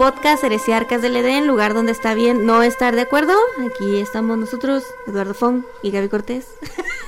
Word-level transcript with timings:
Podcast 0.00 0.42
Heresiarcas 0.42 1.02
del 1.02 1.14
Edén, 1.14 1.46
lugar 1.46 1.74
donde 1.74 1.92
está 1.92 2.14
bien 2.14 2.46
no 2.46 2.62
estar 2.62 2.94
de 2.94 3.02
acuerdo. 3.02 3.34
Aquí 3.68 4.00
estamos 4.00 4.38
nosotros, 4.38 4.82
Eduardo 5.06 5.34
Fong 5.34 5.64
y 5.82 5.90
Gaby 5.90 6.08
Cortés. 6.08 6.46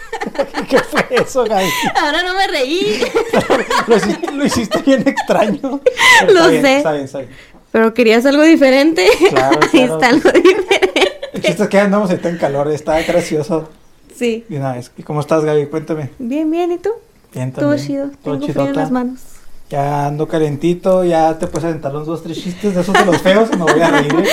¿Qué 0.69 0.79
fue 0.79 1.07
eso, 1.09 1.45
Gaby? 1.45 1.71
Ahora 1.99 2.23
no 2.23 2.35
me 2.35 2.47
reí. 2.49 3.01
lo, 3.87 3.97
hiciste, 3.97 4.31
lo 4.33 4.45
hiciste 4.45 4.83
bien 4.83 5.09
extraño. 5.09 5.81
Pero 6.21 6.33
Lo 6.35 6.41
está 6.41 6.51
bien, 6.51 6.63
sé. 6.63 6.77
Está 6.77 6.93
bien, 6.93 7.05
está 7.07 7.19
bien. 7.21 7.31
Pero 7.71 7.95
querías 7.95 8.27
algo 8.27 8.43
diferente. 8.43 9.09
Claro, 9.31 9.59
Ahí 9.63 9.69
claro. 9.71 9.95
está 9.95 10.09
algo 10.09 10.31
diferente. 10.31 11.21
El 11.33 11.43
chiste 11.43 11.63
es 11.63 11.69
que 11.71 11.79
andamos 11.79 12.11
ahorita 12.11 12.29
en 12.29 12.37
calor, 12.37 12.71
está 12.73 13.01
gracioso. 13.01 13.71
Sí. 14.15 14.45
Y 14.51 14.57
una 14.57 14.75
vez, 14.75 14.93
¿y 14.99 15.03
cómo 15.03 15.21
estás, 15.21 15.43
Gaby? 15.47 15.65
Cuéntame. 15.69 16.11
Bien, 16.19 16.51
bien, 16.51 16.71
¿y 16.73 16.77
tú? 16.77 16.91
Bien, 17.33 17.53
Todo 17.53 17.71
también. 17.71 17.87
chido. 17.87 18.11
Todo 18.23 18.39
Tengo 18.39 18.53
frío 18.53 18.67
en 18.67 18.77
las 18.77 18.91
manos. 18.91 19.32
Ya 19.73 20.07
ando 20.07 20.29
calentito, 20.29 21.03
ya 21.03 21.39
te 21.39 21.47
puedes 21.47 21.65
aventar 21.65 21.95
los 21.95 22.07
dos, 22.07 22.23
tres 22.23 22.37
chistes 22.43 22.75
de 22.75 22.83
esos 22.83 22.93
de 22.93 23.07
los 23.07 23.23
feos 23.23 23.49
y 23.55 23.57
me 23.57 23.63
voy 23.63 23.81
a 23.81 23.89
reír. 23.91 24.15
¿eh? 24.15 24.29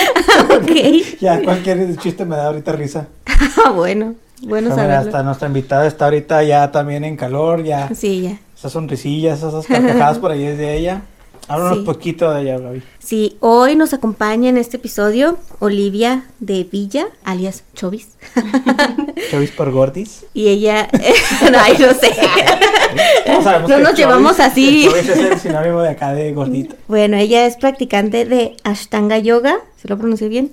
ok. 0.53 1.17
Ya 1.21 1.41
cualquier 1.41 1.95
chiste 1.95 2.25
me 2.25 2.35
da 2.35 2.47
ahorita 2.47 2.73
risa. 2.73 3.07
Ah, 3.65 3.71
bueno. 3.71 4.15
Bueno 4.41 4.69
saberlo. 4.75 4.95
hasta 5.07 5.23
nuestra 5.23 5.47
invitada 5.47 5.87
está 5.87 6.05
ahorita 6.05 6.43
ya 6.43 6.69
también 6.73 7.05
en 7.05 7.15
calor, 7.15 7.63
ya 7.63 7.89
Sí, 7.95 8.21
ya. 8.23 8.37
esas 8.57 8.73
sonrisillas, 8.73 9.39
esas 9.39 9.65
carcajadas 9.65 10.17
por 10.19 10.31
ahí 10.31 10.43
es 10.43 10.57
de 10.57 10.77
ella. 10.77 11.03
Háblanos 11.49 11.79
Sí. 11.79 11.83
poquito 11.83 12.31
de 12.31 12.41
ella, 12.43 12.59
Gaby. 12.59 12.83
Sí, 12.99 13.35
hoy 13.39 13.75
nos 13.75 13.93
acompaña 13.93 14.49
en 14.49 14.57
este 14.57 14.77
episodio 14.77 15.37
Olivia 15.59 16.25
de 16.39 16.63
Villa, 16.63 17.07
alias 17.23 17.63
Chovis. 17.75 18.09
Chovis 19.31 19.51
por 19.51 19.71
Gordis. 19.71 20.25
Y 20.33 20.47
ella, 20.49 20.87
ay, 20.93 21.73
no 21.79 21.93
sé. 21.93 22.11
No, 23.27 23.43
sabemos 23.43 23.69
No 23.69 23.77
nos 23.79 23.91
Chovis- 23.91 23.97
llevamos 23.97 24.39
así. 24.39 24.85
Chovis 24.87 25.09
es 25.09 25.17
el 25.17 25.39
sinónimo 25.39 25.81
de 25.81 25.89
acá 25.89 26.13
de 26.13 26.31
gordita. 26.33 26.75
Bueno, 26.87 27.17
ella 27.17 27.45
es 27.45 27.55
practicante 27.57 28.25
de 28.25 28.55
Ashtanga 28.63 29.17
Yoga, 29.19 29.57
¿se 29.81 29.87
lo 29.87 29.97
pronuncié 29.97 30.27
bien? 30.29 30.51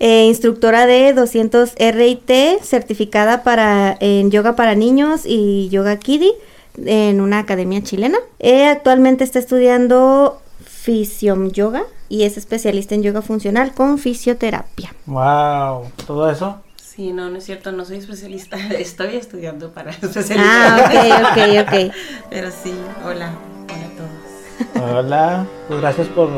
Eh, 0.00 0.24
instructora 0.26 0.86
de 0.86 1.12
200 1.14 1.72
RIT, 1.78 2.30
certificada 2.62 3.42
para, 3.42 3.96
en 4.00 4.30
yoga 4.30 4.54
para 4.56 4.74
niños 4.74 5.22
y 5.24 5.68
yoga 5.70 5.98
kiddie 5.98 6.32
en 6.76 7.20
una 7.20 7.38
academia 7.40 7.82
chilena. 7.82 8.18
Eh, 8.38 8.66
actualmente 8.66 9.24
está 9.24 9.38
estudiando 9.38 10.40
Fisiom 10.64 11.50
Yoga 11.50 11.84
y 12.08 12.24
es 12.24 12.36
especialista 12.36 12.94
en 12.94 13.02
yoga 13.02 13.22
funcional 13.22 13.72
con 13.74 13.98
fisioterapia. 13.98 14.94
Wow, 15.06 15.86
todo 16.06 16.30
eso. 16.30 16.60
Sí, 16.76 17.12
no, 17.12 17.28
no 17.28 17.38
es 17.38 17.44
cierto, 17.44 17.72
no 17.72 17.84
soy 17.84 17.96
especialista. 17.98 18.56
Estoy 18.78 19.16
estudiando 19.16 19.72
para 19.72 19.90
Ah, 19.92 19.96
especialista. 20.02 21.30
ok, 21.32 21.32
ok, 21.32 21.68
ok. 21.68 21.94
Pero 22.30 22.50
sí, 22.50 22.74
hola, 23.04 23.32
hola 23.64 23.86
a 23.86 24.82
todos. 24.82 24.90
Hola, 24.94 25.46
pues 25.68 25.80
gracias 25.80 26.06
por, 26.08 26.28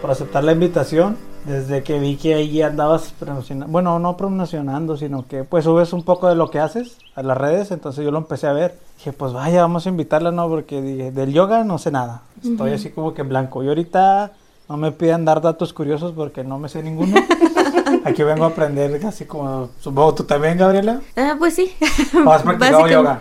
por 0.00 0.10
aceptar 0.10 0.44
la 0.44 0.52
invitación. 0.52 1.16
Desde 1.44 1.82
que 1.82 1.98
vi 1.98 2.16
que 2.16 2.34
ahí 2.34 2.62
andabas 2.62 3.12
promocionando, 3.18 3.72
bueno, 3.72 3.98
no 3.98 4.16
promocionando, 4.16 4.96
sino 4.96 5.26
que 5.26 5.42
pues 5.42 5.64
subes 5.64 5.92
un 5.92 6.04
poco 6.04 6.28
de 6.28 6.36
lo 6.36 6.50
que 6.50 6.60
haces 6.60 6.98
a 7.16 7.22
las 7.22 7.36
redes, 7.36 7.72
entonces 7.72 8.04
yo 8.04 8.12
lo 8.12 8.18
empecé 8.18 8.46
a 8.46 8.52
ver. 8.52 8.78
Dije, 8.96 9.12
pues 9.12 9.32
vaya, 9.32 9.62
vamos 9.62 9.86
a 9.86 9.88
invitarla, 9.88 10.30
¿no? 10.30 10.48
Porque 10.48 10.80
dije, 10.80 11.10
del 11.10 11.32
yoga 11.32 11.64
no 11.64 11.78
sé 11.78 11.90
nada. 11.90 12.22
Estoy 12.44 12.72
así 12.72 12.90
como 12.90 13.12
que 13.12 13.22
en 13.22 13.28
blanco. 13.28 13.64
Y 13.64 13.68
ahorita 13.68 14.32
no 14.68 14.76
me 14.76 14.92
pidan 14.92 15.24
dar 15.24 15.40
datos 15.40 15.72
curiosos 15.72 16.12
porque 16.12 16.44
no 16.44 16.58
me 16.58 16.68
sé 16.68 16.82
ninguno. 16.82 17.16
Aquí 18.04 18.22
vengo 18.22 18.44
a 18.44 18.48
aprender 18.48 19.04
así 19.04 19.24
como, 19.24 19.70
supongo 19.80 20.14
tú 20.14 20.24
también, 20.24 20.58
Gabriela. 20.58 21.00
Ah, 21.16 21.34
pues 21.38 21.54
sí. 21.54 21.72
¿O 22.24 22.30
has 22.30 22.42
practicado 22.42 22.88
yoga? 22.88 23.20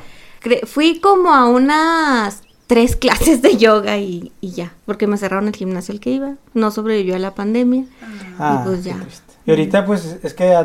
Fui 0.66 1.00
como 1.00 1.34
a 1.34 1.48
unas 1.48 2.44
tres 2.72 2.96
clases 3.06 3.42
de 3.42 3.58
yoga 3.58 3.98
y, 3.98 4.32
y 4.40 4.52
ya, 4.52 4.72
porque 4.86 5.06
me 5.06 5.18
cerraron 5.18 5.50
el 5.50 5.56
gimnasio 5.56 5.94
al 5.94 6.00
que 6.00 6.12
iba. 6.12 6.36
No 6.54 6.72
sobrevivió 6.72 7.18
a 7.18 7.20
la 7.20 7.36
pandemia. 7.36 7.84
Ah, 8.40 8.62
y 8.62 8.66
pues 8.66 8.86
ya. 8.86 8.96
Y 9.46 9.52
ahorita 9.52 9.86
pues 9.86 10.20
es 10.24 10.34
que 10.34 10.58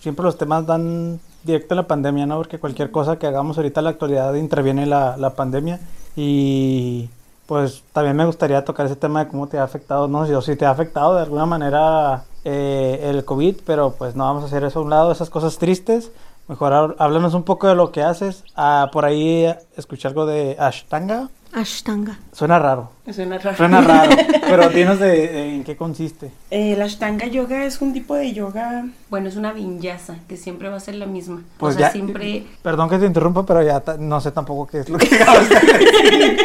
siempre 0.00 0.24
los 0.24 0.38
temas 0.38 0.66
dan 0.66 1.18
directo 1.42 1.74
a 1.74 1.76
la 1.76 1.88
pandemia, 1.88 2.26
¿no? 2.26 2.36
Porque 2.36 2.60
cualquier 2.60 2.92
cosa 2.92 3.18
que 3.18 3.26
hagamos 3.26 3.56
ahorita 3.56 3.80
en 3.80 3.84
la 3.84 3.90
actualidad 3.90 4.34
interviene 4.34 4.86
la, 4.86 5.16
la 5.16 5.30
pandemia 5.34 5.80
y 6.14 7.08
pues 7.46 7.82
también 7.92 8.14
me 8.14 8.24
gustaría 8.24 8.64
tocar 8.64 8.86
ese 8.86 8.94
tema 8.94 9.24
de 9.24 9.30
cómo 9.30 9.48
te 9.48 9.58
ha 9.58 9.64
afectado, 9.64 10.06
no 10.06 10.26
sé, 10.26 10.36
o 10.36 10.42
si 10.42 10.54
te 10.54 10.64
ha 10.64 10.70
afectado 10.70 11.16
de 11.16 11.22
alguna 11.22 11.46
manera 11.46 12.24
eh, 12.44 13.00
el 13.02 13.24
COVID, 13.24 13.56
pero 13.66 13.94
pues 13.98 14.14
no 14.14 14.24
vamos 14.24 14.44
a 14.44 14.46
hacer 14.46 14.62
eso 14.62 14.78
a 14.78 14.82
un 14.82 14.90
lado, 14.90 15.10
esas 15.10 15.30
cosas 15.30 15.58
tristes. 15.58 16.12
Mejor 16.48 16.96
háblanos 16.98 17.34
un 17.34 17.42
poco 17.42 17.68
de 17.68 17.74
lo 17.74 17.92
que 17.92 18.02
haces. 18.02 18.42
Ah, 18.56 18.88
por 18.90 19.04
ahí 19.04 19.46
escuché 19.76 20.08
algo 20.08 20.24
de 20.24 20.56
Ashtanga. 20.58 21.28
Ashtanga. 21.52 22.18
Suena 22.32 22.58
raro. 22.58 22.90
Suena 23.10 23.38
raro. 23.38 23.56
Suena 23.56 23.80
raro, 23.82 24.16
pero 24.48 24.68
dinos 24.70 24.98
de, 24.98 25.28
de 25.28 25.54
en 25.56 25.64
qué 25.64 25.76
consiste. 25.76 26.30
Eh, 26.50 26.74
la 26.76 26.86
Ashtanga 26.86 27.26
Yoga 27.26 27.64
es 27.64 27.80
un 27.82 27.92
tipo 27.92 28.14
de 28.14 28.32
yoga, 28.32 28.86
bueno, 29.10 29.28
es 29.28 29.36
una 29.36 29.52
vinyasa, 29.52 30.16
que 30.26 30.36
siempre 30.36 30.68
va 30.68 30.76
a 30.76 30.80
ser 30.80 30.94
la 30.94 31.06
misma. 31.06 31.42
Pues 31.58 31.74
o 31.74 31.78
sea, 31.78 31.88
ya, 31.88 31.92
siempre... 31.92 32.46
Perdón 32.62 32.88
que 32.88 32.98
te 32.98 33.06
interrumpa, 33.06 33.44
pero 33.44 33.62
ya 33.62 33.82
no 33.98 34.20
sé 34.20 34.32
tampoco 34.32 34.66
qué 34.66 34.80
es 34.80 34.88
lo 34.88 34.98
que 34.98 35.14
acabas 35.16 35.48
de 35.48 35.54
decir. 35.60 36.38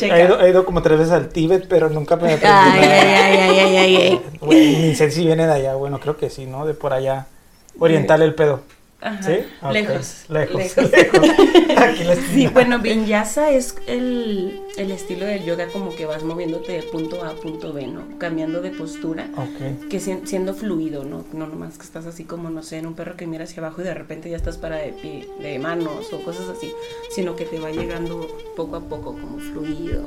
He 0.00 0.24
ido, 0.24 0.40
he 0.40 0.50
ido 0.50 0.64
como 0.64 0.82
tres 0.82 0.98
veces 0.98 1.12
al 1.12 1.28
Tíbet, 1.28 1.66
pero 1.68 1.88
nunca 1.88 2.16
me 2.16 2.34
aprendí 2.34 2.46
Ay, 2.46 2.84
ay, 2.84 3.38
ay, 3.38 3.58
ay, 3.58 3.76
ay, 3.76 4.20
ay, 4.42 4.78
ni 4.88 4.94
sé 4.94 5.10
si 5.10 5.24
viene 5.24 5.46
de 5.46 5.52
allá. 5.52 5.74
Bueno, 5.74 5.98
creo 5.98 6.16
que 6.16 6.30
sí, 6.30 6.46
¿no? 6.46 6.66
De 6.66 6.74
por 6.74 6.92
allá. 6.92 7.26
Oriental 7.78 8.22
el 8.22 8.34
pedo. 8.34 8.62
Ajá, 8.98 9.22
¿Sí? 9.22 9.34
Ok. 9.62 9.72
Lejos. 9.72 10.24
Lejos. 10.30 10.56
lejos. 10.56 10.90
Aquí 11.76 12.02
la 12.04 12.16
Sí, 12.16 12.46
bueno, 12.48 12.78
vinyasa 12.78 13.50
es 13.50 13.76
el, 13.86 14.58
el 14.78 14.90
estilo 14.90 15.26
del 15.26 15.44
yoga 15.44 15.68
como 15.68 15.94
que 15.94 16.06
vas 16.06 16.24
moviéndote 16.24 16.72
de 16.72 16.82
punto 16.82 17.22
A 17.22 17.28
a 17.28 17.34
punto 17.34 17.74
B, 17.74 17.86
¿no? 17.86 18.18
Cambiando 18.18 18.62
de 18.62 18.70
postura. 18.70 19.28
Ok. 19.36 19.88
que 19.90 20.00
sien- 20.00 20.26
siendo 20.26 20.54
fluido, 20.54 21.04
¿no? 21.04 21.24
No 21.34 21.46
nomás 21.46 21.76
que 21.76 21.84
estás 21.84 22.06
así 22.06 22.24
como, 22.24 22.48
no 22.48 22.62
sé, 22.62 22.78
en 22.78 22.86
un 22.86 22.94
perro 22.94 23.16
que 23.16 23.26
mira 23.26 23.44
hacia 23.44 23.60
abajo 23.62 23.82
y 23.82 23.84
de 23.84 23.94
repente 23.94 24.30
ya 24.30 24.36
estás 24.38 24.56
para 24.56 24.76
de 24.76 24.92
pie, 24.92 25.28
de 25.40 25.58
manos 25.58 26.12
o 26.14 26.24
cosas 26.24 26.48
así, 26.48 26.72
sino 27.14 27.36
que 27.36 27.44
te 27.44 27.60
va 27.60 27.70
llegando 27.70 28.26
poco 28.56 28.76
a 28.76 28.80
poco 28.80 29.12
como 29.12 29.38
fluido. 29.38 30.04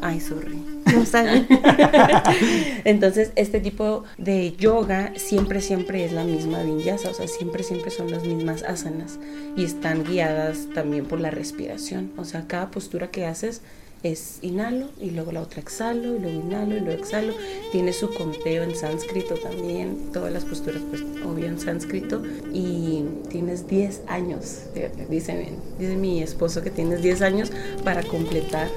Ay, 0.00 0.20
sorry. 0.20 0.62
No. 0.98 1.04
Entonces, 2.84 3.32
este 3.36 3.60
tipo 3.60 4.04
de 4.18 4.52
yoga 4.56 5.12
siempre, 5.16 5.60
siempre 5.60 6.04
es 6.04 6.12
la 6.12 6.24
misma 6.24 6.62
vinyasa, 6.62 7.10
o 7.10 7.14
sea, 7.14 7.28
siempre, 7.28 7.62
siempre 7.62 7.90
son 7.90 8.10
las 8.10 8.24
mismas 8.24 8.62
asanas 8.62 9.18
y 9.56 9.64
están 9.64 10.04
guiadas 10.04 10.68
también 10.74 11.06
por 11.06 11.20
la 11.20 11.30
respiración. 11.30 12.12
O 12.16 12.24
sea, 12.24 12.46
cada 12.46 12.70
postura 12.70 13.10
que 13.10 13.26
haces 13.26 13.62
es 14.02 14.38
inhalo 14.42 14.88
y 15.00 15.10
luego 15.10 15.32
la 15.32 15.42
otra 15.42 15.60
exhalo 15.60 16.16
y 16.16 16.18
luego 16.20 16.40
inhalo 16.40 16.76
y 16.76 16.80
luego 16.80 17.02
exhalo. 17.02 17.34
Tiene 17.72 17.92
su 17.92 18.12
conteo 18.12 18.62
en 18.62 18.74
sánscrito 18.76 19.34
también, 19.34 20.12
todas 20.12 20.32
las 20.32 20.44
posturas, 20.44 20.82
pues, 20.90 21.02
obvio 21.24 21.46
en 21.46 21.58
sánscrito. 21.58 22.22
Y 22.52 23.04
tienes 23.28 23.66
10 23.66 24.02
años, 24.06 24.62
fíjate, 24.74 25.06
dice, 25.06 25.48
dice 25.78 25.96
mi 25.96 26.22
esposo 26.22 26.62
que 26.62 26.70
tienes 26.70 27.02
10 27.02 27.22
años 27.22 27.50
para 27.84 28.02
completar 28.02 28.68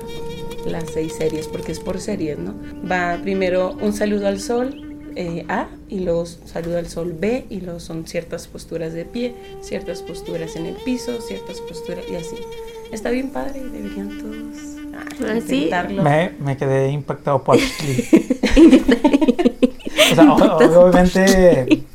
las 0.66 0.92
seis 0.92 1.14
series, 1.18 1.48
porque 1.48 1.72
es 1.72 1.80
por 1.80 2.00
series, 2.00 2.38
¿no? 2.38 2.54
Va 2.90 3.18
primero 3.22 3.76
un 3.82 3.94
saludo 3.94 4.28
al 4.28 4.40
sol, 4.40 5.12
eh, 5.16 5.46
A, 5.50 5.68
y 5.90 6.00
luego 6.00 6.26
saludo 6.26 6.78
al 6.78 6.88
sol 6.88 7.16
B, 7.18 7.46
y 7.50 7.62
luego 7.62 7.80
son 7.80 8.08
ciertas 8.08 8.48
posturas 8.48 8.94
de 8.94 9.06
pie, 9.06 9.36
ciertas 9.62 10.02
posturas 10.02 10.56
en 10.56 10.66
el 10.66 10.76
piso, 10.76 11.20
ciertas 11.22 11.60
posturas, 11.62 12.06
y 12.10 12.16
así. 12.16 12.36
Está 12.92 13.10
bien 13.10 13.30
padre, 13.30 13.64
deberían 13.64 14.18
todos 14.20 14.58
ah, 14.94 15.06
¿Ah, 15.28 15.40
sí? 15.46 15.56
intentarlo. 15.56 16.04
Me, 16.04 16.34
me 16.40 16.58
quedé 16.58 16.90
impactado 16.92 17.42
por 17.42 17.56
aquí. 17.58 18.08
o 20.12 20.16
sea, 20.16 20.34
obviamente 20.34 21.86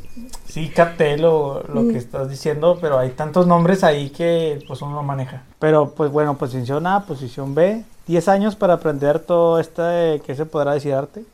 sí 0.56 0.70
capté 0.70 1.18
lo, 1.18 1.62
lo 1.68 1.86
que 1.88 1.98
estás 1.98 2.30
diciendo, 2.30 2.78
pero 2.80 2.98
hay 2.98 3.10
tantos 3.10 3.46
nombres 3.46 3.84
ahí 3.84 4.08
que 4.08 4.58
pues 4.66 4.80
uno 4.80 4.92
no 4.94 5.02
maneja. 5.02 5.42
Pero 5.58 5.90
pues 5.90 6.10
bueno, 6.10 6.38
posición 6.38 6.86
A, 6.86 7.04
posición 7.04 7.54
B, 7.54 7.84
10 8.06 8.28
años 8.28 8.56
para 8.56 8.74
aprender 8.74 9.18
todo 9.20 9.58
este, 9.58 10.20
¿qué 10.24 10.34
se 10.34 10.46
podrá 10.46 10.74
decir 10.74 10.94
arte? 10.94 11.24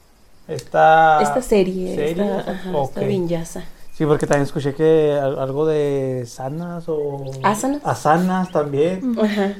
Esta, 0.48 1.20
Esta 1.22 1.42
serie, 1.42 1.94
serie, 1.94 2.10
esta, 2.38 2.50
ajá, 2.50 2.82
esta 2.82 3.00
vinyasa. 3.02 3.64
Sí, 3.94 4.06
porque 4.06 4.26
también 4.26 4.44
escuché 4.44 4.74
que 4.74 5.12
al- 5.12 5.38
algo 5.38 5.66
de 5.66 6.24
sanas 6.26 6.84
o... 6.88 7.24
Asanas. 7.42 7.82
Asanas 7.84 8.50
también. 8.50 9.16
Ajá. 9.20 9.54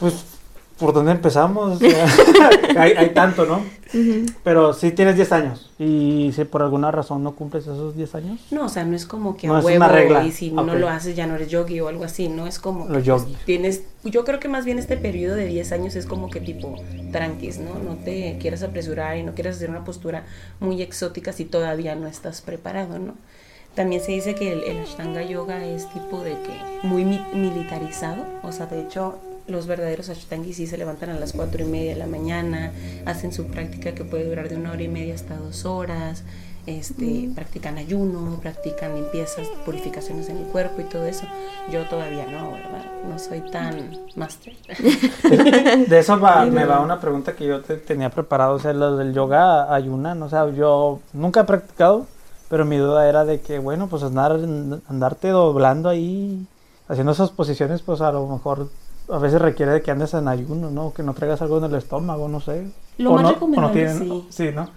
Pues, 0.00 0.24
¿por 0.78 0.92
dónde 0.92 1.12
empezamos? 1.12 1.80
Hay, 2.76 2.92
hay 2.92 3.10
tanto, 3.14 3.46
¿no? 3.46 3.62
Pero 4.44 4.74
sí 4.74 4.90
tienes 4.90 5.16
10 5.16 5.32
años. 5.32 5.70
Y 5.78 6.30
si 6.34 6.44
por 6.44 6.62
alguna 6.62 6.90
razón 6.90 7.22
no 7.22 7.34
cumples 7.34 7.64
esos 7.64 7.96
10 7.96 8.14
años, 8.16 8.40
No, 8.50 8.66
o 8.66 8.68
sea, 8.68 8.84
no 8.84 8.94
es 8.94 9.06
como 9.06 9.36
que 9.36 9.46
No 9.46 9.56
a 9.56 9.58
es 9.60 9.64
huevo 9.64 9.76
una 9.78 9.88
regla. 9.88 10.24
y 10.24 10.32
si 10.32 10.50
no 10.50 10.74
lo 10.74 10.88
haces 10.88 11.16
ya 11.16 11.26
no 11.26 11.36
eres 11.36 11.48
yogi 11.48 11.80
o 11.80 11.88
algo 11.88 12.04
así, 12.04 12.28
no 12.28 12.46
es 12.46 12.58
como 12.58 12.86
Los 12.88 13.04
pues, 13.08 13.24
tienes 13.46 13.84
yo 14.04 14.24
creo 14.24 14.38
que 14.38 14.48
más 14.48 14.64
bien 14.64 14.78
este 14.78 14.96
periodo 14.96 15.34
de 15.36 15.46
10 15.46 15.72
años 15.72 15.96
es 15.96 16.04
como 16.06 16.28
que 16.30 16.40
tipo 16.40 16.76
tranquis, 17.12 17.58
¿no? 17.58 17.78
No 17.78 17.96
te 17.96 18.36
quieras 18.38 18.62
apresurar 18.62 19.16
y 19.16 19.22
no 19.22 19.34
quieras 19.34 19.56
hacer 19.56 19.70
una 19.70 19.84
postura 19.84 20.24
muy 20.60 20.82
exótica 20.82 21.32
si 21.32 21.44
todavía 21.46 21.94
no 21.94 22.06
estás 22.08 22.42
preparado, 22.42 22.98
¿no? 22.98 23.14
También 23.74 24.02
se 24.02 24.12
dice 24.12 24.34
que 24.34 24.52
el, 24.52 24.62
el 24.64 24.78
Ashtanga 24.80 25.22
Yoga 25.22 25.64
es 25.64 25.88
tipo 25.92 26.20
de 26.22 26.32
que 26.32 26.86
muy 26.86 27.04
mi- 27.04 27.20
militarizado, 27.34 28.24
o 28.42 28.50
sea, 28.52 28.66
de 28.66 28.80
hecho 28.82 29.18
los 29.48 29.66
verdaderos 29.66 30.08
ashtangis 30.08 30.56
sí 30.56 30.66
se 30.66 30.76
levantan 30.78 31.10
a 31.10 31.14
las 31.20 31.32
cuatro 31.32 31.62
y 31.62 31.66
media 31.66 31.92
de 31.92 31.98
la 31.98 32.06
mañana, 32.06 32.72
hacen 33.04 33.32
su 33.32 33.46
práctica 33.46 33.94
que 33.94 34.04
puede 34.04 34.28
durar 34.28 34.48
de 34.48 34.56
una 34.56 34.72
hora 34.72 34.82
y 34.82 34.88
media 34.88 35.14
hasta 35.14 35.36
dos 35.36 35.64
horas, 35.64 36.24
este, 36.66 37.30
practican 37.32 37.78
ayuno, 37.78 38.40
practican 38.42 38.96
limpiezas, 38.96 39.46
purificaciones 39.64 40.28
en 40.28 40.38
el 40.38 40.44
cuerpo 40.46 40.80
y 40.80 40.84
todo 40.84 41.06
eso. 41.06 41.24
Yo 41.70 41.84
todavía 41.84 42.26
no, 42.26 42.50
¿verdad? 42.50 42.84
No 43.08 43.18
soy 43.20 43.40
tan 43.52 43.96
máster. 44.16 44.54
De 45.88 45.98
eso 45.98 46.18
va- 46.18 46.44
me 46.50 46.64
va 46.64 46.80
una 46.80 47.00
pregunta 47.00 47.34
que 47.34 47.46
yo 47.46 47.60
te 47.62 47.76
tenía 47.76 48.10
preparado, 48.10 48.54
o 48.54 48.58
sea, 48.58 48.72
lo 48.72 48.96
del 48.96 49.12
yoga 49.14 49.72
ayunan, 49.72 50.22
o 50.22 50.28
sea, 50.28 50.50
yo 50.50 51.00
nunca 51.12 51.40
he 51.40 51.44
practicado, 51.44 52.06
pero 52.48 52.64
mi 52.64 52.76
duda 52.78 53.08
era 53.08 53.24
de 53.24 53.40
que, 53.40 53.58
bueno, 53.58 53.86
pues 53.88 54.02
andar, 54.02 54.32
andarte 54.88 55.28
doblando 55.28 55.88
ahí, 55.88 56.46
haciendo 56.88 57.12
esas 57.12 57.30
posiciones, 57.30 57.82
pues 57.82 58.00
a 58.00 58.10
lo 58.12 58.26
mejor 58.26 58.68
a 59.08 59.18
veces 59.18 59.40
requiere 59.40 59.72
de 59.72 59.82
que 59.82 59.90
andes 59.90 60.14
en 60.14 60.28
ayuno, 60.28 60.70
¿no? 60.70 60.92
Que 60.92 61.02
no 61.02 61.14
traigas 61.14 61.40
algo 61.42 61.58
en 61.58 61.64
el 61.64 61.74
estómago, 61.74 62.28
no 62.28 62.40
sé. 62.40 62.66
Lo 62.98 63.10
O 63.10 63.14
más 63.14 63.22
no- 63.22 63.28
o 63.28 63.32
recomendable, 63.32 63.68
no 63.68 63.72
tienen- 63.72 63.98
sí. 63.98 64.26
Sí, 64.30 64.50
¿no? 64.54 64.68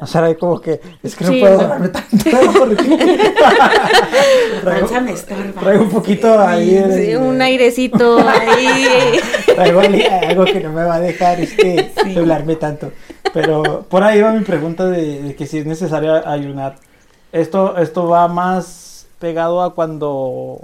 O 0.00 0.06
sea, 0.06 0.24
hay 0.24 0.34
como 0.34 0.60
que, 0.60 0.80
es 1.02 1.14
que 1.14 1.24
no 1.24 1.30
Sí. 1.30 1.40
puedo 1.40 1.58
doblarme 1.58 1.88
tanto. 1.90 2.08
porque- 2.58 2.76
traigo, 4.62 4.88
traigo 5.60 5.82
un 5.84 5.90
poquito 5.90 6.38
ahí. 6.40 6.70
Sí, 6.70 7.06
de- 7.06 7.16
un 7.16 7.40
airecito 7.40 8.18
ahí. 8.26 9.18
Traigo 9.54 9.80
algo 9.80 10.44
que 10.46 10.60
no 10.60 10.72
me 10.72 10.82
va 10.84 10.94
a 10.96 11.00
dejar 11.00 11.40
este, 11.40 11.92
doblarme 12.12 12.56
tanto. 12.56 12.90
Pero 13.32 13.84
por 13.88 14.02
ahí 14.02 14.20
va 14.20 14.32
mi 14.32 14.42
pregunta 14.44 14.86
de, 14.86 15.22
de 15.22 15.36
que 15.36 15.46
si 15.46 15.58
es 15.58 15.66
necesario 15.66 16.26
ayunar. 16.26 16.76
Esto, 17.32 17.76
esto 17.78 18.08
va 18.08 18.26
más 18.28 19.06
pegado 19.20 19.62
a 19.62 19.74
cuando 19.74 20.58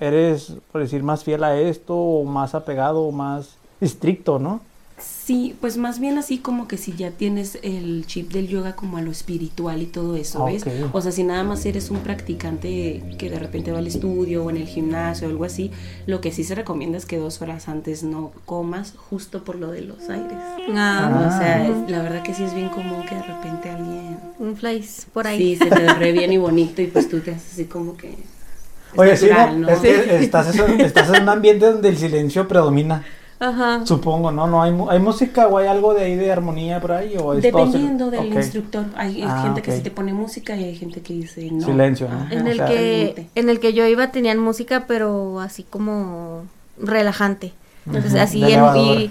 eres, 0.00 0.52
por 0.72 0.80
decir, 0.82 1.02
más 1.02 1.24
fiel 1.24 1.44
a 1.44 1.58
esto, 1.58 1.94
o 1.96 2.24
más 2.24 2.54
apegado, 2.54 3.02
o 3.02 3.12
más 3.12 3.56
estricto, 3.80 4.38
¿no? 4.38 4.60
Sí, 4.98 5.54
pues 5.60 5.76
más 5.76 6.00
bien 6.00 6.16
así 6.16 6.38
como 6.38 6.66
que 6.68 6.78
si 6.78 6.94
ya 6.94 7.10
tienes 7.10 7.58
el 7.62 8.06
chip 8.06 8.32
del 8.32 8.48
yoga 8.48 8.76
como 8.76 8.96
a 8.96 9.02
lo 9.02 9.10
espiritual 9.10 9.82
y 9.82 9.86
todo 9.86 10.16
eso, 10.16 10.46
¿ves? 10.46 10.62
Ok. 10.62 10.72
O 10.94 11.02
sea, 11.02 11.12
si 11.12 11.22
nada 11.22 11.44
más 11.44 11.66
eres 11.66 11.90
un 11.90 11.98
practicante 11.98 13.02
que 13.18 13.28
de 13.28 13.38
repente 13.38 13.72
va 13.72 13.78
al 13.80 13.86
estudio 13.86 14.42
o 14.44 14.48
en 14.50 14.56
el 14.56 14.66
gimnasio 14.66 15.26
o 15.28 15.30
algo 15.30 15.44
así, 15.44 15.70
lo 16.06 16.22
que 16.22 16.32
sí 16.32 16.44
se 16.44 16.54
recomienda 16.54 16.96
es 16.96 17.04
que 17.04 17.18
dos 17.18 17.42
horas 17.42 17.68
antes 17.68 18.04
no 18.04 18.32
comas 18.46 18.94
justo 19.10 19.44
por 19.44 19.56
lo 19.56 19.70
de 19.70 19.82
los 19.82 20.08
aires. 20.08 20.38
Ah, 20.74 21.26
O 21.28 21.38
sea, 21.38 21.68
es- 21.68 21.90
la 21.90 22.00
verdad 22.00 22.22
que 22.22 22.32
sí 22.32 22.44
es 22.44 22.54
bien 22.54 22.70
común 22.70 23.04
que 23.06 23.16
de 23.16 23.22
repente 23.22 23.68
alguien... 23.68 24.18
un 24.38 24.56
flies 24.56 25.06
por 25.12 25.26
ahí. 25.26 25.36
Sí, 25.38 25.56
se 25.56 25.66
te 25.70 25.92
ve 25.98 26.12
bien 26.12 26.32
y 26.32 26.38
bonito 26.38 26.80
y 26.80 26.86
pues 26.86 27.10
tú 27.10 27.20
te 27.20 27.32
haces 27.32 27.52
así 27.52 27.64
como 27.66 27.98
que... 27.98 28.14
Oye, 28.96 29.16
sí, 29.16 29.28
¿no? 29.56 29.68
Es 29.68 29.80
que 29.80 30.16
estás, 30.24 30.54
estás 30.54 31.08
en 31.14 31.22
un 31.22 31.28
ambiente 31.28 31.66
donde 31.70 31.88
el 31.88 31.96
silencio 31.96 32.46
predomina, 32.48 33.04
Ajá. 33.38 33.84
supongo, 33.84 34.30
¿no? 34.32 34.46
¿No 34.46 34.62
hay, 34.62 34.72
mu- 34.72 34.90
hay 34.90 34.98
música 34.98 35.48
o 35.48 35.58
hay 35.58 35.66
algo 35.66 35.92
de 35.94 36.04
ahí 36.04 36.16
de 36.16 36.32
armonía 36.32 36.80
por 36.80 36.92
ahí? 36.92 37.16
O 37.16 37.34
es 37.34 37.42
todo 37.50 37.66
sil- 37.68 37.72
Dependiendo 37.72 38.10
del 38.10 38.32
instructor. 38.32 38.84
Hay 38.96 39.22
Ah, 39.24 39.42
gente 39.42 39.62
que 39.62 39.72
sí 39.72 39.82
te 39.82 39.90
pone 39.90 40.12
música 40.12 40.56
y 40.56 40.64
hay 40.64 40.76
gente 40.76 41.02
que 41.02 41.12
dice 41.14 41.50
no. 41.52 41.66
Silencio, 41.66 42.08
¿no? 42.08 42.16
Ajá, 42.16 42.32
En 42.34 42.46
el 42.46 42.54
o 42.54 42.56
sea, 42.56 42.66
que 42.66 43.26
en 43.34 43.48
el 43.50 43.60
que 43.60 43.72
yo 43.74 43.86
iba 43.86 44.10
tenían 44.10 44.38
música 44.38 44.84
pero 44.88 45.40
así 45.40 45.64
como 45.64 46.44
relajante. 46.78 47.52
Entonces 47.86 48.14
así 48.14 48.40
de 48.40 48.54
en 48.54 48.76
y 48.76 49.10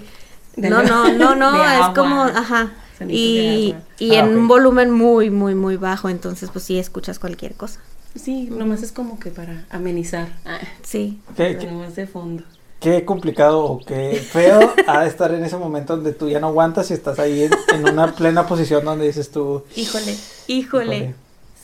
no, 0.56 0.82
no, 0.82 1.12
no, 1.12 1.34
no, 1.34 1.64
es 1.70 1.80
agua. 1.82 1.94
como 1.94 2.22
ajá. 2.22 2.72
Sonidos 2.98 3.20
Y, 3.20 3.74
y 3.98 4.14
Ah, 4.14 4.20
en 4.20 4.36
un 4.38 4.48
volumen 4.48 4.90
muy 4.90 5.30
muy 5.30 5.54
muy 5.54 5.76
bajo, 5.76 6.08
entonces 6.08 6.50
pues 6.52 6.64
sí 6.64 6.78
escuchas 6.78 7.18
cualquier 7.18 7.54
cosa. 7.54 7.80
Sí, 8.22 8.48
nomás 8.50 8.82
es 8.82 8.92
como 8.92 9.18
que 9.18 9.30
para 9.30 9.64
amenizar. 9.70 10.28
Ah, 10.44 10.58
Sí. 10.82 11.20
¿Qué, 11.28 11.32
pero 11.36 11.58
qué, 11.60 11.66
nomás 11.66 11.94
de 11.96 12.06
fondo. 12.06 12.42
qué 12.80 13.04
complicado 13.04 13.64
o 13.64 13.78
qué 13.84 14.14
feo 14.30 14.74
ha 14.86 15.00
de 15.02 15.08
estar 15.08 15.32
en 15.34 15.44
ese 15.44 15.56
momento 15.56 15.96
donde 15.96 16.12
tú 16.12 16.28
ya 16.28 16.40
no 16.40 16.48
aguantas 16.48 16.90
y 16.90 16.94
estás 16.94 17.18
ahí 17.18 17.44
en, 17.44 17.52
en 17.74 17.88
una 17.92 18.12
plena 18.14 18.46
posición 18.46 18.84
donde 18.84 19.06
dices 19.06 19.30
tú, 19.30 19.64
Híjole, 19.76 20.16
híjole. 20.46 21.14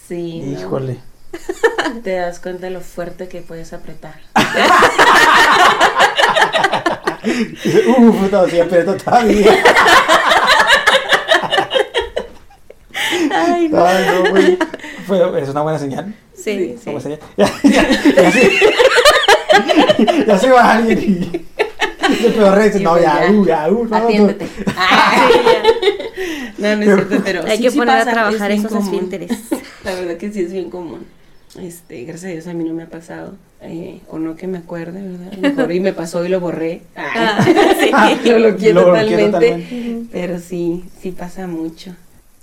Sí. 0.08 0.40
¿no? 0.44 0.60
híjole. 0.60 0.98
Te 2.04 2.16
das 2.16 2.38
cuenta 2.40 2.66
de 2.66 2.70
lo 2.72 2.80
fuerte 2.80 3.28
que 3.28 3.40
puedes 3.42 3.72
apretar. 3.72 4.20
Uf, 7.98 8.30
no, 8.32 8.46
sí 8.48 8.60
aprieto 8.60 8.94
todavía. 8.96 9.52
Ay, 13.34 13.68
no. 13.68 13.84
Ay, 13.84 14.04
no, 14.24 14.30
güey. 14.30 14.58
Fue- 15.06 15.42
es 15.42 15.48
una 15.48 15.62
buena 15.62 15.78
señal. 15.78 16.14
Sí, 16.42 16.74
sí. 16.78 16.84
Buena 16.86 17.00
señal. 17.00 17.18
Ya, 17.36 17.46
ya, 17.62 17.90
ya, 18.16 18.30
se- 18.32 18.50
ya 20.26 20.38
se 20.38 20.50
va 20.50 20.72
alguien 20.74 20.98
y 20.98 22.14
se 22.16 22.30
pedorrea 22.30 22.66
y 22.66 22.68
dice, 22.70 22.80
no, 22.80 22.90
pues 22.92 23.02
ya, 23.04 23.24
ya. 23.26 23.30
uh, 23.32 23.46
ya, 23.46 23.70
uh, 23.70 23.84
no, 23.84 23.88
no. 23.90 23.96
Atiéndete. 23.96 24.46
Ah. 24.76 25.28
Sí. 25.30 25.38
No, 26.58 26.76
no 26.76 26.82
es 26.82 26.86
cierto, 26.94 27.16
pero 27.24 27.42
Hay 27.44 27.56
sí, 27.56 27.62
que 27.64 27.70
sí 27.70 27.78
poner 27.78 27.98
pasa, 27.98 28.10
a 28.10 28.12
trabajar 28.14 28.50
es 28.52 28.58
esos 28.60 28.72
común. 28.72 28.94
esfínteres. 28.94 29.30
La 29.84 29.94
verdad 29.94 30.16
que 30.16 30.32
sí 30.32 30.40
es 30.42 30.52
bien 30.52 30.70
común. 30.70 31.06
Este, 31.60 32.04
gracias 32.04 32.30
a 32.30 32.32
Dios 32.34 32.46
a 32.46 32.54
mí 32.54 32.64
no 32.64 32.72
me 32.74 32.84
ha 32.84 32.88
pasado. 32.88 33.34
eh, 33.60 34.00
o 34.08 34.18
no 34.18 34.36
que 34.36 34.46
me 34.46 34.58
acuerde, 34.58 35.02
¿verdad? 35.02 35.36
Mejor 35.38 35.72
y 35.72 35.80
me 35.80 35.92
pasó 35.92 36.24
y 36.24 36.28
lo 36.28 36.40
borré. 36.40 36.82
Ah, 36.96 37.44
sí. 37.44 38.28
lo 38.30 38.36
bloqueé 38.36 38.72
Lo 38.72 38.84
totalmente. 38.86 39.24
totalmente. 39.32 40.06
Pero 40.12 40.38
sí, 40.38 40.84
sí 41.00 41.10
pasa 41.12 41.46
mucho. 41.46 41.94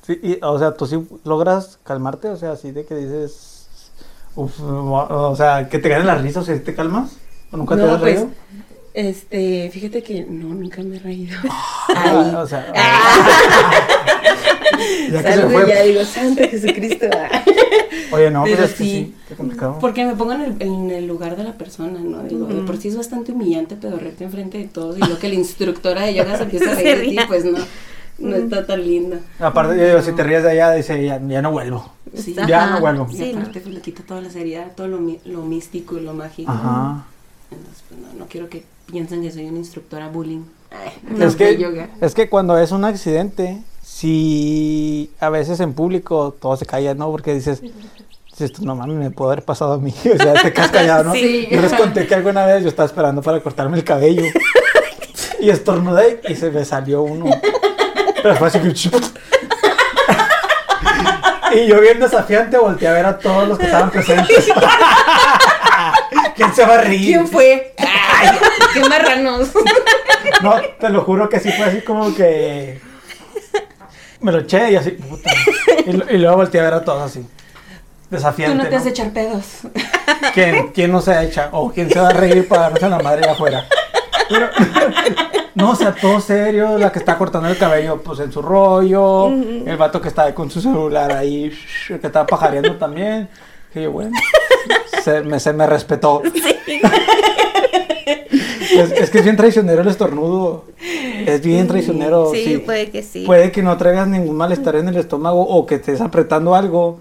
Sí, 0.05 0.19
y, 0.21 0.37
o 0.41 0.59
sea, 0.59 0.71
tú 0.73 0.85
sí 0.85 0.97
logras 1.23 1.79
calmarte, 1.83 2.27
o 2.29 2.37
sea, 2.37 2.51
así 2.51 2.71
de 2.71 2.85
que 2.85 2.95
dices, 2.95 3.58
uf, 4.35 4.59
o 4.61 5.35
sea, 5.35 5.67
que 5.69 5.79
te 5.79 5.89
ganen 5.89 6.07
las 6.07 6.21
risas, 6.21 6.45
¿sí 6.45 6.59
te 6.59 6.73
calmas? 6.75 7.17
¿O 7.51 7.57
nunca 7.57 7.75
te 7.75 7.83
has 7.83 7.89
pues, 7.99 8.01
reído? 8.01 8.29
Este, 8.93 9.69
fíjate 9.71 10.03
que 10.03 10.25
no, 10.27 10.53
nunca 10.53 10.81
me 10.83 10.97
he 10.97 10.99
reído. 10.99 11.37
Ah, 11.95 12.23
Ay. 12.29 12.35
o 12.35 12.45
sea, 12.45 12.71
ya 15.11 15.23
que 15.23 15.33
se 15.33 15.35
Salgo 15.39 15.49
fue. 15.49 15.65
y 15.65 15.69
ya 15.69 15.81
digo, 15.83 16.03
Santo 16.05 16.43
Jesucristo. 16.43 17.07
ah". 17.11 17.43
Oye, 18.11 18.29
no, 18.31 18.43
Pero 18.43 18.55
pero 18.57 18.65
es 18.67 18.71
que 18.73 18.77
sí. 18.77 18.89
sí, 18.89 19.15
qué 19.27 19.35
complicado. 19.35 19.77
Porque 19.79 20.05
me 20.05 20.15
pongo 20.15 20.33
en 20.33 20.41
el, 20.41 20.55
en 20.61 20.91
el 20.91 21.07
lugar 21.07 21.35
de 21.35 21.43
la 21.43 21.53
persona, 21.53 21.99
¿no? 21.99 22.21
Digo, 22.23 22.45
de 22.47 22.61
por 22.61 22.77
sí 22.77 22.87
es 22.89 22.97
bastante 22.97 23.31
humillante 23.31 23.75
pedorrete 23.75 24.23
enfrente 24.23 24.57
de 24.59 24.65
todos 24.65 24.97
y 24.97 25.01
lo 25.01 25.17
que 25.19 25.29
la 25.29 25.35
instructora 25.35 26.01
de 26.03 26.13
yoga 26.15 26.37
se 26.37 26.43
empieza 26.43 26.71
a 26.71 26.75
Se 26.75 26.83
reír 26.83 26.97
de 26.97 27.03
ti, 27.21 27.27
pues 27.27 27.45
no, 27.45 27.57
no 28.19 28.35
está 28.35 28.65
tan 28.65 28.81
lindo. 28.83 29.17
Aparte, 29.39 29.77
yo 29.77 29.85
digo, 29.85 30.01
si 30.01 30.11
te 30.13 30.23
ríes 30.23 30.43
de 30.43 30.51
allá, 30.51 30.71
dice, 30.71 31.03
ya, 31.05 31.19
ya 31.25 31.41
no 31.41 31.51
vuelvo. 31.51 31.85
Sí. 32.15 32.33
Ya 32.47 32.63
Ajá. 32.63 32.73
no 32.75 32.79
vuelvo. 32.81 33.07
Y 33.11 33.15
Sí, 33.17 33.31
¿no? 33.33 33.39
aparte 33.39 33.59
pues, 33.61 33.75
le 33.75 33.81
quita 33.81 34.03
toda 34.03 34.21
la 34.21 34.29
seriedad, 34.29 34.71
todo 34.75 34.87
lo, 34.87 34.97
mi- 34.99 35.19
lo 35.25 35.41
místico 35.43 35.97
y 35.97 36.01
lo 36.01 36.13
mágico. 36.13 36.51
Ajá. 36.51 37.05
Entonces, 37.51 37.83
pues 37.87 38.01
no, 38.01 38.19
no 38.19 38.25
quiero 38.27 38.49
que 38.49 38.63
piensen 38.85 39.21
que 39.21 39.31
soy 39.31 39.45
una 39.47 39.57
instructora 39.59 40.07
bullying. 40.09 40.43
Ay, 40.71 40.91
No, 41.17 41.25
es, 41.25 41.35
que, 41.35 41.57
yoga. 41.57 41.89
es 42.01 42.13
que 42.13 42.29
cuando 42.29 42.57
es 42.57 42.71
un 42.71 42.85
accidente, 42.85 43.61
si 43.83 45.11
a 45.19 45.29
veces 45.29 45.59
en 45.59 45.73
público 45.73 46.35
todo 46.39 46.55
se 46.57 46.65
calla, 46.65 46.93
¿no? 46.93 47.09
Porque 47.11 47.33
dices, 47.33 47.61
no 48.61 48.75
mames, 48.75 48.95
me 48.97 49.11
pudo 49.11 49.27
haber 49.31 49.43
pasado 49.43 49.73
a 49.73 49.77
mí. 49.77 49.93
O 50.13 50.17
sea, 50.17 50.33
te 50.41 50.53
quedas 50.53 50.71
callado, 50.71 51.03
¿no? 51.05 51.13
Sí. 51.13 51.47
Yo 51.51 51.61
les 51.61 51.73
conté 51.73 52.07
que 52.07 52.15
alguna 52.15 52.45
vez 52.45 52.63
yo 52.63 52.69
estaba 52.69 52.85
esperando 52.87 53.21
para 53.21 53.41
cortarme 53.41 53.77
el 53.77 53.83
cabello. 53.83 54.23
y 55.39 55.49
estornudé 55.49 56.21
y 56.27 56.35
se 56.35 56.49
me 56.51 56.65
salió 56.65 57.03
uno. 57.03 57.25
Pero 58.21 58.35
fue 58.35 58.47
así 58.47 58.59
que... 58.59 58.69
y 61.55 61.67
yo 61.67 61.81
bien 61.81 61.99
desafiante 61.99 62.57
volteé 62.57 62.87
a 62.87 62.93
ver 62.93 63.05
a 63.05 63.17
todos 63.17 63.47
los 63.47 63.57
que 63.57 63.65
estaban 63.65 63.89
presentes. 63.91 64.47
¿Quién 66.35 66.53
se 66.53 66.65
va 66.65 66.75
a 66.75 66.81
reír? 66.81 67.15
¿Quién 67.15 67.27
fue? 67.27 67.73
Ay, 67.77 68.29
¡Qué 68.73 68.87
marranos! 68.87 69.49
No, 70.41 70.55
te 70.79 70.89
lo 70.89 71.03
juro 71.03 71.29
que 71.29 71.39
sí 71.39 71.51
fue 71.51 71.65
así 71.65 71.81
como 71.81 72.15
que. 72.15 72.79
Me 74.21 74.31
lo 74.31 74.39
eché 74.39 74.71
y 74.71 74.75
así, 74.75 74.91
puta. 74.91 75.31
Y, 75.85 76.17
luego 76.17 76.37
volteé 76.37 76.61
a 76.61 76.63
ver 76.65 76.73
a 76.75 76.83
todos 76.83 77.03
así. 77.03 77.25
Desafiante. 78.09 78.57
Tú 78.57 78.63
no 78.63 78.69
te 78.69 78.75
has 78.75 78.81
¿no? 78.81 78.85
de 78.85 78.91
echar 78.91 79.11
pedos. 79.11 79.45
¿Quién, 80.33 80.69
¿Quién 80.69 80.91
no 80.91 81.01
se 81.01 81.23
echa? 81.23 81.49
¿O 81.51 81.71
quién 81.71 81.89
se 81.89 81.99
va 81.99 82.09
a 82.09 82.13
reír 82.13 82.47
para 82.47 82.63
darnos 82.63 82.83
a 82.83 82.89
la 82.89 82.99
madre 82.99 83.23
allá 83.23 83.33
afuera? 83.33 83.65
Pero- 84.29 84.49
no, 85.59 85.71
o 85.71 85.75
sea, 85.75 85.93
todo 85.93 86.19
serio. 86.19 86.77
La 86.77 86.91
que 86.91 86.99
está 86.99 87.17
cortando 87.17 87.49
el 87.49 87.57
cabello, 87.57 88.01
pues 88.01 88.19
en 88.19 88.31
su 88.31 88.41
rollo. 88.41 89.27
El 89.29 89.77
vato 89.77 90.01
que 90.01 90.07
está 90.07 90.33
con 90.33 90.49
su 90.49 90.61
celular 90.61 91.11
ahí, 91.11 91.51
el 91.89 91.99
que 91.99 92.07
estaba 92.07 92.25
pajareando 92.25 92.75
también. 92.75 93.29
Que 93.73 93.83
yo, 93.83 93.91
bueno, 93.91 94.17
se 95.03 95.21
me, 95.21 95.39
se 95.39 95.53
me 95.53 95.67
respetó. 95.67 96.21
Es, 98.71 98.91
es 98.91 99.09
que 99.09 99.17
es 99.17 99.23
bien 99.23 99.35
traicionero 99.35 99.81
el 99.81 99.87
estornudo. 99.87 100.65
Es 101.25 101.41
bien 101.41 101.67
traicionero. 101.67 102.31
Sí, 102.31 102.43
sí. 102.43 102.57
puede 102.59 102.91
que 102.91 103.01
sí. 103.01 103.25
Puede 103.25 103.51
que 103.51 103.63
no 103.63 103.75
traigas 103.77 104.07
ningún 104.07 104.37
malestar 104.37 104.75
en 104.75 104.87
el 104.87 104.97
estómago 104.97 105.41
o 105.41 105.65
que 105.65 105.75
estés 105.75 106.01
apretando 106.01 106.53
algo 106.53 106.99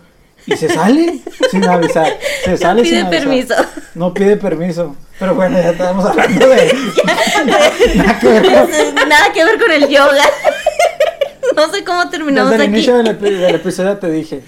y 0.49 0.57
se 0.57 0.69
sale 0.69 1.21
sin 1.50 1.64
avisar. 1.64 2.19
Se 2.45 2.57
sale 2.57 2.83
pide 2.83 2.97
sin 2.99 3.07
avisar. 3.07 3.25
permiso. 3.25 3.55
No 3.95 4.12
pide 4.14 4.37
permiso. 4.37 4.97
Pero 5.19 5.35
bueno, 5.35 5.59
ya 5.59 5.71
estamos 5.71 6.05
hablando 6.05 6.49
de. 6.49 6.73
Nada 7.97 8.19
que 8.21 8.28
ver 8.28 8.43
con- 8.45 9.09
Nada 9.09 9.33
que 9.33 9.45
ver 9.45 9.59
con 9.61 9.71
el 9.73 9.88
yoga. 9.88 10.25
no 11.57 11.73
sé 11.73 11.85
cómo 11.85 12.09
terminamos 12.09 12.50
Desde 12.52 12.64
el 12.64 12.71
aquí. 12.71 12.76
inicio 12.78 12.97
del, 12.99 13.19
epi- 13.19 13.37
del 13.38 13.55
episodio 13.57 13.97
te 13.99 14.11
dije, 14.11 14.43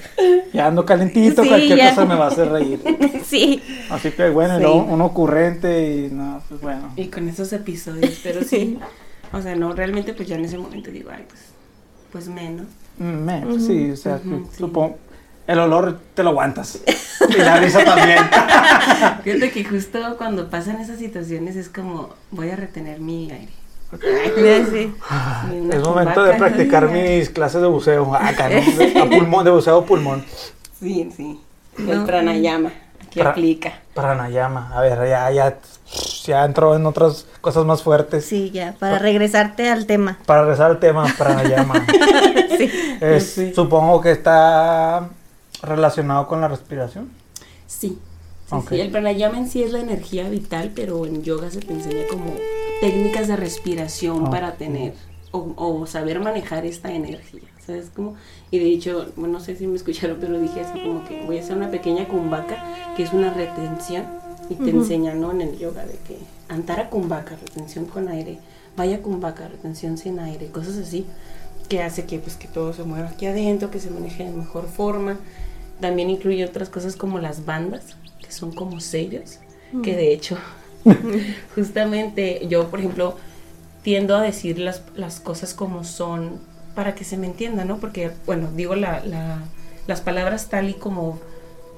ya 0.52 0.66
ando 0.66 0.84
calentito, 0.86 1.42
Sí, 1.42 1.48
cualquier 1.48 1.78
ya. 1.78 1.90
cosa 1.90 2.04
me 2.06 2.14
va 2.14 2.26
a 2.26 2.28
hacer 2.28 2.48
reír. 2.50 2.80
sí. 3.26 3.62
Así 3.90 4.10
que 4.12 4.28
bueno, 4.30 4.58
Sí. 4.58 4.64
un 4.64 5.00
ocurrente 5.00 5.82
y 6.08 6.08
no, 6.14 6.42
pues 6.48 6.60
bueno. 6.60 6.92
Y 6.96 7.06
con 7.06 7.28
esos 7.28 7.52
episodios, 7.52 8.20
pero 8.22 8.42
sí. 8.44 8.78
O 9.32 9.40
sea, 9.42 9.54
no, 9.56 9.72
realmente 9.72 10.12
pues 10.12 10.28
ya 10.28 10.36
en 10.36 10.44
ese 10.44 10.58
momento 10.58 10.90
digo, 10.90 11.10
ay, 11.12 11.24
pues, 11.28 11.40
pues 12.12 12.28
menos. 12.28 12.66
Mm, 12.98 13.04
me- 13.24 13.40
pues 13.46 13.66
sí, 13.66 13.90
o 13.92 13.96
sea, 13.96 14.16
Ujú, 14.16 14.46
sí. 14.50 14.58
supongo, 14.58 14.98
el 15.46 15.58
olor 15.58 15.98
te 16.14 16.22
lo 16.22 16.30
aguantas. 16.30 16.80
Y 17.28 17.36
la 17.38 17.56
risa 17.56 17.84
también. 17.84 18.18
Fíjate 19.24 19.50
que 19.50 19.64
justo 19.64 19.98
cuando 20.16 20.48
pasan 20.48 20.80
esas 20.80 20.98
situaciones 20.98 21.56
es 21.56 21.68
como, 21.68 22.10
voy 22.30 22.50
a 22.50 22.56
retener 22.56 23.00
mi 23.00 23.30
aire. 23.30 23.52
Sí. 24.70 24.94
Es 25.72 25.82
momento 25.82 26.22
de 26.22 26.34
practicar 26.34 26.88
mis 26.92 27.28
clases 27.30 27.60
de 27.60 27.66
buceo. 27.68 28.14
Acá, 28.14 28.48
¿no? 28.48 28.60
De, 28.78 28.98
a 29.00 29.04
pulmón, 29.08 29.44
de 29.44 29.50
buceo 29.50 29.78
a 29.78 29.84
pulmón. 29.84 30.24
Sí, 30.80 31.10
sí. 31.16 31.40
No. 31.78 31.92
El 31.92 32.04
pranayama, 32.04 32.70
que 33.10 33.20
Pra- 33.22 33.30
aplica. 33.30 33.72
Pranayama. 33.94 34.70
A 34.74 34.80
ver, 34.80 35.08
ya, 35.08 35.30
ya, 35.30 35.58
ya 36.24 36.44
entró 36.44 36.76
en 36.76 36.86
otras 36.86 37.26
cosas 37.40 37.64
más 37.64 37.82
fuertes. 37.82 38.24
Sí, 38.24 38.50
ya, 38.50 38.74
para 38.78 38.98
regresarte 38.98 39.68
al 39.68 39.86
tema. 39.86 40.18
Para 40.24 40.42
regresar 40.42 40.70
al 40.70 40.78
tema, 40.78 41.06
pranayama. 41.18 41.84
Sí. 42.60 42.70
Es- 43.00 43.32
Sí. 43.32 43.52
Supongo 43.54 44.00
que 44.02 44.10
está 44.12 45.08
relacionado 45.62 46.26
con 46.26 46.40
la 46.40 46.48
respiración. 46.48 47.10
Sí. 47.66 47.98
Sí, 48.68 48.80
el 48.80 48.90
pranayama 48.90 49.38
en 49.38 49.48
sí 49.48 49.62
es 49.62 49.72
la 49.72 49.78
energía 49.78 50.28
vital, 50.28 50.72
pero 50.74 51.06
en 51.06 51.22
yoga 51.22 51.52
se 51.52 51.60
te 51.60 51.72
enseña 51.72 52.02
como 52.10 52.34
técnicas 52.80 53.28
de 53.28 53.36
respiración 53.36 54.28
para 54.28 54.56
tener 54.56 54.94
o, 55.30 55.54
o 55.54 55.86
saber 55.86 56.18
manejar 56.18 56.66
esta 56.66 56.92
energía, 56.92 57.48
¿sabes 57.64 57.92
cómo? 57.94 58.16
Y 58.50 58.58
de 58.58 58.66
hecho, 58.66 59.06
bueno, 59.14 59.34
no 59.34 59.40
sé 59.40 59.54
si 59.54 59.68
me 59.68 59.76
escucharon, 59.76 60.16
pero 60.20 60.36
dije 60.40 60.62
así 60.62 60.80
como 60.80 61.04
que 61.04 61.24
voy 61.26 61.38
a 61.38 61.42
hacer 61.42 61.56
una 61.56 61.70
pequeña 61.70 62.08
kumbhaka, 62.08 62.56
que 62.96 63.04
es 63.04 63.12
una 63.12 63.32
retención, 63.32 64.04
y 64.48 64.56
te 64.56 64.70
enseñan, 64.70 65.20
¿no? 65.20 65.30
En 65.30 65.42
el 65.42 65.56
yoga 65.56 65.86
de 65.86 65.96
que 66.08 66.18
antara 66.48 66.90
kumbhaka, 66.90 67.36
retención 67.36 67.84
con 67.84 68.08
aire, 68.08 68.40
vaya 68.76 69.00
kumbhaka, 69.00 69.46
retención 69.46 69.96
sin 69.96 70.18
aire, 70.18 70.48
cosas 70.48 70.76
así, 70.76 71.06
que 71.68 71.84
hace 71.84 72.04
que, 72.04 72.18
pues, 72.18 72.34
que 72.34 72.48
todo 72.48 72.72
se 72.72 72.82
mueva 72.82 73.10
aquí 73.10 73.26
adentro, 73.26 73.70
que 73.70 73.78
se 73.78 73.90
maneje 73.90 74.24
de 74.24 74.32
mejor 74.32 74.66
forma. 74.66 75.18
También 75.80 76.10
incluye 76.10 76.44
otras 76.44 76.68
cosas 76.68 76.96
como 76.96 77.18
las 77.18 77.44
bandas, 77.46 77.96
que 78.20 78.30
son 78.32 78.52
como 78.52 78.80
sellos, 78.80 79.38
que 79.82 79.94
de 79.96 80.12
hecho, 80.12 80.36
justamente 81.54 82.46
yo, 82.48 82.68
por 82.68 82.80
ejemplo, 82.80 83.16
tiendo 83.82 84.16
a 84.16 84.22
decir 84.22 84.58
las, 84.58 84.82
las 84.94 85.20
cosas 85.20 85.54
como 85.54 85.84
son 85.84 86.40
para 86.74 86.94
que 86.94 87.04
se 87.04 87.16
me 87.16 87.26
entienda, 87.26 87.64
¿no? 87.64 87.78
Porque, 87.78 88.10
bueno, 88.26 88.48
digo 88.54 88.74
la, 88.74 89.04
la- 89.04 89.38
las 89.86 90.00
palabras 90.02 90.48
tal 90.48 90.68
y 90.68 90.74
como 90.74 91.18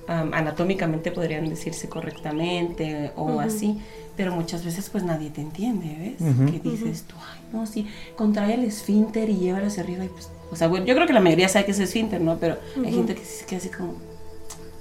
am, 0.06 0.34
anatómicamente 0.34 1.12
podrían 1.12 1.48
decirse 1.48 1.88
correctamente 1.88 3.12
o 3.16 3.40
así, 3.40 3.78
pero 4.16 4.32
muchas 4.34 4.64
veces 4.64 4.90
pues 4.90 5.04
nadie 5.04 5.30
te 5.30 5.40
entiende, 5.40 6.16
¿ves? 6.20 6.28
Ujú. 6.28 6.46
Que 6.52 6.58
dices 6.58 7.04
tú, 7.04 7.14
ay, 7.18 7.40
no, 7.52 7.66
sí, 7.66 7.86
contrae 8.16 8.54
el 8.54 8.64
esfínter 8.64 9.30
y 9.30 9.36
llévalo 9.38 9.66
hacia 9.68 9.82
arriba 9.82 10.04
y 10.04 10.08
pues, 10.08 10.28
o 10.52 10.56
sea, 10.56 10.68
bueno, 10.68 10.84
yo 10.84 10.94
creo 10.94 11.06
que 11.06 11.14
la 11.14 11.20
mayoría 11.20 11.48
sabe 11.48 11.64
que 11.64 11.70
es 11.70 11.78
esfínter, 11.78 12.20
¿no? 12.20 12.36
Pero 12.36 12.58
hay 12.84 12.92
gente 12.92 13.14
que 13.14 13.24
se 13.24 13.46
queda 13.46 13.58
así 13.58 13.70
como, 13.70 13.94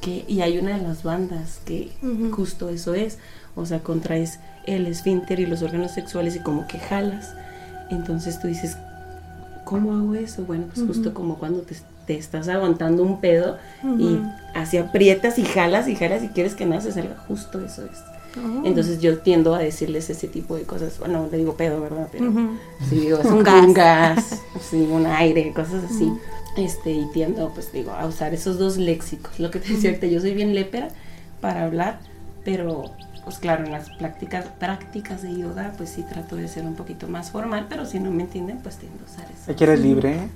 que 0.02 0.26
y 0.28 0.42
hay 0.42 0.58
una 0.58 0.78
de 0.78 0.84
las 0.84 1.02
bandas 1.02 1.62
que 1.66 1.92
justo 2.32 2.70
eso 2.70 2.94
es, 2.94 3.20
o 3.56 3.66
sea, 3.66 3.80
contraes 3.80 4.40
el 4.66 4.86
esfínter 4.86 5.40
y 5.40 5.46
los 5.46 5.62
órganos 5.62 5.94
sexuales 5.94 6.36
y 6.36 6.40
como 6.40 6.68
que 6.68 6.78
jalas. 6.78 7.34
Entonces 7.90 8.40
tú 8.42 8.48
dices, 8.48 8.78
¿cómo 9.64 9.94
hago 9.94 10.14
eso? 10.16 10.44
Bueno, 10.44 10.66
pues 10.74 10.86
justo 10.86 11.14
como 11.14 11.40
cuando 11.40 11.62
te, 11.62 11.76
te 12.06 12.18
estás 12.18 12.50
aguantando 12.50 13.04
un 13.04 13.22
pedo 13.22 13.58
y 13.98 14.20
así 14.54 14.78
aprietas 14.78 15.40
y 15.40 15.46
jalas 15.46 15.88
y 15.88 15.96
jalas 15.96 16.22
y 16.22 16.28
quieres 16.28 16.54
que 16.54 16.66
nada 16.66 16.82
se 16.82 16.92
salga, 16.92 17.16
justo 17.28 17.64
eso 17.64 17.86
es. 17.86 18.11
Oh. 18.38 18.66
Entonces 18.66 19.00
yo 19.02 19.20
tiendo 19.20 19.56
a 19.56 19.60
decirles 19.60 20.10
ese 20.10 20.28
tipo 20.28 20.56
de 20.56 20.64
cosas. 20.64 21.00
Bueno, 21.00 21.28
le 21.32 21.38
digo 21.38 21.56
pedo, 21.56 21.82
¿verdad? 21.82 22.08
Pero 22.12 22.30
Ujú. 22.30 22.52
sí 22.90 22.96
digo, 23.00 23.18
es 23.20 23.26
Un 23.26 23.34
un, 23.40 23.44
gas. 23.44 23.66
un 23.66 23.74
gas, 23.74 24.42
sí, 24.70 24.88
un 24.90 25.06
aire, 25.06 25.52
cosas 25.54 25.84
así. 25.86 26.12
Este, 26.58 26.92
y 26.92 27.06
tiendo, 27.14 27.50
pues 27.50 27.72
digo, 27.72 27.92
a 27.92 28.06
usar 28.06 28.34
esos 28.34 28.58
dos 28.58 28.78
léxicos. 28.78 29.40
Lo 29.40 29.52
que 29.52 29.60
te 29.60 29.70
decía 29.74 29.90
ahorita, 29.92 30.08
yo 30.08 30.20
soy 30.22 30.34
bien 30.34 30.54
lépera 30.56 30.90
para 31.42 31.66
hablar, 31.66 32.00
pero 32.44 32.86
pues 33.24 33.38
claro, 33.38 33.64
en 33.66 33.72
las 33.72 33.90
prácticas, 33.92 34.46
prácticas 34.60 35.22
de 35.22 35.38
yoga, 35.38 35.74
pues 35.78 35.92
sí 35.92 36.04
trato 36.04 36.36
de 36.36 36.48
ser 36.48 36.64
un 36.66 36.74
poquito 36.76 37.08
más 37.08 37.30
formal, 37.32 37.68
pero 37.70 37.86
si 37.86 38.00
no 38.00 38.10
me 38.12 38.24
entienden, 38.24 38.58
pues 38.64 38.78
tiendo 38.78 38.98
a 39.04 39.12
usar 39.12 39.26
eso. 39.32 39.52
Aquí 39.52 39.64
eres 39.64 39.80
libre, 39.80 40.14
¿eh? 40.14 40.28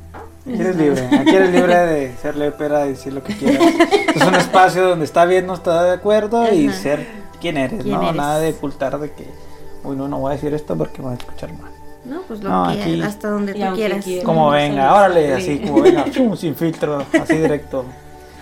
Aquí 0.45 0.61
eres 0.61 0.75
libre. 0.75 1.07
Aquí 1.17 1.35
eres 1.35 1.51
libre 1.51 1.75
de 1.75 2.15
ser 2.21 2.35
lepera, 2.35 2.83
de 2.83 2.89
decir 2.89 3.11
lo 3.11 3.23
que 3.23 3.35
quieras. 3.35 3.73
Es 4.15 4.21
un 4.23 4.35
espacio 4.35 4.87
donde 4.87 5.05
está 5.05 5.25
bien, 5.25 5.47
no 5.47 5.55
está 5.55 5.83
de 5.83 5.93
acuerdo 5.93 6.53
y 6.53 6.69
ser 6.69 7.07
quien 7.45 7.57
eres, 7.57 7.83
¿Quién 7.83 7.95
¿no? 7.95 8.03
eres? 8.03 8.15
Nada 8.15 8.39
de 8.39 8.49
ocultar 8.51 8.99
de 8.99 9.11
que, 9.11 9.27
uy, 9.83 9.95
no, 9.95 10.07
no 10.07 10.19
voy 10.19 10.31
a 10.31 10.35
decir 10.35 10.53
esto 10.53 10.75
porque 10.75 10.97
me 10.99 11.05
voy 11.09 11.13
a 11.13 11.17
escuchar 11.17 11.53
mal. 11.53 11.71
No, 12.05 12.21
pues 12.27 12.43
lo 12.43 12.49
No, 12.49 12.71
que 12.73 12.81
aquí- 12.81 13.01
hasta 13.01 13.29
donde 13.29 13.53
tú 13.53 13.59
quieras. 13.75 14.03
quieras. 14.03 14.25
Como 14.25 14.45
no 14.45 14.51
venga, 14.51 14.93
órale, 14.95 15.33
así 15.33 15.59
como 15.59 15.81
venga, 15.81 16.05
chum, 16.11 16.35
sin 16.35 16.55
filtro, 16.55 17.03
así 17.21 17.35
directo. 17.37 17.85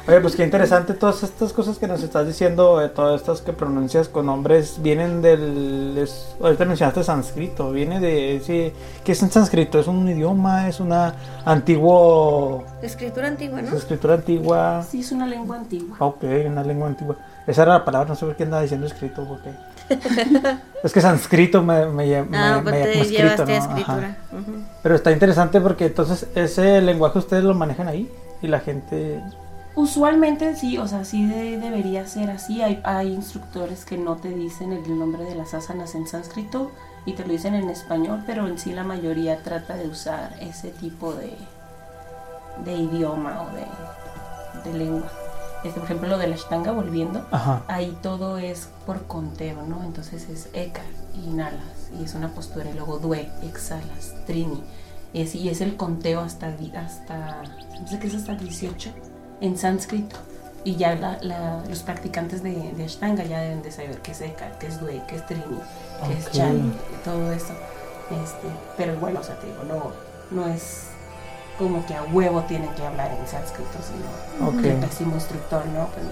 Oye, 0.05 0.19
pues 0.19 0.35
qué 0.35 0.43
interesante 0.43 0.93
todas 0.95 1.23
estas 1.23 1.53
cosas 1.53 1.77
que 1.79 1.87
nos 1.87 2.03
estás 2.03 2.27
diciendo, 2.27 2.81
eh, 2.81 2.89
todas 2.89 3.21
estas 3.21 3.39
que 3.39 3.53
pronuncias 3.53 4.09
con 4.09 4.25
nombres, 4.25 4.81
vienen 4.81 5.21
del... 5.21 5.97
es- 5.97 6.35
ahorita 6.41 6.65
mencionaste 6.65 7.05
sánscrito, 7.05 7.71
viene 7.71 8.01
de... 8.01 8.41
Sí, 8.45 8.73
¿Qué 9.05 9.13
es 9.13 9.23
en 9.23 9.31
sánscrito? 9.31 9.79
¿Es 9.79 9.87
un 9.87 10.05
idioma? 10.09 10.67
¿Es 10.67 10.81
una 10.81 11.15
antiguo... 11.45 12.65
Escritura 12.81 13.27
antigua, 13.29 13.61
es 13.61 13.71
¿no? 13.71 13.77
escritura 13.77 14.15
antigua? 14.15 14.83
Sí, 14.89 14.99
es 14.99 15.11
una 15.13 15.25
lengua 15.25 15.55
antigua. 15.57 15.95
Ok, 15.99 16.23
una 16.47 16.63
lengua 16.63 16.87
antigua. 16.89 17.15
Esa 17.45 17.63
era 17.63 17.73
la 17.73 17.85
palabra, 17.85 18.09
no 18.09 18.15
sé 18.15 18.25
por 18.25 18.35
qué 18.35 18.43
andaba 18.43 18.61
diciendo 18.61 18.87
escrito, 18.87 19.25
porque... 19.27 19.51
es 20.83 20.93
que 20.93 21.01
sánscrito 21.01 21.61
me, 21.61 21.85
me, 21.87 22.23
me, 22.23 22.37
Ah, 22.37 22.61
me- 22.63 22.71
pues 22.71 22.83
te 22.83 23.01
escrito, 23.01 23.45
¿no? 23.45 24.15
Pero 24.81 24.95
está 24.95 25.11
interesante 25.11 25.59
porque 25.59 25.87
entonces 25.87 26.27
ese 26.35 26.81
lenguaje 26.81 27.19
ustedes 27.19 27.43
lo 27.43 27.53
manejan 27.53 27.87
ahí 27.87 28.09
y 28.41 28.47
la 28.47 28.59
gente... 28.61 29.21
Usualmente 29.75 30.55
sí, 30.55 30.77
o 30.77 30.87
sea, 30.87 31.03
sí 31.03 31.25
de- 31.27 31.57
debería 31.57 32.05
ser 32.07 32.29
así. 32.29 32.61
Hay, 32.61 32.79
hay 32.83 33.11
instructores 33.11 33.83
que 33.85 33.97
no 33.97 34.15
te 34.17 34.29
dicen 34.29 34.71
el 34.71 34.97
nombre 34.99 35.23
de 35.25 35.35
las 35.35 35.53
asanas 35.53 35.95
en 35.95 36.07
sánscrito 36.07 36.71
y 37.05 37.13
te 37.13 37.23
lo 37.25 37.29
dicen 37.33 37.55
en 37.55 37.69
español, 37.69 38.23
pero 38.25 38.47
en 38.47 38.57
sí 38.57 38.71
la 38.71 38.83
mayoría 38.83 39.37
trata 39.43 39.75
de 39.75 39.87
usar 39.87 40.35
ese 40.39 40.69
tipo 40.69 41.13
de, 41.13 41.33
de 42.63 42.73
idioma 42.73 43.41
o 43.41 43.55
de, 43.55 44.69
de 44.71 44.77
lengua. 44.77 45.11
Este, 45.63 45.79
por 45.79 45.83
ejemplo, 45.85 46.09
lo 46.09 46.17
de 46.17 46.27
la 46.27 46.35
Ashtanga, 46.35 46.71
volviendo, 46.71 47.25
Ajá. 47.31 47.61
ahí 47.67 47.97
todo 48.01 48.37
es 48.37 48.67
por 48.85 49.03
conteo, 49.07 49.61
¿no? 49.63 49.83
Entonces 49.83 50.27
es 50.29 50.49
eka, 50.53 50.81
inhalas, 51.25 51.89
y 51.99 52.03
es 52.03 52.13
una 52.15 52.29
postura, 52.29 52.69
y 52.69 52.73
luego 52.73 52.99
due, 52.99 53.29
exhalas, 53.43 54.13
trini, 54.25 54.61
y 55.13 55.21
es, 55.21 55.35
y 55.35 55.47
es 55.49 55.61
el 55.61 55.77
conteo 55.77 56.19
hasta, 56.21 56.47
hasta, 56.77 57.43
no 57.79 57.87
sé 57.87 57.99
qué 57.99 58.07
es 58.07 58.15
hasta 58.15 58.35
18 58.35 58.89
en 59.41 59.57
sánscrito. 59.57 60.17
Y 60.65 60.77
ya 60.77 60.95
la- 60.95 61.17
la- 61.21 61.61
los 61.69 61.83
practicantes 61.83 62.41
de, 62.41 62.71
de 62.73 62.85
Ashtanga 62.85 63.23
ya 63.25 63.39
deben 63.41 63.61
de 63.61 63.71
saber 63.71 63.99
qué 64.01 64.11
es 64.11 64.21
eka, 64.21 64.57
qué 64.59 64.67
es 64.67 64.79
due, 64.79 65.01
qué 65.09 65.17
es 65.17 65.25
trini, 65.25 65.43
qué 66.07 66.13
es 66.17 66.31
chan, 66.31 66.73
todo 67.03 67.31
eso. 67.33 67.53
Este, 68.23 68.47
pero 68.77 68.97
bueno, 68.97 69.19
o 69.19 69.23
sea, 69.23 69.37
te 69.39 69.47
digo, 69.47 69.63
no, 69.65 69.91
no 70.31 70.47
es 70.47 70.87
como 71.57 71.85
que 71.85 71.93
a 71.95 72.03
huevo 72.03 72.41
tienen 72.43 72.69
que 72.75 72.85
hablar 72.85 73.11
en 73.19 73.27
sánscrito, 73.27 73.77
sino 73.81 74.47
Ok. 74.49 74.61
que 74.61 74.71
el 74.73 74.77
pésimo 74.79 75.15
instructor, 75.15 75.65
¿no? 75.67 75.87
Pues, 75.87 76.05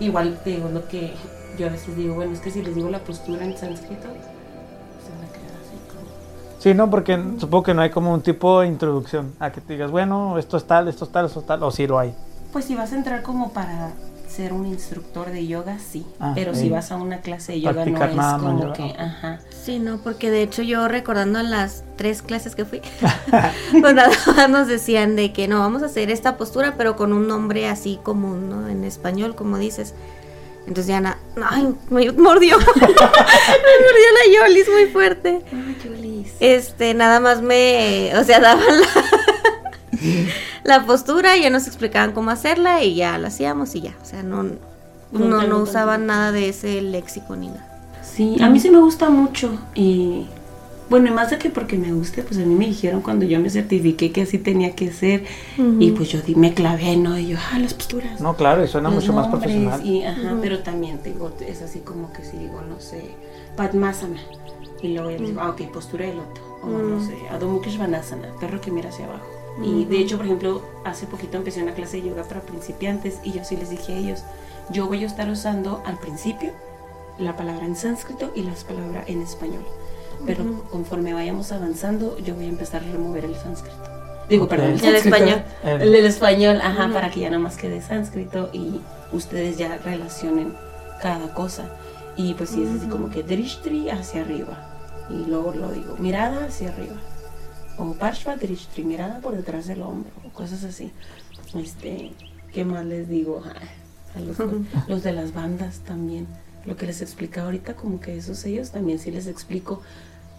igual 0.00 0.38
te 0.42 0.50
digo 0.50 0.68
lo 0.68 0.86
que 0.88 1.14
yo 1.58 1.66
a 1.66 1.70
veces 1.70 1.96
digo, 1.96 2.14
bueno, 2.14 2.32
es 2.32 2.40
que 2.40 2.50
si 2.50 2.62
les 2.62 2.74
digo 2.74 2.88
la 2.88 3.00
postura 3.00 3.44
en 3.44 3.56
sánscrito, 3.56 4.08
se 4.08 5.10
van 5.12 5.24
a 5.28 5.32
quedar 5.32 5.60
así 5.60 5.76
como... 5.88 6.60
Sí, 6.60 6.74
no, 6.74 6.88
porque 6.90 7.18
supongo 7.38 7.64
que 7.64 7.74
no 7.74 7.82
hay 7.82 7.90
como 7.90 8.12
un 8.12 8.22
tipo 8.22 8.60
de 8.60 8.68
introducción 8.68 9.34
a 9.40 9.50
que 9.50 9.60
te 9.60 9.72
digas, 9.74 9.90
bueno, 9.90 10.38
esto 10.38 10.56
es 10.56 10.64
tal, 10.64 10.88
esto 10.88 11.04
es 11.04 11.12
tal, 11.12 11.26
esto 11.26 11.40
es 11.40 11.46
tal, 11.46 11.62
o 11.62 11.70
sí 11.70 11.86
lo 11.86 11.98
hay. 11.98 12.14
Pues 12.52 12.64
si 12.64 12.74
vas 12.74 12.92
a 12.92 12.96
entrar 12.96 13.22
como 13.22 13.50
para 13.52 13.90
ser 14.38 14.52
un 14.52 14.66
instructor 14.66 15.32
de 15.32 15.48
yoga, 15.48 15.78
sí. 15.80 16.06
Ah, 16.20 16.30
pero 16.32 16.54
si 16.54 16.68
vas 16.70 16.92
a 16.92 16.96
una 16.96 17.22
clase 17.22 17.52
de 17.54 17.60
yoga 17.62 17.84
no 17.84 17.98
Practicar 17.98 18.10
es 18.10 18.16
nada 18.16 18.38
más 18.38 18.52
como 18.54 18.72
que, 18.72 18.94
ajá. 18.96 19.40
Sí, 19.64 19.80
no, 19.80 19.98
porque 19.98 20.30
de 20.30 20.42
hecho 20.42 20.62
yo 20.62 20.86
recordando 20.86 21.42
las 21.42 21.82
tres 21.96 22.22
clases 22.22 22.54
que 22.54 22.64
fui, 22.64 22.80
pues 23.80 23.94
nada 23.94 24.12
más 24.36 24.48
nos 24.48 24.68
decían 24.68 25.16
de 25.16 25.32
que 25.32 25.48
no, 25.48 25.58
vamos 25.58 25.82
a 25.82 25.86
hacer 25.86 26.08
esta 26.12 26.36
postura, 26.36 26.74
pero 26.78 26.94
con 26.94 27.12
un 27.12 27.26
nombre 27.26 27.68
así 27.68 27.98
común, 28.04 28.48
¿no? 28.48 28.68
En 28.68 28.84
español, 28.84 29.34
como 29.34 29.58
dices. 29.58 29.92
Entonces 30.68 30.86
ya, 30.86 31.00
na- 31.00 31.18
ay, 31.50 31.74
me 31.90 32.12
mordió. 32.12 32.58
me 32.58 32.64
mordió 32.64 32.94
la 32.94 34.46
Yolis 34.46 34.68
muy 34.68 34.86
fuerte. 34.86 35.40
Este, 36.38 36.94
nada 36.94 37.18
más 37.18 37.42
me, 37.42 38.12
o 38.16 38.22
sea, 38.22 38.38
daban 38.38 38.64
la, 38.80 38.86
la 40.64 40.84
postura, 40.86 41.36
ya 41.36 41.50
nos 41.50 41.66
explicaban 41.66 42.12
cómo 42.12 42.30
hacerla 42.30 42.82
y 42.84 42.94
ya 42.94 43.18
la 43.18 43.28
hacíamos 43.28 43.74
y 43.74 43.82
ya. 43.82 43.94
O 44.02 44.04
sea, 44.04 44.22
no, 44.22 44.42
no, 45.12 45.42
no 45.48 45.58
usaban 45.62 46.06
nada 46.06 46.32
de 46.32 46.48
ese 46.48 46.80
léxico 46.82 47.36
ni 47.36 47.48
nada. 47.48 47.64
Sí, 48.02 48.36
a 48.42 48.48
mí 48.48 48.58
sí 48.60 48.70
me 48.70 48.78
gusta 48.78 49.10
mucho 49.10 49.56
y 49.74 50.26
Bueno, 50.90 51.08
y 51.08 51.10
más 51.12 51.28
de 51.30 51.36
que 51.38 51.50
porque 51.50 51.76
me 51.76 51.92
guste, 51.92 52.22
pues 52.22 52.38
a 52.38 52.44
mí 52.44 52.54
me 52.54 52.66
dijeron 52.66 53.02
cuando 53.02 53.26
yo 53.26 53.38
me 53.40 53.50
certifiqué 53.50 54.10
que 54.10 54.22
así 54.22 54.38
tenía 54.38 54.74
que 54.74 54.90
ser. 54.90 55.24
Y 55.78 55.90
pues 55.90 56.08
yo 56.08 56.20
di- 56.22 56.34
me 56.34 56.54
clavé, 56.54 56.96
¿no? 56.96 57.18
Y 57.18 57.28
yo, 57.28 57.36
ah, 57.52 57.58
las 57.58 57.74
posturas. 57.74 58.20
No, 58.22 58.34
claro, 58.36 58.64
y 58.64 58.68
suena 58.68 58.88
mucho 58.88 59.12
más 59.12 59.28
profesional. 59.28 59.84
Y, 59.84 60.04
ajá, 60.04 60.36
pero 60.40 60.60
también 60.60 60.98
tengo, 60.98 61.30
es 61.46 61.60
así 61.60 61.80
como 61.80 62.10
que 62.14 62.24
si 62.24 62.38
digo, 62.38 62.62
no 62.66 62.80
sé, 62.80 63.02
Padmasana. 63.56 64.20
Y 64.82 64.94
luego 64.94 65.10
ya 65.10 65.18
digo, 65.18 65.40
ah, 65.42 65.50
ok, 65.50 65.70
postura 65.72 66.06
de 66.06 66.14
loto. 66.14 66.40
O 66.62 66.68
no 66.68 67.04
sé, 67.06 67.14
Adho 67.30 67.48
Mukha 67.48 67.70
Svanasana, 67.70 68.28
perro 68.40 68.60
que 68.60 68.70
mira 68.70 68.88
hacia 68.88 69.04
abajo. 69.06 69.26
Y 69.62 69.84
de 69.86 69.98
hecho, 69.98 70.16
por 70.16 70.26
ejemplo, 70.26 70.62
hace 70.84 71.06
poquito 71.06 71.36
empecé 71.36 71.62
una 71.62 71.74
clase 71.74 71.98
de 71.98 72.08
yoga 72.08 72.22
para 72.24 72.40
principiantes 72.42 73.18
y 73.24 73.32
yo 73.32 73.44
sí 73.44 73.56
les 73.56 73.70
dije 73.70 73.92
a 73.94 73.96
ellos, 73.96 74.22
yo 74.70 74.86
voy 74.86 75.02
a 75.02 75.06
estar 75.06 75.28
usando 75.30 75.82
al 75.84 75.98
principio 75.98 76.52
la 77.18 77.36
palabra 77.36 77.64
en 77.66 77.74
sánscrito 77.74 78.30
y 78.34 78.42
las 78.42 78.64
palabras 78.64 79.04
en 79.08 79.22
español. 79.22 79.64
Pero 80.26 80.64
conforme 80.70 81.14
vayamos 81.14 81.52
avanzando, 81.52 82.16
yo 82.18 82.34
voy 82.34 82.44
a 82.46 82.48
empezar 82.48 82.82
a 82.82 82.92
remover 82.92 83.24
el 83.24 83.34
sánscrito. 83.36 83.78
Digo, 84.28 84.44
Ok. 84.44 84.50
perdón, 84.50 84.72
el 84.72 84.84
El 84.84 84.94
español. 84.96 85.42
El- 85.64 85.82
El 85.82 85.92
del 85.92 86.04
español, 86.06 86.60
ajá, 86.62 86.90
para 86.92 87.10
que 87.10 87.20
ya 87.20 87.30
nada 87.30 87.42
más 87.42 87.56
quede 87.56 87.80
sánscrito 87.80 88.50
y 88.52 88.80
ustedes 89.12 89.56
ya 89.56 89.78
relacionen 89.78 90.54
cada 91.00 91.32
cosa. 91.34 91.70
Y 92.16 92.34
pues 92.34 92.50
sí, 92.50 92.62
es 92.64 92.70
así 92.80 92.88
como 92.88 93.10
que 93.10 93.22
Drishtri 93.22 93.90
hacia 93.90 94.20
arriba. 94.22 95.06
Y 95.08 95.24
luego 95.28 95.52
lo 95.54 95.70
digo, 95.70 95.96
mirada 95.98 96.44
hacia 96.46 96.68
arriba. 96.70 96.96
O 97.78 97.92
Parshva 97.94 98.36
Drishtri, 98.36 98.84
mirada 98.84 99.20
por 99.20 99.36
detrás 99.36 99.66
del 99.66 99.82
hombro, 99.82 100.10
o 100.26 100.30
cosas 100.30 100.64
así. 100.64 100.90
Este, 101.54 102.12
¿qué 102.52 102.64
más 102.64 102.84
les 102.84 103.08
digo? 103.08 103.42
Ah, 103.44 104.16
a 104.16 104.20
los, 104.20 104.36
los 104.88 105.02
de 105.02 105.12
las 105.12 105.32
bandas 105.32 105.80
también. 105.80 106.26
Lo 106.66 106.76
que 106.76 106.86
les 106.86 107.00
explicaba 107.00 107.46
ahorita, 107.46 107.74
como 107.74 108.00
que 108.00 108.16
esos 108.16 108.44
ellos 108.44 108.70
también 108.72 108.98
sí 108.98 109.10
les 109.10 109.26
explico. 109.26 109.80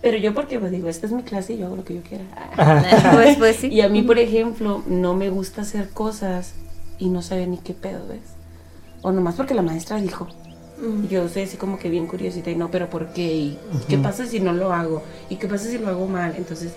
Pero 0.02 0.18
yo 0.18 0.34
porque 0.34 0.60
pues, 0.60 0.72
digo, 0.72 0.90
esta 0.90 1.08
es 1.08 1.12
mi 1.12 1.24
clase 1.24 1.54
y 1.54 1.58
yo 1.58 1.68
hago 1.68 1.78
lo 1.78 1.86
que 1.86 1.96
yo 1.96 2.02
quiera. 2.02 2.26
pues, 3.14 3.38
pues 3.38 3.56
sí. 3.58 3.68
Y 3.68 3.82
a 3.82 3.90
mí, 3.90 4.02
por 4.02 4.20
ejemplo, 4.20 4.84
no 4.88 5.14
me 5.14 5.30
gusta 5.30 5.62
hacer 5.62 5.90
cosas 5.90 6.54
y 7.00 7.10
no 7.10 7.22
sabía 7.22 7.48
ni 7.48 7.58
qué 7.58 7.74
pedo, 7.74 8.08
¿ves? 8.08 8.20
O 9.02 9.12
nomás 9.12 9.36
porque 9.36 9.54
la 9.54 9.62
maestra 9.62 10.00
dijo. 10.00 10.28
Y 11.04 11.08
Yo 11.08 11.28
soy 11.28 11.44
así 11.44 11.58
como 11.58 11.78
que 11.78 11.90
bien 11.90 12.08
curiosita 12.08 12.50
y 12.52 12.56
no, 12.56 12.72
pero 12.72 12.90
¿por 12.90 13.12
qué? 13.12 13.34
¿Y 13.34 13.60
qué 13.90 13.98
pasa 13.98 14.26
si 14.26 14.40
no 14.40 14.54
lo 14.54 14.72
hago? 14.72 15.04
¿Y 15.30 15.36
qué 15.36 15.48
pasa 15.48 15.70
si 15.70 15.78
lo 15.78 15.90
hago 15.90 16.08
mal? 16.08 16.36
Entonces 16.38 16.74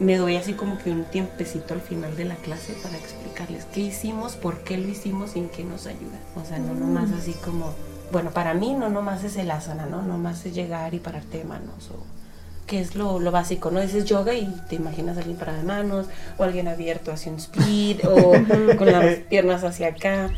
me 0.00 0.16
doy 0.16 0.36
así 0.36 0.54
como 0.54 0.78
que 0.78 0.90
un 0.90 1.04
tiempecito 1.04 1.74
al 1.74 1.82
final 1.82 2.16
de 2.16 2.24
la 2.24 2.34
clase 2.36 2.72
para 2.82 2.96
explicarles 2.96 3.66
qué 3.66 3.80
hicimos, 3.80 4.34
por 4.34 4.58
qué 4.64 4.78
lo 4.78 4.88
hicimos 4.88 5.36
y 5.36 5.40
en 5.40 5.50
qué 5.50 5.62
nos 5.62 5.86
ayuda. 5.86 6.18
O 6.36 6.44
sea, 6.44 6.58
no 6.58 6.74
nomás 6.74 7.12
así 7.12 7.34
como, 7.44 7.74
bueno, 8.10 8.30
para 8.30 8.54
mí 8.54 8.74
no 8.74 8.88
nomás 8.88 9.22
es 9.24 9.36
el 9.36 9.50
asana, 9.50 9.86
¿no? 9.86 10.02
Nomás 10.02 10.44
es 10.46 10.54
llegar 10.54 10.94
y 10.94 10.98
pararte 11.00 11.38
de 11.38 11.44
manos 11.44 11.90
o 11.90 12.20
que 12.66 12.80
es 12.80 12.94
lo, 12.94 13.18
lo 13.18 13.30
básico, 13.32 13.70
¿no? 13.70 13.80
Dices 13.80 14.04
yoga 14.04 14.32
y 14.32 14.46
te 14.68 14.76
imaginas 14.76 15.16
a 15.16 15.20
alguien 15.20 15.36
parado 15.36 15.58
de 15.58 15.64
manos, 15.64 16.06
o 16.38 16.44
alguien 16.44 16.68
abierto 16.68 17.10
hacia 17.10 17.32
un 17.32 17.38
speed, 17.38 18.06
o 18.06 18.32
con 18.78 18.92
las 18.92 19.16
piernas 19.28 19.64
hacia 19.64 19.88
acá. 19.88 20.30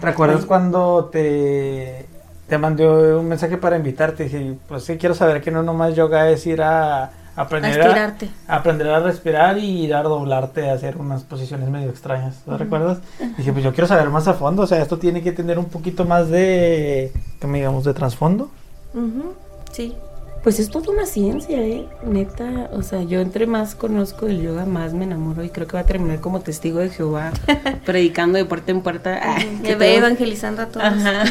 ¿Recuerdas 0.00 0.42
Ay. 0.42 0.46
cuando 0.46 1.10
te, 1.12 2.06
te 2.48 2.58
mandé 2.58 2.86
un 2.86 3.26
mensaje 3.26 3.56
para 3.56 3.76
invitarte? 3.76 4.24
Dije, 4.24 4.54
pues 4.68 4.84
sí, 4.84 4.98
quiero 4.98 5.16
saber 5.16 5.40
que 5.40 5.50
no 5.50 5.64
nomás 5.64 5.96
yoga 5.96 6.30
es 6.30 6.46
ir 6.46 6.62
a 6.62 7.10
aprender 7.36 7.80
A 8.48 8.56
aprender 8.56 8.88
a 8.88 9.00
respirar 9.00 9.58
y 9.58 9.84
ir 9.84 9.94
a 9.94 10.02
doblarte 10.02 10.68
a 10.68 10.74
hacer 10.74 10.96
unas 10.96 11.22
posiciones 11.22 11.68
medio 11.68 11.90
extrañas. 11.90 12.42
¿Lo 12.46 12.58
recuerdas? 12.58 12.98
Dije, 13.36 13.52
pues 13.52 13.64
yo 13.64 13.72
quiero 13.72 13.86
saber 13.86 14.08
más 14.10 14.28
a 14.28 14.34
fondo. 14.34 14.62
O 14.62 14.66
sea, 14.66 14.80
esto 14.82 14.98
tiene 14.98 15.22
que 15.22 15.32
tener 15.32 15.58
un 15.58 15.66
poquito 15.66 16.04
más 16.04 16.28
de, 16.28 17.12
¿qué 17.40 17.46
me 17.46 17.58
digamos, 17.58 17.84
de 17.84 17.94
trasfondo. 17.94 18.50
Ujú, 18.94 19.34
Sí. 19.72 19.94
Pues 20.42 20.58
es 20.58 20.70
toda 20.70 20.90
una 20.90 21.04
ciencia, 21.04 21.58
¿eh? 21.60 21.86
Neta, 22.02 22.70
o 22.72 22.82
sea, 22.82 23.02
yo 23.02 23.20
entre 23.20 23.46
más 23.46 23.74
conozco 23.74 24.24
del 24.24 24.40
yoga, 24.40 24.64
más 24.64 24.94
me 24.94 25.04
enamoro 25.04 25.44
y 25.44 25.50
creo 25.50 25.66
que 25.66 25.74
va 25.74 25.80
a 25.80 25.84
terminar 25.86 26.20
como 26.20 26.40
testigo 26.40 26.78
de 26.78 26.88
Jehová, 26.88 27.30
predicando 27.84 28.38
de 28.38 28.46
puerta 28.46 28.70
en 28.70 28.80
puerta. 28.80 29.20
ah, 29.22 29.36
Me 29.60 29.68
que 29.68 29.74
ve 29.76 29.96
evangelizando 29.96 30.62
a 30.62 30.66
todos. 30.66 30.86
Ajá. 30.86 31.26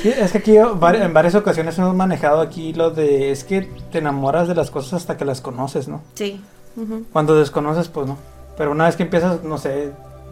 Sí, 0.00 0.10
es 0.16 0.30
que 0.30 0.38
aquí 0.38 0.56
en 0.56 1.12
varias 1.12 1.34
ocasiones 1.34 1.76
hemos 1.78 1.94
manejado 1.96 2.40
aquí 2.40 2.72
lo 2.72 2.90
de, 2.90 3.32
es 3.32 3.42
que 3.42 3.68
te 3.90 3.98
enamoras 3.98 4.46
de 4.46 4.54
las 4.54 4.70
cosas 4.70 4.92
hasta 4.94 5.16
que 5.16 5.24
las 5.24 5.40
conoces, 5.40 5.88
¿no? 5.88 6.00
Sí. 6.14 6.40
Cuando 7.12 7.36
desconoces, 7.36 7.88
pues 7.88 8.06
no. 8.06 8.16
Pero 8.56 8.70
una 8.70 8.84
vez 8.86 8.94
que 8.94 9.02
empiezas, 9.02 9.42
no 9.42 9.58
sé, 9.58 9.90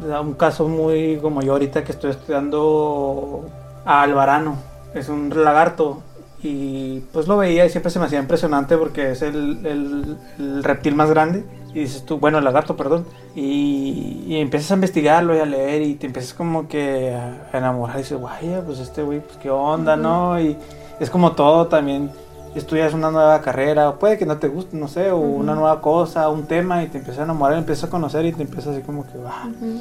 da 0.08 0.20
un 0.20 0.34
caso 0.34 0.68
muy 0.68 1.18
como 1.20 1.42
yo 1.42 1.52
ahorita 1.54 1.82
que 1.82 1.90
estoy 1.90 2.12
estudiando 2.12 3.44
a 3.84 4.02
Alvarano, 4.02 4.56
es 4.94 5.08
un 5.08 5.32
lagarto. 5.44 6.02
Y 6.42 7.00
pues 7.12 7.26
lo 7.26 7.36
veía 7.36 7.66
y 7.66 7.70
siempre 7.70 7.90
se 7.90 7.98
me 7.98 8.04
hacía 8.06 8.20
impresionante 8.20 8.76
porque 8.76 9.10
es 9.12 9.22
el, 9.22 9.66
el- 9.66 10.16
el 10.38 10.64
reptil 10.64 10.94
más 10.94 11.10
grande. 11.10 11.44
Y 11.74 11.80
dices 11.80 12.04
tú, 12.04 12.18
bueno, 12.18 12.38
el 12.38 12.44
lagarto, 12.44 12.76
perdón. 12.76 13.04
Y, 13.34 14.24
y 14.26 14.36
empiezas 14.36 14.70
a 14.70 14.74
investigarlo 14.74 15.34
y 15.36 15.40
a 15.40 15.44
leer 15.46 15.82
y 15.82 15.94
te 15.94 16.06
empiezas 16.06 16.34
como 16.34 16.68
que 16.68 17.14
a, 17.14 17.56
enamorar. 17.56 17.96
Y 17.96 18.02
dices, 18.02 18.20
vaya, 18.20 18.62
pues 18.64 18.78
este 18.78 19.02
güey, 19.02 19.20
pues 19.20 19.36
qué 19.38 19.50
onda, 19.50 19.96
¿no? 19.96 20.40
Y 20.40 20.56
es 21.00 21.10
como 21.10 21.32
todo 21.32 21.66
también 21.66 22.10
estudias 22.54 22.94
una 22.94 23.10
nueva 23.10 23.40
carrera, 23.40 23.90
o 23.90 23.98
puede 23.98 24.16
que 24.18 24.26
no 24.26 24.38
te 24.38 24.48
guste, 24.48 24.76
no 24.76 24.88
sé, 24.88 25.10
o 25.12 25.18
una 25.18 25.54
nueva 25.54 25.80
cosa, 25.80 26.28
un 26.28 26.46
tema, 26.46 26.82
y 26.82 26.88
te 26.88 26.98
empiezas 26.98 27.20
a 27.20 27.24
enamorar, 27.24 27.58
empiezas 27.58 27.84
a 27.84 27.90
conocer 27.90 28.24
y 28.24 28.32
te 28.32 28.42
empiezas 28.42 28.74
así 28.74 28.82
como 28.82 29.06
que, 29.06 29.18
va. 29.18 29.44
Ujú. 29.46 29.80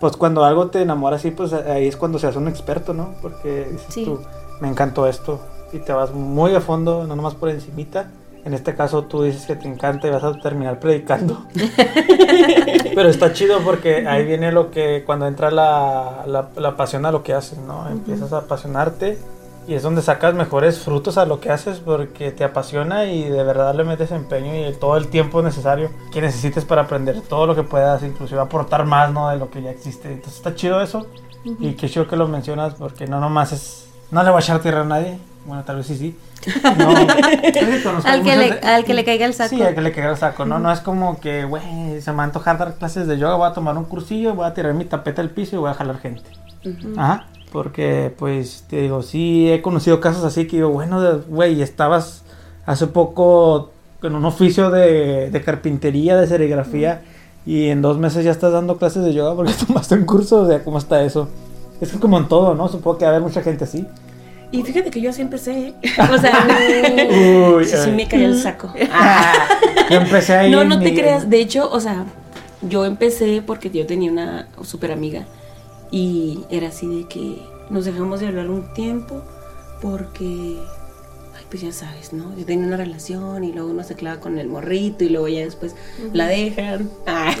Pues 0.00 0.16
cuando 0.16 0.44
algo 0.44 0.68
te 0.68 0.80
enamora 0.80 1.16
así, 1.16 1.32
pues 1.32 1.52
ahí 1.52 1.86
es 1.88 1.96
cuando 1.96 2.18
se 2.18 2.28
hace 2.28 2.38
un 2.38 2.48
experto, 2.48 2.94
¿no? 2.94 3.14
Porque 3.20 3.66
dices 3.72 3.86
Sí. 3.92 4.04
tú, 4.04 4.20
me 4.60 4.68
encantó 4.68 5.06
esto, 5.08 5.40
y 5.72 5.78
te 5.78 5.92
vas 5.92 6.12
muy 6.12 6.54
a 6.54 6.60
fondo, 6.60 7.04
no 7.06 7.16
nomás 7.16 7.34
por 7.34 7.48
encimita. 7.50 8.10
En 8.44 8.54
este 8.54 8.74
caso 8.74 9.04
tú 9.04 9.24
dices 9.24 9.46
que 9.46 9.56
te 9.56 9.68
encanta 9.68 10.06
y 10.06 10.10
vas 10.10 10.24
a 10.24 10.32
terminar 10.40 10.80
predicando. 10.80 11.44
Pero 12.94 13.08
está 13.08 13.32
chido 13.32 13.60
porque 13.60 14.06
ahí 14.06 14.24
viene 14.24 14.52
lo 14.52 14.70
que 14.70 15.02
cuando 15.04 15.26
entra 15.26 15.50
la, 15.50 16.24
la, 16.26 16.48
la 16.56 16.76
pasión 16.76 17.04
a 17.04 17.12
lo 17.12 17.22
que 17.22 17.34
haces, 17.34 17.58
¿no? 17.58 17.88
Empiezas 17.90 18.32
a 18.32 18.38
apasionarte 18.38 19.18
y 19.68 19.74
es 19.74 19.82
donde 19.82 20.00
sacas 20.00 20.34
mejores 20.34 20.78
frutos 20.78 21.18
a 21.18 21.26
lo 21.26 21.40
que 21.40 21.50
haces 21.50 21.80
porque 21.80 22.32
te 22.32 22.42
apasiona 22.42 23.04
y 23.04 23.24
de 23.24 23.44
verdad 23.44 23.74
le 23.74 23.84
metes 23.84 24.10
empeño 24.12 24.66
y 24.66 24.72
todo 24.72 24.96
el 24.96 25.08
tiempo 25.08 25.42
necesario 25.42 25.90
que 26.10 26.22
necesites 26.22 26.64
para 26.64 26.82
aprender 26.82 27.20
todo 27.20 27.46
lo 27.46 27.54
que 27.54 27.64
puedas, 27.64 28.02
inclusive 28.02 28.40
aportar 28.40 28.86
más, 28.86 29.12
¿no? 29.12 29.28
De 29.28 29.36
lo 29.36 29.50
que 29.50 29.60
ya 29.60 29.70
existe. 29.70 30.08
Entonces 30.08 30.36
está 30.36 30.54
chido 30.54 30.80
eso 30.80 31.06
y 31.44 31.74
qué 31.74 31.86
chido 31.88 32.08
que 32.08 32.16
lo 32.16 32.26
mencionas 32.26 32.74
porque 32.74 33.06
no 33.06 33.20
nomás 33.20 33.52
es... 33.52 33.87
No 34.10 34.22
le 34.22 34.30
voy 34.30 34.38
a 34.38 34.40
echar 34.42 34.60
tierra 34.60 34.80
a 34.82 34.84
nadie. 34.84 35.18
Bueno, 35.46 35.64
tal 35.64 35.76
vez 35.76 35.86
sí, 35.86 35.96
sí. 35.96 36.16
No, 36.78 36.90
Al 38.04 38.22
que, 38.22 38.36
le, 38.36 38.50
de- 38.52 38.58
al 38.66 38.84
que 38.84 38.94
le 38.94 39.04
caiga 39.04 39.26
el 39.26 39.34
saco. 39.34 39.50
Sí, 39.50 39.62
al 39.62 39.74
que 39.74 39.80
le 39.80 39.92
caiga 39.92 40.10
el 40.10 40.16
saco, 40.16 40.44
¿no? 40.44 40.58
No 40.58 40.70
es 40.72 40.80
como 40.80 41.20
que, 41.20 41.44
güey, 41.44 42.00
se 42.00 42.10
me 42.12 42.18
va 42.18 42.22
a 42.24 42.26
antojar 42.26 42.58
dar 42.58 42.74
clases 42.74 43.06
de 43.06 43.18
yoga, 43.18 43.34
voy 43.36 43.48
a 43.48 43.52
tomar 43.52 43.76
un 43.76 43.84
cursillo, 43.84 44.34
voy 44.34 44.46
a 44.46 44.54
tirar 44.54 44.74
mi 44.74 44.84
tapete 44.84 45.20
al 45.20 45.30
piso 45.30 45.56
y 45.56 45.58
voy 45.58 45.70
a 45.70 45.74
jalar 45.74 45.98
gente. 45.98 46.22
Ajá. 46.96 47.26
Porque, 47.52 48.14
pues, 48.18 48.64
te 48.68 48.82
digo, 48.82 49.02
sí 49.02 49.50
he 49.50 49.62
conocido 49.62 50.00
casos 50.00 50.22
así 50.24 50.46
que 50.46 50.56
digo, 50.56 50.68
bueno, 50.68 51.00
güey, 51.28 51.62
estabas 51.62 52.22
hace 52.66 52.86
poco 52.88 53.72
en 54.02 54.14
un 54.14 54.24
oficio 54.26 54.70
de, 54.70 55.30
de 55.30 55.42
carpintería, 55.42 56.16
de 56.16 56.26
serigrafía, 56.26 57.02
y 57.46 57.68
en 57.68 57.80
dos 57.80 57.96
meses 57.98 58.24
ya 58.24 58.30
estás 58.30 58.52
dando 58.52 58.76
clases 58.76 59.02
de 59.02 59.14
yoga 59.14 59.34
porque 59.34 59.52
tomaste 59.66 59.94
un 59.94 60.04
curso, 60.04 60.42
o 60.42 60.46
sea, 60.46 60.62
¿cómo 60.62 60.76
está 60.78 61.02
eso? 61.02 61.28
Es 61.80 61.92
que 61.92 61.98
como 61.98 62.18
en 62.18 62.28
todo, 62.28 62.54
¿no? 62.54 62.68
Supongo 62.68 62.98
que 62.98 63.04
va 63.04 63.12
a 63.12 63.14
haber 63.16 63.26
mucha 63.28 63.42
gente 63.42 63.64
así. 63.64 63.86
Y 64.50 64.62
fíjate 64.62 64.90
que 64.90 65.00
yo 65.00 65.10
así 65.10 65.20
empecé, 65.22 65.68
¿eh? 65.68 65.74
O 66.12 66.18
sea, 66.18 66.46
Uy, 67.56 67.64
sí, 67.66 67.76
sí 67.84 67.90
me 67.90 68.08
cayó 68.08 68.26
el 68.26 68.40
saco. 68.40 68.72
Yo 69.90 69.96
empecé 69.96 70.34
ahí. 70.34 70.50
No, 70.50 70.64
no 70.64 70.78
te 70.78 70.90
mi- 70.90 70.94
creas. 70.96 71.28
De 71.30 71.38
hecho, 71.40 71.70
o 71.70 71.80
sea, 71.80 72.04
yo 72.62 72.84
empecé 72.84 73.42
porque 73.46 73.70
yo 73.70 73.86
tenía 73.86 74.10
una 74.10 74.48
súper 74.62 74.90
amiga 74.92 75.24
y 75.90 76.40
era 76.50 76.68
así 76.68 76.86
de 76.86 77.08
que 77.08 77.42
nos 77.70 77.84
dejamos 77.84 78.20
de 78.20 78.26
hablar 78.26 78.50
un 78.50 78.72
tiempo 78.74 79.22
porque, 79.80 80.56
ay, 81.36 81.44
pues 81.50 81.62
ya 81.62 81.72
sabes, 81.72 82.12
¿no? 82.12 82.36
Yo 82.36 82.44
tenía 82.44 82.66
una 82.66 82.76
relación 82.76 83.44
y 83.44 83.52
luego 83.52 83.70
uno 83.70 83.84
se 83.84 83.94
clava 83.94 84.20
con 84.20 84.38
el 84.38 84.48
morrito 84.48 85.04
y 85.04 85.08
luego 85.10 85.28
ya 85.28 85.40
después 85.40 85.74
la 86.12 86.26
dejan 86.26 86.90
Ah, 87.06 87.32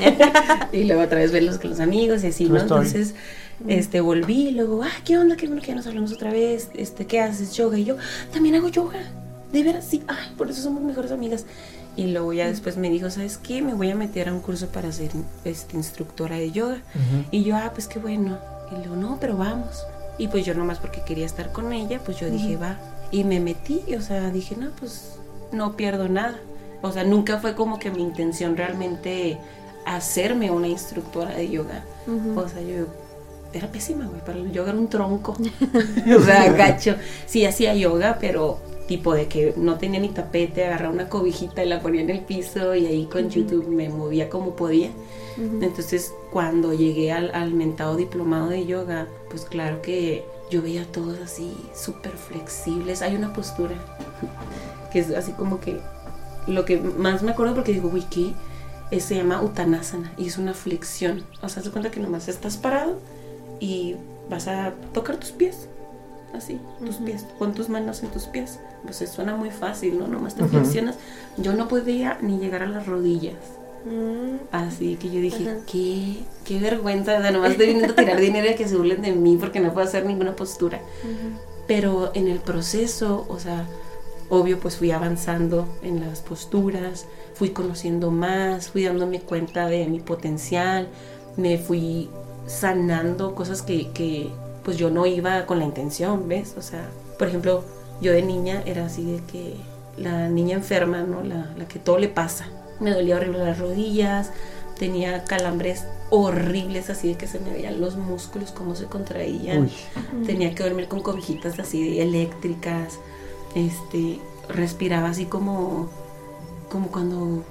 y 0.72 0.84
luego 0.84 1.02
otra 1.02 1.18
vez 1.18 1.32
verlos 1.32 1.58
con 1.58 1.70
los 1.70 1.80
amigos 1.80 2.22
y 2.24 2.28
así, 2.28 2.44
¿no? 2.48 2.58
Entonces, 2.60 3.14
este, 3.66 4.00
volví 4.00 4.48
y 4.48 4.50
luego, 4.52 4.82
ah, 4.82 5.02
¿qué 5.04 5.18
onda? 5.18 5.36
Qué 5.36 5.46
bueno 5.46 5.60
que 5.60 5.68
ya 5.68 5.74
nos 5.74 5.86
hablamos 5.86 6.12
otra 6.12 6.30
vez. 6.30 6.70
Este, 6.74 7.06
¿qué 7.06 7.20
haces? 7.20 7.54
Yoga. 7.54 7.78
Y 7.78 7.84
yo, 7.84 7.96
también 8.32 8.54
hago 8.54 8.68
yoga. 8.68 9.00
De 9.52 9.62
veras, 9.62 9.86
sí. 9.86 10.02
Ay, 10.06 10.34
por 10.36 10.50
eso 10.50 10.62
somos 10.62 10.82
mejores 10.82 11.10
amigas. 11.10 11.44
Y 11.96 12.06
luego 12.08 12.32
ya 12.32 12.46
después 12.46 12.76
me 12.76 12.90
dijo, 12.90 13.10
¿sabes 13.10 13.38
qué? 13.38 13.60
Me 13.60 13.74
voy 13.74 13.90
a 13.90 13.96
meter 13.96 14.28
a 14.28 14.32
un 14.32 14.40
curso 14.40 14.68
para 14.68 14.92
ser 14.92 15.10
este, 15.44 15.76
instructora 15.76 16.36
de 16.36 16.52
yoga. 16.52 16.82
Y 17.32 17.42
yo, 17.42 17.56
ah, 17.56 17.72
pues 17.74 17.88
qué 17.88 17.98
bueno. 17.98 18.38
Y 18.70 18.76
luego, 18.76 18.96
no, 18.96 19.18
pero 19.20 19.36
vamos. 19.36 19.84
Y 20.16 20.28
pues 20.28 20.44
yo 20.44 20.54
nomás 20.54 20.78
porque 20.78 21.02
quería 21.02 21.26
estar 21.26 21.50
con 21.50 21.72
ella, 21.72 22.00
pues 22.04 22.20
yo 22.20 22.30
dije, 22.30 22.56
va. 22.56 22.76
Y 23.10 23.24
me 23.24 23.40
metí, 23.40 23.82
o 23.96 24.00
sea, 24.00 24.30
dije, 24.30 24.56
no, 24.56 24.70
pues 24.78 25.18
no 25.50 25.76
pierdo 25.76 26.08
nada. 26.08 26.38
O 26.82 26.92
sea, 26.92 27.02
nunca 27.02 27.38
fue 27.38 27.54
como 27.54 27.78
que 27.78 27.90
mi 27.90 28.02
intención 28.02 28.56
realmente 28.56 29.38
hacerme 29.84 30.50
una 30.50 30.68
instructora 30.68 31.34
de 31.34 31.50
yoga. 31.50 31.84
Ujú. 32.06 32.38
O 32.38 32.48
sea, 32.48 32.60
yo 32.60 32.86
era 33.52 33.68
pésima, 33.68 34.06
güey. 34.06 34.20
Para 34.24 34.38
el 34.38 34.52
yoga 34.52 34.70
era 34.70 34.78
un 34.78 34.88
tronco. 34.88 35.32
o 36.16 36.20
sea, 36.20 36.52
gacho. 36.52 36.96
Sí 37.26 37.44
hacía 37.44 37.74
yoga, 37.74 38.18
pero 38.20 38.58
tipo 38.86 39.14
de 39.14 39.28
que 39.28 39.54
no 39.56 39.76
tenía 39.76 40.00
ni 40.00 40.08
tapete, 40.08 40.64
agarraba 40.64 40.92
una 40.92 41.08
cobijita 41.08 41.62
y 41.62 41.68
la 41.68 41.80
ponía 41.80 42.00
en 42.00 42.10
el 42.10 42.20
piso 42.20 42.74
y 42.74 42.86
ahí 42.86 43.04
con 43.04 43.28
YouTube 43.28 43.68
me 43.68 43.88
movía 43.88 44.28
como 44.28 44.56
podía. 44.56 44.90
Entonces, 45.36 46.12
cuando 46.32 46.72
llegué 46.72 47.12
al, 47.12 47.30
al 47.32 47.54
mentado 47.54 47.94
diplomado 47.94 48.48
de 48.48 48.66
yoga, 48.66 49.06
pues 49.30 49.44
claro 49.44 49.82
que 49.82 50.24
yo 50.50 50.62
veía 50.62 50.84
todos 50.90 51.20
así 51.20 51.54
súper 51.74 52.12
flexibles. 52.12 53.02
Hay 53.02 53.14
una 53.14 53.32
postura 53.32 53.76
que 54.92 54.98
es 54.98 55.10
así 55.12 55.30
como 55.32 55.60
que 55.60 55.80
lo 56.48 56.64
que 56.64 56.78
más 56.78 57.22
me 57.22 57.30
acuerdo 57.30 57.54
porque 57.54 57.72
digo, 57.72 57.92
¿qué? 58.10 58.32
Eh, 58.90 59.00
se 59.00 59.14
llama 59.14 59.42
Uttanasana 59.42 60.12
y 60.16 60.26
es 60.26 60.38
una 60.38 60.54
flexión. 60.54 61.22
O 61.42 61.48
sea, 61.48 61.62
se 61.62 61.70
cuenta 61.70 61.90
que 61.90 62.00
nomás 62.00 62.26
estás 62.26 62.56
parado 62.56 62.98
y 63.60 63.96
vas 64.28 64.48
a 64.48 64.72
tocar 64.92 65.16
tus 65.16 65.32
pies. 65.32 65.68
Así, 66.34 66.60
tus 66.84 66.96
pies. 66.96 67.24
Pon 67.38 67.54
tus 67.54 67.68
manos 67.68 68.02
en 68.02 68.10
tus 68.10 68.24
pies. 68.24 68.60
Pues 68.82 68.98
suena 69.10 69.34
muy 69.34 69.50
fácil, 69.50 69.98
¿no? 69.98 70.06
Nomás 70.06 70.34
te 70.34 70.44
flexionas. 70.44 70.96
Yo 71.38 71.54
no 71.54 71.68
podía 71.68 72.18
ni 72.20 72.38
llegar 72.38 72.62
a 72.62 72.66
las 72.66 72.86
rodillas. 72.86 73.36
Mm. 73.84 74.36
Así 74.52 74.96
que 74.96 75.10
yo 75.10 75.20
dije, 75.20 75.58
qué, 75.70 76.16
qué 76.44 76.58
vergüenza, 76.58 77.16
o 77.16 77.20
sea, 77.22 77.30
nomás 77.30 77.52
estoy 77.52 77.68
viniendo 77.68 77.92
a 77.92 77.96
tirar 77.96 78.20
dinero 78.20 78.50
y 78.50 78.54
que 78.54 78.68
se 78.68 78.76
burlen 78.76 79.02
de 79.02 79.12
mí 79.12 79.36
porque 79.38 79.60
no 79.60 79.72
puedo 79.72 79.86
hacer 79.86 80.04
ninguna 80.04 80.36
postura. 80.36 80.80
Pero 81.66 82.10
en 82.14 82.28
el 82.28 82.38
proceso, 82.40 83.26
o 83.28 83.38
sea, 83.38 83.66
obvio, 84.28 84.58
pues 84.58 84.76
fui 84.76 84.90
avanzando 84.90 85.68
en 85.82 86.00
las 86.00 86.20
posturas, 86.20 87.06
fui 87.34 87.50
conociendo 87.50 88.10
más, 88.10 88.70
fui 88.70 88.84
dándome 88.84 89.20
cuenta 89.20 89.66
de 89.66 89.86
mi 89.86 90.00
potencial, 90.00 90.88
me 91.36 91.58
fui 91.58 92.10
sanando 92.48 93.34
cosas 93.34 93.62
que, 93.62 93.90
que 93.92 94.30
pues 94.64 94.76
yo 94.76 94.90
no 94.90 95.06
iba 95.06 95.46
con 95.46 95.60
la 95.60 95.64
intención, 95.64 96.28
¿ves? 96.28 96.54
O 96.58 96.62
sea, 96.62 96.88
por 97.18 97.28
ejemplo, 97.28 97.62
yo 98.00 98.12
de 98.12 98.22
niña 98.22 98.62
era 98.66 98.86
así 98.86 99.04
de 99.04 99.22
que 99.24 99.54
la 99.96 100.28
niña 100.28 100.56
enferma, 100.56 101.02
¿no? 101.02 101.22
La, 101.22 101.52
la 101.56 101.68
que 101.68 101.78
todo 101.78 101.98
le 101.98 102.08
pasa. 102.08 102.46
Me 102.80 102.90
dolía 102.90 103.16
horrible 103.16 103.38
las 103.38 103.58
rodillas, 103.58 104.30
tenía 104.78 105.24
calambres 105.24 105.84
horribles 106.10 106.88
así 106.90 107.08
de 107.08 107.14
que 107.16 107.26
se 107.26 107.38
me 107.40 107.50
veían 107.50 107.80
los 107.80 107.96
músculos 107.96 108.52
cómo 108.52 108.74
se 108.74 108.86
contraían. 108.86 109.64
Uy. 109.64 109.72
Tenía 110.26 110.54
que 110.54 110.62
dormir 110.62 110.88
con 110.88 111.00
cobijitas 111.02 111.58
así 111.58 111.90
de 111.90 112.02
eléctricas. 112.02 112.98
Este, 113.54 114.18
respiraba 114.48 115.08
así 115.08 115.26
como 115.26 115.88
como 116.70 116.88
cuando 116.88 117.42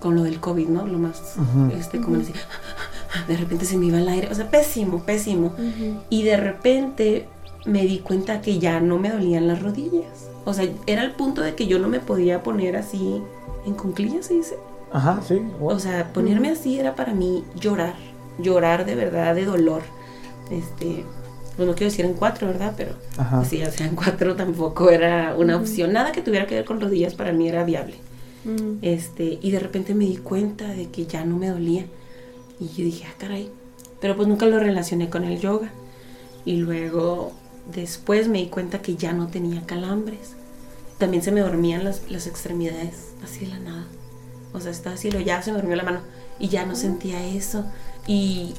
con 0.00 0.14
lo 0.14 0.22
del 0.22 0.40
COVID, 0.40 0.68
¿no? 0.68 0.86
Lo 0.86 0.98
más 0.98 1.36
este 1.78 2.00
como 2.00 2.20
así, 2.20 2.32
de 3.28 3.36
repente 3.36 3.64
se 3.64 3.76
me 3.76 3.86
iba 3.86 3.98
el 3.98 4.08
aire, 4.08 4.28
o 4.30 4.34
sea, 4.34 4.50
pésimo, 4.50 5.04
pésimo. 5.04 5.54
Y 6.08 6.22
de 6.22 6.36
repente 6.36 7.28
me 7.64 7.84
di 7.84 7.98
cuenta 7.98 8.40
que 8.40 8.58
ya 8.58 8.80
no 8.80 8.98
me 8.98 9.10
dolían 9.10 9.46
las 9.48 9.62
rodillas. 9.62 10.28
O 10.44 10.52
sea, 10.52 10.68
era 10.86 11.02
el 11.02 11.12
punto 11.12 11.40
de 11.40 11.54
que 11.54 11.66
yo 11.66 11.78
no 11.78 11.88
me 11.88 12.00
podía 12.00 12.42
poner 12.42 12.76
así 12.76 13.22
en 13.64 13.74
cunclillas, 13.74 14.26
se 14.26 14.34
dice. 14.34 14.56
Ajá, 14.92 15.20
sí. 15.26 15.40
O 15.60 15.78
sea, 15.78 16.12
ponerme 16.12 16.50
así 16.50 16.78
era 16.78 16.94
para 16.94 17.14
mí 17.14 17.44
llorar, 17.58 17.94
llorar 18.38 18.84
de 18.84 18.94
verdad, 18.94 19.34
de 19.34 19.44
dolor. 19.44 19.82
Este, 20.50 21.04
pues 21.56 21.68
no 21.68 21.74
quiero 21.74 21.90
decir 21.90 22.04
en 22.04 22.14
cuatro, 22.14 22.48
¿verdad? 22.48 22.74
Pero 22.76 22.94
Ajá. 23.16 23.38
pues, 23.38 23.50
ya 23.52 23.70
sea 23.70 23.86
en 23.86 23.94
cuatro 23.94 24.34
tampoco 24.36 24.90
era 24.90 25.34
una 25.36 25.56
opción. 25.56 25.92
Nada 25.92 26.12
que 26.12 26.22
tuviera 26.22 26.46
que 26.46 26.56
ver 26.56 26.64
con 26.64 26.80
rodillas 26.80 27.14
para 27.14 27.32
mí 27.32 27.48
era 27.48 27.64
viable. 27.64 27.94
Mm. 28.44 28.78
Este, 28.82 29.38
y 29.40 29.50
de 29.50 29.60
repente 29.60 29.94
me 29.94 30.04
di 30.04 30.16
cuenta 30.16 30.66
de 30.68 30.88
que 30.88 31.06
ya 31.06 31.24
no 31.24 31.36
me 31.36 31.48
dolía. 31.48 31.86
Y 32.62 32.68
yo 32.68 32.84
dije, 32.84 33.04
ah, 33.08 33.14
caray. 33.18 33.50
Pero 34.00 34.14
pues 34.14 34.28
nunca 34.28 34.46
lo 34.46 34.60
relacioné 34.60 35.10
con 35.10 35.24
el 35.24 35.40
yoga. 35.40 35.70
Y 36.44 36.56
luego, 36.58 37.32
después 37.74 38.28
me 38.28 38.38
di 38.38 38.46
cuenta 38.46 38.80
que 38.80 38.94
ya 38.94 39.12
no 39.12 39.26
tenía 39.26 39.66
calambres. 39.66 40.34
También 40.98 41.24
se 41.24 41.32
me 41.32 41.40
dormían 41.40 41.82
las, 41.82 42.08
las 42.08 42.28
extremidades, 42.28 43.14
así 43.24 43.46
de 43.46 43.48
la 43.48 43.58
nada. 43.58 43.86
O 44.52 44.60
sea, 44.60 44.70
estaba 44.70 44.94
así, 44.94 45.10
lo 45.10 45.18
ya 45.18 45.42
se 45.42 45.50
me 45.50 45.58
durmió 45.58 45.74
la 45.74 45.82
mano. 45.82 46.00
Y 46.38 46.48
ya 46.48 46.64
no 46.64 46.76
sentía 46.76 47.24
eso. 47.26 47.64
Y 48.06 48.54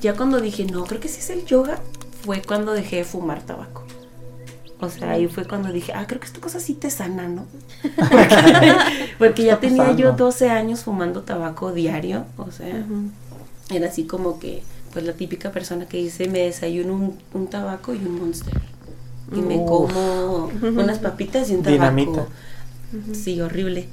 ya 0.00 0.14
cuando 0.16 0.40
dije, 0.40 0.64
no, 0.64 0.84
creo 0.84 1.00
que 1.00 1.08
sí 1.08 1.20
es 1.20 1.30
el 1.30 1.44
yoga, 1.44 1.80
fue 2.24 2.42
cuando 2.42 2.72
dejé 2.72 2.96
de 2.96 3.04
fumar 3.04 3.42
tabaco. 3.42 3.84
O 4.80 4.90
sea, 4.90 5.12
ahí 5.12 5.28
fue 5.28 5.44
cuando 5.46 5.72
dije, 5.72 5.92
ah, 5.94 6.06
creo 6.06 6.20
que 6.20 6.26
esta 6.26 6.40
cosa 6.40 6.58
sí 6.58 6.74
te 6.74 6.90
sana, 6.90 7.28
¿no? 7.28 7.46
Porque 9.18 9.44
ya 9.44 9.58
tenía 9.58 9.92
yo 9.92 10.10
pasando? 10.10 10.24
12 10.24 10.50
años 10.50 10.84
fumando 10.84 11.22
tabaco 11.22 11.72
diario. 11.72 12.26
O 12.36 12.50
sea. 12.50 12.84
Era 13.70 13.88
así 13.88 14.04
como 14.04 14.38
que, 14.38 14.62
pues 14.92 15.04
la 15.04 15.12
típica 15.12 15.50
persona 15.52 15.86
que 15.86 15.98
dice, 15.98 16.28
me 16.28 16.40
desayuno 16.40 16.94
un, 16.94 17.18
un 17.34 17.46
tabaco 17.48 17.94
y 17.94 17.98
un 17.98 18.20
monster. 18.20 18.54
Y 19.34 19.40
me 19.40 19.56
Uf. 19.56 19.66
como 19.66 20.50
unas 20.62 20.98
papitas 20.98 21.50
y 21.50 21.54
un 21.54 21.62
tabaco. 21.62 21.82
Dinamita. 21.82 22.26
Sí, 23.12 23.40
horrible. 23.40 23.88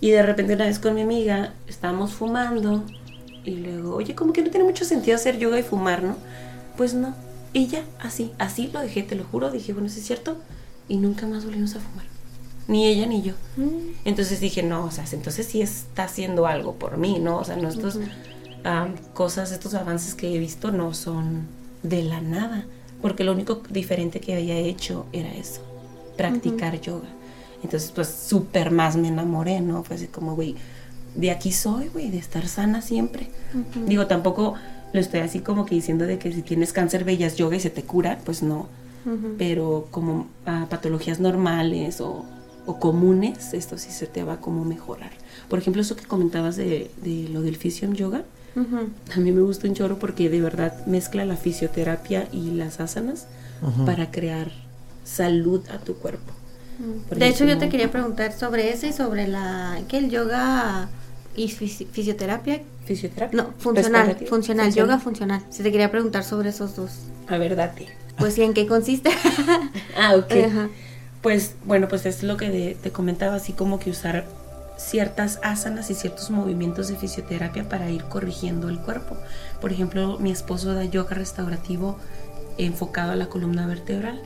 Y 0.00 0.10
de 0.10 0.22
repente 0.22 0.54
una 0.54 0.66
vez 0.66 0.78
con 0.78 0.94
mi 0.94 1.02
amiga 1.02 1.54
estábamos 1.66 2.12
fumando 2.12 2.84
y 3.44 3.56
luego, 3.56 3.96
oye, 3.96 4.14
como 4.14 4.32
que 4.32 4.42
no 4.42 4.50
tiene 4.50 4.64
mucho 4.64 4.84
sentido 4.84 5.16
hacer 5.16 5.38
yoga 5.38 5.58
y 5.58 5.62
fumar, 5.62 6.02
¿no? 6.02 6.16
Pues 6.76 6.94
no. 6.94 7.14
Y 7.52 7.66
ya, 7.68 7.82
así, 8.00 8.32
así 8.38 8.68
lo 8.72 8.80
dejé, 8.80 9.02
te 9.02 9.14
lo 9.14 9.24
juro. 9.24 9.50
Dije, 9.50 9.72
bueno, 9.72 9.88
¿sí 9.88 10.00
es 10.00 10.06
cierto? 10.06 10.36
Y 10.88 10.98
nunca 10.98 11.26
más 11.26 11.44
volvimos 11.44 11.74
a 11.74 11.80
fumar. 11.80 12.04
Ni 12.68 12.86
ella 12.86 13.06
ni 13.06 13.22
yo. 13.22 13.32
Mm. 13.56 13.94
Entonces 14.04 14.40
dije, 14.40 14.62
no, 14.62 14.84
o 14.84 14.90
sea, 14.90 15.04
entonces 15.12 15.46
sí 15.46 15.62
está 15.62 16.04
haciendo 16.04 16.46
algo 16.46 16.74
por 16.74 16.98
mí, 16.98 17.18
¿no? 17.18 17.38
O 17.38 17.44
sea, 17.44 17.56
no 17.56 17.68
estos 17.68 17.98
am, 18.66 18.94
cosas, 19.14 19.52
estos 19.52 19.74
avances 19.74 20.14
que 20.14 20.34
he 20.34 20.38
visto 20.38 20.70
no 20.70 20.92
son 20.92 21.46
de 21.82 22.02
la 22.02 22.20
nada. 22.20 22.66
Porque 23.00 23.24
lo 23.24 23.32
único 23.32 23.62
diferente 23.70 24.20
que 24.20 24.34
había 24.34 24.56
hecho 24.56 25.06
era 25.12 25.32
eso, 25.34 25.60
practicar 26.16 26.80
yoga. 26.80 27.08
Entonces, 27.62 27.92
pues 27.94 28.08
súper 28.08 28.70
más 28.70 28.96
me 28.96 29.08
enamoré, 29.08 29.60
¿no? 29.60 29.84
Fue 29.84 29.96
así 29.96 30.06
como, 30.06 30.34
güey, 30.34 30.56
de 31.14 31.30
aquí 31.30 31.52
soy, 31.52 31.88
güey, 31.88 32.10
de 32.10 32.18
estar 32.18 32.46
sana 32.48 32.82
siempre. 32.82 33.28
Digo, 33.86 34.06
tampoco 34.06 34.54
lo 34.92 35.00
estoy 35.00 35.20
así 35.20 35.40
como 35.40 35.66
que 35.66 35.74
diciendo 35.74 36.06
de 36.06 36.18
que 36.18 36.32
si 36.32 36.42
tienes 36.42 36.72
cáncer 36.72 37.04
veías 37.04 37.36
yoga 37.36 37.56
y 37.56 37.60
se 37.60 37.70
te 37.70 37.82
cura, 37.82 38.18
pues 38.24 38.42
no. 38.42 38.68
Ujú. 39.04 39.34
Pero 39.38 39.88
como 39.90 40.26
a 40.46 40.66
patologías 40.66 41.20
normales 41.20 42.00
o, 42.00 42.24
o 42.66 42.78
comunes, 42.78 43.52
esto 43.52 43.78
sí 43.78 43.90
se 43.90 44.06
te 44.06 44.24
va 44.24 44.38
como 44.38 44.64
mejorar. 44.64 45.12
Por 45.48 45.58
ejemplo, 45.58 45.82
eso 45.82 45.96
que 45.96 46.04
comentabas 46.04 46.56
de, 46.56 46.90
de 47.02 47.28
lo 47.28 47.42
del 47.42 47.56
Physium 47.56 47.94
Yoga, 47.94 48.24
A 49.14 49.20
mí 49.20 49.32
me 49.32 49.42
gusta 49.42 49.68
un 49.68 49.74
chorro 49.74 49.98
porque 49.98 50.30
de 50.30 50.40
verdad 50.40 50.86
mezcla 50.86 51.24
la 51.24 51.36
fisioterapia 51.36 52.28
y 52.32 52.50
las 52.52 52.80
asanas 52.80 53.26
para 53.84 54.10
crear 54.10 54.50
salud 55.04 55.62
a 55.70 55.78
tu 55.78 55.94
cuerpo. 55.96 56.32
Por 57.08 57.18
De 57.18 57.28
hecho, 57.28 57.44
yo 57.46 57.56
te 57.58 57.68
quería 57.68 57.90
preguntar 57.90 58.32
sobre 58.32 58.72
eso 58.72 58.86
y 58.86 58.92
sobre 58.92 59.28
la 59.28 59.80
que 59.88 59.98
el 59.98 60.10
yoga 60.10 60.88
y 61.34 61.48
fisi- 61.48 61.86
fisioterapia. 61.86 62.62
Fisioterapia. 62.84 63.42
No, 63.42 63.50
funcional, 63.58 64.16
funcional, 64.28 64.72
yoga 64.74 64.98
funcional. 64.98 65.42
Si 65.50 65.62
te 65.62 65.70
quería 65.72 65.90
preguntar 65.90 66.22
sobre 66.24 66.50
esos 66.50 66.76
dos. 66.76 66.92
A 67.28 67.38
ver, 67.38 67.56
date. 67.56 67.88
Pues, 68.18 68.36
¿y 68.38 68.42
en 68.42 68.54
qué 68.54 68.66
consiste? 68.66 69.10
Ah, 69.98 70.14
ok. 70.16 70.32
Ajá. 70.46 70.68
Pues 71.22 71.54
bueno, 71.64 71.88
pues 71.88 72.06
es 72.06 72.22
lo 72.22 72.36
que 72.36 72.50
de- 72.50 72.74
te 72.80 72.90
comentaba, 72.92 73.34
así 73.36 73.52
como 73.52 73.78
que 73.78 73.90
usar 73.90 74.24
ciertas 74.76 75.38
asanas 75.42 75.90
y 75.90 75.94
ciertos 75.94 76.30
movimientos 76.30 76.88
de 76.88 76.96
fisioterapia 76.96 77.68
para 77.68 77.90
ir 77.90 78.04
corrigiendo 78.04 78.68
el 78.68 78.78
cuerpo. 78.78 79.16
Por 79.60 79.72
ejemplo, 79.72 80.18
mi 80.18 80.30
esposo 80.30 80.74
da 80.74 80.84
yoga 80.84 81.14
restaurativo 81.14 81.96
enfocado 82.58 83.12
a 83.12 83.16
la 83.16 83.26
columna 83.26 83.66
vertebral 83.66 84.20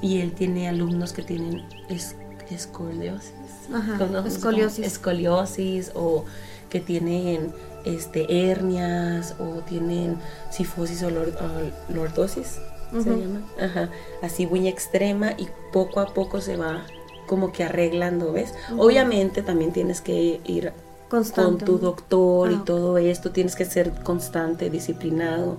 y 0.00 0.20
él 0.20 0.32
tiene 0.32 0.68
alumnos 0.68 1.12
que 1.12 1.22
tienen 1.22 1.62
es- 1.88 2.16
escoliosis. 2.50 3.32
Ajá, 3.72 3.96
¿Cómo- 3.98 4.14
cómo- 4.14 4.26
escoliosis. 4.28 4.86
escoliosis 4.86 5.92
o 5.94 6.24
que 6.68 6.80
tienen 6.80 7.52
este 7.84 8.50
hernias 8.50 9.34
o 9.38 9.60
tienen 9.62 10.16
sifosis 10.50 11.02
o 11.02 11.10
lor- 11.10 11.36
o 11.40 11.92
lordosis 11.92 12.58
se 12.92 13.08
llama 13.10 13.40
Ajá. 13.60 13.88
así 14.22 14.46
muy 14.46 14.68
extrema 14.68 15.32
y 15.32 15.48
poco 15.72 15.98
a 16.00 16.06
poco 16.12 16.40
se 16.40 16.56
va 16.56 16.82
como 17.32 17.50
que 17.50 17.64
arreglando 17.64 18.30
ves 18.34 18.52
obviamente 18.76 19.40
también 19.40 19.72
tienes 19.72 20.02
que 20.02 20.38
ir 20.44 20.70
Constante. 21.08 21.64
con 21.64 21.66
tu 21.66 21.78
doctor 21.78 22.48
Ah, 22.50 22.52
y 22.52 22.56
ok. 22.56 22.64
todo 22.66 22.98
esto 22.98 23.30
tienes 23.30 23.56
que 23.56 23.64
ser 23.64 23.90
constante 24.02 24.68
disciplinado 24.68 25.56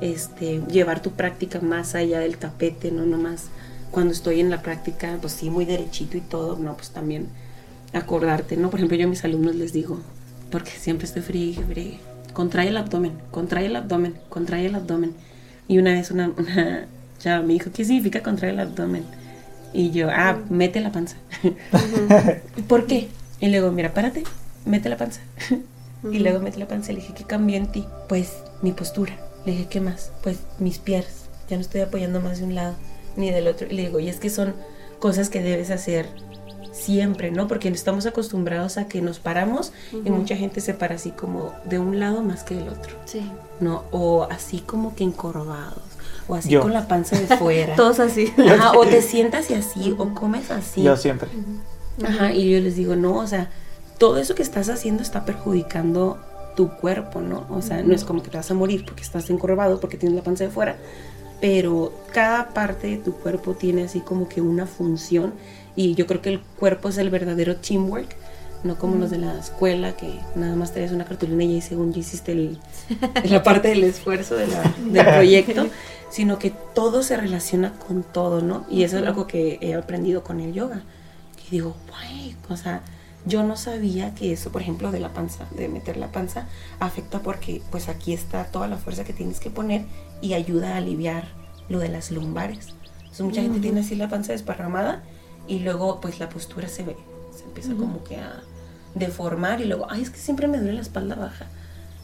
este 0.00 0.62
llevar 0.68 1.00
tu 1.00 1.10
práctica 1.12 1.60
más 1.60 1.94
allá 1.94 2.18
del 2.18 2.38
tapete 2.38 2.90
no 2.90 3.06
nomás 3.06 3.44
cuando 3.92 4.12
estoy 4.12 4.40
en 4.40 4.50
la 4.50 4.62
práctica 4.62 5.16
pues 5.20 5.32
sí 5.34 5.48
muy 5.48 5.64
derechito 5.64 6.16
y 6.16 6.22
todo 6.22 6.56
no 6.58 6.74
pues 6.74 6.90
también 6.90 7.28
acordarte 7.92 8.56
no 8.56 8.68
por 8.68 8.80
ejemplo 8.80 8.96
yo 8.98 9.06
a 9.06 9.10
mis 9.10 9.24
alumnos 9.24 9.54
les 9.54 9.72
digo 9.72 9.98
porque 10.50 10.72
siempre 10.72 11.06
estoy 11.06 11.22
friegue 11.22 11.62
friegue 11.62 12.00
contrae 12.32 12.66
el 12.68 12.76
abdomen 12.76 13.12
contrae 13.30 13.66
el 13.66 13.76
abdomen 13.76 14.14
contrae 14.28 14.66
el 14.66 14.74
abdomen 14.74 15.12
y 15.68 15.78
una 15.78 15.92
vez 15.92 16.10
una, 16.10 16.32
una 16.36 16.86
chava 17.20 17.42
me 17.46 17.52
dijo 17.52 17.70
qué 17.72 17.84
significa 17.84 18.22
contrae 18.24 18.50
el 18.50 18.58
abdomen 18.60 19.04
y 19.72 19.90
yo 19.90 20.08
ah 20.10 20.38
mete 20.50 20.80
la 20.80 20.92
panza 20.92 21.16
¿por 22.68 22.86
qué? 22.86 23.08
y 23.40 23.48
luego 23.48 23.70
mira 23.72 23.92
párate 23.94 24.24
mete 24.64 24.88
la 24.88 24.96
panza 24.96 25.20
y 26.10 26.18
luego 26.18 26.40
mete 26.40 26.58
la 26.58 26.68
panza 26.68 26.92
y 26.92 26.96
le 26.96 27.00
dije 27.02 27.14
¿qué 27.14 27.24
cambió 27.24 27.56
en 27.56 27.66
ti? 27.70 27.84
pues 28.08 28.30
mi 28.62 28.72
postura 28.72 29.16
le 29.44 29.52
dije 29.52 29.66
¿qué 29.68 29.80
más? 29.80 30.12
pues 30.22 30.38
mis 30.58 30.78
piernas 30.78 31.26
ya 31.48 31.56
no 31.56 31.62
estoy 31.62 31.80
apoyando 31.80 32.20
más 32.20 32.38
de 32.38 32.44
un 32.44 32.54
lado 32.54 32.74
ni 33.16 33.30
del 33.30 33.46
otro 33.48 33.66
y 33.70 33.74
le 33.74 33.82
digo 33.86 34.00
y 34.00 34.08
es 34.08 34.18
que 34.20 34.30
son 34.30 34.54
cosas 34.98 35.28
que 35.28 35.42
debes 35.42 35.70
hacer 35.70 36.06
siempre, 36.72 37.30
¿no? 37.30 37.48
Porque 37.48 37.68
estamos 37.68 38.06
acostumbrados 38.06 38.78
a 38.78 38.88
que 38.88 39.02
nos 39.02 39.18
paramos 39.18 39.72
y 39.92 40.08
mucha 40.10 40.36
gente 40.36 40.60
se 40.62 40.72
para 40.72 40.94
así 40.94 41.10
como 41.10 41.52
de 41.66 41.78
un 41.78 42.00
lado 42.00 42.22
más 42.22 42.44
que 42.44 42.54
del 42.54 42.68
otro, 42.70 42.96
Sí. 43.04 43.20
¿no? 43.60 43.84
O 43.90 44.26
así 44.30 44.60
como 44.60 44.94
que 44.94 45.04
encorvados, 45.04 45.82
o 46.28 46.34
así 46.34 46.50
Yo. 46.50 46.60
con 46.60 46.72
la 46.72 46.86
panza 46.88 47.18
de 47.18 47.36
fuera. 47.36 47.74
Todos 47.76 48.00
así. 48.00 48.32
Ajá, 48.38 48.72
o 48.72 48.86
te 48.86 49.02
sientas 49.02 49.50
y 49.50 49.54
así, 49.54 49.94
o 49.98 50.14
comes 50.14 50.50
así. 50.50 50.82
Yo 50.82 50.96
siempre. 50.96 51.28
Ajá, 52.06 52.32
y 52.32 52.50
yo 52.50 52.60
les 52.60 52.76
digo, 52.76 52.96
no, 52.96 53.16
o 53.16 53.26
sea, 53.26 53.50
todo 53.98 54.18
eso 54.18 54.34
que 54.34 54.42
estás 54.42 54.68
haciendo 54.68 55.02
está 55.02 55.24
perjudicando 55.24 56.18
tu 56.56 56.70
cuerpo, 56.70 57.20
¿no? 57.20 57.46
O 57.50 57.62
sea, 57.62 57.82
no 57.82 57.94
es 57.94 58.04
como 58.04 58.22
que 58.22 58.30
te 58.30 58.36
vas 58.36 58.50
a 58.50 58.54
morir 58.54 58.84
porque 58.84 59.02
estás 59.02 59.28
encorvado, 59.30 59.80
porque 59.80 59.96
tienes 59.96 60.16
la 60.16 60.22
panza 60.24 60.44
de 60.44 60.50
fuera, 60.50 60.76
pero 61.40 61.92
cada 62.12 62.50
parte 62.50 62.86
de 62.88 62.96
tu 62.98 63.12
cuerpo 63.14 63.52
tiene 63.54 63.84
así 63.84 64.00
como 64.00 64.28
que 64.28 64.40
una 64.40 64.66
función 64.66 65.34
y 65.76 65.94
yo 65.94 66.06
creo 66.06 66.20
que 66.20 66.30
el 66.30 66.40
cuerpo 66.40 66.88
es 66.90 66.98
el 66.98 67.10
verdadero 67.10 67.56
teamwork, 67.56 68.14
no 68.64 68.76
como 68.78 68.96
los 68.96 69.10
de 69.10 69.18
la 69.18 69.38
escuela 69.38 69.96
que 69.96 70.20
nada 70.36 70.54
más 70.54 70.72
traes 70.72 70.92
una 70.92 71.04
cartulina 71.04 71.42
y 71.44 71.54
ahí 71.54 71.60
según 71.62 71.92
ya 71.92 72.00
hiciste 72.00 72.32
el- 72.32 72.58
la 73.24 73.42
parte 73.42 73.68
del 73.68 73.84
esfuerzo 73.84 74.36
de 74.36 74.46
la- 74.46 74.74
del 74.84 75.06
proyecto, 75.06 75.66
sino 76.12 76.38
que 76.38 76.50
todo 76.50 77.02
se 77.02 77.16
relaciona 77.16 77.72
con 77.72 78.02
todo, 78.02 78.42
¿no? 78.42 78.66
Y 78.68 78.82
eso 78.82 78.98
es 78.98 79.06
algo 79.06 79.26
que 79.26 79.58
he 79.62 79.74
aprendido 79.74 80.22
con 80.22 80.40
el 80.40 80.52
yoga. 80.52 80.82
Y 81.46 81.50
digo, 81.50 81.74
güey, 81.88 82.36
o 82.50 82.56
sea, 82.58 82.82
yo 83.24 83.42
no 83.44 83.56
sabía 83.56 84.14
que 84.14 84.30
eso, 84.30 84.52
por 84.52 84.60
ejemplo, 84.60 84.92
de 84.92 85.00
la 85.00 85.14
panza, 85.14 85.46
de 85.56 85.68
meter 85.68 85.96
la 85.96 86.12
panza, 86.12 86.48
afecta 86.80 87.20
porque 87.20 87.62
pues 87.70 87.88
aquí 87.88 88.12
está 88.12 88.44
toda 88.44 88.68
la 88.68 88.76
fuerza 88.76 89.04
que 89.04 89.14
tienes 89.14 89.40
que 89.40 89.48
poner 89.48 89.86
y 90.20 90.34
ayuda 90.34 90.74
a 90.74 90.76
aliviar 90.76 91.28
lo 91.70 91.78
de 91.78 91.88
las 91.88 92.10
lumbares. 92.10 92.74
Entonces 92.98 93.20
mucha 93.22 93.40
gente 93.40 93.60
tiene 93.60 93.80
así 93.80 93.94
la 93.94 94.10
panza 94.10 94.32
desparramada 94.32 95.02
y 95.48 95.60
luego 95.60 95.98
pues 96.02 96.20
la 96.20 96.28
postura 96.28 96.68
se 96.68 96.82
ve, 96.82 96.94
se 97.34 97.44
empieza 97.44 97.72
como 97.72 98.04
que 98.04 98.16
a 98.16 98.42
deformar 98.94 99.62
y 99.62 99.64
luego, 99.64 99.86
ay, 99.88 100.02
es 100.02 100.10
que 100.10 100.18
siempre 100.18 100.46
me 100.46 100.58
duele 100.58 100.74
la 100.74 100.82
espalda 100.82 101.14
baja. 101.14 101.46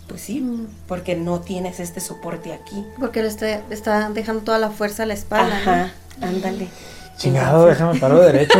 Pues 0.08 0.22
sí, 0.22 0.66
porque 0.86 1.16
no 1.16 1.40
tienes 1.40 1.80
este 1.80 2.00
soporte 2.00 2.52
aquí. 2.52 2.84
Porque 2.98 3.22
le 3.22 3.28
está, 3.28 3.60
está 3.70 4.08
dejando 4.10 4.42
toda 4.42 4.58
la 4.58 4.70
fuerza 4.70 5.02
a 5.02 5.06
la 5.06 5.14
espalda. 5.14 5.58
Ajá, 5.58 5.92
ándale. 6.22 6.68
Chingado, 7.18 7.66
déjame 7.66 7.98
paro 7.98 8.20
derecho. 8.20 8.58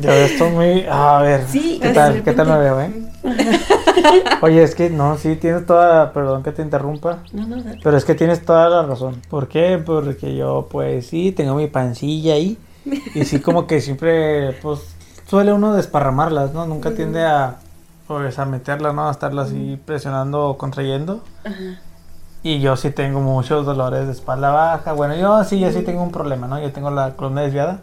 Yo 0.00 0.10
estoy 0.12 0.50
muy. 0.50 0.86
A 0.88 1.20
ver, 1.20 1.44
Sí, 1.48 1.78
¿qué 1.82 1.90
tal? 1.90 2.22
¿Qué 2.22 2.32
tal 2.32 2.48
me 2.48 2.58
veo, 2.58 2.80
eh? 2.80 2.92
Oye, 4.40 4.62
es 4.62 4.74
que 4.74 4.88
no, 4.88 5.18
sí, 5.18 5.36
tienes 5.36 5.66
toda. 5.66 6.12
Perdón 6.12 6.42
que 6.42 6.52
te 6.52 6.62
interrumpa. 6.62 7.18
No, 7.32 7.46
no, 7.46 7.62
dale. 7.62 7.80
Pero 7.82 7.96
es 7.96 8.04
que 8.04 8.14
tienes 8.14 8.44
toda 8.44 8.68
la 8.68 8.82
razón. 8.84 9.20
¿Por 9.28 9.48
qué? 9.48 9.82
Porque 9.84 10.34
yo, 10.34 10.68
pues 10.70 11.06
sí, 11.08 11.32
tengo 11.32 11.56
mi 11.56 11.66
pancilla 11.66 12.34
ahí. 12.34 12.56
Y 13.14 13.24
sí, 13.24 13.40
como 13.40 13.66
que 13.66 13.80
siempre, 13.80 14.52
pues, 14.62 14.80
suele 15.26 15.52
uno 15.52 15.74
desparramarlas, 15.74 16.52
¿no? 16.54 16.66
Nunca 16.66 16.92
tiende 16.92 17.24
a, 17.24 17.58
pues, 18.06 18.38
a 18.38 18.44
meterla, 18.44 18.92
¿no? 18.92 19.08
A 19.08 19.10
estarla 19.10 19.42
así 19.42 19.80
presionando 19.84 20.48
o 20.48 20.58
contrayendo. 20.58 21.22
Ajá. 21.44 21.80
Y 22.44 22.60
yo 22.60 22.76
sí 22.76 22.90
tengo 22.90 23.20
muchos 23.20 23.64
dolores 23.64 24.06
de 24.06 24.12
espalda 24.12 24.50
baja. 24.50 24.92
Bueno, 24.92 25.14
yo 25.14 25.44
sí, 25.44 25.60
yo 25.60 25.70
sí 25.70 25.82
tengo 25.82 26.02
un 26.02 26.10
problema, 26.10 26.48
¿no? 26.48 26.60
Yo 26.60 26.72
tengo 26.72 26.90
la 26.90 27.12
columna 27.12 27.42
desviada. 27.42 27.80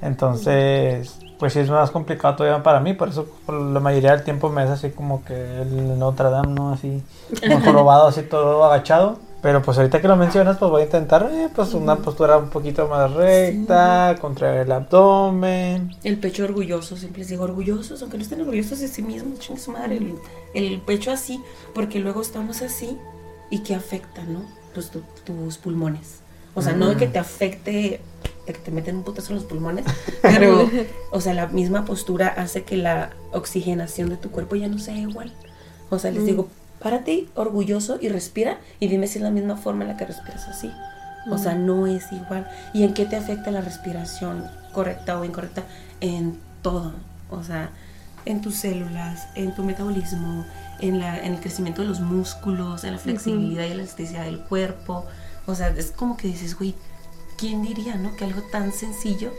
Entonces, 0.00 1.18
pues 1.40 1.54
sí 1.54 1.60
es 1.60 1.70
más 1.70 1.90
complicado 1.90 2.36
todavía 2.36 2.62
para 2.62 2.78
mí. 2.78 2.92
Por 2.92 3.08
eso, 3.08 3.26
por 3.44 3.56
la 3.56 3.80
mayoría 3.80 4.12
del 4.12 4.22
tiempo 4.22 4.48
me 4.48 4.62
es 4.62 4.70
así 4.70 4.90
como 4.90 5.24
que 5.24 5.34
el 5.34 5.98
Notre 5.98 6.30
Dame, 6.30 6.52
¿no? 6.54 6.72
Así, 6.72 7.02
como 7.40 7.60
jorobado, 7.60 8.06
así 8.06 8.22
todo 8.22 8.64
agachado. 8.64 9.18
Pero 9.46 9.62
pues 9.62 9.78
ahorita 9.78 10.00
que 10.02 10.08
lo 10.08 10.16
mencionas, 10.16 10.58
pues 10.58 10.68
voy 10.72 10.82
a 10.82 10.84
intentar, 10.86 11.30
eh, 11.32 11.48
pues 11.54 11.72
una 11.72 11.94
postura 11.94 12.36
un 12.36 12.50
poquito 12.50 12.88
más 12.88 13.12
recta, 13.12 14.16
contraer 14.20 14.62
el 14.66 14.72
abdomen. 14.72 15.94
El 16.02 16.18
pecho 16.18 16.42
orgulloso, 16.42 16.96
siempre 16.96 17.20
les 17.20 17.28
digo 17.28 17.44
orgullosos, 17.44 18.02
aunque 18.02 18.16
no 18.16 18.24
estén 18.24 18.40
orgullosos 18.40 18.80
de 18.80 18.88
sí 18.88 19.02
mismos, 19.02 19.38
chingue 19.38 19.60
su 19.60 19.70
madre, 19.70 19.98
el, 19.98 20.14
el 20.52 20.80
pecho 20.80 21.12
así, 21.12 21.40
porque 21.76 22.00
luego 22.00 22.22
estamos 22.22 22.60
así 22.60 22.98
y 23.48 23.60
que 23.60 23.76
afecta, 23.76 24.24
¿no? 24.24 24.42
Tus, 24.74 24.90
tu- 24.90 25.04
tus 25.24 25.58
pulmones. 25.58 26.16
O 26.56 26.60
sea, 26.62 26.72
no 26.72 26.88
de 26.88 26.96
que 26.96 27.06
te 27.06 27.20
afecte, 27.20 28.00
de 28.48 28.52
que 28.52 28.58
te 28.58 28.72
meten 28.72 28.96
un 28.96 29.04
putazo 29.04 29.28
en 29.32 29.36
los 29.36 29.44
pulmones, 29.44 29.84
pero, 30.22 30.68
o 31.12 31.20
sea, 31.20 31.34
la 31.34 31.46
misma 31.46 31.84
postura 31.84 32.34
hace 32.36 32.64
que 32.64 32.76
la 32.76 33.10
oxigenación 33.32 34.08
de 34.08 34.16
tu 34.16 34.32
cuerpo 34.32 34.56
ya 34.56 34.66
no 34.66 34.80
sea 34.80 34.96
igual. 34.98 35.32
O 35.88 36.00
sea, 36.00 36.10
les 36.10 36.24
digo, 36.26 36.48
párate 36.86 37.26
orgulloso 37.34 37.98
y 38.00 38.08
respira 38.08 38.60
y 38.78 38.86
dime 38.86 39.08
si 39.08 39.18
es 39.18 39.24
la 39.24 39.32
misma 39.32 39.56
forma 39.56 39.82
en 39.82 39.88
la 39.88 39.96
que 39.96 40.06
respiras 40.06 40.46
así. 40.46 40.70
O 41.28 41.36
sea, 41.36 41.56
no 41.56 41.88
es 41.88 42.12
igual. 42.12 42.48
¿Y 42.72 42.84
en 42.84 42.94
qué 42.94 43.06
te 43.06 43.16
afecta 43.16 43.50
la 43.50 43.60
respiración 43.60 44.48
correcta 44.72 45.18
o 45.18 45.24
incorrecta? 45.24 45.64
En 46.00 46.38
todo. 46.62 46.94
O 47.28 47.42
sea, 47.42 47.70
en 48.24 48.40
tus 48.40 48.54
células, 48.54 49.26
en 49.34 49.52
tu 49.52 49.64
metabolismo, 49.64 50.46
en, 50.78 51.00
la, 51.00 51.18
en 51.18 51.34
el 51.34 51.40
crecimiento 51.40 51.82
de 51.82 51.88
los 51.88 51.98
músculos, 51.98 52.84
en 52.84 52.92
la 52.92 52.98
flexibilidad 52.98 53.64
y 53.66 53.72
elasticidad 53.72 54.24
del 54.24 54.38
cuerpo. 54.42 55.06
O 55.46 55.56
sea, 55.56 55.70
es 55.70 55.90
como 55.90 56.16
que 56.16 56.28
dices, 56.28 56.56
güey, 56.56 56.76
¿quién 57.36 57.62
diría, 57.62 57.96
no? 57.96 58.14
Que 58.14 58.26
algo 58.26 58.42
tan 58.42 58.70
sencillo 58.70 59.32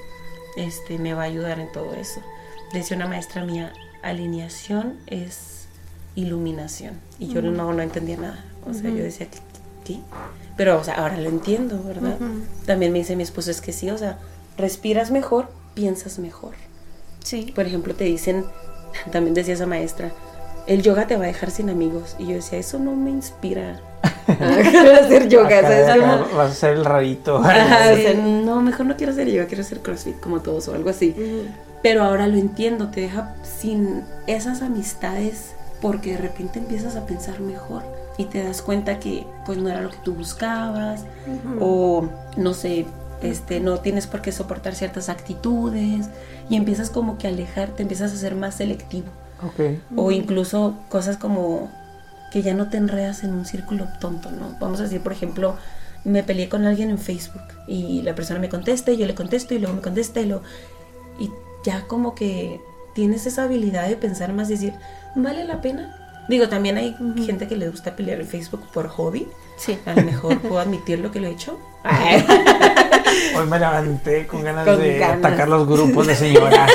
este, 0.58 1.00
me 1.00 1.14
va 1.14 1.22
a 1.22 1.28
ayudar 1.28 1.62
en 1.62 1.72
todo 1.72 1.94
eso. 1.94 2.20
Decía 2.74 2.98
una 2.98 3.08
maestra 3.08 3.46
mía, 3.46 3.72
alineación 4.04 5.00
es 5.08 5.57
iluminación. 6.18 6.96
Y 7.20 7.28
yo 7.30 7.42
no, 7.42 7.72
no 7.74 7.82
entendía 7.82 8.18
nada. 8.18 8.44
O 8.70 8.74
sea, 8.74 8.90
yo 8.90 9.04
decía, 9.04 9.28
¿qué? 9.28 9.38
qué? 9.86 10.00
Pero, 10.58 10.80
o 10.80 10.84
sea, 10.84 10.96
ahora 10.96 11.18
lo 11.18 11.30
entiendo, 11.30 11.82
¿verdad? 11.84 12.18
También 12.66 12.92
me 12.92 13.00
dice 13.00 13.16
mi 13.16 13.24
esposo, 13.24 13.52
es 13.52 13.62
que 13.62 13.72
sí, 13.72 13.90
o 13.92 13.98
sea, 13.98 14.18
respiras 14.58 15.12
mejor, 15.12 15.48
piensas 15.76 16.20
mejor. 16.20 16.56
Sí. 17.24 17.52
Por 17.56 17.66
ejemplo, 17.66 17.94
te 17.96 18.04
dicen, 18.06 18.46
también 19.12 19.34
decía 19.36 19.54
esa 19.54 19.68
maestra, 19.68 20.12
el 20.66 20.82
yoga 20.82 21.08
te 21.08 21.16
va 21.16 21.24
a 21.26 21.28
dejar 21.28 21.52
sin 21.52 21.70
amigos. 21.70 22.16
Y 22.20 22.26
yo 22.28 22.34
decía, 22.34 22.58
eso 22.60 22.80
no 22.80 22.96
me 22.96 23.12
inspira 23.12 23.80
a 24.28 24.36
querer 24.36 24.96
hacer 24.96 25.30
yoga, 25.30 25.60
Acá, 25.60 25.62
¿sabes? 25.62 25.88
acá 25.90 26.18
Como- 26.24 26.38
vas 26.38 26.52
a 26.52 26.56
ser 26.56 26.74
el 26.74 26.84
rarito. 26.86 27.38
Ajá, 27.38 27.94
o 27.94 27.96
Sí. 27.96 28.02
sea, 28.02 28.14
no, 28.16 28.62
mejor 28.62 28.86
no 28.88 28.98
quiero 28.98 29.14
hacer 29.14 29.30
yoga, 29.30 29.46
quiero 29.46 29.62
hacer 29.64 29.80
crossfit 29.82 30.20
como 30.20 30.42
todos 30.42 30.68
o 30.68 30.74
algo 30.74 30.90
así. 30.90 31.16
Pero 31.84 32.04
ahora 32.04 32.28
lo 32.28 32.38
entiendo, 32.38 32.90
te 32.90 33.02
deja 33.02 33.36
sin 33.44 34.02
esas 34.26 34.62
amistades 34.64 35.52
porque 35.82 36.14
de 36.14 36.18
repente 36.18 36.60
empiezas 36.60 36.96
a 36.96 37.06
pensar 37.06 37.40
mejor 37.40 37.84
y 38.18 38.26
te 38.26 38.44
das 38.44 38.62
cuenta 38.62 39.00
que 39.00 39.26
pues 39.46 39.58
no 39.58 39.70
era 39.70 39.82
lo 39.82 39.90
que 39.92 39.98
tú 40.04 40.14
buscabas 40.16 41.06
o 41.60 42.08
no 42.36 42.54
sé, 42.54 42.86
este 43.22 43.60
no 43.60 43.80
tienes 43.80 44.08
por 44.08 44.22
qué 44.22 44.32
soportar 44.32 44.76
ciertas 44.76 45.10
actitudes 45.10 46.08
y 46.50 46.56
empiezas 46.56 46.90
como 46.90 47.18
que 47.18 47.28
a 47.28 47.30
alejarte, 47.30 47.84
empiezas 47.84 48.12
a 48.14 48.18
ser 48.18 48.36
más 48.36 48.56
selectivo 48.56 49.08
Ok. 49.46 49.78
o 49.96 50.12
incluso 50.12 50.76
cosas 50.90 51.18
como 51.18 51.72
que 52.32 52.42
ya 52.42 52.54
no 52.54 52.70
te 52.70 52.78
enredas 52.78 53.24
en 53.24 53.34
un 53.34 53.46
círculo 53.46 53.88
tonto, 54.02 54.32
¿no? 54.32 54.56
Vamos 54.60 54.80
a 54.80 54.84
decir, 54.84 55.02
por 55.02 55.14
ejemplo, 55.14 55.56
me 56.04 56.24
peleé 56.24 56.50
con 56.50 56.66
alguien 56.66 56.90
en 56.90 56.98
Facebook 56.98 57.42
y 57.68 58.02
la 58.02 58.16
persona 58.16 58.40
me 58.40 58.50
contesta 58.50 58.92
y 58.92 58.98
yo 58.98 59.06
le 59.06 59.16
contesto 59.16 59.54
y 59.54 59.60
luego 59.60 59.76
me 59.76 59.82
contesta 59.82 60.20
y 60.22 60.26
lo 60.26 60.42
y 61.20 61.32
ya 61.64 61.84
como 61.88 62.16
que 62.16 62.60
tienes 62.94 63.26
esa 63.28 63.44
habilidad 63.44 63.88
de 63.88 63.96
pensar 63.96 64.34
más 64.34 64.48
decir, 64.48 64.74
¿vale 65.18 65.44
la 65.46 65.62
pena? 65.62 65.96
Digo, 66.30 66.50
también 66.50 66.78
hay 66.78 66.94
gente 67.26 67.48
que 67.48 67.56
le 67.56 67.70
gusta 67.70 67.96
pelear 67.96 68.20
en 68.20 68.28
Facebook 68.28 68.68
por 68.74 68.90
hobby. 68.90 69.28
Sí. 69.58 69.78
A 69.86 69.94
lo 69.94 70.04
mejor 70.04 70.40
puedo 70.42 70.60
admitir 70.60 71.00
lo 71.00 71.10
que 71.10 71.22
lo 71.22 71.28
he 71.28 71.32
hecho. 71.32 71.58
Hoy 73.38 73.46
me 73.48 73.60
levanté 73.60 74.28
con 74.28 74.44
ganas 74.44 74.68
Con 74.68 74.80
de 74.80 74.98
ganas. 74.98 75.20
atacar 75.20 75.48
los 75.48 75.66
grupos 75.66 76.06
de 76.06 76.16
señoras. 76.16 76.70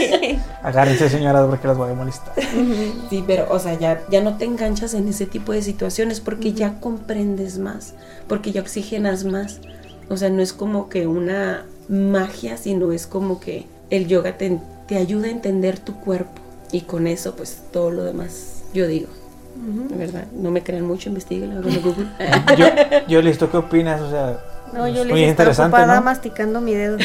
Agárrense 0.62 1.08
señoras 1.08 1.46
porque 1.48 1.68
las 1.68 1.76
voy 1.76 1.92
a 1.92 1.94
molestar. 1.94 2.34
Sí, 3.08 3.22
pero, 3.26 3.46
o 3.50 3.58
sea, 3.60 3.74
ya, 3.78 4.02
ya 4.10 4.20
no 4.20 4.36
te 4.36 4.44
enganchas 4.46 4.94
en 4.94 5.06
ese 5.06 5.26
tipo 5.26 5.52
de 5.52 5.62
situaciones 5.62 6.20
porque 6.20 6.52
ya 6.52 6.80
comprendes 6.80 7.58
más, 7.58 7.94
porque 8.26 8.50
ya 8.50 8.62
oxigenas 8.62 9.24
más. 9.24 9.60
O 10.08 10.16
sea, 10.16 10.28
no 10.28 10.42
es 10.42 10.52
como 10.52 10.88
que 10.88 11.06
una 11.06 11.64
magia, 11.88 12.56
sino 12.56 12.90
es 12.92 13.06
como 13.06 13.38
que 13.38 13.66
el 13.90 14.08
yoga 14.08 14.36
te, 14.36 14.58
te 14.88 14.96
ayuda 14.96 15.28
a 15.28 15.30
entender 15.30 15.78
tu 15.78 15.94
cuerpo. 16.00 16.42
Y 16.72 16.82
con 16.82 17.06
eso, 17.06 17.34
pues, 17.34 17.62
todo 17.72 17.90
lo 17.90 18.04
demás, 18.04 18.62
yo 18.74 18.86
digo. 18.86 19.08
¿Verdad? 19.56 20.26
No 20.32 20.50
me 20.52 20.62
crean 20.62 20.84
mucho, 20.86 21.08
investiguen 21.08 21.52
luego 21.54 21.68
en 21.68 21.82
Google. 21.82 22.06
Yo, 22.56 22.66
yo 23.08 23.20
listo, 23.20 23.50
¿qué 23.50 23.56
opinas? 23.56 24.00
O 24.00 24.08
sea, 24.08 24.38
No, 24.72 24.86
yo 24.86 25.00
es 25.02 25.06
les 25.06 25.10
muy 25.10 25.24
estaba 25.24 25.30
interesante, 25.30 25.76
ocupada 25.76 25.96
¿no? 25.96 26.04
masticando 26.04 26.60
mi 26.60 26.74
dedo. 26.74 26.96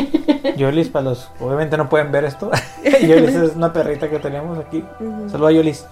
Yolis, 0.56 0.88
para 0.88 1.06
los, 1.06 1.28
obviamente 1.40 1.76
no 1.76 1.88
pueden 1.88 2.12
ver 2.12 2.24
esto. 2.24 2.50
Yolis 3.02 3.34
es 3.34 3.56
una 3.56 3.72
perrita 3.72 4.08
que 4.08 4.20
tenemos 4.20 4.56
aquí. 4.58 4.84
Saluda 5.30 5.48
a 5.48 5.52
Yolis. 5.52 5.84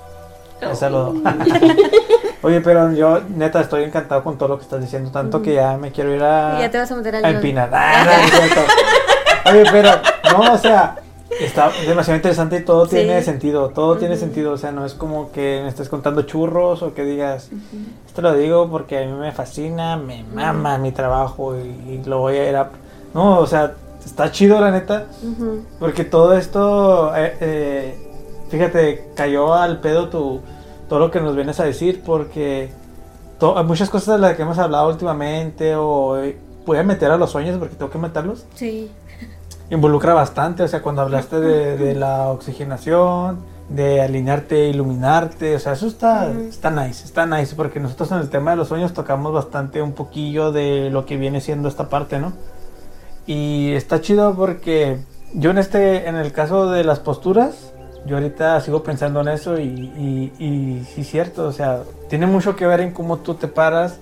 Un 0.62 0.76
saludo. 0.76 1.14
Oye, 2.42 2.60
pero 2.60 2.92
yo 2.92 3.20
neta 3.34 3.60
estoy 3.60 3.82
encantado 3.82 4.22
con 4.22 4.38
todo 4.38 4.50
lo 4.50 4.58
que 4.58 4.62
estás 4.64 4.80
diciendo, 4.80 5.10
tanto 5.10 5.42
que 5.42 5.54
ya 5.54 5.76
me 5.76 5.90
quiero 5.90 6.14
ir 6.14 6.22
a, 6.22 6.54
Y 6.58 6.60
ya 6.60 6.70
te 6.70 6.78
vas 6.78 6.92
a 6.92 6.94
meter 6.96 7.16
al 7.16 7.24
a 7.24 7.30
empinar. 7.30 7.70
Ah, 7.72 8.04
no. 9.44 9.50
Oye, 9.50 9.64
pero 9.72 9.90
no, 10.30 10.52
o 10.52 10.58
sea, 10.58 10.96
está 11.40 11.70
demasiado 11.86 12.16
interesante 12.16 12.58
y 12.58 12.64
todo 12.64 12.86
Sí. 12.86 12.96
tiene 12.96 13.22
sentido, 13.22 13.68
todo 13.70 13.96
tiene 13.96 14.16
sentido, 14.16 14.52
o 14.52 14.56
sea, 14.58 14.72
no 14.72 14.84
es 14.86 14.94
como 14.94 15.32
que 15.32 15.60
me 15.62 15.68
estés 15.68 15.88
contando 15.88 16.22
churros 16.22 16.82
o 16.82 16.94
que 16.94 17.04
digas, 17.04 17.50
esto 18.06 18.22
lo 18.22 18.34
digo 18.34 18.68
porque 18.70 18.98
a 19.02 19.06
mí 19.06 19.12
me 19.12 19.32
fascina, 19.32 19.96
me 19.96 20.22
mama 20.24 20.78
mi 20.78 20.92
trabajo 20.92 21.56
y, 21.58 21.92
y 21.94 22.02
lo 22.04 22.18
voy 22.20 22.36
a 22.36 22.48
ir 22.48 22.56
a... 22.56 22.70
No, 23.14 23.38
o 23.38 23.46
sea, 23.46 23.74
está 24.04 24.30
chido, 24.30 24.60
la 24.60 24.70
neta. 24.70 25.06
Porque 25.78 26.04
todo 26.04 26.36
esto, 26.36 27.14
eh, 27.16 27.36
eh, 27.40 27.98
fíjate, 28.50 29.10
cayó 29.14 29.54
al 29.54 29.80
pedo 29.80 30.08
tu, 30.08 30.40
todo 30.88 30.98
lo 30.98 31.10
que 31.10 31.20
nos 31.20 31.34
vienes 31.36 31.58
a 31.60 31.64
decir, 31.64 32.02
porque 32.04 32.70
hay 33.40 33.64
muchas 33.64 33.90
cosas 33.90 34.16
de 34.16 34.20
las 34.20 34.36
que 34.36 34.42
hemos 34.42 34.58
hablado 34.58 34.88
últimamente, 34.88 35.74
o 35.76 36.18
eh, 36.18 36.36
voy 36.66 36.78
a 36.78 36.82
meter 36.82 37.10
a 37.10 37.16
los 37.16 37.30
sueños 37.30 37.58
porque 37.58 37.74
tengo 37.76 37.90
que 37.90 37.98
meterlos. 37.98 38.44
Sí. 38.54 38.90
Involucra 39.70 40.14
bastante, 40.14 40.62
o 40.62 40.68
sea, 40.68 40.82
cuando 40.82 41.02
hablaste 41.02 41.40
de, 41.40 41.76
de 41.76 41.94
la 41.94 42.28
oxigenación, 42.28 43.38
de 43.68 44.02
alinearte, 44.02 44.68
iluminarte, 44.68 45.56
o 45.56 45.58
sea, 45.58 45.72
eso 45.72 45.86
está, 45.86 46.30
está 46.32 46.70
nice, 46.70 47.04
está 47.04 47.26
nice, 47.26 47.54
porque 47.56 47.80
nosotros 47.80 48.12
en 48.12 48.18
el 48.18 48.28
tema 48.28 48.50
de 48.50 48.58
los 48.58 48.68
sueños 48.68 48.92
tocamos 48.92 49.32
bastante 49.32 49.80
un 49.80 49.92
poquillo 49.92 50.52
de 50.52 50.90
lo 50.90 51.06
que 51.06 51.16
viene 51.16 51.40
siendo 51.40 51.68
esta 51.68 51.88
parte, 51.88 52.18
¿no? 52.18 52.32
Y 53.26 53.72
está 53.72 54.00
chido 54.02 54.34
porque 54.34 54.98
yo 55.32 55.50
en 55.50 55.58
este, 55.58 56.08
en 56.08 56.16
el 56.16 56.32
caso 56.32 56.70
de 56.70 56.84
las 56.84 57.00
posturas, 57.00 57.72
yo 58.06 58.16
ahorita 58.16 58.60
sigo 58.60 58.82
pensando 58.82 59.22
en 59.22 59.28
eso 59.28 59.58
y, 59.58 59.62
y, 59.64 60.32
y 60.38 60.84
sí 60.94 61.04
cierto, 61.04 61.46
o 61.46 61.52
sea, 61.52 61.82
tiene 62.08 62.26
mucho 62.26 62.54
que 62.54 62.66
ver 62.66 62.80
en 62.82 62.92
cómo 62.92 63.18
tú 63.18 63.34
te 63.34 63.48
paras, 63.48 63.98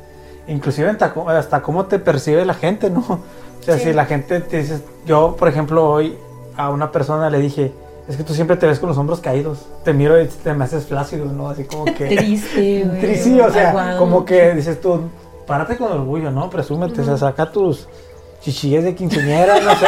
inclusive 0.48 0.90
hasta, 1.28 1.62
cómo 1.62 1.86
te 1.86 2.00
percibe 2.00 2.44
la 2.44 2.54
gente, 2.54 2.90
¿no? 2.90 3.20
O 3.62 3.64
sea, 3.64 3.78
si 3.78 3.92
la 3.92 4.06
gente 4.06 4.40
te 4.40 4.58
dice, 4.58 4.82
yo 5.06 5.36
por 5.38 5.46
ejemplo 5.46 5.88
hoy 5.88 6.18
a 6.56 6.70
una 6.70 6.90
persona 6.90 7.30
le 7.30 7.38
dije, 7.38 7.72
es 8.08 8.16
que 8.16 8.24
tú 8.24 8.34
siempre 8.34 8.56
te 8.56 8.66
ves 8.66 8.80
con 8.80 8.88
los 8.88 8.98
hombros 8.98 9.20
caídos. 9.20 9.66
Te 9.84 9.92
miro 9.92 10.20
y 10.20 10.26
te 10.26 10.52
me 10.52 10.64
haces 10.64 10.86
flácido, 10.86 11.26
¿no? 11.26 11.48
Así 11.48 11.64
como 11.64 11.84
que. 11.94 12.06
Triste, 12.06 12.84
güey. 12.84 13.16
Sí, 13.22 13.40
o 13.40 13.50
sea, 13.50 13.96
como 13.98 14.24
que 14.24 14.54
dices 14.54 14.80
tú, 14.80 15.02
párate 15.46 15.76
con 15.76 15.92
orgullo, 15.92 16.30
¿no? 16.30 16.50
Presúmete, 16.50 17.00
o 17.00 17.04
sea, 17.04 17.16
saca 17.16 17.50
tus 17.50 17.86
chichillas 18.40 18.82
de 18.84 18.94
quinceañera, 18.94 19.60
no 19.60 19.70
sé. 19.76 19.86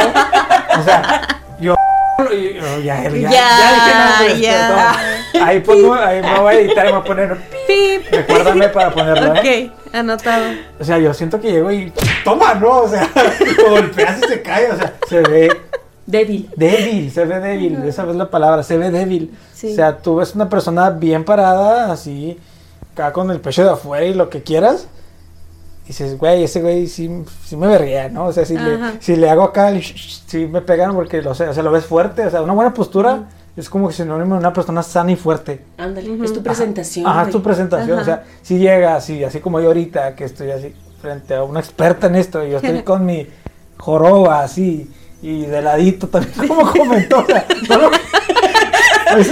O 0.78 0.82
sea, 0.82 1.42
yo. 1.60 1.74
Ya, 2.18 3.02
ya, 3.02 3.10
ya, 3.10 3.30
ya, 3.30 4.34
ya, 4.34 4.36
ya. 4.36 5.46
Ahí 5.46 5.60
pongo, 5.60 5.94
ahí 5.94 6.22
me 6.22 6.40
voy 6.40 6.54
a 6.54 6.58
editar 6.60 6.86
y 6.86 6.92
me 6.92 6.92
voy 6.92 7.00
a 7.00 7.04
poner. 7.04 7.36
Pip. 7.66 8.06
Recuérdame 8.12 8.68
para 8.68 8.90
ponerlo. 8.90 9.32
Ok, 9.32 9.72
anotado. 9.92 10.44
O 10.78 10.84
sea, 10.84 10.98
yo 10.98 11.12
siento 11.12 11.40
que 11.40 11.50
llego 11.50 11.72
y. 11.72 11.92
Toma, 12.24 12.54
¿no? 12.54 12.82
O 12.82 12.88
sea, 12.88 13.10
golpeas 13.68 14.18
y 14.22 14.28
se 14.28 14.42
cae, 14.42 14.70
o 14.70 14.76
sea, 14.76 14.94
se 15.08 15.20
ve 15.22 15.50
Débil. 16.06 16.50
Débil, 16.56 17.10
se 17.10 17.24
ve 17.24 17.40
débil, 17.40 17.82
esa 17.84 18.08
es 18.08 18.16
la 18.16 18.28
palabra, 18.28 18.62
se 18.62 18.76
ve 18.76 18.90
débil. 18.90 19.34
O 19.54 19.74
sea, 19.74 19.98
tú 19.98 20.16
ves 20.16 20.34
una 20.34 20.48
persona 20.48 20.90
bien 20.90 21.24
parada, 21.24 21.90
así, 21.90 22.38
acá 22.92 23.12
con 23.12 23.30
el 23.30 23.40
pecho 23.40 23.64
de 23.64 23.70
afuera 23.70 24.04
y 24.04 24.12
lo 24.12 24.28
que 24.28 24.42
quieras. 24.42 24.86
Y 25.84 25.88
dices, 25.88 26.18
güey, 26.18 26.44
ese 26.44 26.62
güey 26.62 26.86
sí, 26.86 27.10
sí 27.44 27.56
me 27.56 27.66
vería, 27.66 28.08
¿no? 28.08 28.26
O 28.26 28.32
sea, 28.32 28.44
si, 28.46 28.56
le, 28.56 28.78
si 29.00 29.16
le 29.16 29.28
hago 29.28 29.42
acá, 29.42 29.70
sí 29.80 30.46
me 30.46 30.62
pegan 30.62 30.94
porque 30.94 31.20
lo, 31.20 31.34
sé, 31.34 31.48
o 31.48 31.52
sea, 31.52 31.62
lo 31.62 31.70
ves 31.70 31.84
fuerte. 31.84 32.26
O 32.26 32.30
sea, 32.30 32.40
una 32.42 32.54
buena 32.54 32.72
postura 32.72 33.28
es 33.56 33.68
como 33.68 33.88
que 33.88 33.94
sinónimo 33.94 34.34
de 34.34 34.40
una 34.40 34.52
persona 34.52 34.82
sana 34.82 35.12
y 35.12 35.16
fuerte. 35.16 35.62
Ándale, 35.76 36.24
es 36.24 36.32
tu 36.32 36.42
presentación. 36.42 37.06
Ajá, 37.06 37.24
es 37.24 37.30
tu 37.30 37.42
presentación. 37.42 37.98
O 37.98 38.04
sea, 38.04 38.24
si 38.42 38.58
llega 38.58 38.96
así, 38.96 39.22
así 39.22 39.40
como 39.40 39.60
yo 39.60 39.68
ahorita, 39.68 40.16
que 40.16 40.24
estoy 40.24 40.50
así 40.50 40.74
frente 41.00 41.34
a 41.34 41.44
una 41.44 41.60
experta 41.60 42.06
en 42.06 42.14
esto 42.14 42.44
y 42.44 42.50
yo 42.50 42.56
estoy 42.56 42.82
con 42.84 43.04
mi 43.04 43.26
joroba 43.76 44.42
así 44.42 44.90
y 45.20 45.46
de 45.46 45.62
ladito 45.62 46.08
también, 46.08 46.48
como 46.48 46.70
comentó. 46.70 47.18
O 47.18 47.26
sea, 47.26 47.46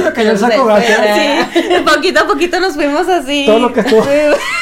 me 0.04 0.12
cayó 0.12 0.30
el 0.30 0.38
saco 0.38 0.68
Sí, 0.80 1.62
poquito 1.94 2.20
a 2.20 2.26
poquito 2.26 2.60
nos 2.60 2.74
fuimos 2.74 3.08
así. 3.08 3.44
Todo 3.46 3.58
lo 3.58 3.72
que 3.72 3.80
estuvo. 3.80 4.02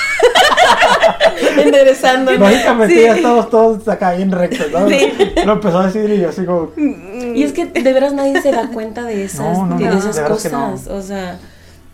Enderezando. 1.66 2.32
Lógicamente 2.32 3.02
ya 3.02 3.16
estamos 3.16 3.50
todos 3.50 3.86
acá 3.88 4.12
bien 4.12 4.30
rectos, 4.30 4.70
¿no? 4.72 4.88
Sí. 4.88 5.12
Lo 5.44 5.52
empezó 5.54 5.78
a 5.78 5.86
decir 5.86 6.10
y 6.10 6.20
yo 6.20 6.28
así 6.28 6.44
como. 6.44 6.72
Y 6.76 7.42
es 7.42 7.52
que 7.52 7.66
de 7.66 7.92
veras 7.92 8.12
nadie 8.12 8.40
se 8.42 8.50
da 8.52 8.68
cuenta 8.68 9.04
de 9.04 9.24
esas, 9.24 9.78
de 9.78 9.88
esas 9.88 10.20
cosas. 10.20 10.86
O 10.88 11.02
sea, 11.02 11.38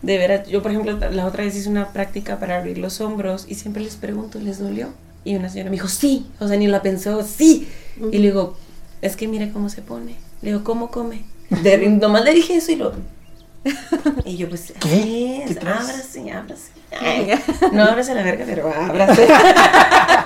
de 0.01 0.17
veras, 0.17 0.47
yo 0.47 0.61
por 0.61 0.71
ejemplo, 0.71 0.97
la 1.11 1.25
otra 1.25 1.43
vez 1.43 1.55
hice 1.55 1.69
una 1.69 1.89
práctica 1.89 2.39
para 2.39 2.57
abrir 2.57 2.77
los 2.77 3.01
hombros 3.01 3.45
y 3.47 3.55
siempre 3.55 3.83
les 3.83 3.95
pregunto, 3.95 4.39
¿les 4.39 4.59
dolió? 4.59 4.89
Y 5.23 5.35
una 5.35 5.49
señora 5.49 5.69
me 5.69 5.75
dijo, 5.75 5.87
sí. 5.87 6.27
O 6.39 6.47
sea, 6.47 6.57
ni 6.57 6.67
la 6.67 6.81
pensó, 6.81 7.23
sí. 7.23 7.67
Y 8.11 8.17
le 8.17 8.27
digo, 8.27 8.55
es 9.01 9.15
que 9.15 9.27
mire 9.27 9.51
cómo 9.51 9.69
se 9.69 9.81
pone. 9.81 10.15
Le 10.41 10.51
digo, 10.51 10.63
¿cómo 10.63 10.89
come? 10.89 11.25
De, 11.49 11.77
nomás 11.89 12.23
le 12.23 12.33
dije 12.33 12.55
eso 12.55 12.71
y 12.71 12.75
lo... 12.77 12.93
Y 14.25 14.37
yo 14.37 14.49
pues, 14.49 14.73
¿qué? 14.79 15.43
Es? 15.43 15.57
Ábrase, 15.57 16.31
ábrase. 16.31 16.71
no 17.73 17.83
ábrase 17.83 18.13
la 18.13 18.23
verga, 18.23 18.45
pero 18.47 18.73
ábrase. 18.73 19.27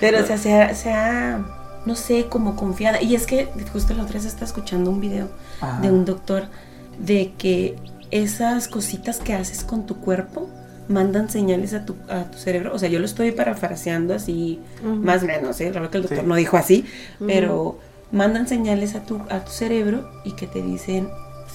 pero 0.00 0.20
o 0.20 0.26
sea, 0.26 0.38
se 0.38 0.92
ha, 0.92 1.44
no 1.86 1.94
sé, 1.94 2.26
como 2.28 2.56
confiada. 2.56 3.02
Y 3.02 3.14
es 3.14 3.26
que 3.26 3.48
justo 3.72 3.94
la 3.94 4.02
otra 4.02 4.14
vez 4.14 4.24
estaba 4.24 4.46
escuchando 4.46 4.90
un 4.90 5.00
video 5.00 5.28
de 5.80 5.90
un 5.90 6.04
doctor 6.04 6.44
de 6.98 7.32
que 7.38 7.76
esas 8.10 8.68
cositas 8.68 9.18
que 9.18 9.34
haces 9.34 9.64
con 9.64 9.86
tu 9.86 9.96
cuerpo 9.96 10.48
mandan 10.88 11.30
señales 11.30 11.74
a 11.74 11.84
tu, 11.84 11.96
a 12.08 12.24
tu 12.24 12.38
cerebro. 12.38 12.74
O 12.74 12.78
sea, 12.78 12.88
yo 12.88 12.98
lo 12.98 13.06
estoy 13.06 13.32
parafraseando 13.32 14.14
así, 14.14 14.60
más 14.82 15.22
o 15.22 15.26
menos, 15.26 15.60
¿eh? 15.60 15.70
Claro 15.70 15.90
que 15.90 15.98
el 15.98 16.04
doctor 16.04 16.24
no 16.24 16.34
dijo 16.34 16.56
así, 16.56 16.84
pero 17.26 17.78
mandan 18.10 18.46
señales 18.46 18.94
a 18.94 19.04
tu, 19.04 19.20
a 19.30 19.44
tu 19.44 19.50
cerebro 19.50 20.10
y 20.24 20.32
que 20.32 20.46
te 20.46 20.62
dicen, 20.62 21.08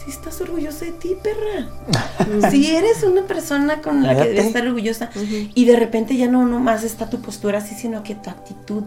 si 0.08 0.12
estás 0.12 0.39
orgullosa 0.39 0.86
de 0.86 0.93
ti, 0.93 1.17
perra. 1.22 2.50
si 2.50 2.74
eres 2.74 3.04
una 3.04 3.24
persona 3.24 3.82
con 3.82 4.04
la 4.04 4.15
que 4.15 4.30
debes 4.30 4.46
estar 4.46 4.65
orgullosa 4.65 5.10
y 5.54 5.65
de 5.65 5.76
repente 5.76 6.15
ya 6.15 6.30
no 6.30 6.46
más 6.62 6.86
está 6.86 7.10
tu 7.10 7.20
postura 7.20 7.58
así, 7.58 7.76
sino 7.76 8.04
que 8.04 8.15
tu 8.15 8.30
actitud 8.30 8.84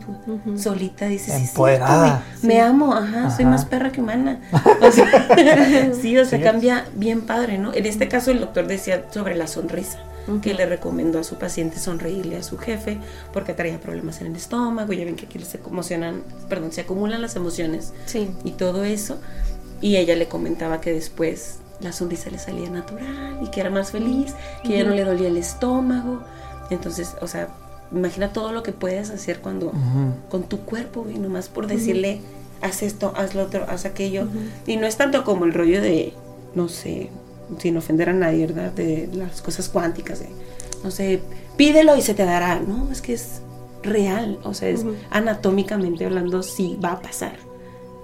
solita 0.56 1.08
dices, 1.08 1.34
Empoderada. 1.50 2.24
Sí, 2.40 2.46
me 2.46 2.62
amo, 2.62 2.94
ajá, 2.94 3.30
soy 3.36 3.44
más 3.44 3.66
perra 3.66 3.92
que 3.92 4.00
humana. 4.00 4.40
sí, 6.00 6.16
o 6.16 6.24
sea, 6.24 6.42
cambia 6.42 6.86
bien 6.94 7.20
padre, 7.20 7.58
¿no? 7.58 7.74
En 7.74 7.84
este 7.84 8.08
caso 8.08 8.30
el 8.30 8.40
doctor 8.40 8.66
decía 8.66 9.04
sobre 9.12 9.34
la 9.34 9.46
sonrisa 9.46 9.98
que 10.38 10.54
le 10.54 10.64
recomendó 10.64 11.18
a 11.18 11.24
su 11.24 11.36
paciente 11.36 11.78
sonreírle 11.78 12.36
a 12.36 12.42
su 12.42 12.56
jefe 12.56 12.98
porque 13.32 13.52
traía 13.52 13.80
problemas 13.80 14.20
en 14.20 14.28
el 14.28 14.36
estómago, 14.36 14.92
ya 14.92 15.04
ven 15.04 15.16
que 15.16 15.26
aquí 15.26 15.38
se 15.40 15.58
emocionan, 15.58 16.22
perdón, 16.48 16.72
se 16.72 16.82
acumulan 16.82 17.20
las 17.20 17.36
emociones 17.36 17.92
sí. 18.06 18.30
y 18.44 18.52
todo 18.52 18.84
eso. 18.84 19.18
Y 19.80 19.96
ella 19.96 20.16
le 20.16 20.28
comentaba 20.28 20.80
que 20.80 20.92
después 20.92 21.58
la 21.80 21.92
sonrisa 21.92 22.30
le 22.30 22.38
salía 22.38 22.68
natural 22.68 23.40
y 23.42 23.48
que 23.50 23.60
era 23.60 23.70
más 23.70 23.90
feliz, 23.90 24.34
que 24.62 24.76
ya 24.78 24.84
no 24.84 24.94
le 24.94 25.04
dolía 25.04 25.28
el 25.28 25.36
estómago. 25.36 26.20
Entonces, 26.70 27.16
o 27.20 27.26
sea, 27.26 27.48
imagina 27.92 28.32
todo 28.32 28.52
lo 28.52 28.62
que 28.62 28.72
puedes 28.72 29.10
hacer 29.10 29.40
cuando 29.40 29.72
con 30.30 30.44
tu 30.44 30.60
cuerpo 30.60 31.06
y 31.12 31.18
nomás 31.18 31.48
por 31.48 31.66
decirle 31.66 32.20
haz 32.60 32.82
esto, 32.82 33.12
haz 33.16 33.34
lo 33.34 33.44
otro, 33.44 33.64
haz 33.68 33.84
aquello. 33.84 34.28
Y 34.66 34.76
no 34.76 34.86
es 34.86 34.96
tanto 34.96 35.24
como 35.24 35.44
el 35.44 35.54
rollo 35.54 35.80
de, 35.80 36.12
no 36.54 36.68
sé, 36.68 37.10
sin 37.58 37.76
ofender 37.76 38.10
a 38.10 38.12
nadie, 38.12 38.46
¿verdad? 38.46 38.72
De 38.72 39.08
las 39.12 39.42
cosas 39.42 39.68
cuánticas, 39.68 40.20
de, 40.20 40.28
no 40.84 40.90
sé, 40.90 41.20
pídelo 41.56 41.96
y 41.96 42.02
se 42.02 42.14
te 42.14 42.24
dará, 42.24 42.60
¿no? 42.60 42.90
Es 42.92 43.00
que 43.00 43.14
es 43.14 43.40
real, 43.82 44.38
o 44.44 44.54
sea, 44.54 44.68
es 44.68 44.84
anatómicamente 45.10 46.04
hablando, 46.04 46.42
sí 46.42 46.78
va 46.82 46.92
a 46.92 47.00
pasar. 47.00 47.49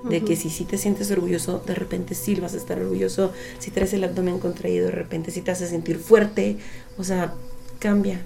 De 0.09 0.23
que 0.23 0.37
si 0.37 0.51
sí 0.51 0.65
te 0.65 0.79
sientes 0.79 1.11
orgulloso, 1.11 1.63
de 1.67 1.75
repente 1.75 2.15
sí 2.15 2.35
vas 2.37 2.55
a 2.55 2.57
estar 2.57 2.79
orgulloso. 2.79 3.33
Si 3.59 3.71
traes 3.71 3.93
el 3.93 4.05
abdomen 4.05 4.39
contraído, 4.39 4.87
de 4.87 4.93
repente 4.93 5.31
sí 5.31 5.43
te 5.43 5.51
hace 5.51 5.67
sentir 5.67 5.99
fuerte. 5.99 6.59
O 6.97 7.05
sea, 7.05 7.35
cambia 7.79 8.21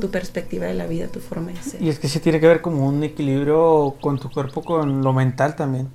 tu 0.00 0.10
perspectiva 0.10 0.66
de 0.66 0.74
la 0.74 0.86
vida, 0.86 1.08
tu 1.08 1.20
forma 1.20 1.50
de 1.50 1.62
ser. 1.62 1.82
Y 1.82 1.88
es 1.88 1.98
que 1.98 2.08
sí 2.08 2.20
tiene 2.20 2.40
que 2.40 2.46
ver 2.46 2.60
como 2.60 2.86
un 2.86 3.02
equilibrio 3.02 3.94
con 4.00 4.18
tu 4.18 4.30
cuerpo, 4.30 4.62
con 4.62 5.02
lo 5.02 5.12
mental 5.12 5.56
también. 5.56 5.88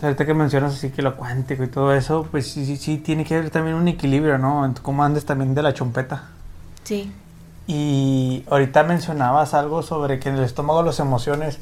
Ahorita 0.00 0.26
que 0.26 0.34
mencionas 0.34 0.74
así 0.74 0.90
que 0.90 1.02
lo 1.02 1.16
cuántico 1.16 1.64
y 1.64 1.68
todo 1.68 1.92
eso, 1.92 2.26
pues 2.30 2.46
sí, 2.46 2.64
sí, 2.66 2.76
sí 2.76 2.98
tiene 2.98 3.24
que 3.24 3.34
haber 3.34 3.50
también 3.50 3.76
un 3.76 3.88
equilibrio, 3.88 4.38
¿no? 4.38 4.64
En 4.64 4.74
cómo 4.74 5.02
andes 5.02 5.24
también 5.24 5.54
de 5.54 5.62
la 5.62 5.74
chompeta. 5.74 6.28
Sí. 6.84 7.10
Y 7.66 8.44
ahorita 8.48 8.84
mencionabas 8.84 9.54
algo 9.54 9.82
sobre 9.82 10.20
que 10.20 10.28
en 10.28 10.36
el 10.36 10.44
estómago 10.44 10.82
las 10.82 11.00
emociones, 11.00 11.58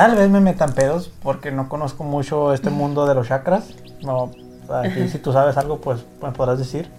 tal 0.00 0.16
vez 0.16 0.30
me 0.30 0.40
metan 0.40 0.72
pedos 0.72 1.12
porque 1.22 1.52
no 1.52 1.68
conozco 1.68 2.04
mucho 2.04 2.54
este 2.54 2.70
mundo 2.70 3.06
de 3.06 3.14
los 3.14 3.28
chakras. 3.28 3.68
No, 4.02 4.30
si 5.12 5.18
tú 5.18 5.30
sabes 5.32 5.58
algo, 5.58 5.78
pues 5.82 6.00
me 6.22 6.32
podrás 6.32 6.58
decir. 6.58 6.90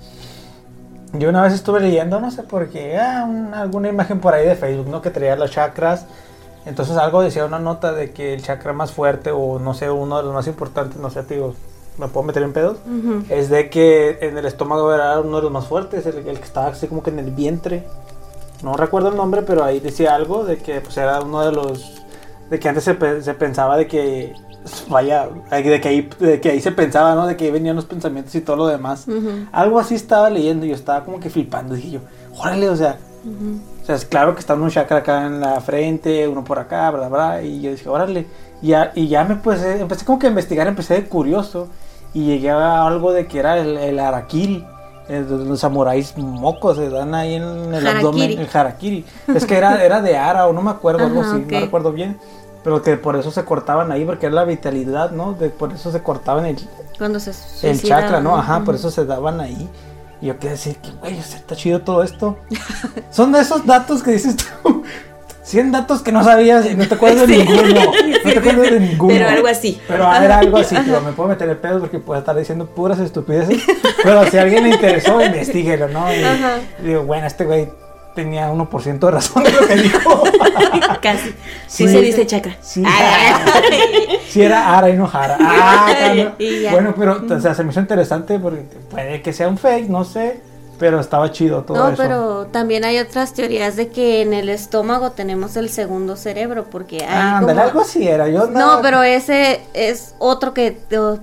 Yo 1.13 1.29
una 1.29 1.41
vez 1.41 1.53
estuve 1.53 1.79
leyendo, 1.79 2.19
no 2.19 2.29
sé 2.29 2.43
por 2.43 2.69
qué, 2.69 2.99
ah, 2.99 3.27
alguna 3.53 3.89
imagen 3.89 4.19
por 4.19 4.35
ahí 4.35 4.47
de 4.47 4.55
Facebook, 4.55 4.87
¿no? 4.87 5.01
Que 5.01 5.09
traía 5.09 5.35
los 5.35 5.49
chakras 5.49 6.05
entonces 6.65 6.95
algo 6.97 7.23
decía 7.23 7.43
una 7.45 7.57
nota 7.57 7.91
de 7.91 8.11
que 8.11 8.35
el 8.35 8.43
chakra 8.43 8.71
más 8.71 8.91
fuerte 8.91 9.31
o 9.31 9.57
no 9.57 9.73
sé, 9.73 9.89
uno 9.89 10.17
de 10.17 10.23
los 10.23 10.33
más 10.33 10.45
importantes, 10.45 10.97
no 10.97 11.09
sé, 11.09 11.23
te 11.23 11.33
digo, 11.33 11.55
me 11.97 12.07
puedo 12.07 12.27
meter 12.27 12.43
en 12.43 12.53
pedos, 12.53 12.77
es 13.29 13.49
de 13.49 13.71
que 13.71 14.19
en 14.21 14.37
el 14.37 14.45
estómago 14.45 14.93
era 14.93 15.19
uno 15.21 15.37
de 15.37 15.43
los 15.43 15.51
más 15.51 15.65
fuertes, 15.65 16.05
el, 16.05 16.23
que 16.23 16.31
estaba 16.31 16.67
así 16.67 16.87
como 16.87 17.01
que 17.01 17.09
en 17.09 17.17
el 17.17 17.31
vientre. 17.31 17.83
No 18.61 18.77
recuerdo 18.77 19.09
el 19.09 19.15
nombre, 19.15 19.41
pero 19.41 19.63
ahí 19.63 19.79
decía 19.79 20.13
algo 20.13 20.45
de 20.45 20.57
que 20.57 20.81
pues 20.81 20.95
era 20.97 21.19
uno 21.21 21.41
de 21.41 21.51
los 21.51 22.00
de 22.51 22.59
que 22.59 22.67
antes 22.69 22.83
se, 22.83 22.93
pensaba 22.93 23.77
de 23.77 23.87
que 23.87 24.35
vaya, 24.89 25.29
de 25.49 25.81
que 25.81 25.87
ahí 25.87 26.09
de 26.19 26.41
que 26.41 26.49
ahí 26.49 26.61
se 26.61 26.73
pensaba, 26.73 27.15
¿no? 27.15 27.25
De 27.25 27.37
que 27.37 27.45
ahí 27.45 27.51
venían 27.51 27.77
los 27.77 27.85
pensamientos 27.85 28.35
y 28.35 28.41
todo 28.41 28.57
lo 28.57 28.67
demás. 28.67 29.07
Algo 29.53 29.79
así 29.79 29.95
estaba 29.95 30.29
leyendo 30.29 30.65
y 30.65 30.69
yo 30.69 30.75
estaba 30.75 31.05
como 31.05 31.19
que 31.21 31.29
flipando, 31.29 31.75
dije 31.75 31.91
yo, 31.91 31.99
órale, 32.37 32.69
o 32.69 32.75
sea, 32.75 32.97
O 33.81 33.85
sea, 33.85 33.95
es 33.95 34.03
claro 34.03 34.33
que 34.33 34.41
está 34.41 34.53
un 34.53 34.69
chakra 34.69 34.97
acá 34.97 35.25
en 35.25 35.39
la 35.39 35.61
frente, 35.61 36.27
uno 36.27 36.43
por 36.43 36.59
acá, 36.59 36.91
bla, 36.91 37.07
bla, 37.07 37.41
y 37.41 37.61
yo 37.61 37.71
dije, 37.71 37.87
órale. 37.87 38.27
Y 38.61 38.67
ya, 38.67 38.91
y 38.95 39.07
ya 39.07 39.23
me 39.23 39.37
pues, 39.37 39.63
empecé 39.63 40.05
como 40.05 40.19
que 40.19 40.27
a 40.27 40.29
investigar, 40.29 40.67
empecé 40.67 40.95
de 40.95 41.05
curioso 41.05 41.69
y 42.13 42.25
llegué 42.25 42.51
a 42.51 42.85
algo 42.85 43.13
de 43.13 43.27
que 43.27 43.39
era 43.39 43.57
el, 43.57 43.77
el 43.77 43.97
harakiri. 43.97 44.65
Los 45.09 45.59
samuráis 45.59 46.17
mocos 46.17 46.77
se 46.77 46.89
dan 46.89 47.13
ahí 47.15 47.35
en 47.35 47.73
el 47.73 47.85
abdomen, 47.85 48.21
Harakiri. 48.21 48.41
el 48.41 48.49
harakiri. 48.53 49.05
Es 49.35 49.45
que 49.45 49.57
era, 49.57 49.83
era 49.83 50.01
de 50.01 50.15
ara 50.15 50.47
o 50.47 50.53
no 50.53 50.61
me 50.61 50.71
acuerdo, 50.71 51.05
algo 51.05 51.21
así, 51.21 51.35
ok. 51.35 51.51
no 51.51 51.59
recuerdo 51.59 51.91
bien. 51.91 52.17
Pero 52.63 52.81
que 52.81 52.95
por 52.97 53.15
eso 53.15 53.31
se 53.31 53.43
cortaban 53.43 53.91
ahí, 53.91 54.05
porque 54.05 54.27
era 54.27 54.35
la 54.35 54.43
vitalidad, 54.45 55.11
¿no? 55.11 55.33
De, 55.33 55.49
por 55.49 55.71
eso 55.73 55.91
se 55.91 56.01
cortaban 56.03 56.45
el, 56.45 56.57
Cuando 56.97 57.19
se 57.19 57.31
el 57.63 57.81
chakra, 57.81 58.19
¿no? 58.21 58.35
Ajá, 58.37 58.59
por 58.59 58.75
Ujú. 58.75 58.87
eso 58.87 58.91
se 58.91 59.05
daban 59.05 59.39
ahí. 59.41 59.67
Y 60.21 60.27
yo 60.27 60.37
quedé 60.37 60.51
así, 60.53 60.75
que 60.75 60.91
güey, 60.99 61.17
está 61.17 61.55
chido 61.55 61.81
todo 61.81 62.03
esto. 62.03 62.37
Son 63.09 63.31
de 63.31 63.39
esos 63.41 63.65
datos 63.65 64.03
que 64.03 64.11
dices 64.11 64.35
tú. 64.37 64.83
100 65.43 65.71
datos 65.71 66.03
que 66.03 66.11
no 66.11 66.23
sabías 66.23 66.65
y 66.67 66.75
no 66.75 66.87
te 66.87 66.93
acuerdas 66.93 67.27
de 67.27 67.33
Sí. 67.35 67.39
ninguno. 67.43 67.81
No 68.23 68.31
te 68.31 68.39
acuerdas 68.39 68.71
de 68.71 68.79
ninguno. 68.79 69.13
Pero 69.15 69.27
algo 69.27 69.47
así. 69.47 69.81
Pero 69.87 70.13
era 70.13 70.37
algo 70.37 70.57
así, 70.57 70.77
pero 70.85 71.01
me 71.01 71.11
puedo 71.13 71.29
meter 71.29 71.49
en 71.49 71.57
pedos 71.57 71.81
porque 71.81 71.97
puedo 71.97 72.19
estar 72.19 72.35
diciendo 72.37 72.67
puras 72.67 72.99
estupideces. 72.99 73.61
Pero 74.03 74.23
si 74.29 74.37
a 74.37 74.43
alguien 74.43 74.63
le 74.63 74.69
interesó, 74.69 75.19
investiguelo, 75.19 75.87
¿no? 75.87 76.13
Y, 76.13 76.17
y 76.19 76.87
digo, 76.87 77.03
bueno, 77.03 77.25
este 77.25 77.45
güey 77.45 77.69
tenía 78.13 78.51
1% 78.51 78.99
de 78.99 79.11
razón 79.11 79.43
de 79.43 79.51
lo 79.51 79.67
que 79.67 79.75
dijo. 79.75 80.23
Casi. 81.01 81.29
Sí, 81.67 81.87
Sí. 81.87 81.87
se 81.87 82.01
dice 82.01 82.25
chakra. 82.27 82.55
Sí. 82.61 82.83
Ay. 82.85 83.33
Si 84.31 84.41
era 84.41 84.77
Ara 84.77 84.89
y 84.89 84.93
no 84.93 85.07
Jara. 85.07 85.37
Ah, 85.41 85.93
claro. 86.13 86.31
Y 86.39 86.61
ya. 86.61 86.71
Bueno, 86.71 86.93
pero 86.97 87.21
o 87.29 87.39
sea, 87.41 87.53
se 87.53 87.63
me 87.65 87.71
hizo 87.71 87.81
interesante 87.81 88.39
porque 88.39 88.61
puede 88.89 89.21
que 89.21 89.33
sea 89.33 89.49
un 89.49 89.57
fake, 89.57 89.89
no 89.89 90.05
sé. 90.05 90.39
Pero 90.81 90.99
estaba 90.99 91.31
chido 91.31 91.61
todo 91.63 91.77
No, 91.77 91.87
eso. 91.89 91.95
pero 92.01 92.47
también 92.51 92.83
hay 92.83 92.97
otras 92.97 93.33
teorías 93.33 93.75
de 93.75 93.89
que 93.89 94.23
en 94.23 94.33
el 94.33 94.49
estómago 94.49 95.11
tenemos 95.11 95.55
el 95.55 95.69
segundo 95.69 96.15
cerebro, 96.15 96.65
porque 96.71 96.97
hay 97.05 97.07
Ah, 97.07 97.37
como- 97.45 97.61
algo 97.61 97.81
así 97.81 98.07
era. 98.07 98.27
Yo 98.27 98.47
No, 98.47 98.79
pero 98.81 99.03
ese 99.03 99.61
es 99.75 100.15
otro 100.17 100.55
que, 100.55 100.75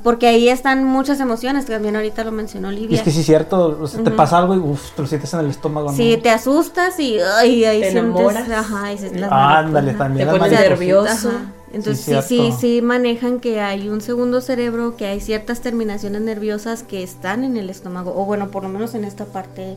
porque 0.04 0.28
ahí 0.28 0.48
están 0.48 0.84
muchas 0.84 1.18
emociones, 1.18 1.64
que 1.64 1.72
también 1.72 1.96
ahorita 1.96 2.22
lo 2.22 2.30
mencionó 2.30 2.70
Y 2.70 2.76
Olivia. 2.76 2.96
es 2.98 3.02
que 3.02 3.10
sí 3.10 3.20
es 3.20 3.26
cierto, 3.26 3.76
o 3.82 3.86
sea, 3.88 4.02
te 4.04 4.12
pasa 4.12 4.38
algo 4.38 4.54
y 4.54 4.58
uf, 4.58 4.92
te 4.92 5.02
lo 5.02 5.08
sientes 5.08 5.34
en 5.34 5.40
el 5.40 5.50
estómago, 5.50 5.90
¿no? 5.90 5.96
Si 5.96 6.16
te 6.18 6.30
asustas 6.30 7.00
y 7.00 7.18
ay, 7.18 7.64
ahí 7.64 7.80
Te 7.80 7.90
sientes, 7.90 8.20
enamoras. 8.20 8.48
ajá, 8.48 8.92
y 8.92 8.98
se- 8.98 9.10
las 9.18 9.30
Ah, 9.32 9.58
ándale, 9.58 9.94
también. 9.94 10.28
Te 10.30 10.38
pones 10.38 10.52
nervioso. 10.52 11.30
Ajá. 11.30 11.38
Entonces 11.72 12.04
Sí, 12.04 12.14
sí, 12.26 12.52
sí, 12.58 12.82
manejan 12.82 13.40
que 13.40 13.60
hay 13.60 13.88
un 13.88 14.00
segundo 14.00 14.40
cerebro, 14.40 14.96
que 14.96 15.06
hay 15.06 15.20
ciertas 15.20 15.60
terminaciones 15.60 16.22
nerviosas 16.22 16.82
que 16.82 17.02
están 17.02 17.44
en 17.44 17.56
el 17.56 17.68
estómago, 17.70 18.14
o 18.16 18.24
bueno, 18.24 18.48
por 18.50 18.62
lo 18.62 18.68
menos 18.70 18.94
en 18.94 19.04
esta 19.04 19.26
parte 19.26 19.76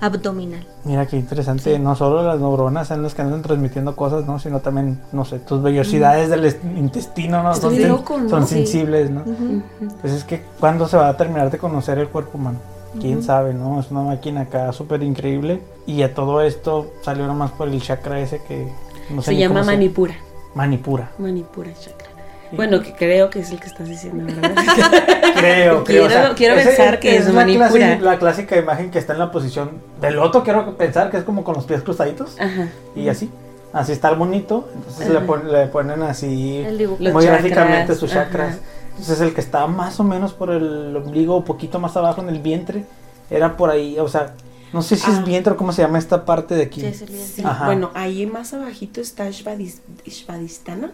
abdominal. 0.00 0.66
Mira 0.84 1.06
qué 1.06 1.16
interesante, 1.16 1.78
no 1.78 1.94
solo 1.94 2.22
las 2.24 2.38
neuronas 2.40 2.88
son 2.88 3.02
las 3.02 3.14
que 3.14 3.22
andan 3.22 3.40
transmitiendo 3.42 3.94
cosas, 3.94 4.26
¿no? 4.26 4.38
Sino 4.40 4.60
también, 4.60 5.00
no 5.12 5.24
sé, 5.24 5.38
tus 5.38 5.62
vellosidades 5.62 6.28
del 6.28 6.44
est- 6.44 6.64
intestino, 6.76 7.42
¿no? 7.42 7.52
Estoy 7.52 7.78
Son, 7.80 7.88
loco, 7.88 8.18
¿no? 8.18 8.28
son 8.28 8.46
Sí. 8.46 8.54
sensibles, 8.56 9.10
¿no? 9.10 9.20
Ujú. 9.20 9.62
Pues 10.00 10.12
es 10.12 10.24
que, 10.24 10.42
¿cuándo 10.58 10.88
se 10.88 10.96
va 10.96 11.08
a 11.08 11.16
terminar 11.16 11.50
de 11.50 11.58
conocer 11.58 11.98
el 11.98 12.08
cuerpo 12.08 12.36
humano? 12.36 12.58
Quién 13.00 13.22
sabe, 13.22 13.54
¿no? 13.54 13.80
Es 13.80 13.90
una 13.90 14.02
máquina 14.02 14.42
acá 14.42 14.70
súper 14.72 15.02
increíble. 15.02 15.62
Y 15.86 16.02
a 16.02 16.12
todo 16.12 16.42
esto 16.42 16.92
salió 17.02 17.26
nomás 17.26 17.50
por 17.52 17.68
el 17.68 17.80
chakra 17.80 18.20
ese 18.20 18.42
que 18.46 18.68
no 19.08 19.22
sé 19.22 19.26
Se 19.30 19.34
ni 19.34 19.40
llama 19.40 19.60
cómo 19.60 19.72
Manipura. 19.72 20.14
Manipura. 20.54 21.10
Manipura 21.18 21.70
chakra. 21.74 22.08
Bueno, 22.52 22.82
que 22.82 22.92
creo 22.92 23.30
que 23.30 23.38
es 23.40 23.50
el 23.50 23.58
que 23.58 23.66
estás 23.66 23.88
diciendo, 23.88 24.24
¿verdad? 24.26 24.52
Creo, 25.34 25.82
creo. 25.84 26.06
Quiero- 26.06 26.34
quiero 26.34 26.54
ese- 26.56 26.68
pensar 26.68 27.00
que 27.00 27.16
es 27.16 27.26
la, 27.32 27.46
clasi- 27.46 27.98
la 28.00 28.18
clásica 28.18 28.56
imagen 28.58 28.90
que 28.90 28.98
está 28.98 29.14
en 29.14 29.18
la 29.20 29.30
posición 29.32 29.70
del 30.02 30.16
loto, 30.16 30.42
quiero 30.44 30.76
pensar 30.76 31.10
que 31.10 31.16
es 31.16 31.24
como 31.24 31.42
con 31.44 31.54
los 31.54 31.64
pies 31.64 31.82
cruzaditos 31.82 32.38
Ajá. 32.38 32.68
y 32.94 33.08
así. 33.08 33.30
Así 33.72 33.92
está 33.92 34.10
el 34.10 34.16
bonito, 34.16 34.68
entonces 34.76 35.08
le, 35.08 35.16
Ajá. 35.16 35.26
pon- 35.26 35.50
le 35.50 35.66
ponen 35.68 36.02
así 36.02 36.62
muy 37.00 37.24
gráficamente 37.24 37.94
sus 37.94 38.10
ajá. 38.12 38.24
chakras. 38.26 38.58
Entonces 38.90 39.20
el 39.22 39.32
que 39.32 39.40
está 39.40 39.66
más 39.66 39.98
o 39.98 40.04
menos 40.04 40.34
por 40.34 40.50
el 40.50 40.94
ombligo, 40.94 41.38
un 41.38 41.44
poquito 41.44 41.78
más 41.78 41.96
abajo 41.96 42.20
en 42.20 42.28
el 42.28 42.40
vientre, 42.40 42.84
era 43.30 43.56
por 43.56 43.70
ahí, 43.70 43.98
o 43.98 44.06
sea, 44.08 44.34
no 44.72 44.82
sé 44.82 44.96
si 44.96 45.10
Ah. 45.10 45.14
es 45.18 45.24
vientre 45.24 45.52
o 45.52 45.56
cómo 45.56 45.72
se 45.72 45.82
llama 45.82 45.98
esta 45.98 46.24
parte 46.24 46.54
de 46.54 46.62
aquí. 46.62 46.80
Sí, 46.80 46.86
es 46.86 47.02
el 47.02 47.08
vientre. 47.10 47.44
Bueno, 47.64 47.90
ahí 47.94 48.26
más 48.26 48.52
abajito 48.54 49.00
está 49.00 49.28
Shvadis- 49.30 49.80
Shvadistana, 50.06 50.92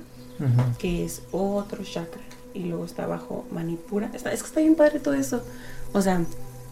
que 0.78 1.04
es 1.04 1.22
otro 1.32 1.82
chakra. 1.84 2.22
Y 2.54 2.60
luego 2.64 2.84
está 2.84 3.04
abajo 3.04 3.44
Manipura. 3.52 4.10
Está, 4.14 4.32
es 4.32 4.42
que 4.42 4.48
está 4.48 4.60
bien 4.60 4.74
padre 4.74 4.98
todo 5.00 5.14
eso. 5.14 5.42
O 5.92 6.00
sea, 6.02 6.22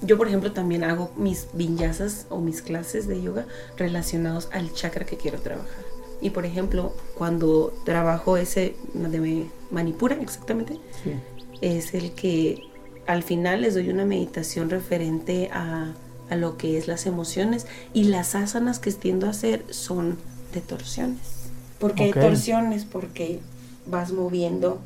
yo 0.03 0.17
por 0.19 0.27
ejemplo 0.29 0.53
también 0.53 0.85
hago 0.85 1.11
mis 1.17 1.47
vinyasas 1.53 2.27
o 2.31 2.41
mis 2.41 2.61
clases 2.63 3.07
de 3.07 3.23
yoga 3.23 3.47
relacionados 3.77 4.49
al 4.53 4.73
chakra 4.73 5.05
que 5.05 5.17
quiero 5.17 5.39
trabajar. 5.39 5.85
Y 6.21 6.31
por 6.31 6.47
ejemplo, 6.47 6.95
cuando 7.17 7.73
trabajo 7.85 8.37
ese 8.37 8.75
de 8.95 9.47
Manipura 9.71 10.17
exactamente, 10.21 10.79
Sí. 11.05 11.13
es 11.61 11.93
el 11.95 12.13
que 12.13 12.63
al 13.07 13.23
final 13.23 13.61
les 13.63 13.75
doy 13.75 13.91
una 13.91 14.05
meditación 14.05 14.71
referente 14.71 15.51
a, 15.53 15.93
a 16.31 16.37
lo 16.37 16.57
que 16.57 16.79
es 16.79 16.89
las 16.89 17.07
emociones 17.07 17.67
y 17.93 18.05
las 18.05 18.35
asanas 18.35 18.79
que 18.79 18.93
tiendo 18.93 19.27
a 19.27 19.31
hacer 19.31 19.65
son 19.71 20.19
de 20.53 20.61
torsiones. 20.61 21.51
porque 21.79 22.05
Ok. 22.05 22.05
hay 22.05 22.13
torsiones? 22.15 22.85
Porque 22.85 23.41
vas 23.87 24.13
moviendo 24.13 24.81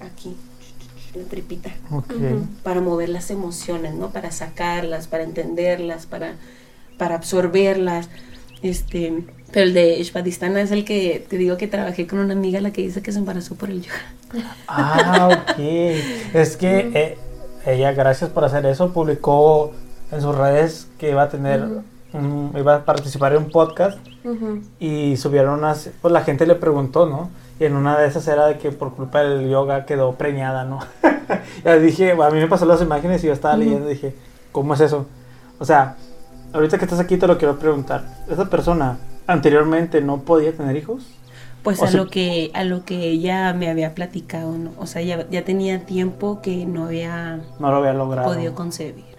aquí 0.00 0.36
la 1.14 1.24
tripita 1.24 1.70
Ok. 1.90 2.12
Ujú. 2.12 2.46
para 2.62 2.80
mover 2.80 3.08
las 3.08 3.30
emociones, 3.30 3.94
¿no? 3.94 4.10
Para 4.10 4.30
sacarlas, 4.32 5.06
para 5.06 5.22
entenderlas, 5.24 6.06
para, 6.06 6.34
para 6.98 7.14
absorberlas. 7.16 8.08
Este, 8.62 9.24
pero 9.52 9.66
el 9.66 9.74
de 9.74 10.02
Shvadistana 10.02 10.60
es 10.62 10.70
el 10.72 10.84
que 10.84 11.24
te 11.28 11.36
digo 11.38 11.56
que 11.56 11.68
trabajé 11.68 12.06
con 12.06 12.18
una 12.18 12.32
amiga 12.34 12.60
la 12.60 12.72
que 12.72 12.82
dice 12.82 13.02
que 13.02 13.12
se 13.12 13.18
embarazó 13.18 13.54
por 13.56 13.70
el 13.70 13.82
yoga. 13.82 14.14
Ah, 14.66 15.28
ok. 15.30 15.58
Es 16.34 16.56
que 16.56 16.90
eh, 16.94 17.18
ella, 17.66 17.92
gracias 17.92 18.30
por 18.30 18.44
hacer 18.44 18.66
eso, 18.66 18.92
publicó 18.92 19.72
en 20.14 20.20
sus 20.22 20.34
redes 20.36 20.88
que 20.98 21.10
iba 21.10 21.22
a 21.22 21.28
tener, 21.28 21.62
un- 22.12 22.52
iba 22.56 22.76
a 22.76 22.84
participar 22.84 23.32
en 23.32 23.38
un 23.44 23.50
podcast 23.50 23.98
y 24.78 25.16
subieron 25.16 25.58
unas, 25.58 25.90
pues 26.00 26.12
la 26.12 26.22
gente 26.22 26.46
le 26.46 26.54
preguntó, 26.54 27.06
¿no? 27.06 27.30
Y 27.60 27.64
en 27.64 27.76
una 27.76 27.98
de 27.98 28.06
esas 28.08 28.26
era 28.28 28.46
de 28.46 28.58
que 28.58 28.72
por 28.72 28.94
culpa 28.94 29.20
del 29.22 29.48
yoga 29.48 29.84
quedó 29.86 30.14
preñada, 30.14 30.64
¿no? 30.64 30.80
ya 31.64 31.76
dije, 31.78 32.12
a 32.12 32.30
mí 32.30 32.38
me 32.38 32.48
pasó 32.48 32.64
las 32.66 32.80
imágenes 32.82 33.22
y 33.22 33.28
yo 33.28 33.32
estaba 33.32 33.56
leyendo 33.56 33.90
y 33.90 33.94
dije, 33.94 34.14
¿cómo 34.52 34.74
es 34.74 34.80
eso? 34.80 35.06
O 35.58 35.64
sea, 35.64 35.96
ahorita 36.52 36.78
que 36.78 36.84
estás 36.84 37.00
aquí 37.00 37.16
te 37.16 37.26
lo 37.26 37.38
quiero 37.38 37.58
preguntar. 37.58 38.04
¿Esa 38.28 38.46
persona 38.50 38.98
anteriormente 39.26 40.00
no 40.00 40.22
podía 40.22 40.52
tener 40.52 40.76
hijos? 40.76 41.04
Pues 41.62 41.80
O 41.80 41.84
a 41.84 41.88
sea- 41.88 42.00
lo 42.02 42.10
que 42.10 42.50
a 42.54 42.64
lo 42.64 42.84
que 42.84 43.08
ella 43.08 43.54
me 43.54 43.70
había 43.70 43.94
platicado, 43.94 44.52
¿no? 44.58 44.72
O 44.78 44.86
sea, 44.86 45.00
ya, 45.02 45.26
ya 45.30 45.44
tenía 45.44 45.86
tiempo 45.86 46.40
que 46.42 46.66
no 46.66 46.86
había 46.86 47.36
No 47.58 47.70
lo 47.70 47.76
había 47.78 47.92
logrado. 47.94 48.28
podido 48.32 48.54
concebir. 48.54 49.13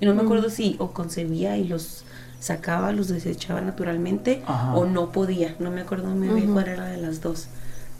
Y 0.00 0.06
no 0.06 0.14
me 0.14 0.22
acuerdo 0.22 0.50
si 0.50 0.76
o 0.78 0.92
concebía 0.92 1.56
y 1.56 1.64
los 1.64 2.04
sacaba, 2.40 2.92
los 2.92 3.08
desechaba 3.08 3.60
naturalmente 3.60 4.42
Ajá. 4.46 4.74
o 4.74 4.86
no 4.86 5.12
podía. 5.12 5.54
No 5.58 5.70
me 5.70 5.82
acuerdo 5.82 6.08
muy 6.08 6.28
bien 6.28 6.44
Ujú. 6.46 6.52
cuál 6.54 6.68
era 6.68 6.86
de 6.86 6.96
las 6.96 7.20
dos. 7.20 7.48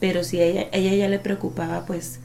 Pero 0.01 0.24
si 0.24 0.40
a 0.40 0.44
ella, 0.44 0.66
ella 0.72 0.94
ya 0.94 1.09
le 1.09 1.18
preocupaba, 1.18 1.84
pues 1.84 2.20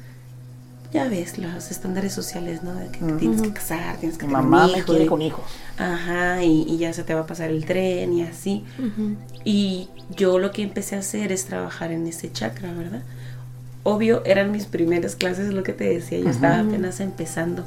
ya 0.94 1.10
ves 1.10 1.38
los 1.38 1.72
estándares 1.72 2.14
sociales, 2.14 2.64
¿no? 2.64 2.74
De 2.74 2.88
que 2.88 3.00
tienes 3.20 3.42
que 3.42 3.52
casar, 3.52 3.98
tienes 3.98 4.18
que 4.18 4.28
tener 4.28 4.42
Mamá 4.42 4.68
un 4.68 4.72
me 4.72 4.78
hijo, 4.78 4.88
quiere 4.88 5.04
y- 5.04 5.08
con 5.08 5.22
hijos. 5.22 5.44
Ajá, 5.78 6.42
y, 6.42 6.62
y 6.70 6.78
ya 6.78 6.94
se 6.94 7.04
te 7.04 7.14
va 7.14 7.22
a 7.22 7.26
pasar 7.28 7.50
el 7.50 7.66
tren 7.66 8.14
y 8.14 8.22
así. 8.22 8.64
Y 9.44 9.90
yo 10.16 10.40
lo 10.40 10.52
que 10.52 10.62
empecé 10.62 10.96
a 10.96 11.00
hacer 11.00 11.34
es 11.34 11.46
trabajar 11.46 11.92
en 11.92 12.08
ese 12.08 12.32
chakra, 12.32 12.72
¿verdad? 12.72 13.02
Obvio, 13.84 14.24
eran 14.26 14.52
mis 14.54 14.68
primeras 14.68 15.18
clases, 15.18 15.54
lo 15.54 15.64
que 15.64 15.74
te 15.74 15.84
decía, 15.84 16.20
yo 16.20 16.30
estaba 16.30 16.60
apenas 16.60 17.02
empezando. 17.02 17.66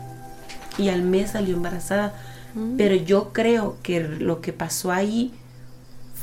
Y 0.78 0.88
al 0.88 1.02
mes 1.02 1.32
salió 1.32 1.56
embarazada. 1.56 2.14
Mm. 2.54 2.76
Pero 2.76 2.94
yo 2.94 3.32
creo 3.32 3.76
que 3.82 4.00
lo 4.00 4.40
que 4.40 4.52
pasó 4.52 4.90
ahí 4.92 5.34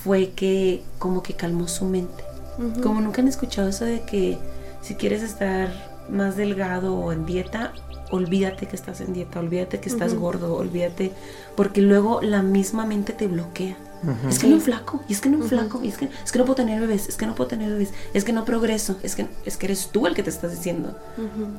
fue 0.03 0.31
que 0.31 0.83
como 0.97 1.21
que 1.23 1.33
calmó 1.33 1.67
su 1.67 1.85
mente. 1.85 2.23
Como 2.81 3.01
nunca 3.01 3.21
han 3.21 3.27
escuchado 3.27 3.67
eso 3.67 3.83
de 3.83 4.01
que 4.03 4.37
si 4.81 4.95
quieres 4.95 5.21
estar 5.23 5.67
más 6.09 6.37
delgado 6.37 6.95
o 6.95 7.11
en 7.11 7.25
dieta, 7.25 7.73
olvídate 8.11 8.67
que 8.67 8.75
estás 8.75 9.01
en 9.01 9.13
dieta, 9.13 9.39
olvídate 9.39 9.79
que 9.79 9.89
estás 9.89 10.13
gordo, 10.13 10.55
olvídate, 10.55 11.11
porque 11.55 11.81
luego 11.81 12.21
la 12.21 12.41
misma 12.43 12.85
mente 12.85 13.13
te 13.13 13.27
bloquea. 13.27 13.75
Es 14.29 14.39
que 14.39 14.47
no 14.47 14.59
flaco, 14.59 15.01
y 15.07 15.13
es 15.13 15.21
que 15.21 15.29
no 15.29 15.43
flaco, 15.45 15.81
y 15.83 15.87
es 15.89 15.97
que, 15.97 16.09
es 16.23 16.31
que 16.31 16.39
no 16.39 16.45
puedo 16.45 16.55
tener 16.55 16.79
bebés, 16.79 17.07
es 17.09 17.15
que 17.15 17.25
no 17.25 17.35
puedo 17.35 17.47
tener 17.49 17.69
bebés, 17.69 17.93
es 18.13 18.23
que 18.23 18.33
no 18.33 18.45
progreso, 18.45 18.97
es 19.03 19.15
que, 19.15 19.27
es 19.45 19.57
que 19.57 19.65
eres 19.67 19.89
tú 19.91 20.07
el 20.07 20.13
que 20.13 20.23
te 20.23 20.29
estás 20.29 20.51
diciendo. 20.51 20.97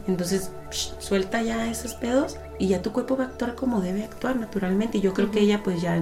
Entonces, 0.06 0.50
psh, 0.70 0.92
suelta 0.98 1.42
ya 1.42 1.70
esos 1.70 1.94
pedos 1.94 2.36
y 2.58 2.68
ya 2.68 2.82
tu 2.82 2.92
cuerpo 2.92 3.16
va 3.16 3.24
a 3.24 3.26
actuar 3.28 3.54
como 3.54 3.80
debe 3.80 4.04
actuar 4.04 4.36
naturalmente. 4.36 4.98
Y 4.98 5.00
yo 5.00 5.14
creo 5.14 5.30
que 5.30 5.40
ella 5.40 5.62
pues 5.64 5.80
ya 5.82 5.94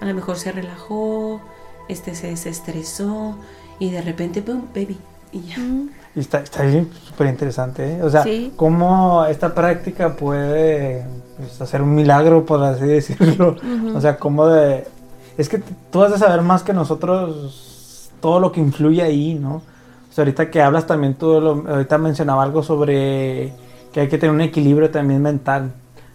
a 0.00 0.04
lo 0.04 0.14
mejor 0.14 0.36
se 0.36 0.52
relajó, 0.52 1.40
este 1.88 2.14
se 2.14 2.28
desestresó 2.28 3.36
y 3.78 3.90
de 3.90 4.02
repente, 4.02 4.40
boom, 4.40 4.68
baby. 4.74 4.98
Y 5.32 5.42
ya. 5.42 5.56
Y 6.14 6.20
está, 6.20 6.40
está 6.40 6.62
bien 6.62 6.88
súper 7.06 7.26
interesante, 7.26 7.96
¿eh? 7.96 8.02
O 8.02 8.08
sea, 8.08 8.22
Sí. 8.22 8.52
cómo 8.56 9.26
esta 9.26 9.54
práctica 9.54 10.16
puede 10.16 11.04
pues, 11.36 11.60
hacer 11.60 11.82
un 11.82 11.94
milagro, 11.94 12.46
por 12.46 12.62
así 12.62 12.86
decirlo. 12.86 13.56
O 13.94 14.00
sea, 14.00 14.16
cómo 14.16 14.46
de... 14.46 14.86
Es 15.38 15.48
que 15.48 15.62
tú 15.90 16.02
has 16.02 16.12
de 16.12 16.18
saber 16.18 16.42
más 16.42 16.62
que 16.62 16.72
nosotros 16.72 18.10
todo 18.20 18.40
lo 18.40 18.52
que 18.52 18.60
influye 18.60 19.02
ahí, 19.02 19.34
¿no? 19.34 19.56
O 19.56 20.12
sea, 20.12 20.22
ahorita 20.22 20.50
que 20.50 20.62
hablas 20.62 20.86
también, 20.86 21.14
tú 21.14 21.40
lo- 21.40 21.64
ahorita 21.68 21.98
mencionaba 21.98 22.42
algo 22.42 22.62
sobre 22.62 23.52
que 23.92 24.00
hay 24.00 24.08
que 24.08 24.18
tener 24.18 24.34
un 24.34 24.40
equilibrio 24.40 24.90
también 24.90 25.22
mental. 25.22 25.72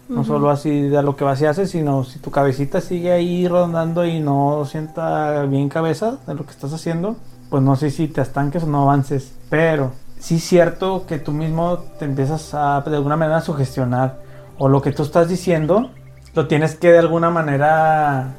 No 0.08 0.24
solo 0.24 0.50
así 0.50 0.88
de 0.88 1.02
lo 1.02 1.16
que 1.16 1.24
vas 1.24 1.40
y 1.40 1.46
haces, 1.46 1.70
sino 1.70 2.04
si 2.04 2.18
tu 2.18 2.30
cabecita 2.30 2.82
sigue 2.82 3.12
ahí 3.12 3.48
rondando 3.48 4.04
y 4.04 4.20
no 4.20 4.64
sienta 4.66 5.44
bien 5.44 5.70
cabeza 5.70 6.18
de 6.26 6.34
lo 6.34 6.44
que 6.44 6.50
estás 6.50 6.72
haciendo, 6.74 7.16
pues 7.48 7.62
no 7.62 7.76
sé 7.76 7.90
si 7.90 8.08
te 8.08 8.20
estanques 8.20 8.64
o 8.64 8.66
no 8.66 8.82
avances. 8.82 9.32
Pero 9.48 9.92
sí 10.18 10.34
es 10.34 10.44
cierto 10.44 11.06
que 11.06 11.18
tú 11.18 11.32
mismo 11.32 11.78
te 11.98 12.04
empiezas 12.04 12.52
a 12.52 12.82
de 12.82 12.96
alguna 12.96 13.16
manera 13.16 13.38
a 13.38 13.40
sugestionar. 13.40 14.20
O 14.58 14.68
lo 14.68 14.82
que 14.82 14.92
tú 14.92 15.02
estás 15.02 15.28
diciendo, 15.28 15.88
lo 16.34 16.46
tienes 16.46 16.74
que 16.74 16.92
de 16.92 16.98
alguna 16.98 17.30
manera... 17.30 18.34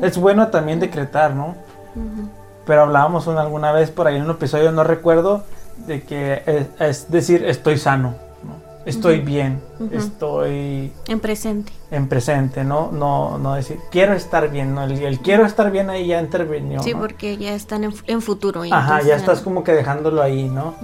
Es 0.00 0.16
bueno 0.18 0.48
también 0.48 0.80
decretar, 0.80 1.34
¿no? 1.34 1.54
Pero 2.66 2.82
hablábamos 2.82 3.26
una- 3.26 3.42
alguna 3.42 3.72
vez 3.72 3.90
por 3.90 4.06
ahí 4.06 4.16
en 4.16 4.22
un 4.22 4.30
episodio, 4.30 4.72
no 4.72 4.84
recuerdo, 4.84 5.44
de 5.86 6.02
que 6.02 6.42
es, 6.46 6.66
es 6.80 7.10
decir, 7.10 7.44
estoy 7.44 7.76
sano, 7.78 8.14
¿no? 8.44 8.54
estoy 8.86 9.20
bien, 9.20 9.60
estoy 9.92 10.92
En 11.08 11.20
presente. 11.20 11.72
en 11.90 12.08
presente, 12.08 12.64
¿no? 12.64 12.90
No, 12.92 13.38
no 13.38 13.54
decir, 13.54 13.78
quiero 13.90 14.12
estar 14.14 14.48
bien, 14.50 14.74
¿no? 14.74 14.82
El, 14.84 14.92
el 15.02 15.20
quiero 15.20 15.44
estar 15.46 15.70
bien 15.70 15.90
ahí 15.90 16.06
ya 16.08 16.20
intervenió. 16.20 16.82
Sí, 16.82 16.94
¿no? 16.94 17.00
porque 17.00 17.36
ya 17.36 17.54
están 17.54 17.84
en, 17.84 17.92
en 18.06 18.22
futuro. 18.22 18.64
y 18.64 18.72
Ajá, 18.72 19.02
ya 19.02 19.16
estás 19.16 19.40
como 19.40 19.64
que 19.64 19.72
dejándolo 19.72 20.22
ahí, 20.22 20.48
¿no? 20.48 20.74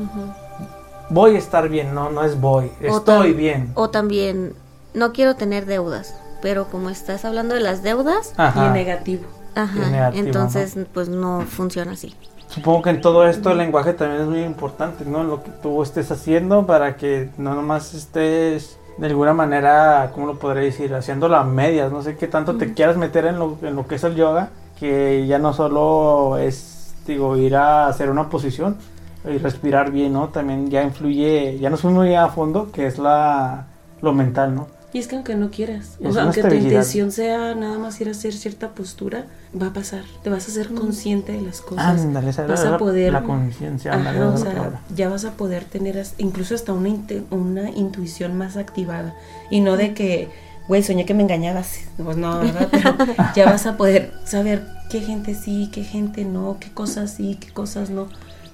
Voy 1.10 1.36
a 1.36 1.38
estar 1.38 1.68
bien, 1.68 1.94
no, 1.94 2.10
no 2.10 2.22
es 2.22 2.40
voy, 2.40 2.70
O 2.88 2.96
estoy 2.98 3.32
bien. 3.32 3.72
O 3.74 3.88
también, 3.90 4.54
no 4.94 5.12
quiero 5.12 5.36
tener 5.36 5.64
deudas, 5.66 6.14
pero 6.42 6.66
como 6.68 6.90
estás 6.90 7.24
hablando 7.24 7.54
de 7.54 7.60
las 7.60 7.82
deudas, 7.82 8.32
Y 8.36 8.40
Ajá. 8.40 8.72
negativo. 8.72 9.24
ajá, 9.54 9.88
negativo, 9.90 10.26
entonces 10.26 10.76
pues 10.92 11.08
no 11.08 11.42
funciona 11.42 11.92
así. 11.92 12.14
Supongo 12.48 12.82
que 12.82 12.90
en 12.90 13.00
todo 13.00 13.26
esto 13.26 13.50
el 13.50 13.58
lenguaje 13.58 13.92
también 13.92 14.22
es 14.22 14.28
muy 14.28 14.42
importante, 14.42 15.04
¿no? 15.04 15.22
Lo 15.22 15.42
que 15.42 15.50
tú 15.62 15.82
estés 15.82 16.10
haciendo 16.10 16.66
para 16.66 16.96
que 16.96 17.30
no 17.36 17.54
nomás 17.54 17.92
estés 17.94 18.78
de 18.96 19.06
alguna 19.06 19.34
manera, 19.34 20.10
¿cómo 20.14 20.26
lo 20.26 20.38
podré 20.38 20.62
decir? 20.62 20.94
Haciéndolo 20.94 21.36
a 21.36 21.44
medias, 21.44 21.92
no 21.92 22.02
sé 22.02 22.16
qué 22.16 22.26
tanto 22.26 22.56
te 22.56 22.72
quieras 22.74 22.96
meter 22.96 23.26
en 23.26 23.38
lo, 23.38 23.56
en 23.62 23.76
lo 23.76 23.86
que 23.86 23.96
es 23.96 24.04
el 24.04 24.14
yoga, 24.16 24.48
que 24.80 25.26
ya 25.26 25.38
no 25.38 25.52
solo 25.52 26.36
es, 26.38 26.94
digo, 27.06 27.36
ir 27.36 27.54
a 27.54 27.86
hacer 27.86 28.10
una 28.10 28.28
posición 28.28 28.76
y 29.24 29.38
respirar 29.38 29.90
bien, 29.92 30.14
¿no? 30.14 30.28
También 30.28 30.70
ya 30.70 30.82
influye, 30.82 31.58
ya 31.60 31.70
nos 31.70 31.82
fuimos 31.82 32.04
muy 32.06 32.14
a 32.14 32.28
fondo, 32.28 32.72
que 32.72 32.86
es 32.86 32.98
la, 32.98 33.66
lo 34.00 34.12
mental, 34.14 34.54
¿no? 34.54 34.66
Y 34.92 34.98
es 34.98 35.06
que 35.06 35.16
aunque 35.16 35.34
no 35.34 35.50
quieras, 35.50 35.98
Es 36.00 36.06
o 36.10 36.12
sea, 36.14 36.22
aunque 36.22 36.40
tu 36.42 36.54
intención 36.54 37.12
sea 37.12 37.54
nada 37.54 37.78
más 37.78 38.00
ir 38.00 38.08
a 38.08 38.12
hacer 38.12 38.32
cierta 38.32 38.70
postura, 38.70 39.26
va 39.60 39.66
a 39.66 39.72
pasar. 39.74 40.02
Te 40.22 40.30
vas 40.30 40.48
a 40.48 40.50
ser 40.50 40.68
consciente 40.72 41.32
de 41.32 41.42
las 41.42 41.60
cosas. 41.60 41.84
Ándale, 42.00 42.30
esa 42.30 42.46
vas 42.46 42.60
era 42.60 42.68
a 42.70 42.72
la- 42.72 42.78
poder- 42.78 43.12
la 43.12 43.22
conciencia, 43.22 43.94
o 43.94 43.98
la 43.98 44.36
sea, 44.38 44.80
ya 44.96 45.10
vas 45.10 45.26
a 45.26 45.32
poder 45.32 45.64
tener 45.64 46.02
incluso 46.16 46.54
hasta 46.54 46.72
una, 46.72 46.96
una 47.30 47.70
intuición 47.70 48.38
más 48.38 48.56
activada. 48.56 49.14
Y 49.50 49.60
no 49.60 49.76
de 49.76 49.92
que, 49.92 50.30
güey, 50.68 50.82
soñé 50.82 51.04
que 51.04 51.12
me 51.12 51.22
engañabas. 51.22 51.80
Pues 52.02 52.16
no, 52.16 52.38
¿verdad? 52.38 52.68
Pero 52.70 52.96
ya 53.36 53.44
vas 53.44 53.66
a 53.66 53.76
poder 53.76 54.14
saber 54.24 54.64
qué 54.90 55.00
gente 55.02 55.34
sí, 55.34 55.68
qué 55.70 55.84
gente 55.84 56.24
no, 56.24 56.56
qué 56.60 56.70
cosas 56.70 57.12
sí, 57.12 57.36
qué 57.38 57.50
cosas 57.52 57.90
no. 57.90 58.08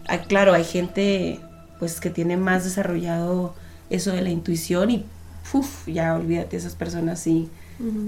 Ah, 0.09 0.19
claro, 0.19 0.53
hay 0.53 0.65
gente 0.65 1.39
pues 1.79 2.01
que 2.01 2.11
tiene 2.11 2.37
más 2.37 2.65
desarrollado 2.65 3.55
eso 3.89 4.11
de 4.11 4.23
la 4.23 4.31
intuición 4.31 4.91
y 4.91 5.07
uf, 5.53 5.87
ya 5.89 6.15
olvídate 6.15 6.57
esas 6.57 6.75
personas 6.75 7.21
sí. 7.21 7.49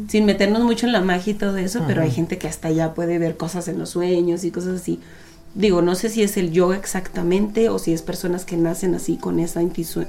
Sin 0.09 0.25
meternos 0.27 0.63
mucho 0.63 0.87
en 0.87 0.93
la 0.93 1.01
magia 1.01 1.33
y 1.33 1.35
todo 1.37 1.57
eso, 1.57 1.83
pero 1.87 2.01
hay 2.03 2.11
gente 2.13 2.39
que 2.39 2.47
hasta 2.47 2.71
ya 2.71 2.95
puede 2.95 3.19
ver 3.19 3.37
cosas 3.37 3.67
en 3.69 3.79
los 3.79 3.91
sueños 3.91 4.45
y 4.45 4.51
cosas 4.53 4.81
así. 4.81 5.01
Digo, 5.55 5.83
no 5.83 5.95
sé 5.95 6.09
si 6.11 6.23
es 6.23 6.37
el 6.37 6.53
yoga 6.53 6.77
exactamente 6.77 7.69
o 7.71 7.79
si 7.79 7.93
es 7.93 8.03
personas 8.03 8.45
que 8.45 8.57
nacen 8.57 8.95
así 8.95 9.17
con 9.17 9.41
esa 9.41 9.63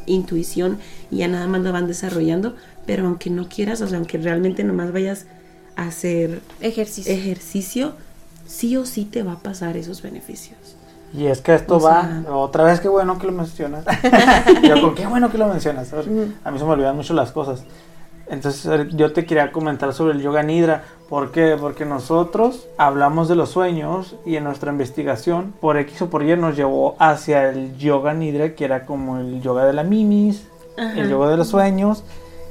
intuición 0.05 0.77
y 1.09 1.17
ya 1.17 1.27
nada 1.27 1.47
más 1.47 1.61
lo 1.61 1.71
van 1.71 1.87
desarrollando, 1.87 2.55
pero 2.85 3.05
aunque 3.07 3.29
no 3.29 3.47
quieras, 3.49 3.81
o 3.81 3.87
sea, 3.87 3.97
aunque 3.97 4.17
realmente 4.17 4.63
nomás 4.63 4.91
vayas 4.91 5.25
a 5.75 5.87
hacer 5.87 6.41
Ejercicio. 6.59 7.13
ejercicio, 7.13 7.93
sí 8.45 8.75
o 8.77 8.85
sí 8.85 9.05
te 9.05 9.23
va 9.23 9.33
a 9.33 9.39
pasar 9.39 9.77
esos 9.77 10.01
beneficios. 10.01 10.66
Y 11.13 11.27
es 11.27 11.41
que 11.41 11.53
esto 11.55 11.77
O 11.77 11.79
va, 11.79 12.23
otra 12.29 12.63
vez 12.63 12.79
qué 12.79 12.89
bueno 12.89 13.17
que 13.17 13.27
lo 13.27 13.33
mencionas. 13.33 13.85
yo 14.63 14.81
con 14.81 14.95
qué 14.95 15.07
bueno 15.07 15.31
que 15.31 15.37
lo 15.37 15.47
mencionas. 15.47 15.91
Ujú. 15.93 16.33
A 16.43 16.51
mí 16.51 16.59
se 16.59 16.65
me 16.65 16.71
olvidan 16.71 16.95
mucho 16.95 17.13
las 17.13 17.31
cosas. 17.31 17.63
Entonces 18.29 18.87
yo 18.91 19.13
te 19.13 19.25
quería 19.25 19.51
comentar 19.51 19.93
sobre 19.93 20.13
el 20.13 20.21
yoga 20.21 20.43
nidra. 20.43 20.83
¿Por 21.07 21.31
qué? 21.31 21.55
Porque 21.59 21.85
nosotros 21.85 22.67
hablamos 22.77 23.29
de 23.29 23.35
los 23.35 23.49
sueños 23.49 24.15
y 24.25 24.35
en 24.35 24.43
nuestra 24.43 24.71
investigación 24.71 25.53
por 25.61 25.77
X 25.77 26.01
o 26.01 26.09
por 26.09 26.23
Y 26.23 26.35
nos 26.35 26.57
llevó 26.57 26.97
hacia 26.99 27.49
el 27.49 27.77
yoga 27.77 28.13
nidra 28.13 28.53
que 28.53 28.65
era 28.65 28.85
como 28.85 29.17
el 29.17 29.41
yoga 29.41 29.65
de 29.65 29.71
la 29.71 29.83
mimis, 29.83 30.45
Ajá. 30.77 30.99
el 30.99 31.09
yoga 31.09 31.29
de 31.29 31.37
los 31.37 31.47
sueños, 31.47 32.03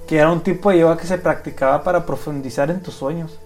que 0.09 0.17
era 0.17 0.33
un 0.33 0.41
tipo 0.41 0.71
de 0.71 0.79
yoga 0.79 0.97
que 0.97 1.07
se 1.07 1.19
practicaba 1.19 1.83
para 1.83 2.07
profundizar 2.07 2.71
en 2.71 2.81
tus 2.81 2.95
sueños. 2.95 3.39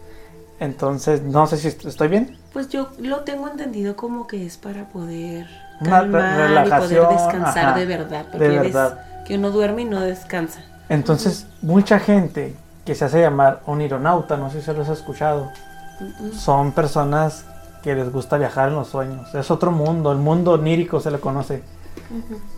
Entonces, 0.60 1.22
no 1.22 1.46
sé 1.46 1.56
si 1.56 1.68
est- 1.68 1.84
estoy 1.86 2.08
bien. 2.08 2.36
Pues 2.52 2.68
yo 2.68 2.90
lo 3.00 3.20
tengo 3.20 3.48
entendido 3.48 3.96
como 3.96 4.26
que 4.26 4.46
es 4.46 4.56
para 4.58 4.84
poder 4.84 5.46
Una 5.80 5.90
calmar 5.90 6.66
y 6.66 6.70
poder 6.70 7.08
descansar 7.08 7.66
ajá, 7.70 7.78
de 7.78 7.86
verdad. 7.86 8.24
de 8.26 8.30
Porque 8.30 8.48
verdad. 8.48 9.00
que 9.26 9.36
uno 9.36 9.50
duerme 9.50 9.82
y 9.82 9.84
no 9.86 10.00
descansa. 10.00 10.60
Entonces, 10.88 11.46
mucha 11.62 11.98
gente 11.98 12.54
que 12.84 12.94
se 12.94 13.04
hace 13.06 13.20
llamar 13.20 13.62
onironauta, 13.66 14.36
no 14.36 14.50
sé 14.50 14.60
si 14.60 14.66
se 14.66 14.74
los 14.74 14.88
has 14.88 14.98
escuchado, 14.98 15.50
son 16.34 16.72
personas 16.72 17.44
que 17.82 17.94
les 17.94 18.12
gusta 18.12 18.36
viajar 18.36 18.68
en 18.68 18.74
los 18.74 18.88
sueños. 18.88 19.34
Es 19.34 19.50
otro 19.50 19.70
mundo, 19.70 20.12
el 20.12 20.18
mundo 20.18 20.52
onírico 20.52 21.00
se 21.00 21.10
le 21.10 21.18
conoce. 21.20 21.62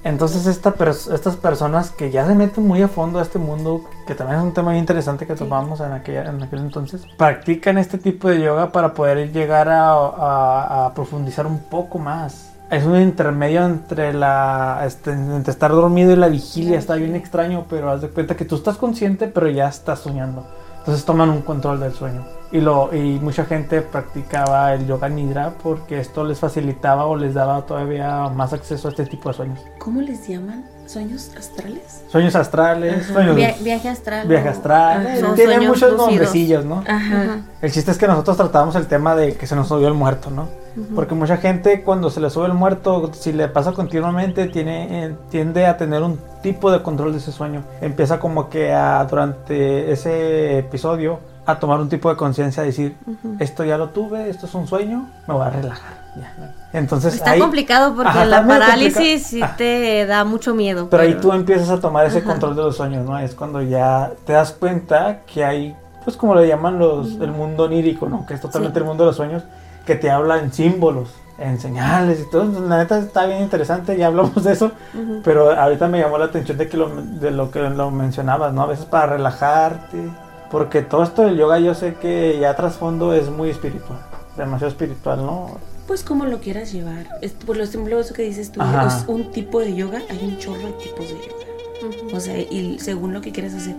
Entonces, 0.04 0.46
esta 0.46 0.74
pers- 0.74 1.12
estas 1.12 1.36
personas 1.36 1.90
que 1.90 2.10
ya 2.10 2.26
se 2.26 2.34
meten 2.34 2.66
muy 2.66 2.80
a 2.82 2.88
fondo 2.88 3.18
a 3.18 3.22
este 3.22 3.38
mundo, 3.38 3.84
que 4.06 4.14
también 4.14 4.38
es 4.40 4.44
un 4.44 4.52
tema 4.54 4.70
muy 4.70 4.78
interesante 4.78 5.26
que 5.26 5.34
Sí. 5.34 5.40
tomamos 5.44 5.80
en, 5.80 5.92
aquella, 5.92 6.24
en 6.30 6.42
aquel 6.42 6.60
entonces, 6.60 7.02
practican 7.18 7.76
este 7.78 7.98
tipo 7.98 8.28
de 8.28 8.40
yoga 8.40 8.72
para 8.72 8.94
poder 8.94 9.30
llegar 9.32 9.68
a, 9.68 9.90
a- 9.92 10.86
a 10.86 10.94
profundizar 10.94 11.46
un 11.46 11.58
poco 11.58 11.98
más. 11.98 12.48
Es 12.70 12.84
un 12.84 12.96
intermedio 12.98 13.66
entre 13.66 14.14
la 14.14 14.82
este, 14.86 15.12
entre 15.12 15.50
estar 15.52 15.70
dormido 15.72 16.12
y 16.12 16.16
la 16.16 16.28
vigilia, 16.28 16.78
está 16.78 16.94
bien 16.94 17.14
extraño, 17.14 17.66
pero 17.68 17.90
haz 17.90 18.00
de 18.00 18.08
cuenta 18.08 18.34
que 18.34 18.46
tú 18.46 18.56
estás 18.56 18.78
consciente, 18.78 19.28
pero 19.28 19.48
ya 19.50 19.68
estás 19.68 19.98
soñando. 20.00 20.46
Entonces 20.78 21.04
toman 21.04 21.28
un 21.28 21.42
control 21.42 21.78
del 21.80 21.92
sueño. 21.92 22.24
Y, 22.52 22.60
lo, 22.60 22.94
y 22.94 23.18
mucha 23.20 23.46
gente 23.46 23.80
practicaba 23.80 24.74
el 24.74 24.86
yoga 24.86 25.08
nidra 25.08 25.54
porque 25.62 25.98
esto 25.98 26.22
les 26.22 26.38
facilitaba 26.38 27.06
o 27.06 27.16
les 27.16 27.32
daba 27.32 27.62
todavía 27.64 28.28
más 28.28 28.52
acceso 28.52 28.88
a 28.88 28.90
este 28.90 29.06
tipo 29.06 29.30
de 29.30 29.34
sueños. 29.34 29.58
¿Cómo 29.78 30.02
les 30.02 30.28
llaman? 30.28 30.64
¿Sueños 30.84 31.30
astrales? 31.38 32.04
Sueños 32.10 32.34
astrales, 32.36 33.06
sueños, 33.06 33.36
Via- 33.36 33.54
viaje 33.62 33.88
astral. 33.88 34.28
viaje 34.28 34.48
astral. 34.50 35.06
Eh, 35.06 35.20
Son 35.20 35.34
Tiene 35.34 35.54
sueños 35.54 35.68
muchos 35.74 35.90
lúcidos. 35.92 36.06
nombrecillos, 36.10 36.64
¿no? 36.66 36.84
Ajá. 36.86 37.40
El 37.62 37.72
chiste 37.72 37.90
es 37.90 37.96
que 37.96 38.06
nosotros 38.06 38.36
tratamos 38.36 38.74
el 38.76 38.86
tema 38.86 39.14
de 39.16 39.34
que 39.34 39.46
se 39.46 39.56
nos 39.56 39.68
subió 39.68 39.88
el 39.88 39.94
muerto, 39.94 40.30
¿no? 40.30 40.48
Porque 40.94 41.14
mucha 41.14 41.36
gente 41.38 41.82
cuando 41.82 42.10
se 42.10 42.20
le 42.20 42.28
sube 42.30 42.46
el 42.46 42.54
muerto, 42.54 43.10
si 43.14 43.32
le 43.32 43.48
pasa 43.48 43.72
continuamente, 43.72 44.46
tiene, 44.48 45.06
eh, 45.06 45.14
tiende 45.30 45.66
a 45.66 45.76
tener 45.78 46.02
un 46.02 46.18
tipo 46.42 46.70
de 46.70 46.82
control 46.82 47.12
de 47.12 47.18
ese 47.18 47.32
sueño. 47.32 47.62
Empieza 47.80 48.18
como 48.18 48.50
que 48.50 48.72
a, 48.74 49.04
durante 49.04 49.92
ese 49.92 50.58
episodio 50.58 51.20
a 51.44 51.58
tomar 51.58 51.80
un 51.80 51.88
tipo 51.88 52.08
de 52.08 52.16
conciencia, 52.16 52.62
a 52.62 52.66
decir, 52.66 52.96
esto 53.40 53.64
ya 53.64 53.76
lo 53.78 53.88
tuve, 53.90 54.28
esto 54.30 54.46
es 54.46 54.54
un 54.54 54.66
sueño, 54.68 55.08
me 55.26 55.34
voy 55.34 55.44
a 55.46 55.50
relajar. 55.50 56.02
ya. 56.16 56.54
Entonces 56.74 57.14
Está 57.14 57.30
ahí- 57.32 57.40
complicado 57.40 57.94
porque 57.94 58.10
Ajá, 58.10 58.24
la 58.26 58.46
parálisis 58.46 59.26
sí 59.26 59.40
Ah. 59.42 59.54
te 59.56 60.04
da 60.06 60.24
mucho 60.24 60.54
miedo. 60.54 60.88
Pero 60.90 61.02
ahí 61.02 61.14
tú 61.14 61.32
empiezas 61.32 61.70
a 61.70 61.80
tomar 61.80 62.06
ese 62.06 62.18
Ajá. 62.18 62.26
control 62.28 62.54
de 62.56 62.62
los 62.62 62.76
sueños, 62.76 63.04
¿no? 63.06 63.18
Es 63.18 63.34
cuando 63.34 63.62
ya 63.62 64.10
te 64.26 64.34
das 64.34 64.52
cuenta 64.52 65.20
que 65.26 65.42
hay, 65.44 65.74
pues 66.04 66.16
como 66.16 66.34
le 66.34 66.46
llaman 66.46 66.78
los, 66.78 67.12
el 67.14 67.30
mundo 67.32 67.64
onírico, 67.64 68.08
¿no? 68.08 68.26
Que 68.26 68.34
es 68.34 68.40
totalmente 68.40 68.74
Sí. 68.78 68.82
el 68.82 68.86
mundo 68.88 69.04
de 69.04 69.08
los 69.08 69.16
sueños, 69.16 69.42
que 69.86 69.94
te 69.96 70.10
habla 70.10 70.38
en 70.38 70.52
símbolos, 70.52 71.08
en 71.38 71.58
señales 71.58 72.20
y 72.20 72.30
todo. 72.30 72.44
La 72.68 72.76
neta 72.78 72.98
está 72.98 73.24
bien 73.26 73.42
interesante, 73.42 73.96
ya 73.96 74.06
hablamos 74.08 74.44
de 74.44 74.52
eso, 74.52 74.70
Ujú. 74.94 75.22
pero 75.24 75.50
ahorita 75.58 75.88
me 75.88 75.98
llamó 75.98 76.18
la 76.18 76.26
atención 76.26 76.56
de, 76.58 76.68
que 76.68 76.76
lo, 76.76 76.88
de 76.94 77.30
lo 77.30 77.50
que 77.50 77.58
lo 77.60 77.90
mencionabas, 77.90 78.52
¿no? 78.52 78.62
A 78.62 78.66
veces 78.66 78.84
para 78.84 79.06
relajarte, 79.14 80.10
porque 80.52 80.82
todo 80.82 81.02
esto 81.02 81.22
del 81.22 81.38
yoga 81.38 81.58
yo 81.58 81.74
sé 81.74 81.94
que 81.94 82.38
ya 82.38 82.54
trasfondo 82.54 83.14
es 83.14 83.30
muy 83.30 83.48
espiritual, 83.48 83.98
demasiado 84.36 84.70
espiritual, 84.70 85.24
¿no? 85.24 85.58
Pues 85.86 86.04
como 86.04 86.26
lo 86.26 86.40
quieras 86.40 86.74
llevar. 86.74 87.08
Es, 87.22 87.32
por 87.32 87.56
lo 87.56 87.64
ejemplo, 87.64 87.98
eso 87.98 88.12
que 88.12 88.22
dices 88.22 88.52
tú, 88.52 88.60
Ajá. 88.60 88.86
es 88.86 89.08
un 89.08 89.30
tipo 89.30 89.60
de 89.60 89.74
yoga, 89.74 90.02
hay 90.10 90.20
un 90.22 90.36
chorro 90.36 90.66
de 90.66 90.72
tipos 90.72 91.08
de 91.08 91.14
yoga. 91.14 92.06
Ujú. 92.06 92.16
O 92.16 92.20
sea, 92.20 92.38
y 92.38 92.78
según 92.80 93.14
lo 93.14 93.22
que 93.22 93.32
quieres 93.32 93.54
hacer, 93.54 93.74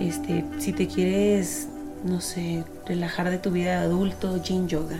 este, 0.00 0.44
si 0.58 0.74
te 0.74 0.86
quieres, 0.86 1.68
no 2.04 2.20
sé, 2.20 2.62
relajar 2.86 3.30
de 3.30 3.38
tu 3.38 3.50
vida 3.50 3.80
de 3.80 3.86
adulto, 3.86 4.36
yin 4.36 4.68
yoga. 4.68 4.98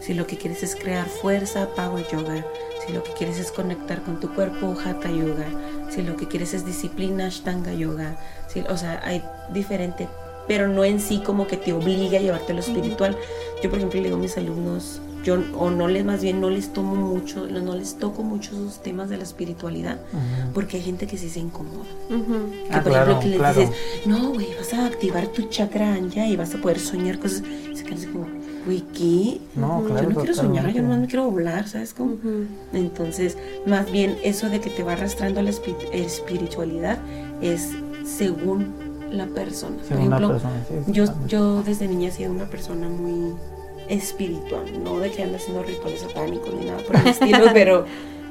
Si 0.00 0.14
lo 0.14 0.26
que 0.26 0.38
quieres 0.38 0.62
es 0.62 0.74
crear 0.74 1.06
fuerza, 1.06 1.68
power 1.76 2.06
yoga. 2.10 2.46
Si 2.86 2.94
lo 2.94 3.02
que 3.02 3.12
quieres 3.12 3.38
es 3.38 3.52
conectar 3.52 4.00
con 4.02 4.20
tu 4.20 4.34
cuerpo, 4.34 4.74
hatha 4.82 5.10
yoga. 5.10 5.48
Si 5.90 6.00
lo 6.00 6.16
que 6.16 6.28
quieres 6.28 6.54
es 6.54 6.64
disciplina, 6.64 7.26
ashtanga 7.26 7.74
yoga. 7.74 8.16
Si, 8.48 8.60
o 8.60 8.76
sea, 8.78 9.02
hay 9.04 9.22
diferente 9.52 10.08
pero 10.48 10.68
no 10.68 10.84
en 10.84 11.00
sí 11.00 11.18
como 11.24 11.46
que 11.46 11.56
te 11.56 11.72
obliga 11.72 12.18
a 12.18 12.22
llevarte 12.22 12.52
lo 12.54 12.60
espiritual. 12.60 13.16
Yo, 13.62 13.70
por 13.70 13.78
ejemplo, 13.78 14.00
le 14.00 14.06
digo 14.08 14.16
a 14.18 14.20
mis 14.20 14.36
alumnos, 14.36 15.00
yo 15.24 15.38
o 15.58 15.70
no 15.70 15.88
les 15.88 16.04
más 16.04 16.22
bien 16.22 16.40
no 16.40 16.50
les 16.50 16.72
tomo 16.72 16.94
mucho, 16.94 17.46
no 17.48 17.74
les 17.74 17.96
toco 17.98 18.22
mucho 18.22 18.52
esos 18.52 18.80
temas 18.80 19.08
de 19.10 19.16
la 19.16 19.24
espiritualidad, 19.24 19.98
porque 20.54 20.76
hay 20.76 20.82
gente 20.84 21.06
que 21.08 21.18
sí 21.18 21.28
se 21.28 21.40
incomoda. 21.40 21.84
Que 22.08 22.14
Ah, 22.70 22.82
por 22.82 22.92
claro, 22.92 23.10
ejemplo 23.12 23.20
que 23.20 23.28
les 23.30 23.38
claro. 23.38 23.60
dices, 23.60 23.74
no, 24.06 24.32
güey, 24.34 24.46
vas 24.56 24.72
a 24.74 24.86
activar 24.86 25.26
tu 25.28 25.42
chakra 25.48 25.94
anja 25.94 26.26
y 26.28 26.36
vas 26.36 26.54
a 26.54 26.58
poder 26.58 26.78
soñar 26.78 27.18
cosas. 27.18 27.42
Y 27.72 27.76
se 27.76 27.82
quedan 27.82 27.98
así 27.98 28.06
como, 28.06 28.26
güey, 28.66 28.82
¿qué? 28.96 29.40
No, 29.56 29.80
yo 29.82 29.88
claro, 29.88 30.10
no 30.10 30.16
quiero 30.16 30.34
soñar, 30.34 30.72
yo 30.72 30.82
no 30.82 30.96
me 30.96 31.06
quiero 31.08 31.28
volar, 31.28 31.66
¿sabes 31.66 31.92
cómo? 31.92 32.18
Entonces, 32.72 33.36
más 33.66 33.90
bien 33.90 34.16
eso 34.22 34.48
de 34.48 34.60
que 34.60 34.70
te 34.70 34.84
va 34.84 34.92
arrastrando 34.92 35.40
a 35.40 35.42
la 35.42 35.50
espi- 35.50 35.74
espiritualidad 35.92 36.98
es 37.42 37.70
según 38.04 38.85
la 39.16 39.26
persona. 39.26 39.76
Por 39.76 39.86
Según 39.86 40.06
ejemplo, 40.06 40.28
persona, 40.28 40.64
sí, 40.68 40.92
yo, 40.92 41.04
yo 41.26 41.62
desde 41.62 41.88
niña 41.88 42.08
he 42.08 42.12
sido 42.12 42.30
una 42.32 42.46
persona 42.46 42.88
muy 42.88 43.34
espiritual, 43.88 44.64
no 44.82 44.98
de 44.98 45.10
que 45.10 45.22
ande 45.22 45.36
haciendo 45.36 45.62
rituales 45.62 46.00
satánicos 46.00 46.52
ni 46.54 46.66
nada 46.66 46.78
por 46.86 46.96
el 46.96 47.06
estilo, 47.06 47.46
pero 47.52 47.84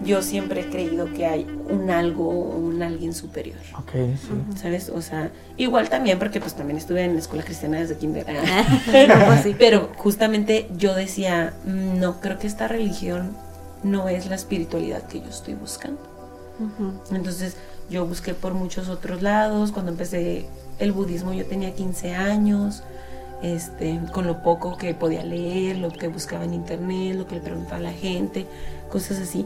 yo 0.04 0.22
siempre 0.22 0.62
he 0.62 0.70
creído 0.70 1.12
que 1.14 1.26
hay 1.26 1.48
un 1.70 1.90
algo 1.90 2.28
o 2.30 2.58
un 2.58 2.84
alguien 2.84 3.14
superior. 3.14 3.58
Ok, 3.78 3.92
sí. 3.94 4.60
¿Sabes? 4.62 4.90
O 4.90 5.02
sea, 5.02 5.32
igual 5.56 5.88
también 5.90 6.20
porque 6.20 6.42
pues 6.42 6.54
también 6.54 6.78
estuve 6.78 7.04
en 7.06 7.14
la 7.14 7.20
escuela 7.20 7.44
cristiana 7.46 7.80
desde 7.80 7.96
kinder. 7.96 8.26
No, 9.08 9.26
pues 9.26 9.44
sí. 9.44 9.56
Pero 9.58 9.90
justamente 9.96 10.68
yo 10.78 10.94
decía, 10.94 11.54
"Mm, 11.66 12.00
no, 12.00 12.20
creo 12.20 12.38
que 12.38 12.48
esta 12.48 12.68
religión 12.68 13.32
no 13.84 14.10
es 14.10 14.26
la 14.28 14.36
espiritualidad 14.36 15.04
que 15.04 15.22
yo 15.22 15.28
estoy 15.30 15.54
buscando. 15.54 16.00
Entonces 17.12 17.56
yo 17.90 18.06
busqué 18.06 18.34
por 18.34 18.54
muchos 18.54 18.90
otros 18.90 19.22
lados. 19.22 19.72
Cuando 19.72 19.92
empecé 19.92 20.46
el 20.80 20.92
budismo 20.92 21.34
yo 21.34 21.46
tenía 21.46 21.74
15 21.74 22.16
años. 22.16 22.84
Este, 23.42 24.00
con 24.14 24.26
lo 24.26 24.42
poco 24.42 24.78
que 24.78 24.96
podía 24.96 25.24
leer, 25.24 25.78
lo 25.78 25.90
que 25.92 26.08
buscaba 26.08 26.46
en 26.46 26.54
internet, 26.54 27.16
lo 27.16 27.28
que 27.28 27.36
le 27.36 27.42
preguntaba 27.42 27.78
a 27.78 27.82
la 27.82 27.92
gente, 27.92 28.48
cosas 28.90 29.20
así. 29.20 29.46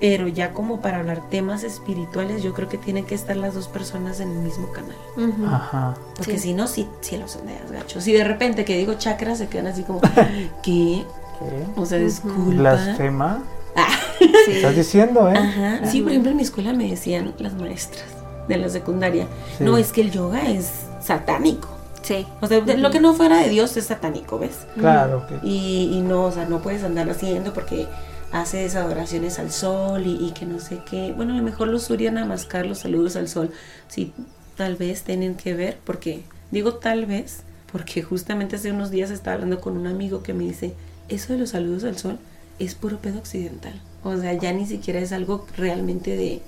Pero 0.00 0.26
ya 0.26 0.52
como 0.52 0.80
para 0.80 0.98
hablar 0.98 1.20
temas 1.28 1.62
espirituales, 1.62 2.42
yo 2.42 2.54
creo 2.54 2.68
que 2.68 2.78
tienen 2.78 3.04
que 3.04 3.14
estar 3.14 3.36
las 3.36 3.54
dos 3.54 3.68
personas 3.68 4.18
en 4.20 4.30
el 4.32 4.38
mismo 4.38 4.72
canal. 4.72 4.96
Ujú. 5.16 5.46
Ajá. 5.46 5.94
Porque 6.16 6.38
Sí. 6.38 6.48
si 6.48 6.54
no, 6.54 6.66
sí, 6.66 6.88
sí 7.02 7.18
los 7.18 7.32
sondeas, 7.32 7.70
gacho. 7.70 8.00
Si 8.00 8.12
de 8.12 8.24
repente 8.24 8.64
que 8.64 8.76
digo 8.78 8.94
chakras 8.94 9.38
se 9.38 9.48
quedan 9.48 9.66
así 9.68 9.82
como, 9.82 10.00
¿qué? 10.62 11.04
¿Qué? 11.38 11.64
O 11.76 11.84
sea, 11.86 11.98
disculpa. 11.98 12.50
Blasfema. 12.54 13.42
Ah. 13.76 13.86
Sí. 14.18 14.52
Estás 14.52 14.74
diciendo, 14.74 15.30
¿eh? 15.30 15.34
Ajá. 15.36 15.86
Sí, 15.86 16.00
por 16.00 16.10
ejemplo, 16.10 16.30
en 16.30 16.38
mi 16.38 16.42
escuela 16.42 16.72
me 16.72 16.88
decían 16.88 17.32
las 17.38 17.52
maestras 17.54 18.04
de 18.48 18.56
la 18.56 18.68
secundaria, 18.68 19.26
Sí. 19.58 19.64
no, 19.64 19.76
es 19.76 19.92
que 19.92 20.00
el 20.02 20.10
yoga 20.10 20.48
es 20.50 20.70
satánico. 21.00 21.68
Sí. 22.02 22.26
O 22.40 22.46
sea, 22.46 22.60
lo 22.60 22.90
que 22.90 22.98
no 23.00 23.14
fuera 23.14 23.38
de 23.42 23.48
Dios 23.50 23.76
es 23.76 23.86
satánico, 23.86 24.38
¿ves? 24.38 24.66
Claro 24.78 25.26
que. 25.26 25.38
Y, 25.46 25.90
y 25.94 26.00
no, 26.00 26.24
o 26.24 26.32
sea, 26.32 26.46
no 26.46 26.60
puedes 26.60 26.82
andar 26.82 27.08
haciendo 27.10 27.52
porque 27.52 27.86
haces 28.32 28.74
adoraciones 28.76 29.38
al 29.38 29.50
sol 29.50 30.06
y, 30.06 30.16
y 30.26 30.30
que 30.32 30.46
no 30.46 30.60
sé 30.60 30.78
qué. 30.88 31.12
Bueno, 31.14 31.34
a 31.34 31.36
lo 31.36 31.42
mejor 31.42 31.68
los 31.68 31.82
Surya 31.84 32.10
Namaskar, 32.10 32.64
los 32.66 32.78
saludos 32.78 33.16
al 33.16 33.28
sol, 33.28 33.50
sí, 33.88 34.12
tal 34.56 34.76
vez 34.76 35.02
tienen 35.02 35.34
que 35.34 35.54
ver, 35.54 35.78
porque, 35.84 36.22
digo 36.50 36.74
tal 36.74 37.06
vez, 37.06 37.42
porque 37.70 38.02
justamente 38.02 38.56
hace 38.56 38.72
unos 38.72 38.90
días 38.90 39.10
estaba 39.10 39.34
hablando 39.34 39.60
con 39.60 39.76
un 39.76 39.86
amigo 39.86 40.22
que 40.22 40.32
me 40.32 40.44
dice, 40.44 40.74
eso 41.08 41.32
de 41.32 41.38
los 41.40 41.50
saludos 41.50 41.84
al 41.84 41.98
sol 41.98 42.18
es 42.58 42.74
puro 42.74 42.98
pedo 42.98 43.18
occidental. 43.18 43.80
O 44.04 44.16
sea, 44.16 44.32
ya 44.34 44.52
ni 44.52 44.64
siquiera 44.66 45.00
es 45.00 45.12
algo 45.12 45.44
realmente 45.56 46.16
de, 46.16 46.40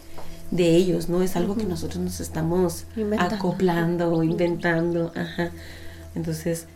de 0.53 0.77
ellos, 0.77 1.09
¿no? 1.09 1.21
Es 1.23 1.35
algo 1.35 1.57
que 1.57 1.65
nosotros 1.65 1.99
nos 2.05 2.21
estamos 2.21 2.85
Inventando. 2.97 3.35
acoplando 3.35 4.13
o 4.13 4.23
inventando. 4.23 5.11
Ajá. 5.17 5.51
Entonces, 6.15 6.67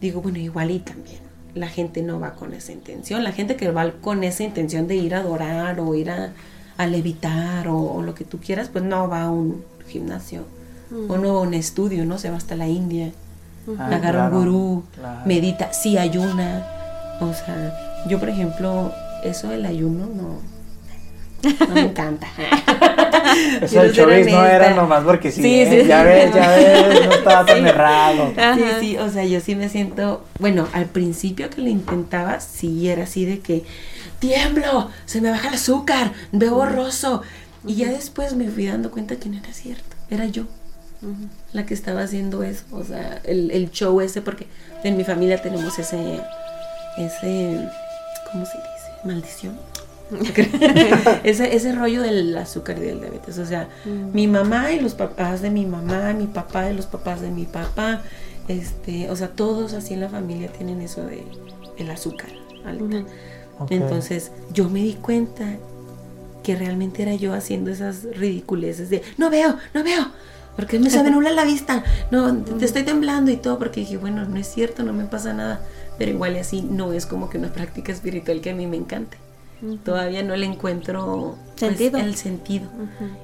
digo, 0.00 0.20
bueno, 0.22 0.38
igual 0.38 0.70
y 0.72 0.80
también 0.80 1.20
la 1.54 1.68
gente 1.68 2.02
no 2.02 2.18
va 2.18 2.32
con 2.34 2.52
esa 2.52 2.72
intención. 2.72 3.22
La 3.22 3.30
gente 3.32 3.56
que 3.56 3.70
va 3.70 3.92
con 3.92 4.24
esa 4.24 4.42
intención 4.42 4.88
de 4.88 4.96
ir 4.96 5.14
a 5.14 5.20
adorar 5.20 5.78
o 5.80 5.94
ir 5.94 6.10
a, 6.10 6.32
a 6.76 6.86
levitar 6.86 7.68
o, 7.68 7.78
o 7.78 8.02
lo 8.02 8.14
que 8.14 8.24
tú 8.24 8.38
quieras, 8.38 8.68
pues 8.70 8.82
no 8.84 9.08
va 9.08 9.22
a 9.22 9.30
un 9.30 9.64
gimnasio 9.88 10.44
o 11.08 11.16
no 11.16 11.30
a 11.38 11.40
un 11.42 11.54
estudio, 11.54 12.04
¿no? 12.04 12.18
Se 12.18 12.30
va 12.30 12.36
hasta 12.36 12.56
la 12.56 12.68
India, 12.68 13.12
Ah, 13.78 13.86
agarra 13.86 14.28
claro, 14.30 14.36
un 14.38 14.44
gurú, 14.44 14.84
claro. 14.94 15.20
medita, 15.26 15.72
sí 15.72 15.98
ayuna. 15.98 16.64
O 17.20 17.32
sea, 17.34 18.04
yo 18.08 18.20
por 18.20 18.28
ejemplo, 18.28 18.92
eso 19.24 19.48
del 19.48 19.66
ayuno 19.66 20.06
no, 20.06 20.38
no 21.68 21.74
me 21.74 21.80
encanta. 21.82 22.26
Eso 23.60 23.66
Quiero 23.68 23.82
el 23.84 23.92
chovis 23.92 24.26
no 24.32 24.44
era 24.46 24.74
nomás 24.74 25.04
porque 25.04 25.30
sí. 25.30 25.42
Sí, 25.42 25.60
¿eh? 25.62 25.82
sí, 25.82 25.88
ya 25.88 26.00
sí. 26.00 26.06
ves, 26.06 26.34
ya 26.34 26.48
ves, 26.48 27.06
no 27.06 27.12
estaba 27.14 27.46
tan 27.46 27.66
errado. 27.66 28.32
Sí, 28.34 28.40
Ajá. 28.40 28.80
sí, 28.80 28.96
o 28.98 29.10
sea, 29.10 29.24
yo 29.24 29.40
sí 29.40 29.54
me 29.54 29.68
siento, 29.68 30.24
bueno, 30.38 30.68
al 30.72 30.86
principio 30.86 31.50
que 31.50 31.60
lo 31.60 31.68
intentaba, 31.68 32.40
sí 32.40 32.88
era 32.88 33.04
así 33.04 33.24
de 33.24 33.40
que 33.40 33.64
tiemblo, 34.18 34.90
se 35.04 35.20
me 35.20 35.30
baja 35.30 35.48
el 35.48 35.54
azúcar, 35.54 36.12
veo 36.32 36.54
borroso. 36.54 37.22
Y 37.66 37.74
ya 37.74 37.90
después 37.90 38.34
me 38.34 38.48
fui 38.48 38.66
dando 38.66 38.90
cuenta 38.90 39.16
que 39.16 39.28
no 39.28 39.38
era 39.38 39.52
cierto, 39.52 39.96
era 40.08 40.26
yo 40.26 40.44
la 41.52 41.66
que 41.66 41.74
estaba 41.74 42.02
haciendo 42.02 42.42
eso, 42.42 42.64
o 42.72 42.84
sea, 42.84 43.20
el, 43.24 43.50
el 43.50 43.70
show 43.70 44.00
ese, 44.00 44.22
porque 44.22 44.46
en 44.82 44.96
mi 44.96 45.04
familia 45.04 45.40
tenemos 45.40 45.78
ese, 45.78 46.20
ese, 46.98 47.68
¿cómo 48.30 48.44
se 48.44 48.56
dice? 48.56 48.90
Maldición. 49.04 49.58
ese, 51.24 51.56
ese 51.56 51.72
rollo 51.72 52.02
del 52.02 52.36
azúcar 52.36 52.78
y 52.78 52.82
del 52.82 53.00
diabetes, 53.00 53.38
o 53.38 53.46
sea, 53.46 53.68
mi 53.84 54.26
mamá 54.26 54.72
y 54.72 54.80
los 54.80 54.94
papás 54.94 55.42
de 55.42 55.50
mi 55.50 55.66
mamá, 55.66 56.12
mi 56.12 56.26
papá 56.26 56.70
y 56.70 56.74
los 56.74 56.86
papás 56.86 57.20
de 57.20 57.30
mi 57.30 57.44
papá, 57.44 58.02
este, 58.48 59.10
o 59.10 59.16
sea, 59.16 59.28
todos 59.28 59.72
así 59.72 59.94
en 59.94 60.00
la 60.00 60.08
familia 60.08 60.48
tienen 60.48 60.80
eso 60.80 61.04
de 61.04 61.24
el 61.78 61.90
azúcar 61.90 62.30
alta. 62.64 63.04
Entonces, 63.70 64.32
yo 64.52 64.68
me 64.68 64.80
di 64.80 64.94
cuenta 64.94 65.44
que 66.42 66.54
realmente 66.54 67.02
era 67.02 67.14
yo 67.14 67.32
haciendo 67.32 67.70
esas 67.70 68.04
ridiculeces 68.04 68.90
de 68.90 69.02
no 69.18 69.30
veo, 69.30 69.56
no 69.74 69.82
veo, 69.82 70.06
porque 70.54 70.78
me 70.78 70.90
se 70.90 71.02
me 71.02 71.10
nubla 71.12 71.32
la 71.32 71.44
vista, 71.44 71.82
no, 72.10 72.36
te 72.36 72.64
estoy 72.64 72.84
temblando 72.84 73.30
y 73.30 73.36
todo, 73.36 73.58
porque 73.58 73.80
dije, 73.80 73.96
bueno, 73.96 74.24
no 74.24 74.36
es 74.36 74.46
cierto, 74.46 74.84
no 74.84 74.92
me 74.92 75.04
pasa 75.04 75.32
nada, 75.32 75.60
pero 75.98 76.12
igual 76.12 76.36
y 76.36 76.38
así 76.38 76.62
no 76.62 76.92
es 76.92 77.06
como 77.06 77.28
que 77.28 77.38
una 77.38 77.52
práctica 77.52 77.92
espiritual 77.92 78.40
que 78.40 78.50
a 78.50 78.54
mí 78.54 78.66
me 78.66 78.76
encante. 78.76 79.16
Todavía 79.84 80.22
no 80.22 80.36
le 80.36 80.46
encuentro 80.46 81.36
pues, 81.58 81.60
Sentido. 81.60 81.98
el 81.98 82.14
sentido. 82.16 82.66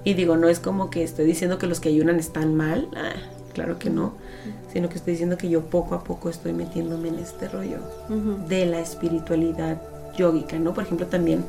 Y 0.05 0.15
digo, 0.15 0.37
no 0.37 0.49
es 0.49 0.61
como 0.61 0.89
que 0.91 1.03
estoy 1.03 1.27
diciendo 1.27 1.59
que 1.59 1.67
los 1.67 1.79
que 1.81 1.91
ayunan 1.91 2.19
están 2.19 2.55
mal, 2.55 2.89
ah, 2.97 3.13
claro 3.53 3.79
que 3.79 3.91
no, 3.91 4.15
sino 4.73 4.89
que 4.89 4.95
estoy 4.97 5.13
diciendo 5.13 5.37
que 5.37 5.49
yo 5.51 5.63
poco 5.67 5.95
a 5.95 6.05
poco 6.05 6.31
estoy 6.31 6.53
metiéndome 6.55 7.09
en 7.09 7.19
este 7.19 7.49
rollo 7.49 7.79
de 8.49 8.67
la 8.67 8.81
espiritualidad 8.81 9.81
yógica, 10.17 10.59
¿no? 10.59 10.73
Por 10.75 10.85
ejemplo, 10.85 11.07
también 11.07 11.45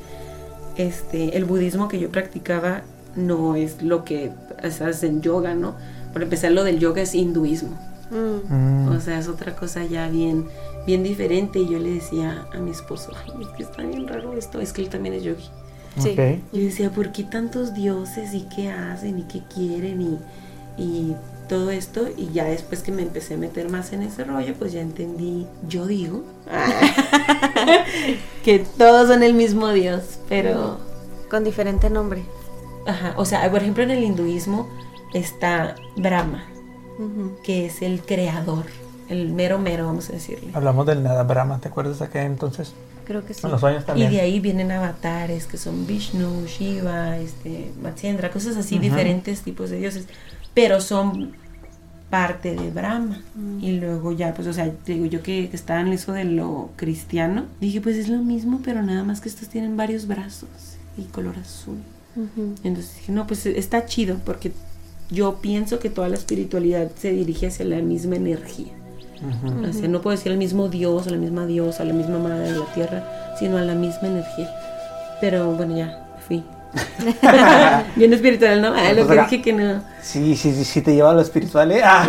este 0.76 1.38
el 1.38 1.46
budismo 1.46 1.88
que 1.88 2.00
yo 2.00 2.10
practicaba 2.10 2.82
no 3.16 3.56
es 3.56 3.82
lo 3.84 4.04
que 4.04 4.32
haces 4.62 5.04
en 5.04 5.22
yoga, 5.22 5.54
¿no? 5.56 5.76
Por 6.12 6.24
empezar, 6.24 6.52
lo 6.52 6.64
del 6.64 6.80
yoga 6.80 7.02
es 7.02 7.16
hinduismo. 7.16 7.78
Mm. 8.12 8.54
Mm, 8.54 8.88
O 8.90 9.00
sea, 9.00 9.18
es 9.20 9.28
otra 9.28 9.56
cosa 9.56 9.86
ya 9.86 10.08
bien, 10.10 10.46
bien 10.86 11.04
diferente. 11.04 11.60
Y 11.60 11.70
yo 11.70 11.80
le 11.80 11.96
decía 11.96 12.48
a 12.54 12.58
mi 12.58 12.72
esposo, 12.72 13.12
ay, 13.24 13.32
es 13.42 13.48
que 13.50 13.64
está 13.64 13.84
bien 13.84 14.08
raro 14.08 14.34
esto. 14.34 14.60
Es 14.60 14.74
que 14.74 14.82
él 14.82 14.90
también 14.90 15.16
es 15.16 15.24
yogi. 15.24 15.50
Sí. 16.00 16.16
Yo 16.52 16.60
decía, 16.62 16.90
¿por 16.90 17.12
qué 17.12 17.24
tantos 17.24 17.74
dioses 17.74 18.34
y 18.34 18.48
qué 18.56 18.70
hacen 18.72 19.20
y 19.20 19.24
qué 19.24 19.44
quieren 19.54 20.02
y, 20.02 20.20
y 20.82 21.16
todo 21.48 21.70
esto? 21.70 22.08
Y 22.18 22.32
ya 22.34 22.46
después 22.46 22.82
que 22.82 22.92
me 22.92 23.04
empecé 23.04 23.36
a 23.36 23.38
meter 23.38 23.70
más 23.70 23.94
en 23.94 24.02
ese 24.02 24.24
rollo, 24.24 24.56
pues 24.58 24.72
ya 24.74 24.82
entendí, 24.82 25.46
yo 25.68 25.86
digo, 25.86 26.24
que 28.44 28.60
todos 28.78 29.08
son 29.08 29.22
el 29.24 29.34
mismo 29.36 29.70
Dios, 29.70 30.20
pero, 30.28 30.80
Con 31.30 31.44
diferente 31.44 31.90
nombre. 31.92 32.24
ajá, 32.88 33.14
o 33.18 33.26
sea, 33.26 33.50
por 33.52 33.62
ejemplo 33.62 33.84
en 33.84 33.92
el 33.92 34.04
hinduismo 34.04 34.68
está 35.14 35.76
Brahma, 35.96 36.46
que 37.44 37.68
es 37.68 37.82
el 37.84 38.02
creador, 38.02 38.66
el 39.10 39.32
mero 39.34 39.60
mero, 39.60 39.86
vamos 39.86 40.10
a 40.10 40.14
decirle. 40.14 40.52
Hablamos 40.54 40.86
del 40.86 41.04
Nada 41.04 41.24
Brahma, 41.24 41.60
¿te 41.60 41.68
acuerdas 41.68 42.00
de 42.00 42.06
aquel 42.06 42.26
entonces? 42.26 42.74
Creo 43.06 43.26
que 43.26 43.34
sí. 43.34 43.42
En 43.44 43.52
los 43.52 43.60
sueños 43.60 43.84
Y 43.84 43.86
también. 43.86 44.12
de 44.12 44.22
ahí 44.22 44.40
vienen 44.40 44.72
avatares 44.72 45.46
que 45.46 45.58
son 45.58 45.86
Vishnu, 45.86 46.46
Shiva, 46.46 47.18
este, 47.18 47.72
Matsyendra, 47.82 48.32
cosas 48.32 48.56
así, 48.58 48.76
Ujú. 48.76 48.84
diferentes 48.84 49.42
tipos 49.42 49.70
de 49.70 49.78
dioses, 49.80 50.06
pero 50.54 50.80
son 50.80 51.34
parte 52.10 52.56
de 52.56 52.70
Brahma. 52.70 53.22
Y 53.60 53.74
luego 53.80 54.12
ya, 54.12 54.34
pues, 54.36 54.48
o 54.48 54.54
sea, 54.54 54.72
digo 54.86 55.06
yo 55.08 55.22
que, 55.24 55.50
que 55.50 55.56
estaba 55.56 55.82
en 55.82 55.88
eso 55.88 56.14
de 56.14 56.24
lo 56.26 56.70
cristiano, 56.76 57.46
dije, 57.60 57.82
pues 57.82 57.98
es 57.98 58.08
lo 58.08 58.20
mismo, 58.20 58.62
pero 58.64 58.82
nada 58.84 59.04
más 59.04 59.20
que 59.20 59.30
estos 59.30 59.50
tienen 59.50 59.76
varios 59.76 60.06
brazos 60.08 60.48
y 60.98 61.04
color 61.06 61.36
azul. 61.40 61.78
Entonces 62.64 62.96
dije, 62.98 63.12
no, 63.12 63.26
pues 63.26 63.46
está 63.48 63.86
chido, 63.88 64.20
porque 64.24 64.52
yo 65.10 65.40
pienso 65.42 65.80
que 65.80 65.90
toda 65.90 66.08
la 66.10 66.16
espiritualidad 66.16 66.92
se 66.96 67.12
dirige 67.12 67.48
hacia 67.48 67.66
la 67.66 67.78
misma 67.78 68.16
energía. 68.18 68.72
O 69.70 69.74
sea, 69.74 69.88
no 69.88 70.02
puedo 70.02 70.16
decir 70.16 70.32
al 70.32 70.38
mismo 70.38 70.68
Dios, 70.70 71.08
a 71.08 71.12
la 71.12 71.18
misma 71.18 71.46
diosa, 71.46 71.84
a 71.84 71.86
la 71.86 71.94
misma 71.94 72.18
madre 72.20 72.52
de 72.52 72.60
la 72.60 72.66
tierra, 72.74 73.04
sino 73.40 73.58
a 73.58 73.62
la 73.62 73.74
misma 73.76 74.08
energía. 74.10 74.50
Pero 75.22 75.52
bueno, 75.54 75.76
ya 75.78 76.06
fui 76.28 76.44
Bien 77.96 78.12
espiritual, 78.14 78.62
¿no? 78.62 78.74
Ah, 78.76 78.92
lo 78.94 79.06
Pues 79.06 79.18
que 79.20 79.24
dije 79.24 79.42
que 79.44 79.54
no. 79.54 79.82
Sí, 80.02 80.36
sí, 80.36 80.54
sí, 80.54 80.66
sí 80.66 80.82
te 80.82 80.94
lleva 80.96 81.12
a 81.12 81.14
lo 81.14 81.22
espiritual, 81.22 81.72
¿eh? 81.72 81.82
Ah. 81.84 82.08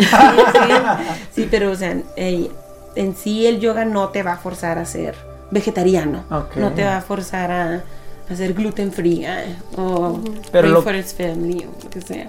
Sí, 1.32 1.46
pero 1.50 1.70
o 1.70 1.74
sea, 1.76 1.96
eh, 2.16 2.50
en 2.96 3.14
sí 3.14 3.46
el 3.46 3.60
yoga 3.60 3.84
no 3.84 4.08
te 4.08 4.22
va 4.22 4.32
a 4.32 4.36
forzar 4.36 4.78
a 4.78 4.84
ser 4.86 5.14
vegetariano. 5.50 6.24
Ok. 6.30 6.56
No 6.56 6.72
te 6.72 6.82
va 6.84 6.96
a 6.98 7.00
forzar 7.02 7.50
a, 7.50 7.82
a 8.30 8.36
ser 8.36 8.54
gluten 8.54 8.90
free 8.92 9.24
ah, 9.26 9.42
o 9.76 10.18
Pero 10.50 10.68
lo- 10.68 10.82
family 10.82 11.66
o 11.66 11.84
lo 11.84 11.90
que 11.90 12.00
sea. 12.00 12.28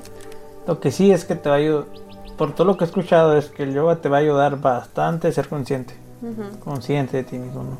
Lo 0.68 0.80
que 0.80 0.92
sí 0.92 1.12
es 1.12 1.26
que 1.26 1.36
te 1.36 1.48
va 1.50 1.56
a 1.56 1.58
ayudar, 1.60 1.86
por 2.38 2.54
todo 2.54 2.68
lo 2.68 2.78
que 2.78 2.84
he 2.84 2.88
escuchado, 2.88 3.38
es 3.38 3.48
que 3.48 3.64
el 3.64 3.74
yoga 3.74 3.98
te 3.98 4.10
va 4.10 4.18
a 4.18 4.20
ayudar 4.22 4.60
bastante 4.60 5.28
a 5.28 5.32
ser 5.32 5.48
consciente. 5.48 5.94
Consciente 6.64 7.18
de 7.18 7.24
ti 7.24 7.38
mismo, 7.38 7.64
¿no? 7.64 7.78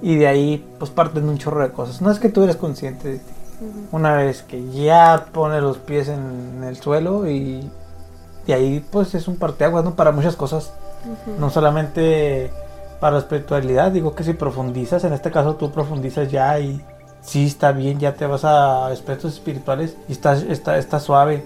Y 0.00 0.16
de 0.16 0.26
ahí, 0.26 0.64
pues 0.78 0.90
parten 0.90 1.28
un 1.28 1.38
chorro 1.38 1.62
de 1.62 1.70
cosas. 1.70 2.00
No 2.00 2.10
es 2.10 2.18
que 2.18 2.28
tú 2.28 2.42
eres 2.42 2.56
consciente 2.56 3.08
de 3.08 3.18
ti. 3.18 3.32
Una 3.90 4.14
vez 4.14 4.42
que 4.42 4.70
ya 4.70 5.26
pones 5.32 5.62
los 5.62 5.78
pies 5.78 6.08
en 6.08 6.62
el 6.64 6.76
suelo 6.76 7.28
y 7.28 7.68
de 8.46 8.54
ahí, 8.54 8.84
pues 8.90 9.14
es 9.14 9.28
un 9.28 9.36
parteaguas, 9.36 9.84
¿no? 9.84 9.94
Para 9.94 10.12
muchas 10.12 10.36
cosas. 10.36 10.72
No 11.38 11.50
solamente 11.50 12.50
para 13.00 13.14
la 13.14 13.18
espiritualidad, 13.20 13.92
digo 13.92 14.14
que 14.14 14.24
si 14.24 14.32
profundizas, 14.32 15.04
en 15.04 15.12
este 15.12 15.30
caso 15.30 15.54
tú 15.54 15.70
profundizas 15.70 16.30
ya 16.30 16.58
y 16.58 16.82
sí 17.20 17.46
está 17.46 17.72
bien, 17.72 17.98
ya 17.98 18.14
te 18.14 18.26
vas 18.26 18.44
a 18.44 18.88
aspectos 18.88 19.34
espirituales 19.34 19.96
y 20.08 20.12
está, 20.12 20.34
está, 20.34 20.78
está 20.78 20.98
suave. 20.98 21.44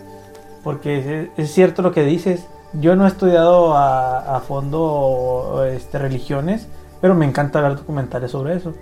Porque 0.63 1.31
es, 1.35 1.39
es 1.39 1.53
cierto 1.53 1.83
lo 1.83 1.93
que 1.93 2.05
dices. 2.05 2.47
Yo 2.73 2.97
no 2.97 3.05
he 3.05 3.09
estudiado 3.09 3.77
a, 3.77 4.37
a 4.37 4.41
fondo 4.41 5.65
este, 5.69 5.99
religiones, 5.99 6.69
pero 7.01 7.15
me 7.15 7.27
encanta 7.27 7.61
ver 7.61 7.77
documentales 7.77 8.31
sobre 8.31 8.57
eso. 8.57 8.73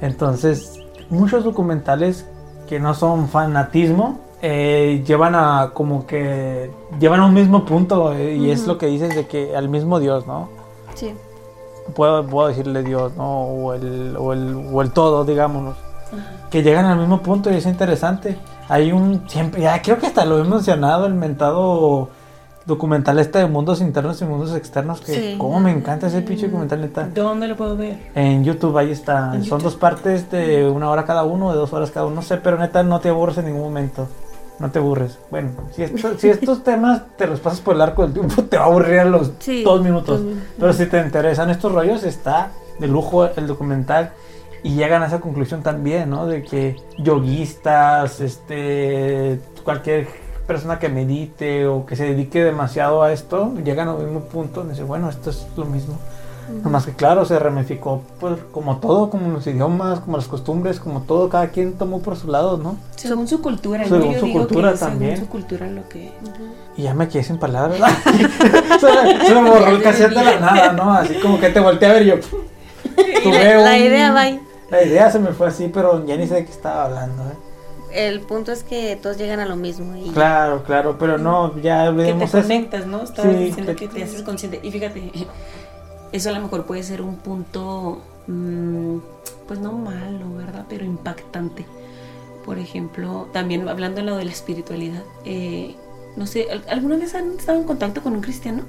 Entonces, 0.00 0.80
muchos 1.10 1.44
documentales 1.44 2.26
que 2.68 2.80
no 2.80 2.94
son 2.94 3.28
fanatismo, 3.28 4.18
eh, 4.42 5.02
llevan 5.06 5.34
a 5.34 5.70
como 5.72 6.06
que 6.06 6.70
llevan 6.98 7.20
a 7.20 7.26
un 7.26 7.34
mismo 7.34 7.64
punto 7.64 8.12
eh, 8.12 8.34
y 8.34 8.50
es 8.50 8.60
Ujú. 8.60 8.68
lo 8.72 8.78
que 8.78 8.86
dices 8.86 9.14
de 9.14 9.26
que 9.26 9.56
al 9.56 9.68
mismo 9.68 9.98
Dios, 10.00 10.26
¿no? 10.26 10.48
Sí. 10.94 11.14
Puedo, 11.94 12.26
puedo 12.26 12.48
decirle 12.48 12.82
Dios, 12.82 13.14
¿no? 13.16 13.42
O 13.42 13.72
el, 13.74 14.16
o 14.18 14.32
el, 14.32 14.68
o 14.72 14.82
el 14.82 14.90
todo, 14.90 15.24
digámonos. 15.24 15.76
Que 16.50 16.62
llegan 16.62 16.84
al 16.84 16.98
mismo 16.98 17.20
punto 17.22 17.50
y 17.50 17.54
es 17.54 17.66
interesante. 17.66 18.36
Hay 18.68 18.92
un, 18.92 19.28
siempre, 19.28 19.60
ya 19.62 19.80
creo 19.82 19.98
que 19.98 20.06
hasta 20.06 20.24
lo 20.24 20.38
he 20.38 20.44
mencionado, 20.44 21.06
el 21.06 21.14
mentado 21.14 22.08
documental 22.64 23.18
este 23.20 23.38
de 23.38 23.46
mundos 23.46 23.80
internos 23.80 24.20
y 24.20 24.24
mundos 24.24 24.54
externos, 24.56 25.00
que 25.00 25.14
Sí. 25.14 25.34
como 25.38 25.60
me 25.60 25.70
encanta 25.70 26.08
ese 26.08 26.20
pinche 26.22 26.46
documental, 26.46 26.80
neta. 26.80 27.08
¿Dónde 27.14 27.46
lo 27.46 27.56
puedo 27.56 27.76
ver? 27.76 27.96
En 28.16 28.42
YouTube 28.42 28.76
ahí 28.76 28.90
está. 28.90 29.30
Son 29.34 29.42
YouTube. 29.42 29.62
dos 29.62 29.76
partes 29.76 30.28
de 30.32 30.68
una 30.68 30.90
hora 30.90 31.04
cada 31.04 31.22
uno, 31.22 31.52
de 31.52 31.58
dos 31.58 31.72
horas 31.72 31.92
cada 31.92 32.06
uno. 32.06 32.16
No 32.16 32.22
sé, 32.22 32.38
pero 32.38 32.58
neta 32.58 32.82
no 32.82 32.98
te 32.98 33.08
aburres 33.10 33.38
en 33.38 33.46
ningún 33.46 33.62
momento. 33.62 34.08
No 34.58 34.70
te 34.70 34.78
aburres. 34.80 35.18
Bueno, 35.30 35.50
si, 35.72 35.82
esto- 35.84 36.18
si 36.18 36.28
estos 36.28 36.64
temas 36.64 37.02
te 37.16 37.26
los 37.28 37.38
pasas 37.38 37.60
por 37.60 37.76
el 37.76 37.82
arco 37.82 38.02
del 38.02 38.14
tiempo, 38.14 38.42
te 38.42 38.56
va 38.56 38.64
a 38.64 38.66
aburrir 38.66 38.98
a 38.98 39.04
los 39.04 39.30
Sí, 39.38 39.62
dos 39.62 39.80
minutos. 39.82 40.18
dos 40.18 40.26
minutos. 40.26 40.48
Pero 40.58 40.72
si 40.72 40.86
te 40.86 40.98
interesan 41.00 41.50
estos 41.50 41.70
rollos, 41.70 42.02
está 42.02 42.50
de 42.80 42.88
lujo 42.88 43.26
el 43.26 43.46
documental. 43.46 44.10
Y 44.62 44.74
llegan 44.74 45.02
a 45.02 45.06
esa 45.06 45.20
conclusión 45.20 45.62
también, 45.62 46.10
¿no? 46.10 46.26
De 46.26 46.42
que 46.42 46.76
yoguistas, 46.98 48.20
este, 48.20 49.38
cualquier 49.64 50.08
persona 50.46 50.78
que 50.78 50.88
medite 50.88 51.66
o 51.66 51.86
que 51.86 51.96
se 51.96 52.04
dedique 52.04 52.42
demasiado 52.42 53.02
a 53.02 53.12
esto, 53.12 53.52
llegan 53.64 53.88
al 53.88 53.98
mismo 53.98 54.20
punto 54.20 54.64
y 54.64 54.70
dicen, 54.70 54.86
bueno, 54.86 55.08
esto 55.10 55.30
es 55.30 55.46
lo 55.56 55.64
mismo. 55.64 55.98
Nomás 56.62 56.86
que 56.86 56.92
claro, 56.92 57.24
se 57.24 57.36
ramificó 57.40 58.02
pues, 58.20 58.38
como 58.52 58.76
todo, 58.76 59.10
como 59.10 59.32
los 59.32 59.44
idiomas, 59.48 59.98
como 59.98 60.16
las 60.16 60.28
costumbres, 60.28 60.78
como 60.78 61.00
todo, 61.02 61.28
cada 61.28 61.48
quien 61.48 61.72
tomó 61.72 62.00
por 62.00 62.14
su 62.16 62.28
lado, 62.28 62.56
¿no? 62.56 62.76
Según 62.94 63.26
su 63.26 63.42
cultura, 63.42 63.82
¿no? 63.82 63.88
Según 63.88 64.12
Yo 64.12 64.20
su 64.20 64.26
digo 64.26 64.38
cultura 64.38 64.72
que 64.72 64.78
también. 64.78 65.10
Según 65.16 65.26
su 65.26 65.32
cultura 65.32 65.66
lo 65.66 65.88
que... 65.88 66.12
Y 66.76 66.82
ya 66.82 66.94
me 66.94 67.08
quedé 67.08 67.24
sin 67.24 67.38
palabras. 67.38 67.80
se, 68.80 69.34
me, 69.34 69.50
borró 69.50 69.66
el 69.68 69.82
cassette 69.82 70.10
de 70.14 70.24
la 70.24 70.38
nada, 70.38 70.72
¿no? 70.72 70.92
Así 70.92 71.14
como 71.14 71.40
que 71.40 71.48
te 71.48 71.58
volteé 71.58 71.88
a 71.88 71.92
ver 71.94 72.02
y 72.02 72.06
yo. 72.06 72.14
tuve 73.24 73.44
La, 73.44 73.58
la 73.62 73.70
un- 73.72 73.82
idea 73.82 74.12
va 74.12 74.20
ahí. 74.20 74.40
La 74.70 74.82
idea 74.82 75.10
se 75.10 75.18
me 75.18 75.32
fue 75.32 75.48
así, 75.48 75.68
pero 75.72 76.04
ya 76.06 76.16
ni 76.16 76.26
sé 76.26 76.34
de 76.34 76.44
qué 76.44 76.50
estaba 76.52 76.84
hablando, 76.86 77.22
¿eh? 77.24 77.36
El 77.92 78.20
punto 78.20 78.50
es 78.52 78.62
que 78.64 78.96
todos 79.00 79.16
llegan 79.16 79.38
a 79.40 79.46
lo 79.46 79.56
mismo. 79.56 79.96
Y 79.96 80.10
Claro, 80.10 80.64
claro, 80.64 80.96
pero 80.98 81.18
no, 81.18 81.54
ya 81.60 81.78
Que 81.78 81.84
te 81.84 81.88
olvidemos 81.88 82.22
eso. 82.34 82.42
conectas, 82.42 82.86
¿no? 82.86 83.02
Estabas 83.02 83.32
Sí, 83.32 83.38
diciendo 83.44 83.76
que- 83.76 83.88
que 83.88 83.94
te 83.94 84.02
haces 84.04 84.22
consciente. 84.22 84.60
Y 84.62 84.70
fíjate, 84.70 85.12
eso 86.12 86.28
a 86.28 86.32
lo 86.32 86.40
mejor 86.40 86.66
puede 86.66 86.82
ser 86.82 87.00
un 87.00 87.16
punto, 87.16 88.02
mm, 88.26 88.96
pues 89.46 89.60
no 89.60 89.72
malo, 89.72 90.34
¿verdad? 90.36 90.64
Pero 90.68 90.84
impactante. 90.84 91.64
Por 92.44 92.58
ejemplo, 92.58 93.28
también 93.32 93.68
hablando 93.68 94.00
de 94.00 94.06
lo 94.06 94.16
de 94.16 94.24
la 94.24 94.30
espiritualidad, 94.32 95.02
eh, 95.24 95.74
no 96.16 96.26
sé, 96.26 96.48
¿al- 96.50 96.64
¿alguna 96.68 96.96
vez 96.96 97.14
han 97.14 97.36
estado 97.38 97.58
en 97.58 97.64
contacto 97.64 98.02
con 98.02 98.14
un 98.14 98.20
cristiano? 98.20 98.62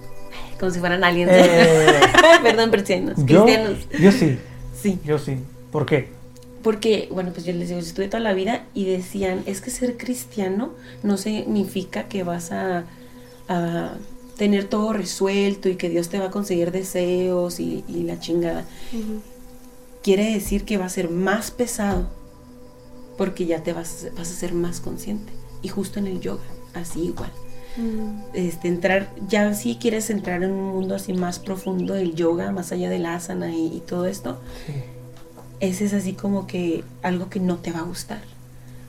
Como 0.60 0.72
si 0.72 0.80
fueran 0.80 1.04
aliens. 1.04 1.32
Eh, 1.34 1.88
Perdón, 2.44 2.70
cristianos. 2.72 3.16
yo, 3.26 3.44
Cristianos. 3.46 3.78
yo 4.00 4.12
sí, 4.12 4.40
Sí. 4.80 5.00
yo 5.04 5.18
sí. 5.18 5.44
¿Por 5.78 5.86
qué? 5.86 6.08
Porque, 6.64 7.08
bueno, 7.12 7.32
pues 7.32 7.46
yo 7.46 7.54
les 7.54 7.70
digo, 7.70 7.80
yo 7.80 7.86
estudié 7.86 8.08
toda 8.10 8.20
la 8.24 8.34
vida 8.34 8.66
y 8.74 8.86
decían, 8.86 9.44
es 9.46 9.62
que 9.62 9.70
ser 9.70 9.96
cristiano 9.96 10.72
no 11.04 11.18
significa 11.18 12.08
que 12.10 12.24
vas 12.24 12.52
a, 12.52 12.86
a 13.48 13.94
tener 14.38 14.66
todo 14.66 14.92
resuelto 14.92 15.70
y 15.70 15.76
que 15.76 15.88
Dios 15.90 16.10
te 16.10 16.20
va 16.20 16.26
a 16.26 16.32
conseguir 16.32 16.72
deseos 16.72 17.60
y, 17.60 17.84
y 17.88 18.04
la 18.04 18.20
chingada. 18.20 18.66
Quiere 20.04 20.34
decir 20.34 20.66
que 20.66 20.78
va 20.78 20.86
a 20.86 20.90
ser 20.90 21.10
más 21.10 21.52
pesado 21.52 22.08
porque 23.18 23.46
ya 23.46 23.64
te 23.64 23.74
vas, 23.74 24.06
a- 24.06 24.16
vas 24.18 24.32
a 24.32 24.36
ser 24.36 24.54
más 24.54 24.80
consciente. 24.80 25.32
Y 25.62 25.70
justo 25.70 26.00
en 26.00 26.08
el 26.08 26.20
yoga, 26.22 26.44
así 26.74 27.02
igual. 27.02 27.32
Mm. 27.78 28.22
Este, 28.34 28.68
entrar, 28.68 29.10
ya 29.28 29.54
si 29.54 29.76
quieres 29.76 30.10
entrar 30.10 30.44
en 30.44 30.52
un 30.52 30.74
mundo 30.74 30.96
así 30.96 31.14
más 31.14 31.40
profundo 31.40 31.94
del 31.94 32.16
yoga, 32.16 32.52
más 32.52 32.72
allá 32.72 32.90
del 32.90 33.06
asana 33.06 33.52
y, 33.56 33.68
y 33.68 33.80
todo 33.82 34.06
esto, 34.06 34.40
Sí. 34.66 34.74
Ese 35.60 35.86
es 35.86 35.94
así 35.94 36.14
como 36.14 36.48
que 36.48 36.84
algo 37.02 37.30
que 37.30 37.40
no 37.40 37.58
te 37.58 37.72
va 37.72 37.80
a 37.80 37.84
gustar. 37.84 38.22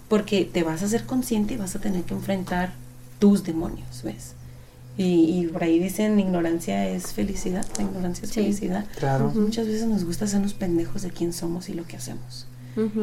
Porque 0.09 0.45
te 0.51 0.63
vas 0.63 0.83
a 0.83 0.87
hacer 0.87 1.05
consciente 1.05 1.55
y 1.55 1.57
vas 1.59 1.77
a 1.77 1.81
tener 1.81 2.03
que 2.05 2.15
enfrentar 2.15 2.73
tus 3.19 3.45
demonios, 3.45 4.03
¿ves? 4.05 4.33
Y, 4.97 5.43
y 5.43 5.47
por 5.49 5.63
ahí 5.63 5.79
dicen, 5.79 6.19
ignorancia 6.19 6.89
es 6.89 7.13
felicidad, 7.13 7.65
la 7.77 7.85
ignorancia 7.85 8.25
es 8.25 8.31
Sí. 8.31 8.41
felicidad. 8.43 8.85
Claro. 8.99 9.31
Muchas 9.35 9.67
veces 9.67 9.87
nos 9.87 10.05
gusta 10.05 10.25
hacernos 10.25 10.55
pendejos 10.55 11.03
de 11.03 11.11
quién 11.11 11.33
somos 11.33 11.69
y 11.69 11.75
lo 11.75 11.85
que 11.87 11.97
hacemos. 11.97 12.47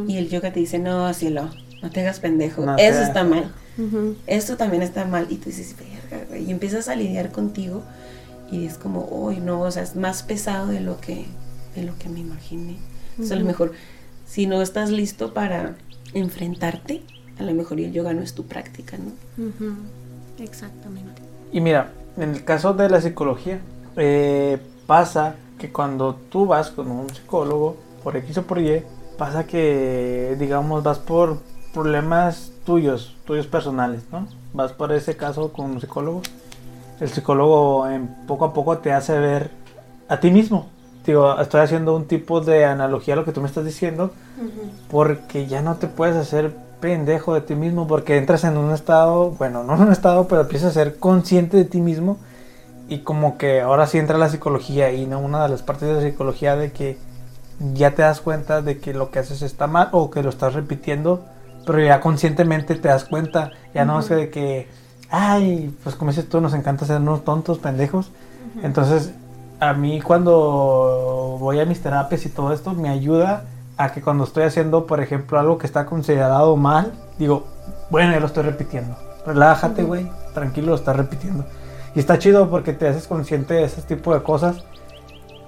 Y 0.07 0.15
el 0.17 0.29
yoga 0.29 0.53
te 0.53 0.61
dice, 0.61 0.79
no, 0.79 1.13
cielo, 1.13 1.49
no 1.81 1.91
te 1.91 1.99
hagas 1.99 2.21
pendejo, 2.21 2.65
No 2.65 2.77
eso 2.77 3.01
está 3.01 3.25
mal, 3.25 3.51
Ujú. 3.77 4.15
esto 4.25 4.55
también 4.55 4.81
está 4.81 5.03
mal. 5.05 5.27
Y 5.29 5.35
tú 5.35 5.49
dices, 5.49 5.75
verga, 5.77 6.25
güey", 6.29 6.45
y 6.45 6.51
empiezas 6.51 6.87
a 6.87 6.95
lidiar 6.95 7.31
contigo 7.33 7.83
y 8.49 8.65
es 8.65 8.75
como, 8.77 9.05
uy, 9.11 9.39
no, 9.41 9.59
o 9.61 9.71
sea, 9.71 9.83
es 9.83 9.95
más 9.97 10.23
pesado 10.23 10.67
de 10.67 10.79
lo 10.79 10.99
que, 11.01 11.25
de 11.75 11.83
lo 11.83 11.97
que 11.99 12.07
me 12.07 12.21
imaginé. 12.21 12.77
Entonces, 13.15 13.31
a 13.31 13.39
lo 13.39 13.45
mejor, 13.45 13.73
si 14.25 14.47
no 14.47 14.61
estás 14.61 14.89
listo 14.89 15.33
para 15.33 15.75
enfrentarte, 16.13 17.01
a 17.39 17.43
lo 17.43 17.53
mejor 17.53 17.79
el 17.79 17.91
yoga 17.91 18.13
no 18.13 18.21
es 18.21 18.33
tu 18.33 18.45
práctica, 18.45 18.97
¿no? 18.97 19.45
Ujú. 19.45 19.75
Exactamente. 20.39 21.21
Y 21.51 21.61
mira, 21.61 21.91
en 22.17 22.31
el 22.31 22.43
caso 22.43 22.73
de 22.73 22.89
la 22.89 23.01
psicología, 23.01 23.59
eh, 23.95 24.57
pasa 24.87 25.35
que 25.57 25.71
cuando 25.71 26.15
tú 26.15 26.45
vas 26.45 26.69
con 26.71 26.91
un 26.91 27.09
psicólogo, 27.09 27.77
por 28.03 28.17
X 28.17 28.37
o 28.37 28.43
por 28.43 28.59
Y, 28.59 28.83
pasa 29.17 29.47
que, 29.47 30.35
digamos, 30.37 30.83
vas 30.83 30.99
por 30.99 31.39
problemas 31.73 32.51
tuyos, 32.65 33.15
tuyos 33.25 33.47
personales, 33.47 34.03
¿no? 34.11 34.27
Vas 34.53 34.73
por 34.73 34.91
ese 34.91 35.17
caso 35.17 35.51
con 35.51 35.71
un 35.71 35.81
psicólogo. 35.81 36.21
El 36.99 37.09
psicólogo 37.09 37.87
en, 37.89 38.07
poco 38.27 38.45
a 38.45 38.53
poco 38.53 38.77
te 38.77 38.93
hace 38.93 39.17
ver 39.19 39.51
a 40.07 40.19
ti 40.19 40.31
mismo. 40.31 40.69
Digo, 41.05 41.39
estoy 41.39 41.61
haciendo 41.61 41.95
un 41.95 42.05
tipo 42.05 42.41
de 42.41 42.65
analogía 42.65 43.13
a 43.13 43.17
lo 43.17 43.25
que 43.25 43.31
tú 43.31 43.41
me 43.41 43.47
estás 43.47 43.65
diciendo, 43.65 44.11
porque 44.89 45.45
ya 45.45 45.61
no 45.61 45.75
te 45.75 45.87
puedes 45.87 46.15
hacer 46.15 46.55
pendejo 46.79 47.33
de 47.33 47.41
ti 47.41 47.55
mismo 47.55 47.87
porque 47.87 48.17
entras 48.17 48.43
en 48.43 48.57
un 48.57 48.71
estado, 48.71 49.31
bueno, 49.31 49.63
no 49.63 49.75
en 49.75 49.83
un 49.83 49.91
estado, 49.91 50.27
pero 50.27 50.41
empiezas 50.41 50.71
a 50.71 50.73
ser 50.73 50.97
consciente 50.97 51.57
de 51.57 51.65
ti 51.65 51.79
mismo 51.81 52.17
y 52.87 52.99
como 52.99 53.37
que 53.37 53.61
ahora 53.61 53.87
sí 53.87 53.97
entra 53.97 54.17
la 54.17 54.29
psicología 54.29 54.91
y 54.91 55.05
no 55.05 55.19
una 55.19 55.43
de 55.43 55.49
las 55.49 55.63
partes 55.63 55.87
de 55.87 55.95
la 55.95 56.01
psicología 56.01 56.55
de 56.55 56.71
que 56.71 56.97
ya 57.73 57.91
te 57.91 58.01
das 58.01 58.21
cuenta 58.21 58.61
de 58.61 58.79
que 58.79 58.93
lo 58.93 59.09
que 59.11 59.19
haces 59.19 59.41
está 59.41 59.67
mal 59.67 59.89
o 59.91 60.11
que 60.11 60.21
lo 60.21 60.29
estás 60.29 60.53
repitiendo, 60.53 61.23
pero 61.65 61.81
ya 61.81 62.01
conscientemente 62.01 62.75
te 62.75 62.87
das 62.87 63.05
cuenta, 63.05 63.51
ya 63.73 63.85
no 63.85 63.99
es 63.99 64.09
de 64.09 64.29
que, 64.29 64.67
ay, 65.09 65.73
pues 65.83 65.95
como 65.95 66.11
dices 66.11 66.27
tú, 66.27 66.41
nos 66.41 66.53
encanta 66.53 66.85
ser 66.85 67.01
unos 67.01 67.23
tontos, 67.23 67.57
pendejos. 67.59 68.11
Entonces, 68.61 69.11
a 69.59 69.73
mí 69.73 70.01
cuando 70.01 71.37
voy 71.39 71.59
a 71.59 71.65
mis 71.65 71.81
terapias 71.81 72.25
y 72.25 72.29
todo 72.29 72.53
esto, 72.53 72.73
me 72.73 72.89
ayuda 72.89 73.45
a 73.77 73.91
que 73.91 74.01
cuando 74.01 74.23
estoy 74.23 74.43
haciendo, 74.43 74.85
por 74.85 75.01
ejemplo, 75.01 75.39
algo 75.39 75.57
que 75.57 75.67
está 75.67 75.85
considerado 75.85 76.55
mal, 76.55 76.93
digo, 77.17 77.45
bueno, 77.89 78.11
ya 78.11 78.19
lo 78.19 78.27
estoy 78.27 78.43
repitiendo. 78.43 78.95
Relájate, 79.25 79.83
güey, 79.83 80.09
tranquilo, 80.33 80.67
lo 80.67 80.75
estás 80.75 80.95
repitiendo. 80.95 81.45
Y 81.95 81.99
está 81.99 82.19
chido 82.19 82.49
porque 82.49 82.73
te 82.73 82.87
haces 82.87 83.07
consciente 83.07 83.53
de 83.53 83.63
ese 83.63 83.81
tipo 83.81 84.13
de 84.13 84.21
cosas 84.21 84.63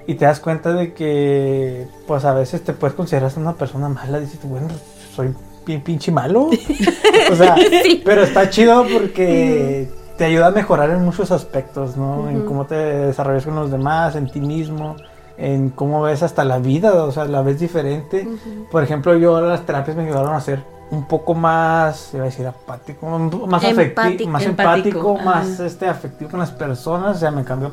y 0.07 0.15
te 0.15 0.25
das 0.25 0.39
cuenta 0.39 0.73
de 0.73 0.93
que, 0.93 1.87
pues 2.07 2.23
a 2.25 2.33
veces 2.33 2.63
te 2.63 2.73
puedes 2.73 2.95
considerar 2.95 3.31
una 3.35 3.53
persona 3.53 3.89
mala. 3.89 4.19
Dices, 4.19 4.39
bueno, 4.43 4.67
soy 5.13 5.33
bien 5.65 5.81
pinche 5.81 6.11
malo. 6.11 6.49
o 7.31 7.35
sea, 7.35 7.55
pero 8.05 8.23
está 8.23 8.49
chido 8.49 8.85
porque 8.91 9.89
te 10.17 10.25
ayuda 10.25 10.47
a 10.47 10.51
mejorar 10.51 10.89
en 10.89 11.03
muchos 11.05 11.31
aspectos, 11.31 11.95
¿no? 11.95 12.29
En 12.29 12.45
cómo 12.45 12.65
te 12.65 12.75
desarrollas 12.75 13.45
con 13.45 13.55
los 13.55 13.71
demás, 13.71 14.15
en 14.15 14.29
ti 14.29 14.41
mismo, 14.41 14.95
en 15.37 15.69
cómo 15.69 16.01
ves 16.01 16.23
hasta 16.23 16.43
la 16.43 16.57
vida, 16.57 17.03
o 17.03 17.11
sea, 17.11 17.25
la 17.25 17.41
ves 17.41 17.59
diferente. 17.59 18.27
Por 18.71 18.83
ejemplo, 18.83 19.15
yo 19.15 19.39
las 19.41 19.65
terapias 19.65 19.95
me 19.95 20.03
ayudaron 20.03 20.33
a 20.33 20.41
ser 20.41 20.63
un 20.89 21.05
poco 21.05 21.35
más, 21.35 22.13
iba 22.13 22.23
a 22.23 22.25
decir 22.25 22.47
apático, 22.47 23.05
más 23.47 23.63
afectivo, 23.63 24.31
más 24.31 24.43
Empático, 24.43 24.99
empático, 24.99 25.17
más 25.17 25.59
este 25.59 25.87
afectivo 25.87 26.31
con 26.31 26.39
las 26.39 26.51
personas, 26.51 27.17
o 27.17 27.19
sea, 27.19 27.31
me 27.31 27.43
cambió 27.43 27.71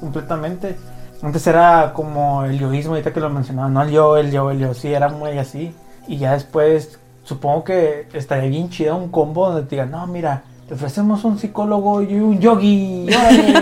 completamente. 0.00 0.76
Antes 1.22 1.46
era 1.46 1.92
como 1.94 2.44
el 2.44 2.58
yoísmo, 2.58 2.92
ahorita 2.92 3.12
que 3.12 3.20
lo 3.20 3.30
mencionaba, 3.30 3.68
no 3.68 3.82
el 3.82 3.90
yo, 3.90 4.16
el 4.16 4.30
yo, 4.30 4.50
el 4.50 4.58
yo, 4.58 4.74
sí, 4.74 4.92
era 4.92 5.08
muy 5.08 5.38
así. 5.38 5.74
Y 6.06 6.18
ya 6.18 6.32
después, 6.32 6.98
supongo 7.22 7.64
que 7.64 8.08
estaría 8.12 8.50
bien 8.50 8.68
chido 8.68 8.96
un 8.96 9.10
combo 9.10 9.46
donde 9.46 9.62
te 9.62 9.76
digan, 9.76 9.90
no, 9.90 10.06
mira, 10.06 10.42
te 10.68 10.74
ofrecemos 10.74 11.24
un 11.24 11.38
psicólogo 11.38 12.02
y 12.02 12.14
un 12.14 12.38
yogi. 12.40 13.06
órale". 13.08 13.54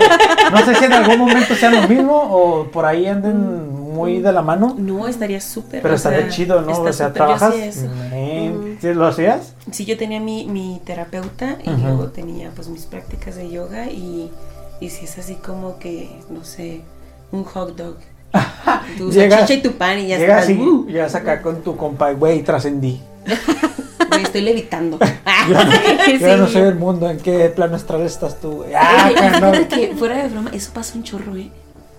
no 0.51 0.57
sé 0.65 0.75
si 0.75 0.85
en 0.85 0.93
algún 0.93 1.17
momento 1.19 1.53
sean 1.55 1.75
lo 1.81 1.87
mismo 1.87 2.15
o 2.15 2.65
por 2.71 2.85
ahí 2.85 3.07
anden 3.07 3.93
muy 3.93 4.19
de 4.21 4.31
la 4.31 4.41
mano. 4.41 4.75
No, 4.77 5.07
estaría 5.07 5.39
súper. 5.41 5.81
Pero 5.81 5.95
estaría 5.95 6.21
sea, 6.21 6.29
chido, 6.29 6.61
¿no? 6.61 6.71
está 6.71 6.89
O 6.89 6.93
sea, 6.93 7.13
trabajas. 7.13 7.53
Men, 8.11 8.77
¿sí 8.81 8.93
¿Lo 8.93 9.05
hacías? 9.07 9.53
Sí, 9.71 9.85
yo 9.85 9.97
tenía 9.97 10.19
mi, 10.19 10.45
mi 10.45 10.81
terapeuta 10.85 11.57
y 11.63 11.69
luego 11.69 12.07
tenía 12.07 12.49
pues 12.55 12.69
mis 12.69 12.85
prácticas 12.85 13.35
de 13.35 13.49
yoga 13.51 13.87
y, 13.87 14.31
y 14.79 14.89
si 14.89 15.05
es 15.05 15.17
así 15.19 15.35
como 15.35 15.77
que, 15.77 16.09
no 16.29 16.43
sé, 16.43 16.81
un 17.31 17.43
hot 17.43 17.75
dog. 17.75 17.97
Tu 18.97 19.11
Llegas- 19.11 19.49
y 19.49 19.61
tu 19.61 19.73
pan 19.73 19.99
y 19.99 20.07
ya 20.07 20.17
Llegas 20.17 20.43
estás. 20.49 20.57
así, 20.57 20.59
uh, 20.67 20.87
llegas 20.87 21.13
acá 21.15 21.41
con 21.41 21.61
tu 21.61 21.75
compa, 21.77 22.11
güey, 22.13 22.41
trascendí. 22.43 22.99
güey, 24.09 24.23
estoy 24.23 24.41
levitando. 24.41 24.99
Yo, 25.49 25.59
Sí. 26.05 26.23
no 26.37 26.47
soy 26.47 26.61
del 26.61 26.75
mundo, 26.75 27.09
¿en 27.09 27.17
qué 27.19 27.49
plano 27.49 27.75
astral 27.75 28.01
estás 28.03 28.39
tú? 28.39 28.63
Ah, 28.75 29.09
Oye, 29.11 29.39
no. 29.39 29.67
que 29.67 29.93
fuera 29.97 30.17
de 30.23 30.29
broma, 30.29 30.51
eso 30.53 30.71
pasa 30.73 30.93
un 30.95 31.03
chorro, 31.03 31.35
¿eh? 31.35 31.49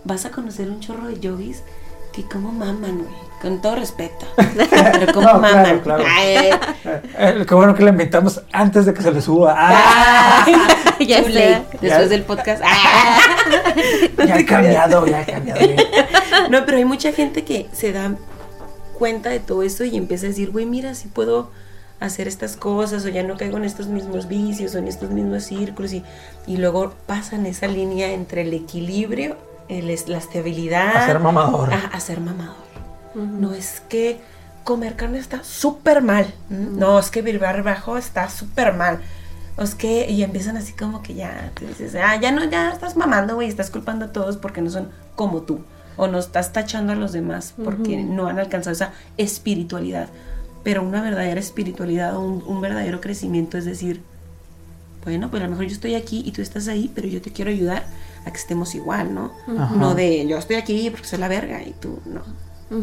Vas 0.05 0.25
a 0.25 0.31
conocer 0.31 0.69
un 0.69 0.81
chorro 0.81 1.09
de 1.09 1.19
yogis 1.21 1.63
que 2.13 2.23
como 2.25 2.53
maman, 2.53 2.99
güey. 2.99 3.25
Con 3.43 3.61
todo 3.61 3.77
respeto. 3.77 4.25
Pero 4.37 5.13
como 5.13 5.27
No, 5.31 5.39
claro, 5.41 5.57
maman. 5.57 5.81
claro. 5.81 6.05
Ay, 6.09 6.51
Eh, 7.19 7.45
qué 7.47 7.55
bueno 7.55 7.75
que 7.75 7.83
la 7.83 7.91
inventamos 7.91 8.41
antes 8.53 8.87
de 8.87 8.95
que 8.95 9.03
se 9.03 9.11
le 9.13 9.21
suba. 9.21 9.55
Ah, 9.59 10.47
Ya 11.01 11.23
sé. 11.25 11.61
Después 11.73 11.83
Ya. 11.83 12.09
del 12.09 12.23
podcast. 12.23 12.63
Ah. 12.65 13.19
ya 14.27 14.39
he 14.39 14.47
cambiado, 14.47 15.07
ya 15.07 15.23
he 15.23 15.27
cambiado. 15.27 15.61
No, 16.51 16.65
pero 16.65 16.79
hay 16.79 16.85
mucha 16.87 17.13
gente 17.13 17.45
que 17.45 17.67
se 17.73 17.93
da 17.93 18.13
cuenta 18.95 19.31
de 19.31 19.41
todo 19.41 19.63
eso 19.63 19.85
y 19.85 19.97
empieza 19.97 20.27
a 20.27 20.31
decir, 20.31 20.51
güey, 20.51 20.67
mira, 20.67 20.95
si 20.95 21.09
puedo 21.09 21.51
hacer 22.01 22.29
estas 22.29 22.57
cosas 22.57 23.05
o 23.05 23.09
ya 23.09 23.23
no 23.23 23.37
caigo 23.37 23.57
en 23.57 23.65
estos 23.65 23.87
mismos 23.87 24.29
vicios 24.29 24.75
o 24.75 24.79
en 24.79 24.89
estos 24.89 25.11
mismos 25.11 25.45
círculos 25.45 25.93
y, 25.93 26.03
y 26.47 26.57
luego 26.57 26.95
pasan 27.07 27.47
esa 27.47 27.67
línea 27.67 28.13
entre 28.13 28.43
el 28.43 28.53
equilibrio, 28.53 29.37
el 29.69 29.87
la 29.87 30.19
estabilidad. 30.19 30.97
A 30.97 31.07
ser 31.07 31.21
mamador. 31.21 31.73
A, 31.73 31.87
a 31.87 32.01
ser 32.01 32.21
mamador. 32.21 32.65
No 33.15 33.55
es 33.55 33.81
que 33.89 34.21
comer 34.65 34.97
carne 34.97 35.19
está 35.19 35.45
súper 35.45 36.03
mal. 36.03 36.35
No, 36.49 36.99
es 36.99 37.11
que 37.11 37.23
vibrar 37.23 37.63
bajo 37.63 37.97
está 37.97 38.29
súper 38.29 38.75
mal. 38.75 39.01
O 39.57 39.63
es 39.63 39.77
que, 39.77 40.11
y 40.11 40.23
empiezan 40.25 40.57
así 40.57 40.73
como 40.73 41.03
que 41.03 41.15
ya, 41.15 41.53
tú 41.55 41.65
dices, 41.67 41.95
ah, 41.95 42.17
ya 42.17 42.33
no, 42.33 42.45
ya 42.45 42.73
estás 42.73 42.97
mamando, 42.97 43.37
güey, 43.37 43.49
estás 43.49 43.71
culpando 43.71 44.07
a 44.07 44.13
todos 44.13 44.37
porque 44.37 44.61
no 44.61 44.71
son 44.71 44.89
como 45.15 45.43
tú. 45.43 45.61
O 45.97 46.09
no 46.09 46.19
estás 46.19 46.53
tachando 46.53 46.93
a 46.93 46.97
los 46.97 47.13
demás 47.13 47.55
porque 47.63 48.03
no 48.03 48.27
han 48.27 48.39
alcanzado 48.39 48.75
esa 48.75 48.93
espiritualidad. 49.17 50.09
Pero 50.63 50.83
una 50.83 51.03
verdadera 51.03 51.41
espiritualidad, 51.41 52.17
un, 52.17 52.43
un 52.47 52.61
verdadero 52.61 53.01
crecimiento 53.01 53.59
es 53.59 53.65
decir, 53.65 54.03
bueno, 55.05 55.31
pues 55.31 55.43
a 55.43 55.47
lo 55.47 55.51
mejor 55.51 55.67
yo 55.67 55.73
estoy 55.75 55.95
aquí 55.95 56.23
y 56.27 56.33
tú 56.33 56.41
estás 56.43 56.69
ahí, 56.69 56.91
pero 56.95 57.07
yo 57.09 57.21
te 57.21 57.33
quiero 57.33 57.51
ayudar 57.51 57.87
a 58.25 58.31
que 58.33 58.39
estemos 58.39 58.75
igual, 58.75 59.15
¿no? 59.15 59.33
No 59.47 59.95
de 59.95 60.27
yo 60.27 60.39
estoy 60.39 60.57
aquí 60.57 60.89
porque 60.91 61.07
soy 61.07 61.19
la 61.19 61.29
verga 61.29 61.63
y 61.63 61.73
tú 61.75 62.01
no, 62.07 62.23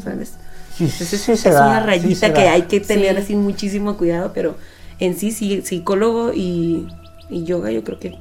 ¿sabes? 0.02 0.38
Sí, 0.70 0.90
sí, 0.90 1.08
Entonces 1.08 1.22
sí 1.22 1.50
es 1.50 1.58
da, 1.58 1.62
una 1.62 1.82
sí 1.98 2.14
rayita 2.14 2.16
se 2.16 2.34
que 2.34 2.34
da. 2.34 2.50
hay 2.50 2.68
que 2.68 2.80
tener 2.82 3.18
Sí. 3.18 3.18
así 3.18 3.36
muchísimo 3.36 3.98
cuidado, 3.98 4.34
pero 4.34 4.58
en 5.00 5.18
sí, 5.18 5.32
sí, 5.32 5.62
psicólogo 5.64 6.34
y, 6.34 6.88
y 7.30 7.44
yoga 7.46 7.72
yo 7.72 7.84
creo 7.84 8.00
que 8.00 8.20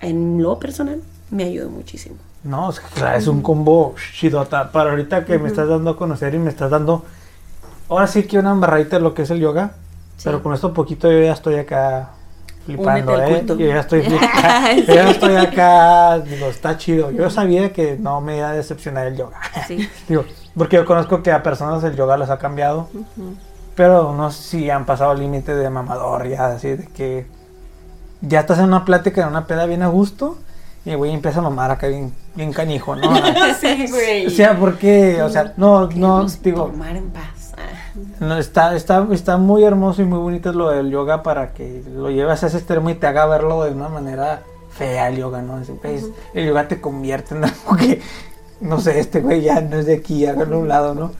en 0.00 0.42
lo 0.42 0.58
personal 0.58 1.02
me 1.30 1.44
ayudó 1.44 1.70
muchísimo. 1.70 2.16
No, 2.42 2.72
claro, 2.94 3.18
es 3.18 3.26
un 3.26 3.42
combo 3.42 3.94
chidota. 4.14 4.72
Para 4.72 4.90
ahorita 4.90 5.24
que 5.24 5.38
me 5.38 5.48
estás 5.48 5.68
dando 5.68 5.90
a 5.90 5.96
conocer 5.96 6.34
y 6.34 6.38
me 6.38 6.48
estás 6.48 6.70
dando. 6.70 7.04
Ahora 7.88 8.06
sí 8.06 8.22
que 8.22 8.38
una 8.38 8.52
embarradita 8.52 8.96
de 8.96 9.02
lo 9.02 9.14
que 9.14 9.22
es 9.22 9.30
el 9.30 9.40
yoga. 9.40 9.72
Pero 10.22 10.42
con 10.42 10.54
esto 10.54 10.72
poquito 10.72 11.10
yo 11.10 11.20
ya 11.20 11.32
estoy 11.32 11.56
acá 11.56 12.10
flipando, 12.66 13.22
¿eh? 13.22 13.44
Yo 13.46 13.56
ya 13.56 13.80
estoy 13.80 14.02
flipando. 14.06 14.82
yo 14.86 14.94
ya 14.94 15.10
estoy 15.10 15.36
acá. 15.36 16.18
Digo, 16.20 16.46
está 16.46 16.76
chido. 16.76 17.10
Yo 17.10 17.28
sabía 17.30 17.72
que 17.72 17.96
no 17.98 18.20
me 18.20 18.38
iba 18.38 18.50
a 18.50 18.52
decepcionar 18.52 19.06
el 19.06 19.16
yoga. 19.16 19.38
Sí. 19.66 19.88
Digo, 20.08 20.24
porque 20.56 20.76
yo 20.76 20.84
conozco 20.84 21.22
que 21.22 21.32
a 21.32 21.42
personas 21.42 21.84
el 21.84 21.96
yoga 21.96 22.16
les 22.16 22.30
ha 22.30 22.38
cambiado. 22.38 22.88
Pero 23.74 24.14
no 24.14 24.30
sé 24.30 24.42
si 24.42 24.70
han 24.70 24.84
pasado 24.84 25.12
el 25.12 25.20
límite 25.20 25.54
de 25.54 25.70
mamador 25.70 26.28
ya, 26.28 26.46
así 26.46 26.68
de 26.76 26.86
que 26.88 27.26
ya 28.20 28.40
estás 28.40 28.58
en 28.58 28.66
una 28.66 28.84
plática, 28.84 29.22
en 29.22 29.28
una 29.28 29.46
peda 29.46 29.66
bien 29.66 29.82
a 29.82 29.88
gusto. 29.88 30.36
Y 30.84 30.94
güey 30.94 31.12
empieza 31.12 31.40
a 31.40 31.42
mamar 31.42 31.70
acá 31.70 31.88
bien, 31.88 32.12
bien 32.34 32.52
canijo, 32.52 32.96
¿no? 32.96 33.12
sí, 33.60 33.86
güey. 33.90 34.26
O 34.26 34.30
sea, 34.30 34.58
porque, 34.58 35.20
o 35.22 35.28
sea, 35.28 35.52
no, 35.56 35.88
no, 35.88 36.26
digo, 36.42 36.66
tomar 36.66 36.96
en 36.96 37.10
paz. 37.10 37.52
No, 38.18 38.38
está, 38.38 38.74
está, 38.76 39.06
está 39.12 39.36
muy 39.36 39.64
hermoso 39.64 40.00
y 40.00 40.04
muy 40.06 40.18
bonito 40.18 40.52
lo 40.52 40.70
del 40.70 40.90
yoga 40.90 41.22
para 41.22 41.52
que 41.52 41.82
lo 41.92 42.10
lleves 42.10 42.42
a 42.42 42.46
ese 42.46 42.58
extremo 42.58 42.88
y 42.90 42.94
te 42.94 43.06
haga 43.06 43.26
verlo 43.26 43.62
de 43.64 43.72
una 43.72 43.88
manera 43.88 44.42
fea 44.70 45.08
el 45.08 45.16
yoga, 45.16 45.42
¿no? 45.42 45.58
Es- 45.58 45.70
es- 45.82 46.08
el 46.34 46.46
yoga 46.46 46.68
te 46.68 46.80
convierte 46.80 47.34
en 47.34 47.44
algo 47.44 47.76
que, 47.76 48.00
no 48.60 48.80
sé, 48.80 49.00
este 49.00 49.20
güey 49.20 49.42
ya 49.42 49.60
no 49.60 49.78
es 49.78 49.86
de 49.86 49.96
aquí, 49.96 50.24
hágalo 50.26 50.56
a 50.56 50.58
un 50.60 50.68
lado, 50.68 50.94
¿no? 50.94 51.12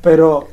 Pero 0.00 0.48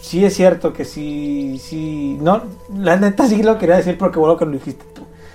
sí 0.00 0.24
es 0.24 0.34
cierto 0.34 0.72
que 0.72 0.84
sí, 0.84 1.60
sí, 1.62 2.18
no, 2.20 2.42
la 2.76 2.96
neta 2.96 3.28
sí 3.28 3.42
lo 3.42 3.58
quería 3.58 3.76
decir 3.76 3.98
porque 3.98 4.18
bueno 4.18 4.36
que 4.36 4.46
lo 4.46 4.52
dijiste. 4.52 4.84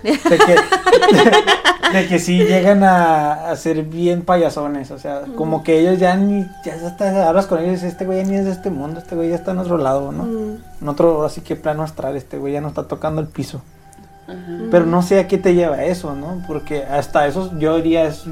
De 0.03 0.37
que, 0.37 1.97
de 1.97 2.07
que 2.07 2.19
sí 2.19 2.37
llegan 2.39 2.83
a, 2.83 3.51
a 3.51 3.55
ser 3.55 3.83
bien 3.83 4.23
payasones, 4.23 4.91
o 4.91 4.99
sea, 4.99 5.23
como 5.35 5.63
que 5.63 5.79
ellos 5.79 5.99
ya 5.99 6.15
ni, 6.15 6.47
ya 6.65 6.75
hasta 6.85 7.27
hablas 7.27 7.47
con 7.47 7.59
ellos 7.59 7.71
y 7.71 7.75
dices, 7.75 7.91
este 7.91 8.05
güey 8.05 8.23
ya 8.23 8.29
ni 8.29 8.37
es 8.37 8.45
de 8.45 8.51
este 8.51 8.69
mundo, 8.69 8.99
este 8.99 9.15
güey 9.15 9.29
ya 9.29 9.35
está 9.35 9.51
en 9.51 9.59
otro 9.59 9.77
lado, 9.77 10.11
¿no? 10.11 10.25
En 10.81 10.87
otro, 10.87 11.23
así 11.23 11.41
que 11.41 11.55
plano 11.55 11.83
astral, 11.83 12.15
este 12.15 12.37
güey 12.37 12.53
ya 12.53 12.61
no 12.61 12.69
está 12.69 12.87
tocando 12.87 13.21
el 13.21 13.27
piso. 13.27 13.61
Ajá. 14.27 14.37
Pero 14.69 14.85
no 14.85 15.01
sé 15.01 15.19
a 15.19 15.27
qué 15.27 15.37
te 15.37 15.53
lleva 15.53 15.83
eso, 15.83 16.15
¿no? 16.15 16.41
Porque 16.47 16.83
hasta 16.83 17.27
eso 17.27 17.51
yo 17.59 17.75
diría 17.75 18.05
es 18.05 18.23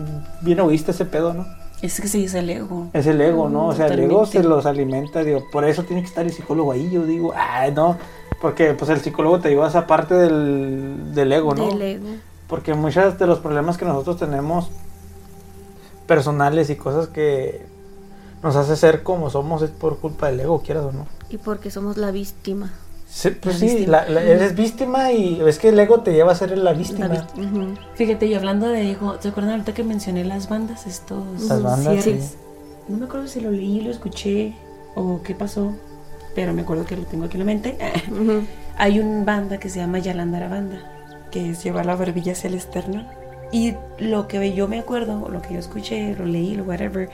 bien 0.41 0.59
egoísta 0.59 0.91
ese 0.91 1.05
pedo, 1.05 1.33
¿no? 1.33 1.45
Es 1.81 2.01
que 2.01 2.07
sí 2.09 2.25
es 2.25 2.33
el 2.33 2.49
ego. 2.49 2.89
Es 2.91 3.07
el 3.07 3.21
ego, 3.21 3.47
¿no? 3.47 3.67
O 3.67 3.73
sea, 3.73 3.87
el 3.87 3.99
ego 3.99 4.25
se 4.25 4.43
los 4.43 4.65
alimenta, 4.65 5.23
digo, 5.23 5.43
por 5.49 5.63
eso 5.63 5.83
tiene 5.83 6.01
que 6.01 6.09
estar 6.09 6.25
el 6.25 6.33
psicólogo 6.33 6.73
ahí, 6.73 6.89
yo 6.91 7.05
digo, 7.05 7.33
ay, 7.35 7.71
no, 7.71 7.97
porque 8.41 8.73
pues 8.73 8.89
el 8.89 8.99
psicólogo 9.01 9.39
te 9.39 9.49
lleva 9.49 9.65
a 9.65 9.69
esa 9.69 9.85
parte 9.87 10.13
del, 10.15 11.13
del 11.13 11.31
ego, 11.33 11.53
¿no? 11.55 11.67
Del 11.67 11.81
ego. 11.81 12.07
Porque 12.47 12.73
muchos 12.73 13.17
de 13.19 13.27
los 13.27 13.39
problemas 13.39 13.77
que 13.77 13.85
nosotros 13.85 14.17
tenemos 14.17 14.69
personales 16.07 16.69
y 16.69 16.75
cosas 16.75 17.07
que 17.07 17.61
nos 18.41 18.55
hace 18.55 18.75
ser 18.75 19.03
como 19.03 19.29
somos 19.29 19.61
es 19.61 19.69
por 19.69 19.97
culpa 19.99 20.27
del 20.27 20.39
ego, 20.39 20.61
quieras 20.61 20.85
o 20.85 20.91
no. 20.91 21.05
Y 21.29 21.37
porque 21.37 21.69
somos 21.71 21.97
la 21.97 22.11
víctima. 22.11 22.71
Sí, 23.07 23.31
pues 23.31 23.55
La 23.55 23.59
sí, 23.59 23.75
víctima. 23.75 23.91
la- 24.03 24.09
la- 24.09 24.23
eres 24.23 24.55
víctima 24.55 25.11
y 25.11 25.41
es 25.41 25.57
que 25.59 25.69
el 25.69 25.79
ego 25.79 26.01
te 26.01 26.13
lleva 26.13 26.31
a 26.31 26.35
ser 26.35 26.55
la 26.57 26.73
víctima. 26.73 27.27
Fíjate, 27.95 28.27
y 28.27 28.33
hablando 28.35 28.67
de 28.67 28.91
ego, 28.91 29.17
¿se 29.19 29.29
acuerdan 29.29 29.53
ahorita 29.53 29.73
que 29.73 29.83
mencioné 29.83 30.23
las 30.25 30.47
bandas, 30.47 30.85
estos 30.87 31.23
Las 31.47 31.61
bandas, 31.61 32.03
cierres? 32.03 32.25
sí. 32.31 32.37
No 32.87 32.97
me 32.97 33.05
acuerdo 33.05 33.27
si 33.27 33.41
lo 33.41 33.51
leí, 33.51 33.81
lo 33.81 33.91
escuché 33.91 34.55
o 34.95 35.21
qué 35.23 35.35
pasó, 35.35 35.73
pero 36.39 36.53
me 36.53 36.61
acuerdo 36.61 36.85
que 36.85 36.95
lo 36.95 37.03
tengo 37.03 37.25
aquí 37.25 37.35
en 37.35 37.39
la 37.39 37.45
mente. 37.45 37.77
Ujú. 38.09 38.45
Hay 38.77 39.01
una 39.01 39.25
banda 39.25 39.57
que 39.57 39.67
se 39.67 39.79
llama 39.79 39.99
Yalandara 39.99 40.47
Banda, 40.47 40.77
que 41.31 41.49
es 41.49 41.61
llevar 41.65 41.85
la 41.85 41.97
barbilla 41.97 42.31
hacia 42.31 42.47
el 42.47 42.53
externo. 42.53 43.05
Y 43.51 43.73
lo 43.97 44.29
que 44.29 44.53
yo 44.53 44.69
me 44.69 44.79
acuerdo, 44.79 45.21
o 45.21 45.27
lo 45.27 45.41
que 45.41 45.55
yo 45.55 45.59
escuché, 45.59 46.15
lo 46.15 46.23
leí, 46.23 46.55
lo 46.55 46.63
whatever, 46.63 47.09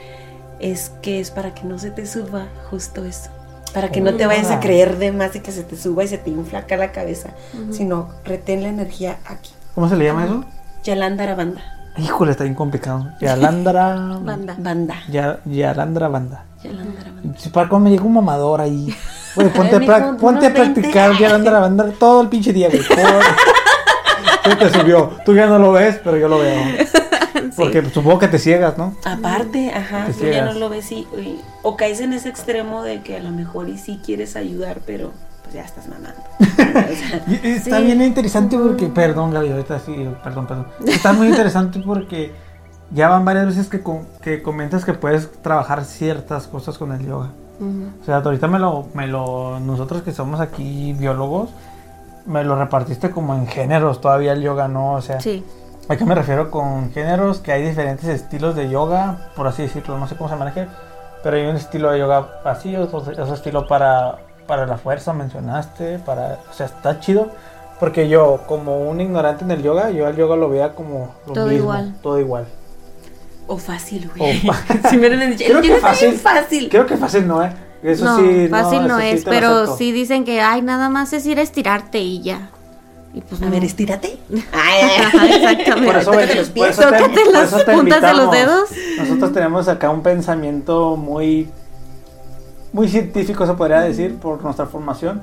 es 0.59 0.91
que 1.01 1.19
es 1.19 1.32
para 1.32 1.55
que 1.55 1.63
no 1.63 1.80
se 1.80 1.89
te 1.89 2.05
suba 2.05 2.49
justo 2.69 3.03
eso. 3.03 3.32
Para 3.73 3.89
que 3.89 3.99
no 3.99 4.13
te 4.13 4.28
vayas 4.28 4.51
a 4.51 4.59
creer 4.59 4.99
de 4.99 5.11
más 5.11 5.36
y 5.36 5.39
que 5.39 5.51
se 5.51 5.63
te 5.63 5.76
suba 5.76 6.03
y 6.03 6.07
se 6.07 6.19
te 6.19 6.30
infla 6.30 6.59
acá 6.59 6.78
la 6.78 6.91
cabeza, 6.91 7.32
sino 7.71 8.09
retén 8.26 8.61
la 8.61 8.69
energía 8.69 9.17
aquí. 9.26 9.49
¿Cómo 9.73 9.89
se 9.89 9.95
le 9.95 10.05
llama 10.05 10.26
eso? 10.26 10.45
Yalandara 10.84 11.34
Banda. 11.34 11.61
Híjole, 11.97 12.32
está 12.32 12.43
bien 12.43 12.55
complicado. 12.55 13.09
Yalandra. 13.21 14.19
Banda. 14.21 14.55
Banda. 14.59 14.95
Ya, 15.09 15.39
Yalandra 15.45 16.09
banda. 16.09 16.43
Yalandara 16.61 17.11
Banda. 17.11 17.39
Si 17.39 17.49
para 17.49 17.69
cuando 17.69 17.86
me 17.86 17.91
llega 17.91 18.03
un 18.03 18.13
mamador 18.13 18.59
ahí. 18.59 18.93
Güey, 19.36 19.49
ponte, 19.49 19.75
a, 19.75 19.79
pra- 19.79 20.17
ponte 20.17 20.45
a 20.45 20.49
unos 20.49 20.59
20. 20.59 20.81
practicar 20.81 21.17
Yalandra 21.17 21.59
banda 21.59 21.91
todo 21.99 22.21
el 22.21 22.29
pinche 22.29 22.53
día, 22.53 22.69
güey. 22.69 22.81
Se 22.83 24.55
te 24.55 24.69
subió. 24.79 25.11
Tú 25.25 25.33
ya 25.36 25.47
no 25.47 25.57
lo 25.59 25.71
ves, 25.71 25.99
pero 26.03 26.17
yo 26.17 26.27
lo 26.27 26.39
veo. 26.39 26.61
Porque 27.55 27.83
supongo 27.89 28.19
que 28.19 28.27
te 28.27 28.38
ciegas, 28.39 28.77
¿no? 28.77 28.95
Aparte, 29.05 29.71
ajá, 29.73 30.07
tú 30.17 30.25
ya 30.25 30.45
no 30.45 30.53
lo 30.53 30.69
ves 30.69 30.91
y, 30.91 30.99
y- 31.17 31.39
o 31.63 31.75
caes 31.77 31.99
en 32.01 32.13
ese 32.13 32.29
extremo 32.29 32.83
de 32.83 33.01
que 33.01 33.17
a 33.17 33.19
lo 33.23 33.31
mejor 33.31 33.69
y 33.69 33.77
sí 33.77 33.99
quieres 34.05 34.36
ayudar, 34.36 34.79
pero 34.86 35.11
pues 35.43 35.55
ya 35.55 35.61
estás 35.63 35.88
mamando. 35.88 36.21
Está 37.43 37.79
bien 37.79 38.01
interesante 38.01 38.57
porque, 38.57 38.88
perdón 38.88 39.31
Gaby, 39.31 39.51
ahorita 39.51 39.79
sí, 39.79 39.93
perdón, 40.23 40.47
perdón. 40.47 40.67
Está 40.86 41.13
muy 41.13 41.27
interesante 41.27 41.79
porque 41.86 42.33
ya 42.91 43.09
van 43.09 43.25
varias 43.25 43.47
veces 43.47 43.67
que, 43.67 43.81
que 44.21 44.41
comentas 44.41 44.86
que 44.86 44.93
puedes 44.93 45.31
trabajar 45.41 45.86
ciertas 45.86 46.47
cosas 46.47 46.77
con 46.77 46.91
el 46.91 47.05
yoga. 47.05 47.29
Ujú. 47.60 47.89
O 48.01 48.06
sea, 48.06 48.18
ahorita 48.18 48.47
me 48.47 48.60
lo, 48.60 48.86
me 48.93 49.08
lo, 49.08 49.60
nosotros 49.60 50.01
que 50.03 50.12
somos 50.12 50.39
aquí 50.39 50.93
biólogos, 50.93 51.49
me 52.26 52.43
lo 52.43 52.56
repartiste 52.56 53.12
como 53.12 53.36
en 53.36 53.47
géneros 53.47 54.01
todavía 54.01 54.34
el 54.34 54.41
yoga, 54.41 54.68
¿no? 54.68 54.93
O 54.93 55.01
sea, 55.01 55.20
Sí. 55.22 55.45
¿a 55.89 55.95
qué 55.95 56.06
me 56.06 56.16
refiero 56.16 56.49
con 56.51 56.91
géneros? 56.91 57.39
Que 57.39 57.51
hay 57.51 57.64
diferentes 57.64 58.06
estilos 58.10 58.56
de 58.56 58.70
yoga, 58.70 59.30
por 59.36 59.47
así 59.47 59.62
decirlo, 59.64 59.97
no 59.97 60.08
sé 60.08 60.16
cómo 60.16 60.30
se 60.30 60.36
maneja, 60.36 60.68
pero 61.24 61.38
hay 61.38 61.45
un 61.47 61.56
estilo 61.56 61.91
de 61.91 61.99
yoga 61.99 62.28
así, 62.43 62.76
otro, 62.76 62.99
otro 62.99 63.34
estilo 63.34 63.68
para, 63.68 64.18
para 64.47 64.66
la 64.66 64.78
fuerza, 64.78 65.14
mencionaste, 65.14 65.99
para, 65.99 66.39
o 66.49 66.53
sea, 66.53 66.66
está 66.68 66.99
chido. 66.99 67.28
Porque 67.80 68.08
yo, 68.08 68.39
como 68.47 68.89
un 68.89 69.01
ignorante 69.01 69.43
en 69.43 69.51
el 69.51 69.62
yoga, 69.62 69.89
yo 69.89 70.08
al 70.08 70.16
yoga 70.16 70.38
lo 70.38 70.47
veía 70.49 70.74
como 70.74 71.10
lo 71.28 71.34
Todo 71.34 71.47
mismo, 71.47 71.60
igual. 71.64 71.95
todo 72.01 72.20
igual. 72.22 72.45
O 73.47 73.57
fácil, 73.57 74.09
güey. 74.15 74.41
Si 74.89 74.97
me 74.97 75.07
hubieran 75.07 75.29
dicho, 75.31 75.45
Creo 75.45 75.59
el 75.59 75.63
que 75.63 75.75
fácil. 75.77 76.13
fácil. 76.15 76.69
Creo 76.69 76.85
que 76.85 76.97
fácil 76.97 77.27
no, 77.27 77.43
¿eh? 77.43 77.53
Eso 77.83 78.03
no, 78.05 78.17
sí, 78.17 78.47
fácil 78.49 78.87
no, 78.87 78.99
sí 78.99 79.05
es, 79.07 79.25
lo 79.25 79.29
pero 79.31 79.77
sí 79.77 79.91
dicen 79.91 80.23
que, 80.25 80.41
ay, 80.41 80.63
nada 80.63 80.89
más 80.89 81.13
es 81.13 81.25
ir 81.27 81.37
a 81.37 81.43
estirarte 81.43 81.99
y 81.99 82.21
ya. 82.23 82.49
Y 83.13 83.21
pues 83.21 83.41
A 83.41 83.45
no. 83.45 83.51
ver, 83.51 83.63
estírate. 83.63 84.17
Ay, 84.31 84.41
ay, 84.51 85.01
Ajá, 85.05 85.17
ay. 85.21 85.31
exactamente. 85.33 85.85
Por 85.85 85.95
eso, 85.97 86.11
Tócate 86.81 87.07
por 87.07 87.13
te- 87.23 87.31
las 87.31 87.47
eso 87.53 87.63
te 87.63 87.73
puntas 87.73 88.01
de 88.01 88.13
los 88.13 88.31
dedos. 88.31 88.69
Nosotros 88.97 89.33
tenemos 89.33 89.67
acá 89.67 89.89
un 89.91 90.01
pensamiento 90.01 90.97
muy, 90.97 91.47
muy 92.73 92.89
científico, 92.89 93.45
se 93.45 93.53
podría 93.53 93.81
decir, 93.81 94.15
por 94.17 94.41
nuestra 94.43 94.65
formación. 94.65 95.21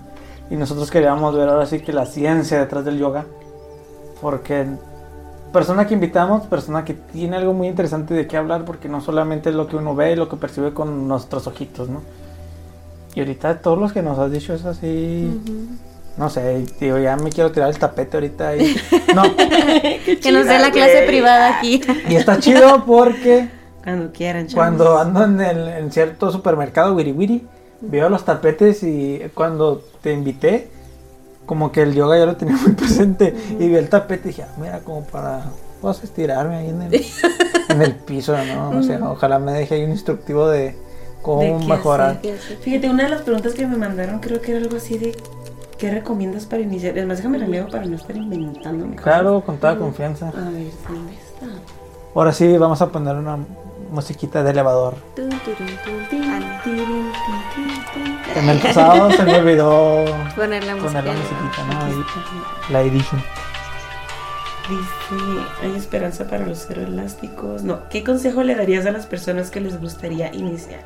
Y 0.48 0.54
nosotros 0.54 0.90
queríamos 0.90 1.34
ver 1.34 1.48
ahora 1.48 1.66
sí 1.66 1.80
que 1.80 1.92
la 1.92 2.06
ciencia 2.06 2.60
detrás 2.60 2.84
del 2.84 2.98
yoga. 2.98 3.26
Porque 4.20 4.66
persona 5.53 5.86
que 5.86 5.94
invitamos, 5.94 6.46
persona 6.46 6.84
que 6.84 6.94
tiene 6.94 7.36
algo 7.36 7.53
muy 7.53 7.68
interesante 7.68 8.14
de 8.14 8.26
qué 8.26 8.36
hablar, 8.36 8.64
porque 8.64 8.88
no 8.88 9.00
solamente 9.00 9.50
es 9.50 9.55
lo 9.55 9.66
que 9.68 9.76
uno 9.76 9.94
ve, 9.94 10.16
lo 10.16 10.28
que 10.28 10.36
percibe 10.36 10.72
con 10.72 11.07
nuestros 11.09 11.46
ojitos, 11.46 11.88
¿no? 11.88 12.03
Y 13.14 13.20
ahorita 13.20 13.61
todos 13.61 13.78
los 13.78 13.92
que 13.92 14.03
nos 14.03 14.18
has 14.18 14.30
dicho 14.32 14.55
es 14.55 14.64
así, 14.64 15.38
no 16.16 16.30
sé, 16.30 16.64
digo, 16.80 16.98
ya 16.98 17.16
me 17.16 17.30
quiero 17.30 17.53
tirar 17.53 17.68
el 17.68 17.78
tapete 17.78 18.16
ahorita. 18.16 18.57
Y, 18.57 18.74
no, 19.14 19.22
Que 20.22 20.32
nos 20.32 20.46
dé 20.46 20.59
la 20.59 20.70
clase 20.70 20.94
güey. 20.94 21.07
privada 21.07 21.59
aquí. 21.59 21.82
y 22.09 22.16
está 22.16 22.38
chido 22.38 22.84
porque 22.86 23.48
Cuando 23.84 24.12
quieran, 24.12 24.46
chavos. 24.46 24.55
cuando 24.55 24.98
ando 24.98 25.24
en, 25.24 25.40
el, 25.40 25.68
en 25.68 25.92
cierto 25.92 26.30
supermercado, 26.32 26.94
Wiri 26.94 27.12
Wiri, 27.12 27.46
veo 27.82 28.09
los 28.09 28.24
tapetes 28.24 28.82
y 28.82 29.20
cuando 29.34 29.82
te 30.00 30.12
invité, 30.12 30.70
como 31.47 31.72
que 31.72 31.82
el 31.82 31.95
yoga 31.95 32.18
ya 32.18 32.26
lo 32.26 32.36
tenía 32.36 32.57
muy 32.57 32.72
presente 32.76 33.34
y 33.59 33.68
vi 33.68 33.76
el 33.76 33.88
tapete 33.88 34.28
y 34.28 34.32
dije, 34.32 34.43
ah, 34.43 34.55
mira, 34.61 34.80
como 34.80 35.05
para 35.05 35.45
pues, 35.80 36.03
estirarme 36.05 36.57
ahí 36.57 36.68
en 36.70 36.82
el, 36.82 36.95
en 37.68 37.82
el 37.82 37.95
piso, 37.95 38.36
¿no? 38.45 38.70
O 38.70 38.82
sea, 38.82 39.01
ojalá 39.11 39.38
me 39.38 39.53
deje 39.53 39.74
ahí 39.76 39.84
un 39.84 39.90
instructivo 39.90 40.49
de 40.49 40.76
cómo 41.22 41.43
¿De 41.43 41.59
qué 41.59 41.66
mejorar. 41.66 42.11
hacer? 42.18 42.38
Fíjate, 42.61 42.88
una 42.88 43.05
de 43.05 43.11
las 43.11 43.22
preguntas 43.22 43.55
que 43.55 43.66
me 43.66 43.76
mandaron 43.76 44.20
creo 44.20 44.40
que 44.40 44.53
era 44.53 44.61
algo 44.61 44.76
así 44.76 44.99
de 44.99 45.16
¿qué 45.78 45.90
recomiendas 45.90 46.47
para 46.47 46.62
iniciar? 46.62 46.97
Es 46.97 47.07
más, 47.07 47.16
déjame 47.16 47.38
la 47.38 47.49
leo 47.49 47.68
para 47.68 47.84
no 47.86 47.97
estar 47.97 48.16
inventando. 48.16 48.95
Claro, 49.03 49.43
con 49.45 49.57
toda 49.57 49.76
confianza. 49.76 50.28
A 50.28 50.51
ver, 50.51 50.70
¿dónde 50.88 51.12
está? 51.14 51.47
Ahora 52.14 52.32
sí, 52.32 52.57
vamos 52.57 52.80
a 52.82 52.88
poner 52.90 53.16
una 53.16 53.38
musiquita 53.93 54.43
de 54.43 54.51
elevador. 54.51 54.97
En 58.34 58.49
el 58.49 58.59
pasado 58.59 59.11
se 59.12 59.22
me 59.24 59.36
olvidó 59.36 60.05
Poner 60.34 60.64
la 60.64 60.76
música. 60.76 61.01
poner 61.01 61.05
la 61.05 61.12
musiquita, 61.14 62.68
la 62.70 62.80
edition. 62.82 63.22
Dice, 64.68 65.22
hay 65.62 65.76
esperanza 65.76 66.26
para 66.28 66.47
los 66.47 66.64
cero 66.66 66.82
elásticos. 66.86 67.62
No, 67.62 67.88
¿qué 67.90 68.03
consejo 68.05 68.43
le 68.43 68.55
darías 68.55 68.86
a 68.86 68.93
las 68.93 69.07
personas 69.07 69.51
que 69.51 69.61
les 69.61 69.78
gustaría 69.80 70.32
iniciar? 70.34 70.80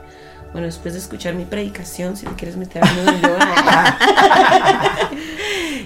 Bueno, 0.53 0.67
después 0.67 0.95
de 0.95 1.01
escuchar 1.01 1.35
mi 1.35 1.45
predicación, 1.45 2.17
si 2.17 2.25
te 2.27 2.35
quieres 2.35 2.57
meter 2.57 2.83
mundo 2.85 3.13
del 3.13 3.21
yoga, 3.23 3.99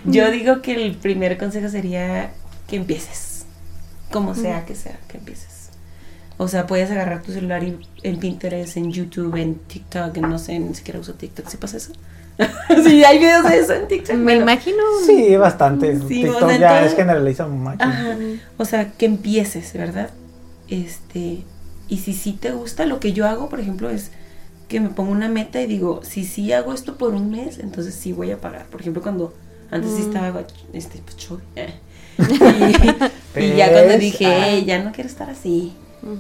yo 0.05 0.31
digo 0.31 0.63
que 0.63 0.75
el 0.75 0.95
primer 0.97 1.37
consejo 1.37 1.69
sería 1.69 2.31
que 2.69 2.77
empieces. 2.77 3.45
Como 4.13 4.35
sea 4.35 4.65
que 4.65 4.75
sea, 4.77 4.99
que 5.09 5.19
empieces. 5.19 5.50
O 6.43 6.49
sea, 6.49 6.67
puedes 6.67 6.91
agarrar 6.91 7.23
tu 7.23 7.33
celular 7.33 7.63
y 7.63 7.77
en 8.03 8.19
Pinterest, 8.19 8.79
en 8.79 8.91
YouTube, 8.91 9.37
en 9.37 9.57
TikTok, 9.57 10.17
en 10.17 10.23
no 10.31 10.39
sé, 10.39 10.59
ni 10.59 10.75
siquiera 10.75 10.99
uso 10.99 11.13
TikTok. 11.13 11.47
¿Sí 11.49 11.59
pasa 11.59 11.77
eso? 11.77 11.93
sí, 12.87 13.05
hay 13.05 13.19
videos 13.19 13.47
de 13.47 13.59
eso 13.59 13.75
en 13.75 13.87
TikTok. 13.87 14.17
Me 14.17 14.23
Bueno, 14.23 14.43
imagino. 14.43 14.83
Sí, 15.05 15.37
bastante. 15.37 15.95
Sí, 16.09 16.27
o 16.27 16.33
TikTok 16.33 16.49
sea, 16.49 16.59
ya 16.59 16.79
todo- 16.79 16.89
es 16.89 16.95
generaliza 16.97 17.47
mucho. 17.47 17.77
Ajá. 17.85 18.17
O 18.57 18.65
sea, 18.65 18.91
que 18.93 19.05
empieces, 19.05 19.71
¿verdad? 19.75 20.09
Este, 20.69 21.43
y 21.89 21.99
si 21.99 22.15
sí 22.15 22.33
te 22.33 22.53
gusta, 22.53 22.87
lo 22.87 23.01
que 23.01 23.13
yo 23.13 23.27
hago, 23.29 23.51
por 23.51 23.61
ejemplo, 23.61 23.91
es 23.91 24.11
que 24.69 24.81
me 24.81 24.89
pongo 24.89 25.13
una 25.13 25.29
meta 25.29 25.61
y 25.61 25.67
digo, 25.67 26.01
si 26.05 26.25
sí 26.25 26.53
hago 26.55 26.73
esto 26.73 26.97
por 26.97 27.13
un 27.15 27.31
mes, 27.31 27.59
entonces 27.59 27.95
sí 27.95 28.13
voy 28.15 28.31
a 28.31 28.39
pagar. 28.41 28.65
Por 28.67 28.81
ejemplo, 28.81 29.03
cuando 29.03 29.35
antes 29.71 29.91
sí 29.95 30.03
Mm. 30.05 30.07
estaba, 30.07 30.43
este, 30.73 31.01
pues, 31.05 31.17
choy, 31.19 31.41
eh. 31.57 31.75
y, 33.37 33.41
y 33.45 33.57
ya 33.57 33.71
cuando 33.73 33.99
dije, 33.99 34.27
ah. 34.27 34.49
"Ey, 34.49 34.65
ya 34.65 34.83
no 34.83 34.93
quiero 34.93 35.09
estar 35.11 35.29
así, 35.29 35.75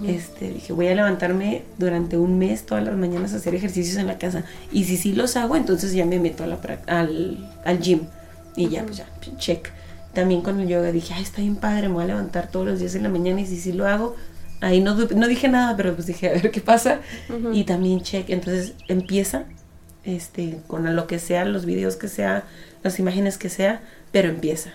Este, 0.07 0.51
dije, 0.51 0.73
voy 0.75 0.89
a 0.89 0.95
levantarme 0.95 1.63
durante 1.79 2.19
un 2.19 2.39
mes 2.39 2.67
todas 2.67 2.85
las 2.85 2.97
mañanas 2.97 3.33
a 3.33 3.37
hacer 3.37 3.55
ejercicios 3.55 3.97
en 3.97 4.07
la 4.07 4.19
casa. 4.19 4.45
Y 4.73 4.85
si 4.85 4.97
sí 4.97 5.13
los 5.13 5.37
hago, 5.37 5.57
entonces 5.57 5.93
ya 5.93 6.05
me 6.05 6.19
meto 6.19 6.45
a 6.45 6.47
la 6.47 6.59
al, 6.87 7.51
al 7.65 7.81
gym. 7.81 8.01
Y 8.57 8.69
ya, 8.69 8.85
pues 8.85 8.99
ya, 8.99 9.07
check. 9.39 9.71
También 10.13 10.43
con 10.43 10.61
el 10.61 10.69
yoga 10.69 10.93
dije, 10.93 11.15
ay, 11.15 11.23
está 11.23 11.41
bien 11.41 11.57
padre, 11.57 11.89
me 11.89 11.95
voy 11.95 12.05
a 12.05 12.09
levantar 12.09 12.51
todos 12.51 12.67
los 12.67 12.81
días 12.81 12.95
en 12.95 13.05
la 13.05 13.09
mañana 13.09 13.41
y 13.41 13.47
si 13.47 13.57
sí 13.59 13.73
lo 13.73 13.87
hago, 13.87 14.17
ahí 14.61 14.81
no, 14.81 14.95
no 14.95 15.29
dije 15.29 15.49
nada, 15.49 15.77
pero 15.77 15.95
pues 15.95 16.07
dije, 16.07 16.29
a 16.29 16.33
ver 16.33 16.51
qué 16.51 16.61
pasa. 16.61 17.01
Y 17.53 17.65
también 17.65 18.03
check. 18.03 18.29
Entonces 18.29 18.75
empieza 18.89 19.45
este, 20.05 20.59
con 20.67 20.95
lo 20.95 21.07
que 21.07 21.19
sea, 21.19 21.45
los 21.45 21.65
videos 21.65 21.97
que 21.97 22.09
sea, 22.09 22.45
las 22.83 22.99
imágenes 22.99 23.39
que 23.39 23.49
sea, 23.49 23.83
pero 24.13 24.29
empieza. 24.29 24.73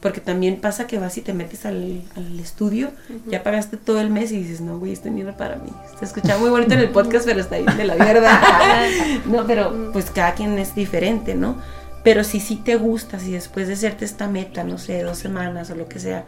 Porque 0.00 0.20
también 0.20 0.60
pasa 0.60 0.86
que 0.86 0.98
vas 0.98 1.16
y 1.16 1.22
te 1.22 1.32
metes 1.32 1.64
al, 1.64 2.02
al 2.16 2.38
estudio, 2.38 2.90
ya 3.26 3.42
pagaste 3.42 3.76
todo 3.76 4.00
el 4.00 4.10
mes 4.10 4.30
y 4.30 4.38
dices, 4.38 4.60
no, 4.60 4.78
güey, 4.78 4.92
esto 4.92 5.08
ni 5.08 5.22
era 5.22 5.36
para 5.36 5.56
mí. 5.56 5.70
Se 5.98 6.04
escucha 6.04 6.36
muy 6.38 6.50
bonito 6.50 6.74
en 6.74 6.80
el 6.80 6.90
podcast, 6.90 7.24
pero 7.24 7.40
está 7.40 7.56
ahí 7.56 7.64
de 7.64 7.84
la 7.84 7.94
mierda. 7.94 8.40
no, 9.26 9.46
pero 9.46 9.90
pues 9.92 10.10
cada 10.10 10.34
quien 10.34 10.58
es 10.58 10.74
diferente, 10.74 11.34
¿no? 11.34 11.56
Pero 12.04 12.22
si 12.24 12.40
sí 12.40 12.56
te 12.56 12.76
gusta, 12.76 13.18
si 13.18 13.32
después 13.32 13.66
de 13.66 13.74
hacerte 13.74 14.04
esta 14.04 14.28
meta, 14.28 14.62
no 14.64 14.78
sé, 14.78 15.02
dos 15.02 15.18
semanas 15.18 15.70
o 15.70 15.74
lo 15.74 15.88
que 15.88 15.98
sea, 15.98 16.24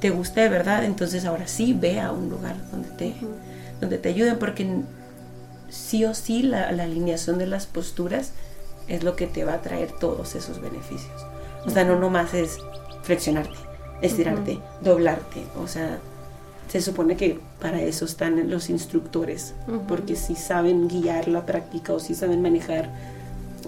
te 0.00 0.10
gusta 0.10 0.42
de 0.42 0.50
verdad, 0.50 0.84
entonces 0.84 1.24
ahora 1.24 1.48
sí 1.48 1.72
ve 1.72 2.00
a 2.00 2.12
un 2.12 2.28
lugar 2.28 2.54
donde 2.70 2.90
te, 2.90 3.14
donde 3.80 3.98
te 3.98 4.10
ayuden, 4.10 4.38
porque 4.38 4.68
sí 5.68 6.04
o 6.04 6.14
sí 6.14 6.42
la, 6.42 6.70
la 6.70 6.84
alineación 6.84 7.38
de 7.38 7.46
las 7.46 7.66
posturas 7.66 8.32
es 8.86 9.02
lo 9.02 9.16
que 9.16 9.26
te 9.26 9.44
va 9.44 9.54
a 9.54 9.62
traer 9.62 9.90
todos 9.92 10.34
esos 10.34 10.60
beneficios. 10.60 11.26
O 11.66 11.70
sea, 11.70 11.84
no 11.84 11.98
nomás 11.98 12.34
es 12.34 12.58
flexionarte, 13.02 13.56
estirarte, 14.02 14.60
doblarte. 14.82 15.44
O 15.62 15.66
sea, 15.66 15.98
se 16.68 16.80
supone 16.80 17.16
que 17.16 17.40
para 17.60 17.80
eso 17.82 18.04
están 18.04 18.50
los 18.50 18.70
instructores, 18.70 19.54
porque 19.88 20.16
si 20.16 20.34
saben 20.34 20.88
guiar 20.88 21.28
la 21.28 21.46
práctica 21.46 21.92
o 21.92 22.00
si 22.00 22.14
saben 22.14 22.42
manejar 22.42 22.90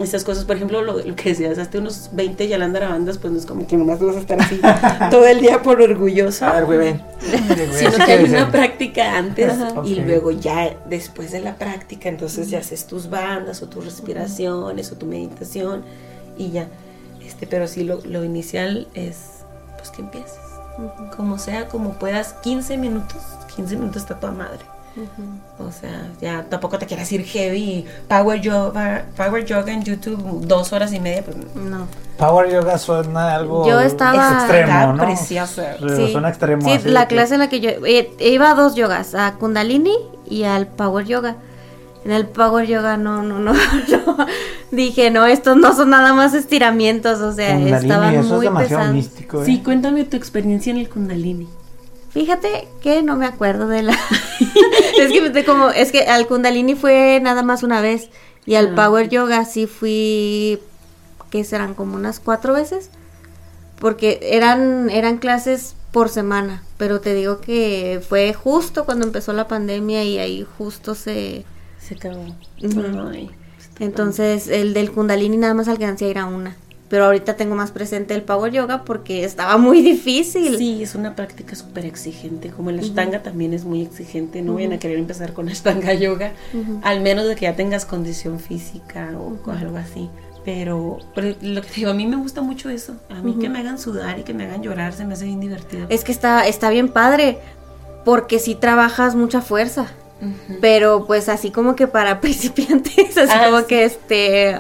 estas 0.03 0.24
cosas. 0.24 0.44
Por 0.44 0.57
ejemplo, 0.57 0.82
lo, 0.82 0.99
lo 0.99 1.16
que 1.16 1.30
decías, 1.30 1.59
hasta 1.59 1.78
unos 1.78 2.11
20 2.12 2.59
bandas, 2.59 3.18
pues 3.18 3.32
no 3.32 3.38
es 3.38 3.47
como 3.47 3.66
que 3.66 3.76
nomás 3.76 3.99
vas 4.01 4.16
a 4.16 4.20
estar 4.20 4.40
así 4.40 4.61
todo 5.11 5.26
el 5.26 5.40
día 5.40 5.62
por 5.62 5.80
orgulloso 5.80 6.44
A 6.47 6.53
ver, 6.53 6.64
güey, 6.66 6.78
ven. 6.78 7.03
Sino 7.72 8.05
que 8.05 8.12
hay 8.12 8.24
una 8.24 8.51
práctica 8.51 9.16
antes 9.16 9.51
Ajá. 9.51 9.82
y 9.84 9.97
luego 9.97 10.30
ya 10.32 10.76
después 10.88 11.32
de 11.32 11.40
la 11.40 11.57
práctica 11.57 12.09
entonces 12.09 12.51
ya 12.51 12.59
haces 12.59 12.86
tus 12.86 13.09
bandas 13.09 13.62
o 13.62 13.68
tus 13.68 13.84
respiraciones 13.84 14.92
o 14.92 14.97
tu 14.97 15.07
meditación 15.07 15.82
y 16.36 16.51
ya 16.51 16.68
este 17.27 17.47
pero 17.47 17.66
sí 17.66 17.85
lo, 17.85 18.01
lo 18.05 18.24
inicial 18.24 18.89
es 18.95 19.16
pues 19.77 19.91
que 19.91 20.03
empieces 20.03 20.39
Ujú. 20.79 21.16
como 21.16 21.39
sea 21.39 21.68
como 21.68 21.95
puedas 21.95 22.33
15 22.43 22.77
minutos 22.79 23.22
15 23.55 23.77
minutos 23.77 24.03
está 24.03 24.16
toda 24.20 24.33
madre 24.33 24.61
Ujú. 24.97 25.68
o 25.68 25.70
sea 25.72 26.09
ya 26.20 26.45
tampoco 26.49 26.79
te 26.79 26.87
quieras 26.87 27.11
ir 27.12 27.22
heavy 27.24 27.85
power 28.09 28.41
yoga 28.41 29.05
power 29.16 29.45
yoga 29.45 29.72
en 29.72 29.83
YouTube 29.85 30.47
dos 30.47 30.72
horas 30.72 30.93
y 30.93 31.01
media 31.01 31.22
pues 31.24 31.37
No. 31.55 31.87
Power 32.18 32.51
yoga 32.51 32.79
suena 32.79 33.35
algo 33.35 33.68
Yo 33.68 33.79
estaba- 33.79 34.39
extremo, 34.39 34.95
¿no? 34.95 35.05
precioso. 35.05 35.62
Sí. 35.97 36.12
Suena 36.12 36.31
extremo. 36.31 36.62
Sí, 36.62 36.89
la 36.89 37.01
de 37.01 37.09
que- 37.09 37.14
clase 37.14 37.35
en 37.35 37.41
la 37.41 37.49
que 37.51 37.61
yo 37.61 37.68
eh, 37.87 38.11
iba 38.20 38.51
a 38.53 38.55
dos 38.55 38.74
yogas, 38.74 39.14
a 39.14 39.35
Kundalini 39.35 39.95
y 40.24 40.45
al 40.45 40.66
Power 40.66 41.05
Yoga. 41.05 41.37
En 42.07 42.12
el 42.12 42.26
Power 42.26 42.68
Yoga 42.68 42.96
no, 42.96 43.24
no, 43.24 43.40
no, 43.40 43.52
no. 44.07 44.16
Dije, 44.70 45.11
no, 45.11 45.26
estos 45.26 45.57
no 45.57 45.74
son 45.74 45.90
nada 45.90 46.14
más 46.14 46.34
estiramientos, 46.34 47.20
o 47.20 47.32
sea, 47.32 47.54
Kundalini, 47.54 47.76
estaban 47.76 48.14
eso 48.14 48.20
es 48.20 48.26
muy 48.30 48.46
demasiado 48.46 48.68
pesados. 48.82 48.94
místico, 48.94 49.42
¿eh? 49.42 49.44
sí 49.44 49.61
cuéntame 49.64 50.04
tu 50.04 50.16
experiencia 50.16 50.70
en 50.70 50.76
el 50.76 50.88
kundalini 50.88 51.48
Fíjate 52.11 52.68
que 52.80 53.02
no 53.02 53.16
me 53.16 53.26
acuerdo 53.26 53.66
de 53.66 53.82
la 53.82 53.92
Es 55.00 55.11
que 55.11 55.44
como 55.44 55.70
es 55.70 55.90
que 55.90 56.02
al 56.07 56.28
Kundalini 56.28 56.76
fue 56.76 57.18
nada 57.20 57.42
más 57.42 57.64
una 57.64 57.80
vez 57.80 58.09
y 58.46 58.54
al 58.54 58.68
Ah. 58.68 58.86
Power 58.86 59.09
Yoga 59.09 59.44
sí 59.44 59.66
fui 59.66 60.61
que 61.30 61.42
serán 61.42 61.74
como 61.74 61.96
unas 61.96 62.20
cuatro 62.20 62.52
veces, 62.52 62.90
porque 63.80 64.20
eran, 64.22 64.90
eran 64.90 65.18
clases 65.18 65.74
por 65.90 66.09
semana, 66.09 66.62
pero 66.78 67.00
te 67.00 67.14
digo 67.14 67.40
que 67.40 68.00
fue 68.09 68.32
justo 68.32 68.84
cuando 68.84 69.04
empezó 69.07 69.32
la 69.32 69.48
pandemia 69.48 70.04
y 70.04 70.18
ahí 70.18 70.46
justo 70.57 70.94
se... 70.94 71.44
Se 71.87 71.95
acabó. 71.95 72.22
Ujú. 72.62 73.09
Ay, 73.12 73.30
Entonces 73.78 74.49
el 74.49 74.74
del 74.74 74.91
kundalini 74.91 75.37
nada 75.37 75.55
más 75.55 75.68
alcancé 75.68 76.07
a 76.07 76.09
ir 76.09 76.18
a 76.18 76.26
una, 76.26 76.57
pero 76.89 77.05
ahorita 77.05 77.37
tengo 77.37 77.55
más 77.55 77.70
presente 77.72 78.14
el 78.14 78.22
power 78.22 78.53
yoga 78.53 78.84
porque 78.84 79.24
estaba 79.24 79.57
muy 79.57 79.82
difícil. 79.82 80.57
Sí, 80.57 80.82
es 80.82 80.95
una 80.95 81.14
práctica 81.14 81.55
súper 81.55 81.84
exigente. 81.84 82.51
Como 82.51 82.70
el 82.70 82.78
Ashtanga 82.78 83.22
también 83.22 83.53
es 83.55 83.64
muy 83.64 83.82
exigente. 83.82 84.43
No 84.43 84.55
vayan 84.55 84.72
a 84.72 84.78
querer 84.78 84.99
empezar 84.99 85.32
con 85.32 85.49
Ashtanga 85.51 85.95
Yoga, 85.95 86.32
al 86.82 87.01
menos 87.01 87.26
de 87.28 87.34
que 87.34 87.43
ya 87.43 87.57
tengas 87.57 87.84
condición 87.84 88.39
física 88.41 89.11
o 89.18 89.51
algo 89.51 89.76
así. 89.76 90.09
Pero, 90.45 90.99
pero 91.12 91.34
lo 91.41 91.61
que 91.61 91.68
te 91.68 91.74
digo, 91.74 91.91
a 91.91 91.95
mí 91.95 92.07
me 92.07 92.14
gusta 92.14 92.41
mucho 92.41 92.70
eso. 92.70 92.95
A 93.11 93.20
mí 93.20 93.34
que 93.41 93.49
me 93.49 93.59
hagan 93.59 93.80
sudar 93.80 94.20
y 94.20 94.22
que 94.22 94.32
me 94.32 94.45
hagan 94.45 94.62
llorar 94.62 94.93
se 94.93 95.05
me 95.05 95.14
hace 95.14 95.24
bien 95.24 95.41
divertido. 95.41 95.87
Es 95.89 96.05
que 96.05 96.12
está, 96.12 96.47
está 96.47 96.70
bien 96.70 96.89
padre, 96.89 97.39
porque 98.05 98.39
sí 98.39 98.55
trabajas 98.55 99.16
mucha 99.16 99.41
fuerza. 99.41 99.89
Pero 100.61 101.05
pues 101.07 101.29
así 101.29 101.51
como 101.51 101.77
que 101.77 101.87
para 101.87 102.21
principiantes, 102.21 103.17
así 103.19 103.33
Ah, 103.35 103.47
como 103.47 103.61
sí. 103.61 103.67
que 103.69 103.85
este... 103.85 104.57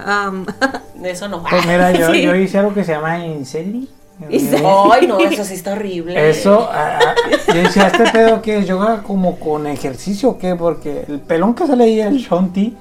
De 0.96 1.10
eso 1.10 1.28
no. 1.28 1.42
Pues 1.48 1.66
mira, 1.66 1.92
yo, 1.92 2.10
Sí. 2.12 2.22
yo 2.22 2.34
hice 2.34 2.58
algo 2.58 2.74
que 2.74 2.84
se 2.84 2.92
llama 2.92 3.24
Inceli. 3.24 3.88
Inceli. 4.30 4.64
Ay, 4.92 5.06
no, 5.06 5.18
eso 5.20 5.44
sí 5.44 5.54
está 5.54 5.72
horrible. 5.72 6.30
Eso, 6.30 6.68
ah, 6.72 6.98
ah, 7.06 7.14
yo 7.48 7.54
decía, 7.62 7.86
¿este 7.88 8.04
pedo 8.10 8.40
que 8.42 8.58
es 8.58 8.66
yoga 8.66 9.02
como 9.02 9.38
con 9.38 9.66
ejercicio 9.66 10.30
o 10.30 10.38
qué? 10.38 10.54
Porque 10.56 11.04
el 11.08 11.20
pelón 11.20 11.54
que 11.54 11.66
sale 11.66 11.84
ahí, 11.84 12.00
el 12.00 12.16
Shonti, 12.16 12.74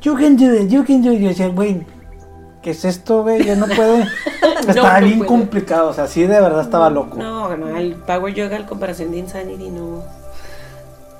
you 0.00 0.14
can 0.14 0.36
do 0.36 0.54
it, 0.54 0.68
you 0.70 0.84
can 0.86 1.02
do 1.02 1.12
it. 1.12 1.20
Yo 1.20 1.28
decía, 1.28 1.48
güey, 1.48 1.82
¿qué 2.62 2.70
es 2.70 2.84
esto, 2.86 3.22
güey? 3.22 3.44
Yo 3.44 3.54
no 3.56 3.66
puedo. 3.66 3.98
Estaba 4.66 5.00
no 5.00 5.06
bien 5.06 5.24
complicado, 5.24 5.90
o 5.90 5.92
sea, 5.92 6.06
sí, 6.06 6.22
de 6.22 6.40
verdad 6.40 6.62
estaba 6.62 6.88
loco. 6.88 7.16
No, 7.18 7.54
no, 7.56 7.76
el 7.76 7.94
Power 7.94 8.32
Yoga 8.34 8.56
en 8.56 8.64
comparación 8.64 9.10
de 9.10 9.18
Insanity 9.18 9.68
no. 9.68 10.02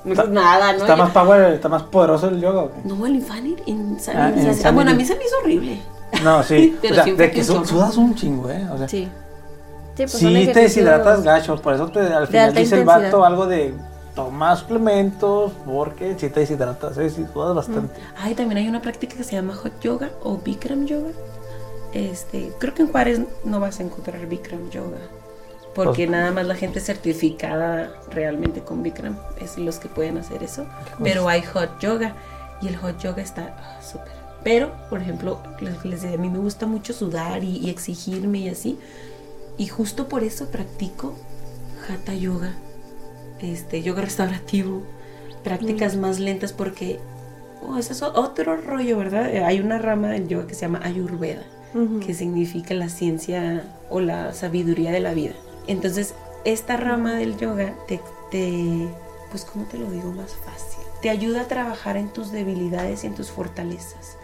No 0.03 0.13
es 0.13 0.29
nada, 0.29 0.73
¿no? 0.73 0.79
Está 0.79 0.95
más 0.95 1.11
power, 1.11 1.53
está 1.53 1.69
más 1.69 1.83
poderoso 1.83 2.27
el 2.29 2.39
yoga. 2.39 2.67
No, 2.85 3.05
el 3.05 3.15
Insanity. 3.15 3.63
Ah, 3.65 3.69
Insanity. 3.69 4.39
Insanity. 4.39 4.63
Ah, 4.65 4.71
bueno, 4.71 4.91
a 4.91 4.93
mí 4.93 5.05
se 5.05 5.15
me 5.15 5.23
hizo 5.25 5.35
horrible. 5.41 5.81
No, 6.23 6.41
sí. 6.43 6.77
Pero 6.81 6.93
o 6.93 6.95
sea, 6.95 7.03
sí 7.03 7.11
de 7.11 7.31
que 7.31 7.43
su- 7.43 7.65
sudas 7.65 7.97
un 7.97 8.15
chingo, 8.15 8.49
¿eh? 8.49 8.67
O 8.71 8.77
sea, 8.77 8.87
sí. 8.87 9.07
Sí, 9.95 10.03
pues 10.05 10.11
sí 10.13 10.49
te 10.53 10.61
deshidratas 10.61 11.23
gacho, 11.23 11.57
por 11.61 11.73
eso 11.73 11.87
te, 11.87 11.99
al 11.99 12.27
final 12.27 12.53
dice 12.53 12.79
el 12.79 12.85
vato 12.85 13.25
algo 13.25 13.45
de 13.47 13.73
toma 14.15 14.55
suplementos, 14.55 15.51
porque 15.65 16.15
si 16.17 16.29
te 16.29 16.39
deshidratas, 16.39 16.97
¿eh? 16.97 17.09
Sí, 17.09 17.25
sudas 17.33 17.53
bastante. 17.53 17.99
Ay, 18.17 18.33
también 18.33 18.59
hay 18.59 18.69
una 18.69 18.81
práctica 18.81 19.17
que 19.17 19.25
se 19.25 19.33
llama 19.33 19.53
Hot 19.55 19.77
Yoga 19.81 20.09
o 20.23 20.37
Bikram 20.37 20.85
Yoga. 20.85 21.09
Este, 21.93 22.51
creo 22.59 22.73
que 22.73 22.83
en 22.83 22.91
Juárez 22.91 23.21
no 23.43 23.59
vas 23.59 23.79
a 23.79 23.83
encontrar 23.83 24.25
Bikram 24.25 24.69
Yoga. 24.69 24.97
Porque 25.85 26.07
Pues- 26.07 26.09
nada 26.09 26.31
más 26.31 26.45
la 26.45 26.55
gente 26.55 26.81
certificada 26.81 27.93
realmente 28.11 28.61
con 28.61 28.83
Bikram 28.83 29.17
es 29.39 29.57
los 29.57 29.79
que 29.79 29.87
pueden 29.87 30.17
hacer 30.17 30.43
eso. 30.43 30.65
Pero 31.01 31.29
hay 31.29 31.41
Hot 31.41 31.79
Yoga 31.79 32.15
y 32.61 32.67
el 32.67 32.75
Hot 32.75 32.99
Yoga 32.99 33.21
está 33.21 33.55
ah, 33.57 33.81
súper. 33.81 34.11
Pero, 34.43 34.73
por 34.89 35.01
ejemplo, 35.01 35.41
les, 35.61 35.85
les 35.85 36.01
decía, 36.01 36.17
a 36.17 36.21
mí 36.21 36.29
me 36.29 36.39
gusta 36.39 36.65
mucho 36.65 36.91
sudar 36.91 37.45
y, 37.45 37.57
y 37.57 37.69
exigirme 37.69 38.39
y 38.39 38.49
así. 38.49 38.77
Y 39.57 39.67
justo 39.67 40.09
por 40.09 40.23
eso 40.23 40.47
practico 40.51 41.15
Hatha 41.89 42.13
Yoga, 42.13 42.55
este, 43.39 43.81
yoga 43.81 44.01
restaurativo, 44.01 44.83
prácticas 45.45 45.95
más 45.95 46.19
lentas 46.19 46.51
porque 46.51 46.99
oh, 47.65 47.77
ese 47.77 47.93
es 47.93 48.01
otro 48.01 48.57
rollo, 48.57 48.97
¿verdad? 48.97 49.33
Eh, 49.33 49.43
Hay 49.45 49.61
una 49.61 49.77
rama 49.77 50.09
del 50.09 50.27
yoga 50.27 50.47
que 50.47 50.55
se 50.55 50.61
llama 50.61 50.81
Ayurveda, 50.83 51.43
que 52.05 52.13
significa 52.13 52.73
la 52.73 52.89
ciencia 52.89 53.63
o 53.89 54.01
la 54.01 54.33
sabiduría 54.33 54.91
de 54.91 54.99
la 54.99 55.13
vida. 55.13 55.35
Entonces, 55.67 56.15
esta 56.45 56.77
rama 56.77 57.15
del 57.15 57.37
yoga 57.37 57.75
te, 57.87 57.99
te 58.31 58.87
pues, 59.29 59.45
¿cómo 59.45 59.65
te 59.65 59.77
lo 59.77 59.89
digo 59.91 60.11
más 60.11 60.33
fácil? 60.33 60.83
Te 61.01 61.09
ayuda 61.09 61.41
a 61.41 61.47
trabajar 61.47 61.97
en 61.97 62.09
tus 62.09 62.31
debilidades 62.31 63.03
y 63.03 63.07
en 63.07 63.15
tus 63.15 63.31
fortalezas 63.31 64.17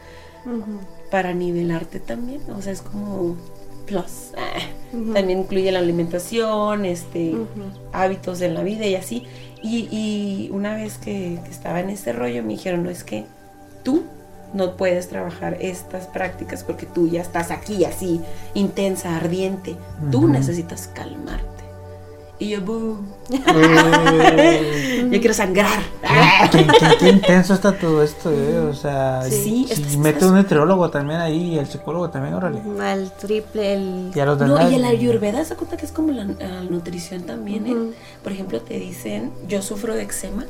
para 1.09 1.33
nivelarte 1.33 1.99
también, 1.99 2.41
o 2.51 2.61
sea, 2.61 2.71
es 2.71 2.81
como 2.81 3.35
plus. 3.85 4.31
También 4.91 5.39
incluye 5.39 5.71
la 5.71 5.79
alimentación, 5.79 6.85
este, 6.85 7.35
hábitos 7.91 8.39
de 8.39 8.49
la 8.49 8.63
vida 8.63 8.85
y 8.85 8.95
así. 8.95 9.23
Y, 9.61 9.87
y 9.91 10.49
una 10.51 10.75
vez 10.75 10.97
que, 10.97 11.39
que 11.43 11.49
estaba 11.49 11.79
en 11.79 11.89
ese 11.89 12.13
rollo 12.13 12.43
me 12.43 12.49
dijeron, 12.49 12.83
no 12.83 12.89
es 12.89 13.03
que 13.03 13.25
tú 13.83 14.03
no 14.55 14.75
puedes 14.77 15.07
trabajar 15.09 15.57
estas 15.61 16.07
prácticas 16.07 16.63
porque 16.63 16.85
tú 16.87 17.07
ya 17.07 17.21
estás 17.21 17.51
aquí 17.51 17.85
así, 17.85 18.21
intensa, 18.55 19.15
ardiente. 19.17 19.75
Tú 20.11 20.19
Ujú. 20.19 20.27
necesitas 20.29 20.87
calmarte. 20.93 21.45
Y 22.39 22.49
yo, 22.49 22.61
boom, 22.61 23.07
Eh, 23.29 25.07
yo 25.11 25.19
quiero 25.19 25.33
sangrar. 25.33 25.79
¿Qué, 26.51 26.65
qué- 26.67 26.97
qué 26.99 27.09
intenso 27.09 27.53
está 27.53 27.71
todo 27.77 28.03
esto, 28.03 28.29
eh? 28.31 28.59
O 28.59 28.73
sea, 28.73 29.23
Sí, 29.29 29.65
si 29.67 29.73
estás- 29.73 29.97
mete 29.97 30.17
estás- 30.19 30.29
un 30.31 30.35
nutriólogo 30.35 30.89
también 30.89 31.19
ahí 31.21 31.53
y 31.53 31.59
el 31.59 31.65
psicólogo 31.67 32.09
también, 32.09 32.33
órale. 32.33 32.59
Al 32.81 33.11
triple, 33.17 33.73
el... 33.73 34.11
Y 34.13 34.19
a 34.19 34.25
los 34.25 34.37
No, 34.39 34.69
y 34.69 34.75
el 34.75 34.83
ayurveda 34.85 35.43
se 35.45 35.55
cuenta 35.55 35.77
que 35.77 35.85
es 35.85 35.91
como 35.91 36.11
la, 36.11 36.25
la 36.25 36.61
nutrición 36.69 37.23
también. 37.23 37.67
¿eh? 37.67 37.73
Ujú. 37.73 37.93
Por 38.23 38.31
ejemplo, 38.33 38.59
te 38.61 38.79
dicen, 38.79 39.31
yo 39.47 39.61
sufro 39.61 39.93
de 39.95 40.03
eczema 40.03 40.45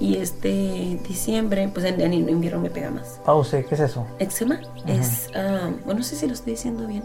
y 0.00 0.16
este 0.16 0.98
diciembre, 1.08 1.70
pues 1.72 1.86
en, 1.86 2.00
en 2.00 2.12
invierno 2.12 2.60
me 2.60 2.70
pega 2.70 2.90
más. 2.90 3.20
Pause, 3.24 3.64
¿qué 3.68 3.74
es 3.74 3.80
eso? 3.80 4.06
Eczema 4.18 4.60
es, 4.86 5.28
ah, 5.34 5.70
bueno, 5.84 6.00
no 6.00 6.04
sé 6.04 6.16
si 6.16 6.26
lo 6.26 6.34
estoy 6.34 6.52
diciendo 6.52 6.86
bien, 6.86 7.02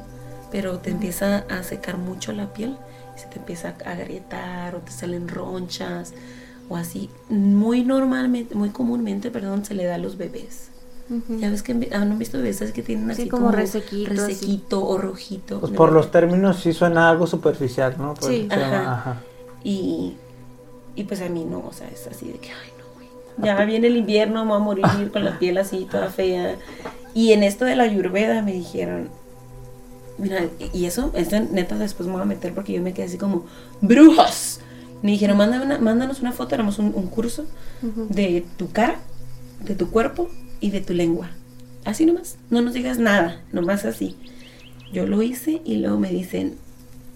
pero 0.52 0.80
te 0.80 0.90
empieza 0.92 1.46
a 1.50 1.64
secar 1.64 1.98
mucho 1.98 2.32
la 2.34 2.52
piel, 2.54 2.78
y 3.16 3.20
se 3.20 3.28
te 3.28 3.40
empieza 3.40 3.76
a 3.86 3.92
agrietar 3.92 4.76
o 4.76 4.80
te 4.80 4.92
salen 4.92 5.28
ronchas 5.28 6.14
o 6.70 6.76
así. 6.76 7.10
Muy 7.30 7.84
normalmente, 7.84 8.56
muy 8.56 8.70
comúnmente, 8.70 9.32
perdón, 9.32 9.64
se 9.66 9.74
le 9.74 9.86
da 9.86 9.96
a 9.96 9.98
los 9.98 10.18
bebés. 10.18 10.68
Ya 11.40 11.50
ves 11.50 11.62
que 11.62 11.74
han 11.74 11.82
vi- 11.82 11.90
han 11.92 12.18
visto 12.18 12.38
bebés 12.38 12.62
así 12.62 12.72
que 12.72 12.84
tienen 12.84 13.14
Sí, 13.16 13.24
así 13.24 13.30
como 13.30 13.52
resequito, 13.52 14.12
así. 14.14 14.22
resequito 14.22 14.86
o 14.88 14.98
rojito. 14.98 15.60
Pues 15.60 15.72
¿no? 15.74 15.78
por 15.78 15.92
los 15.92 16.10
términos 16.10 16.60
sí 16.62 16.72
suena 16.72 17.10
algo 17.10 17.28
superficial, 17.28 17.96
¿no? 17.98 18.14
Por 18.14 18.30
Sí. 18.30 18.48
Ajá. 18.50 18.94
ajá. 18.94 19.22
Y, 19.62 20.16
y 20.96 21.04
pues 21.04 21.22
a 21.22 21.28
mí 21.28 21.44
no, 21.44 21.60
o 21.68 21.74
sea, 21.74 21.90
es 21.90 22.08
así 22.08 22.28
de 22.32 22.40
que, 22.40 22.50
ay, 22.52 22.70
no. 22.71 22.71
Ya 23.38 23.64
viene 23.66 23.88
el 23.88 23.98
invierno, 23.98 24.44
me 24.46 24.52
voy 24.52 24.58
a 24.58 24.64
morir 24.64 24.86
con 25.14 25.24
la 25.26 25.40
piel 25.40 25.58
así, 25.58 25.88
toda 25.90 26.10
fea. 26.10 26.56
Y 27.14 27.34
en 27.34 27.44
esto 27.44 27.66
de 27.66 27.76
la 27.76 27.84
ayurveda 27.84 28.42
me 28.42 28.54
dijeron, 28.54 29.10
mira, 30.18 30.46
y 30.74 30.86
eso, 30.86 31.12
esto 31.16 31.40
neta 31.40 31.78
después 31.78 32.08
me 32.08 32.14
voy 32.14 32.22
a 32.22 32.26
meter 32.26 32.54
porque 32.54 32.74
yo 32.74 32.82
me 32.82 32.94
quedé 32.94 33.06
así 33.06 33.18
como, 33.18 33.46
brujos. 33.82 34.60
Me 35.02 35.12
dijeron, 35.12 35.36
"Mándame 35.38 35.66
una- 35.66 35.80
mándanos 35.80 36.22
una 36.22 36.32
foto, 36.32 36.54
haremos 36.56 36.78
un, 36.78 36.94
un 36.96 37.08
curso 37.08 37.46
de 37.82 38.46
tu 38.58 38.72
cara, 38.72 38.98
de 39.64 39.74
tu 39.76 39.90
cuerpo 39.90 40.30
y 40.60 40.70
de 40.70 40.82
tu 40.82 40.94
lengua. 40.94 41.32
Así 41.86 42.06
nomás, 42.06 42.38
no 42.52 42.62
nos 42.62 42.74
digas 42.74 43.00
nada, 43.00 43.42
nomás 43.52 43.84
así. 43.86 44.16
Yo 44.94 45.08
lo 45.08 45.22
hice 45.24 45.62
y 45.66 45.78
luego 45.78 45.98
me 45.98 46.10
dicen, 46.12 46.56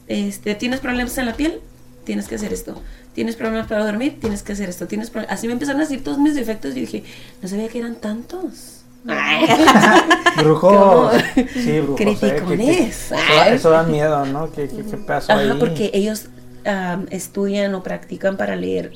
este, 0.07 0.55
¿tienes 0.55 0.79
problemas 0.79 1.15
en 1.19 1.27
la 1.27 1.35
piel? 1.35 1.59
Tienes 2.05 2.27
que 2.27 2.35
hacer 2.35 2.51
esto. 2.53 2.81
¿Tienes 3.15 3.35
problemas 3.35 3.65
para 3.67 3.83
dormir? 3.83 4.19
Tienes 4.21 4.43
que 4.43 4.53
hacer 4.53 4.69
esto. 4.69 4.85
¿Tienes 4.85 5.09
pro-?" 5.09 5.25
Así 5.29 5.47
me 5.47 5.53
empezaron 5.53 5.81
a 5.81 5.85
decir 5.85 6.03
todos 6.03 6.19
mis 6.19 6.35
defectos 6.35 6.75
y 6.77 6.81
dije, 6.81 7.03
no 7.41 7.47
sabía 7.47 7.67
que 7.69 7.79
eran 7.79 7.95
tantos. 7.95 8.81
Brujos. 10.37 11.13
Sí, 11.53 11.79
brujos. 11.79 12.01
eh, 12.01 12.15
Criticones. 12.35 12.79
eso, 13.11 13.15
da- 13.15 13.49
eso 13.49 13.69
da 13.69 13.83
miedo, 13.83 14.25
¿no? 14.25 14.51
¿Qué, 14.51 14.67
qué, 14.67 14.83
qué 14.83 14.97
pasó 14.97 15.31
ahí? 15.33 15.49
Ajá, 15.49 15.59
porque 15.59 15.91
ellos 15.93 16.25
am, 16.65 17.05
estudian 17.09 17.73
o 17.75 17.83
practican 17.83 18.37
para 18.37 18.55
leer 18.55 18.93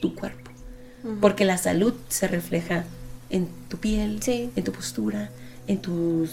tu 0.00 0.14
cuerpo. 0.14 0.50
Porque 1.20 1.44
la 1.44 1.56
salud 1.56 1.94
se 2.08 2.26
refleja 2.26 2.84
en 3.30 3.48
tu 3.68 3.76
piel, 3.78 4.20
Sí. 4.22 4.50
en 4.56 4.64
tu 4.64 4.72
postura, 4.72 5.30
en 5.68 5.78
tus, 5.78 6.30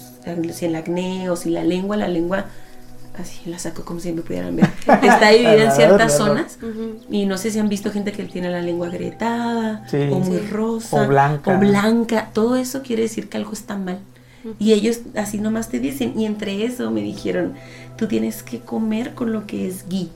si 0.53 0.65
el 0.65 0.75
acné 0.75 1.29
o 1.29 1.35
si 1.35 1.49
la 1.51 1.63
lengua, 1.63 1.95
la 1.95 2.07
lengua, 2.07 2.45
así 3.17 3.49
la 3.49 3.59
saco 3.59 3.83
como 3.85 3.99
si 3.99 4.11
me 4.11 4.21
pudieran 4.21 4.55
ver. 4.55 4.69
Está 5.01 5.29
dividida 5.29 5.65
en 5.65 5.71
ciertas 5.75 6.17
zonas. 6.17 6.57
Y 7.09 7.25
no 7.25 7.37
sé 7.37 7.51
si 7.51 7.59
han 7.59 7.69
visto 7.69 7.91
gente 7.91 8.11
que 8.11 8.23
tiene 8.23 8.49
la 8.49 8.61
lengua 8.61 8.87
agrietada, 8.87 9.87
Sí. 9.89 9.97
o 10.11 10.19
muy 10.19 10.39
Sí. 10.39 10.47
rosa, 10.49 11.03
O 11.03 11.07
blanca. 11.07 11.55
o 11.55 11.59
blanca. 11.59 12.29
Todo 12.33 12.55
eso 12.55 12.81
quiere 12.81 13.03
decir 13.03 13.29
que 13.29 13.37
algo 13.37 13.53
está 13.53 13.77
mal. 13.77 13.99
Y 14.59 14.73
ellos 14.73 14.99
así 15.15 15.37
nomás 15.37 15.69
te 15.69 15.79
dicen. 15.79 16.19
Y 16.19 16.25
entre 16.25 16.65
eso 16.65 16.91
me 16.91 17.01
dijeron, 17.01 17.53
tú 17.97 18.07
tienes 18.07 18.43
que 18.43 18.59
comer 18.59 19.13
con 19.13 19.31
lo 19.31 19.47
que 19.47 19.67
es 19.67 19.87
ghee, 19.87 20.09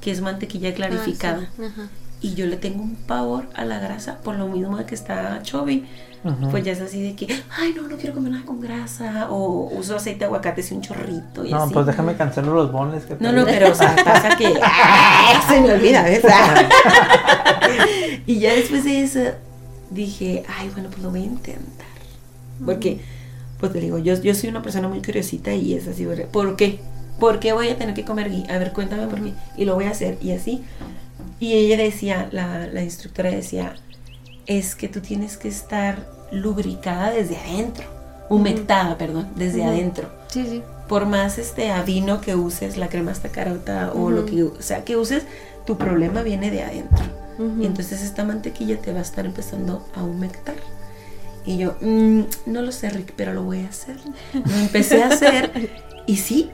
que 0.00 0.10
es 0.10 0.20
mantequilla 0.20 0.74
clarificada. 0.74 1.48
Ah, 1.52 1.52
sí. 1.56 1.62
Ajá. 1.64 1.88
Y 2.22 2.34
yo 2.34 2.46
le 2.46 2.56
tengo 2.56 2.82
un 2.82 2.96
pavor 2.96 3.46
a 3.54 3.64
la 3.64 3.78
grasa 3.78 4.18
por 4.18 4.36
lo 4.36 4.46
mismo 4.46 4.76
de 4.76 4.84
que 4.84 4.94
está 4.94 5.40
chubby. 5.42 5.86
Pues 6.50 6.62
ya 6.64 6.72
es 6.72 6.80
así 6.82 7.00
de 7.02 7.16
que, 7.16 7.26
ay, 7.58 7.72
no, 7.74 7.88
no 7.88 7.96
quiero 7.96 8.14
comer 8.14 8.32
nada 8.32 8.44
con 8.44 8.60
grasa. 8.60 9.28
O 9.30 9.70
uso 9.74 9.96
aceite 9.96 10.18
de 10.20 10.24
aguacate 10.26 10.62
y 10.70 10.74
un 10.74 10.82
chorrito. 10.82 11.46
Y 11.46 11.50
No, 11.50 11.62
así. 11.62 11.72
pues 11.72 11.86
déjame 11.86 12.14
cancelar 12.14 12.52
los 12.52 12.70
bones 12.70 13.04
que 13.04 13.16
No, 13.20 13.32
no, 13.32 13.46
pero 13.46 13.72
o 13.72 13.74
sea, 13.74 13.96
pasa 14.04 14.36
que 14.36 14.48
se 15.48 15.60
me 15.62 15.72
olvida, 15.72 16.02
¿ves? 16.02 16.22
y 18.26 18.38
ya 18.38 18.54
después 18.54 18.84
de 18.84 19.02
eso 19.02 19.20
dije, 19.90 20.44
ay, 20.58 20.68
bueno, 20.74 20.90
pues 20.90 21.02
lo 21.02 21.10
voy 21.10 21.22
a 21.22 21.24
intentar. 21.24 21.86
Porque 22.66 23.00
pues 23.58 23.72
te 23.72 23.80
digo, 23.80 23.98
yo, 23.98 24.14
yo 24.20 24.34
soy 24.34 24.50
una 24.50 24.62
persona 24.62 24.88
muy 24.88 25.00
curiosita 25.02 25.54
y 25.54 25.74
es 25.74 25.88
así, 25.88 26.04
¿verdad? 26.04 26.26
¿por 26.26 26.56
qué? 26.56 26.80
¿Por 27.18 27.38
qué 27.38 27.52
voy 27.52 27.68
a 27.68 27.76
tener 27.76 27.94
que 27.94 28.04
comer 28.04 28.30
ghee? 28.30 28.44
A 28.50 28.58
ver, 28.58 28.72
cuéntame 28.72 29.06
por 29.06 29.22
qué. 29.22 29.32
Y 29.56 29.64
lo 29.66 29.74
voy 29.74 29.84
a 29.84 29.90
hacer 29.90 30.16
y 30.22 30.32
así. 30.32 30.62
Y 31.40 31.54
ella 31.54 31.76
decía, 31.76 32.28
la, 32.30 32.66
la 32.66 32.82
instructora 32.82 33.30
decía, 33.30 33.74
es 34.46 34.74
que 34.74 34.88
tú 34.88 35.00
tienes 35.00 35.36
que 35.36 35.48
estar 35.48 36.06
lubricada 36.30 37.10
desde 37.10 37.36
adentro, 37.38 37.84
humectada, 38.28 38.96
perdón, 38.98 39.28
desde 39.36 39.64
adentro. 39.64 40.10
Sí, 40.28 40.46
sí. 40.48 40.62
Por 40.88 41.06
más 41.06 41.38
este 41.38 41.70
avino 41.70 42.20
que 42.20 42.34
uses, 42.34 42.76
la 42.76 42.88
crema 42.88 43.12
hasta 43.12 43.30
carota 43.30 43.92
o 43.94 44.10
lo 44.10 44.26
que 44.26 44.42
o 44.42 44.60
sea 44.60 44.84
que 44.84 44.96
uses, 44.96 45.22
tu 45.64 45.78
problema 45.78 46.22
viene 46.22 46.50
de 46.50 46.62
adentro. 46.62 47.04
Y 47.58 47.64
entonces 47.64 48.02
esta 48.02 48.22
mantequilla 48.22 48.78
te 48.82 48.92
va 48.92 48.98
a 48.98 49.02
estar 49.02 49.24
empezando 49.24 49.86
a 49.94 50.02
humectar. 50.02 50.56
Y 51.46 51.56
yo, 51.56 51.74
"Mm, 51.80 52.24
no 52.46 52.60
lo 52.60 52.70
sé, 52.70 52.90
Rick, 52.90 53.14
pero 53.16 53.32
lo 53.32 53.44
voy 53.44 53.60
a 53.64 53.68
hacer. 53.68 53.96
Lo 54.34 54.56
empecé 54.56 55.02
a 55.02 55.08
hacer 55.08 55.70
y 56.06 56.16
sí. 56.18 56.50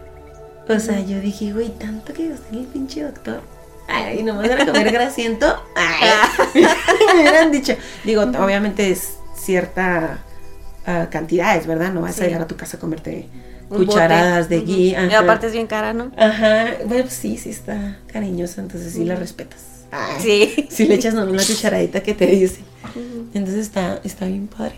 O 0.68 0.78
sea, 0.78 1.00
yo 1.00 1.18
dije, 1.20 1.52
güey, 1.52 1.70
tanto 1.70 2.12
que 2.12 2.28
gasté 2.28 2.54
en 2.54 2.60
el 2.60 2.66
pinche 2.66 3.02
doctor. 3.02 3.40
Ay, 3.88 4.22
no 4.22 4.34
me 4.34 4.48
van 4.48 4.60
a 4.62 4.66
comer 4.66 4.90
grasiento. 4.92 5.46
Ay, 5.74 6.10
me 7.14 7.20
hubieran 7.20 7.50
dicho. 7.52 7.74
Digo, 8.04 8.22
obviamente 8.22 8.90
es 8.90 9.14
cierta 9.34 10.18
ah, 10.86 11.06
cantidades, 11.10 11.66
¿verdad? 11.66 11.92
No 11.92 12.00
vas 12.02 12.16
Sí. 12.16 12.22
a 12.22 12.26
llegar 12.26 12.42
a 12.42 12.46
tu 12.46 12.56
casa 12.56 12.76
a 12.76 12.80
comerte 12.80 13.28
cucharadas 13.68 14.44
bote. 14.46 14.56
de 14.56 14.60
ghee. 14.62 14.96
Y 15.10 15.14
aparte 15.14 15.46
es 15.48 15.52
bien 15.52 15.66
cara, 15.66 15.92
¿no? 15.92 16.10
Ajá, 16.16 16.66
bueno, 16.86 17.06
sí, 17.08 17.36
sí 17.36 17.50
está 17.50 17.98
cariñosa, 18.12 18.60
entonces 18.60 18.92
sí 18.92 19.04
la 19.04 19.16
respetas. 19.16 19.60
Ay, 19.92 20.20
Sí. 20.20 20.68
Si 20.70 20.86
le 20.86 20.94
echas 20.94 21.14
nomás 21.14 21.30
una 21.32 21.44
cucharadita 21.44 22.02
que 22.02 22.14
te 22.14 22.26
dice. 22.26 22.60
Entonces 23.34 23.66
está, 23.66 24.00
está 24.04 24.26
bien 24.26 24.46
padre. 24.48 24.76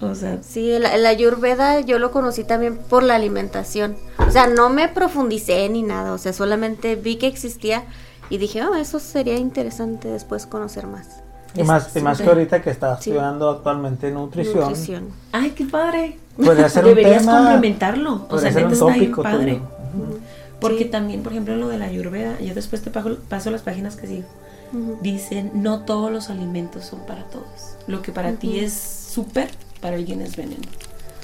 O 0.00 0.14
sea, 0.14 0.38
Sí, 0.42 0.70
el, 0.70 0.84
el 0.84 1.06
ayurveda 1.06 1.80
yo 1.80 1.98
lo 1.98 2.10
conocí 2.10 2.44
también 2.44 2.76
por 2.76 3.02
la 3.02 3.14
alimentación. 3.14 3.96
O 4.18 4.30
sea, 4.30 4.46
no 4.46 4.68
me 4.68 4.88
profundicé 4.88 5.66
ni 5.70 5.82
nada, 5.82 6.12
o 6.12 6.18
sea, 6.18 6.34
solamente 6.34 6.96
vi 6.96 7.16
que 7.16 7.26
existía 7.26 7.84
y 8.30 8.38
dije, 8.38 8.64
oh, 8.64 8.74
eso 8.74 8.98
sería 8.98 9.36
interesante 9.36 10.08
después 10.08 10.46
conocer 10.46 10.86
más. 10.86 11.06
Y 11.54 11.62
más, 11.62 11.96
y 11.96 12.00
más 12.00 12.20
que 12.20 12.28
ahorita 12.28 12.60
que 12.60 12.70
estás 12.70 13.02
Sí. 13.02 13.10
estudiando 13.10 13.48
actualmente 13.48 14.10
nutrición, 14.10 14.60
Nutrición. 14.60 15.04
ay, 15.32 15.50
qué 15.52 15.64
padre. 15.64 16.18
podría 16.36 16.68
ser 16.68 16.84
un 16.84 16.90
Deberías 16.94 17.22
tema. 17.22 17.38
complementarlo. 17.38 18.26
O 18.28 18.38
sea, 18.38 18.50
neta 18.50 18.66
un 18.66 18.72
está 18.72 18.86
bien 18.92 19.12
padre. 19.14 19.52
tuyo. 19.54 20.18
Porque 20.60 20.84
Sí. 20.84 20.90
también, 20.90 21.22
por 21.22 21.32
ejemplo, 21.32 21.56
lo 21.56 21.68
de 21.68 21.78
la 21.78 21.86
ayurveda, 21.86 22.38
yo 22.40 22.54
después 22.54 22.82
te 22.82 22.90
paso, 22.90 23.16
paso 23.28 23.50
las 23.50 23.62
páginas 23.62 23.96
que 23.96 24.06
sigo. 24.06 24.24
Ujú. 24.72 24.98
Dicen, 25.00 25.50
no 25.54 25.80
todos 25.84 26.10
los 26.10 26.28
alimentos 26.28 26.84
son 26.84 27.00
para 27.06 27.24
todos. 27.24 27.76
Lo 27.86 28.02
que 28.02 28.12
para 28.12 28.32
ti 28.32 28.58
es 28.58 28.72
súper, 28.74 29.48
para 29.80 29.96
alguien 29.96 30.20
es 30.20 30.36
veneno. 30.36 30.62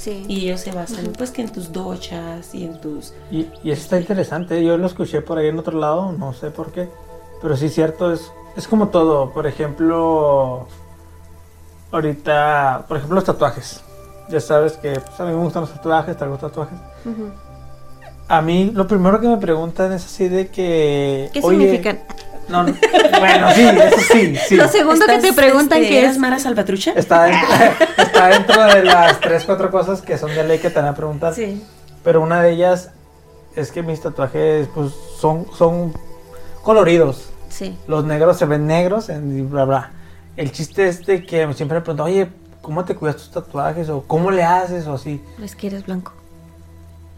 Sí. 0.03 0.25
Y 0.27 0.47
ellos 0.47 0.61
se 0.63 0.73
basan, 0.73 1.13
pues, 1.17 1.31
que 1.31 1.43
en 1.43 1.53
tus 1.53 1.71
dochas 1.71 2.53
y 2.57 2.65
en 2.65 2.81
tus... 2.81 3.15
Y, 3.31 3.47
y 3.63 3.71
eso 3.71 3.83
está 3.83 4.01
interesante. 4.01 4.65
Yo 4.65 4.77
lo 4.77 4.89
escuché 4.89 5.21
por 5.21 5.39
ahí 5.39 5.47
en 5.47 5.61
otro 5.61 5.79
lado, 5.79 6.11
no 6.11 6.33
sé 6.33 6.51
por 6.51 6.73
qué. 6.73 6.89
Pero 7.41 7.57
sí, 7.57 7.69
cierto, 7.69 8.13
es, 8.13 8.33
es 8.57 8.67
como 8.67 8.89
todo. 8.89 9.31
Por 9.33 9.47
ejemplo, 9.47 10.67
ahorita, 11.93 12.85
por 12.89 12.97
ejemplo, 12.97 13.15
los 13.15 13.25
tatuajes. 13.25 13.81
Ya 14.29 14.41
sabes 14.41 14.73
que 14.73 14.99
pues, 14.99 15.21
a 15.21 15.25
mí 15.25 15.31
me 15.31 15.43
gustan 15.45 15.63
los 15.63 15.73
tatuajes, 15.73 16.17
traigo 16.17 16.37
tatuajes. 16.37 16.79
Ujú. 17.05 17.31
A 18.27 18.43
mí 18.43 18.73
lo 18.75 18.89
primero 18.89 19.21
que 19.21 19.29
me 19.29 19.37
preguntan 19.37 19.93
es 19.93 20.05
así 20.05 20.29
de 20.29 20.49
que... 20.49 21.31
¿Qué 21.33 21.41
"Oye, 21.45 21.59
significan? 21.59 22.01
No, 22.53 22.63
no, 22.65 22.75
bueno, 23.19 23.51
sí, 23.55 23.63
eso 23.67 23.97
sí, 24.13 24.37
sí. 24.49 24.57
Lo 24.57 24.69
segundo 24.69 25.07
que 25.07 25.19
te 25.19 25.29
¿Estás, 25.29 25.35
preguntan 25.35 25.79
este, 25.79 25.89
que 25.91 25.99
¿eres 26.01 26.13
es... 26.13 26.19
Mara 26.19 26.39
Salvatrucha? 26.39 26.93
Está 26.95 27.25
dentro, 27.25 27.49
está 27.97 28.29
dentro 28.29 28.65
de 28.65 28.85
las 28.85 29.19
tres, 29.21 29.45
cuatro 29.45 29.71
cosas 29.71 30.03
que 30.03 30.19
son 30.19 30.35
de 30.35 30.45
ley 30.45 30.59
que 30.59 30.71
te 30.71 30.79
van 30.79 30.89
a 30.91 30.95
preguntar. 30.95 31.35
Sí. 31.35 31.65
Pero 32.05 32.21
una 32.21 32.43
de 32.43 32.51
ellas 32.53 32.91
es 33.57 33.73
que 33.73 33.83
mis 33.83 34.01
tatuajes 34.01 34.69
pues 34.75 34.93
son, 35.19 35.47
son 35.57 35.93
coloridos. 36.63 37.31
Sí. 37.49 37.77
Los 37.87 38.05
negros 38.05 38.39
se 38.39 38.45
ven 38.47 38.67
negros 38.67 39.09
en- 39.09 39.39
y 39.39 39.43
bla 39.43 39.65
bla. 39.65 39.91
El 40.37 40.53
chiste 40.53 40.89
es 40.89 41.05
de 41.07 41.25
que 41.25 41.53
siempre 41.55 41.79
me 41.79 41.83
preguntan, 41.83 42.07
oye, 42.07 42.29
¿cómo 42.63 42.85
te 42.85 42.95
cuidas 42.95 43.17
tus 43.17 43.31
tatuajes? 43.31 43.89
O 43.89 44.03
¿cómo 44.07 44.31
le 44.31 44.43
haces? 44.43 44.87
O 44.87 44.95
así. 44.95 45.23
Es 45.43 45.55
que 45.57 45.67
eres 45.69 45.85
blanco. 45.87 46.13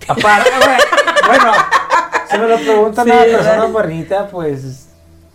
Aparte, 0.09 0.51
bueno, 1.27 1.53
si 2.31 2.39
me 2.39 2.49
lo 2.49 2.57
preguntan 2.57 3.05
Sí, 3.05 3.11
a 3.11 3.15
una 3.15 3.23
¿verdad? 3.25 3.39
persona 3.39 3.65
bonita, 3.67 4.29
pues 4.29 4.89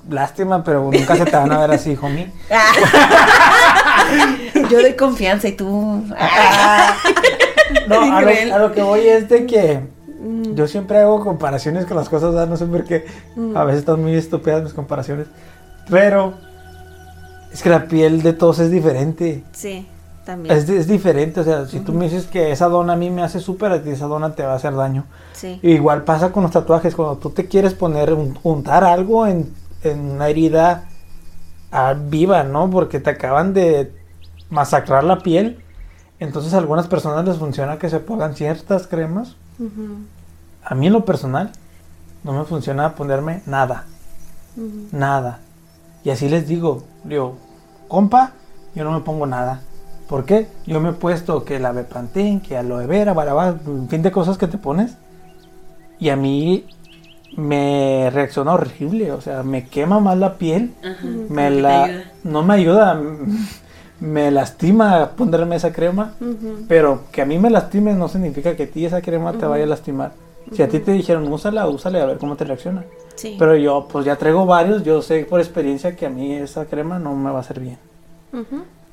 lástima, 0.10 0.64
pero 0.64 0.90
nunca 0.92 1.16
se 1.16 1.26
te 1.26 1.36
van 1.36 1.52
a 1.52 1.60
ver 1.60 1.72
así, 1.72 1.98
homie. 2.02 2.32
Yo 4.70 4.82
doy 4.82 4.94
confianza 4.94 5.48
y 5.48 5.54
tú... 5.54 6.04
No, 7.88 7.96
a 8.16 8.22
lo, 8.22 8.56
a 8.56 8.60
lo 8.60 8.72
que 8.72 8.82
voy 8.84 9.08
es 9.08 9.30
de 9.30 9.46
que 9.46 10.00
Mm. 10.22 10.54
yo 10.56 10.68
siempre 10.68 10.98
hago 10.98 11.24
comparaciones 11.24 11.86
con 11.86 11.96
las 11.96 12.10
cosas, 12.10 12.50
no 12.50 12.58
sé 12.58 12.66
por 12.66 12.84
qué. 12.84 13.06
A 13.56 13.64
veces 13.64 13.80
están 13.80 14.02
muy 14.02 14.16
estúpidas 14.16 14.62
mis 14.62 14.74
comparaciones. 14.74 15.28
Pero 15.90 16.34
es 17.54 17.64
que 17.64 17.70
la 17.70 17.86
piel 17.86 18.22
de 18.22 18.34
todos 18.34 18.60
es 18.60 18.70
diferente. 18.70 19.46
Sí, 19.54 19.88
también. 20.26 20.54
Es, 20.58 20.68
es 20.68 20.88
diferente, 20.90 21.40
o 21.40 21.44
sea, 21.46 21.66
si 21.68 21.80
tú 21.80 21.94
me 21.94 22.04
dices 22.10 22.26
que 22.26 22.52
esa 22.52 22.68
dona 22.68 22.94
a 22.94 22.96
mí 22.98 23.10
me 23.10 23.24
hace 23.24 23.40
súper, 23.40 23.72
a 23.72 23.82
ti 23.82 23.92
esa 23.92 24.08
dona 24.08 24.36
te 24.36 24.44
va 24.44 24.52
a 24.52 24.56
hacer 24.58 24.76
daño. 24.76 25.06
Sí. 25.32 25.58
Igual 25.64 26.04
pasa 26.04 26.34
con 26.34 26.44
los 26.44 26.52
tatuajes, 26.52 26.96
cuando 26.96 27.16
tú 27.16 27.30
te 27.30 27.48
quieres 27.48 27.74
poner, 27.74 28.14
un- 28.14 28.38
untar 28.44 28.84
algo 28.84 29.26
en, 29.26 29.50
en 29.84 30.00
una 30.12 30.28
herida 30.28 30.90
ah, 31.72 31.96
viva, 31.98 32.44
¿no? 32.44 32.70
Porque 32.70 33.00
te 33.00 33.10
acaban 33.12 33.54
de 33.54 33.94
masacrar 34.50 35.04
la 35.04 35.20
piel. 35.20 35.64
Entonces 36.20 36.54
a 36.54 36.58
algunas 36.58 36.88
personas 36.88 37.26
les 37.26 37.38
funciona 37.38 37.80
que 37.80 37.90
se 37.90 38.00
pongan 38.00 38.36
ciertas 38.36 38.88
cremas. 38.88 39.36
A 40.64 40.76
mí 40.76 40.88
en 40.88 40.94
lo 40.94 41.06
personal 41.06 41.52
no 42.24 42.34
me 42.34 42.44
funciona 42.46 42.96
ponerme 42.96 43.42
nada, 43.46 43.86
nada. 44.92 45.40
Y 46.04 46.10
así 46.10 46.30
les 46.30 46.48
digo, 46.48 46.84
digo, 47.04 47.38
compa, 47.88 48.34
yo 48.76 48.84
no 48.84 48.92
me 48.92 49.02
pongo 49.02 49.26
nada. 49.26 49.62
¿Por 50.08 50.26
qué? 50.26 50.48
Yo 50.66 50.80
me 50.80 50.90
he 50.90 50.94
puesto 50.94 51.46
que 51.46 51.60
la 51.60 51.72
Bepantén, 51.72 52.42
que 52.42 52.58
aloe 52.58 52.88
vera, 52.88 53.14
barabá, 53.14 53.56
un 53.66 53.88
fin 53.90 54.02
de 54.02 54.12
cosas 54.12 54.38
que 54.38 54.48
te 54.48 54.58
pones. 54.58 54.96
Y 56.00 56.10
a 56.10 56.16
mí 56.16 56.66
me 57.36 58.10
reacciona 58.12 58.54
horrible, 58.54 59.12
o 59.12 59.22
sea, 59.22 59.44
me 59.44 59.68
quema 59.68 60.00
más 60.00 60.18
la 60.18 60.36
piel, 60.38 60.72
Ajá, 60.84 61.06
me 61.30 61.50
la, 61.50 61.84
ayuda. 61.86 62.04
no 62.24 62.44
me 62.44 62.54
ayuda, 62.56 63.02
me 64.00 64.32
lastima 64.32 65.12
ponerme 65.16 65.56
esa 65.56 65.72
crema. 65.72 66.14
Pero 66.68 67.04
que 67.12 67.22
a 67.22 67.26
mí 67.26 67.38
me 67.40 67.50
lastime 67.50 67.94
no 67.94 68.08
significa 68.08 68.56
que 68.56 68.64
a 68.64 68.68
ti 68.68 68.86
esa 68.86 69.02
crema 69.02 69.34
te 69.34 69.46
vaya 69.46 69.64
a 69.64 69.68
lastimar. 69.68 70.12
Si 70.52 70.64
a 70.64 70.68
ti 70.70 70.80
te 70.80 70.92
dijeron 70.94 71.32
úsala, 71.32 71.68
úsala 71.68 72.00
y 72.00 72.02
a 72.02 72.06
ver 72.06 72.18
cómo 72.18 72.36
te 72.36 72.44
reacciona. 72.44 72.84
Sí. 73.16 73.36
Pero 73.38 73.56
yo 73.56 73.88
pues 73.92 74.06
ya 74.06 74.16
traigo 74.16 74.46
varios, 74.46 74.84
yo 74.84 75.02
sé 75.02 75.26
por 75.30 75.40
experiencia 75.40 75.96
que 75.96 76.06
a 76.06 76.10
mí 76.10 76.34
esa 76.34 76.66
crema 76.66 76.98
no 76.98 77.14
me 77.16 77.30
va 77.30 77.38
a 77.38 77.42
hacer 77.42 77.60
bien. 77.60 77.78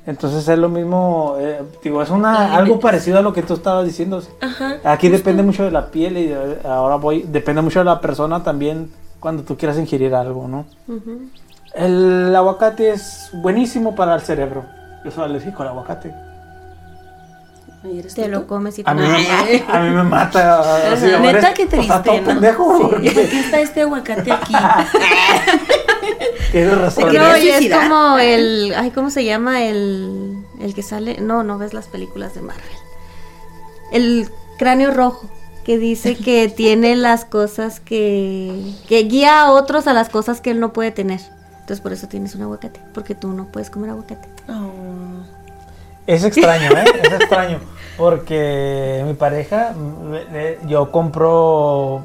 Entonces 0.07 0.47
es 0.47 0.57
lo 0.57 0.69
mismo, 0.69 1.35
eh, 1.37 1.61
digo, 1.83 2.01
es 2.01 2.09
una, 2.09 2.55
algo 2.55 2.79
parecido 2.79 3.19
a 3.19 3.21
lo 3.21 3.33
que 3.33 3.43
tú 3.43 3.55
estabas 3.55 3.85
diciendo. 3.85 4.23
Ajá. 4.41 4.77
Aquí 4.85 5.09
depende 5.09 5.43
mucho 5.43 5.63
de 5.63 5.71
la 5.71 5.91
piel 5.91 6.17
y 6.17 6.27
de- 6.27 6.59
ahora 6.65 6.95
voy, 6.95 7.23
depende 7.27 7.61
mucho 7.61 7.79
de 7.79 7.85
la 7.85 7.99
persona 7.99 8.41
también 8.41 8.89
cuando 9.19 9.43
tú 9.43 9.57
quieras 9.57 9.77
ingerir 9.77 10.15
algo, 10.15 10.47
¿no? 10.47 10.65
El 11.73 12.33
aguacate 12.35 12.91
es 12.91 13.29
buenísimo 13.33 13.95
para 13.95 14.15
el 14.15 14.21
cerebro. 14.21 14.63
Yo 15.03 15.11
soy 15.11 15.25
alérgico 15.25 15.61
al 15.63 15.69
aguacate. 15.69 16.13
¿Y 17.83 17.99
eres 17.99 18.15
Te 18.15 18.23
tú? 18.23 18.29
lo 18.31 18.47
comes 18.47 18.79
y 18.79 18.83
te 18.83 18.89
A 18.89 18.93
mí, 18.93 19.03
Ay. 19.05 19.63
a 19.71 19.79
mí 19.81 19.89
me 19.89 20.03
mata. 20.03 20.91
así, 20.93 21.05
Neta, 21.05 21.53
¿no? 21.97 22.23
pendejo, 22.25 22.77
Sí. 22.77 22.83
¿Por 22.83 23.01
qué 23.01 23.39
está 23.41 23.59
este 23.59 23.81
aguacate 23.81 24.31
aquí? 24.31 24.53
Tienes 26.51 26.77
razón. 26.77 27.15
es 27.15 27.73
como 27.73 28.17
el, 28.17 28.73
ay, 28.75 28.91
¿cómo 28.91 29.09
se 29.09 29.25
llama? 29.25 29.65
El, 29.65 30.43
el 30.59 30.73
que 30.73 30.83
sale, 30.83 31.19
no, 31.19 31.43
no 31.43 31.57
ves 31.57 31.73
las 31.73 31.87
películas 31.87 32.33
de 32.33 32.41
Marvel. 32.41 32.63
El 33.91 34.29
cráneo 34.57 34.91
rojo, 34.91 35.29
que 35.63 35.77
dice 35.77 36.15
que 36.15 36.47
tiene 36.55 36.95
las 36.95 37.25
cosas 37.25 37.79
que, 37.79 38.73
que 38.87 39.03
guía 39.03 39.41
a 39.41 39.51
otros 39.51 39.87
a 39.87 39.93
las 39.93 40.09
cosas 40.09 40.41
que 40.41 40.51
él 40.51 40.59
no 40.59 40.73
puede 40.73 40.91
tener. 40.91 41.21
Entonces 41.51 41.81
por 41.81 41.93
eso 41.93 42.07
tienes 42.07 42.33
un 42.35 42.43
aguacate, 42.43 42.79
porque 42.93 43.15
tú 43.15 43.29
no 43.33 43.45
puedes 43.45 43.69
comer 43.69 43.89
aguacate. 43.89 44.29
Oh. 44.47 45.07
Es 46.07 46.23
extraño, 46.23 46.71
¿eh? 46.71 46.85
Es 47.03 47.11
extraño. 47.11 47.59
Porque 47.97 49.03
mi 49.05 49.13
pareja, 49.13 49.75
yo 50.65 50.89
compro. 50.89 52.03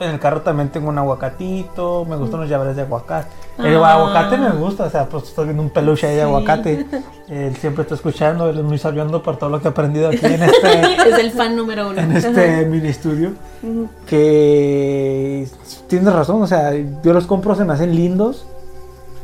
En 0.00 0.10
el 0.10 0.18
carro 0.18 0.42
también 0.42 0.70
tengo 0.70 0.88
un 0.88 0.98
aguacatito. 0.98 2.04
Me 2.04 2.16
gustan 2.16 2.40
los 2.40 2.50
llaveres 2.50 2.74
de 2.74 2.82
aguacate. 2.82 3.30
El 3.58 3.76
Ah. 3.82 3.92
aguacate 3.94 4.36
me 4.36 4.50
gusta, 4.50 4.84
o 4.84 4.90
sea, 4.90 5.06
pues 5.08 5.24
estoy 5.24 5.46
viendo 5.46 5.62
un 5.62 5.70
peluche 5.70 6.06
ahí 6.06 6.16
de 6.16 6.22
aguacate. 6.22 6.86
Él 7.28 7.56
siempre 7.56 7.82
está 7.82 7.94
escuchando, 7.94 8.50
él 8.50 8.58
es 8.58 8.64
muy 8.64 8.78
sabiondo 8.78 9.22
por 9.22 9.36
todo 9.38 9.50
lo 9.50 9.60
que 9.60 9.68
he 9.68 9.70
aprendido 9.70 10.08
aquí 10.08 10.24
en 10.26 10.42
este, 10.42 10.80
Es 11.08 11.18
el 11.18 11.30
fan 11.30 11.56
número 11.56 11.88
uno. 11.88 12.00
en 12.00 12.12
este 12.12 12.66
mini 12.66 12.88
estudio. 12.88 13.32
Que 14.26 15.46
tienes 15.88 16.12
razón, 16.12 16.42
o 16.42 16.46
sea, 16.46 16.72
yo 16.74 17.12
los 17.12 17.26
compro, 17.26 17.54
se 17.54 17.64
me 17.64 17.72
hacen 17.72 17.94
lindos. 17.94 18.46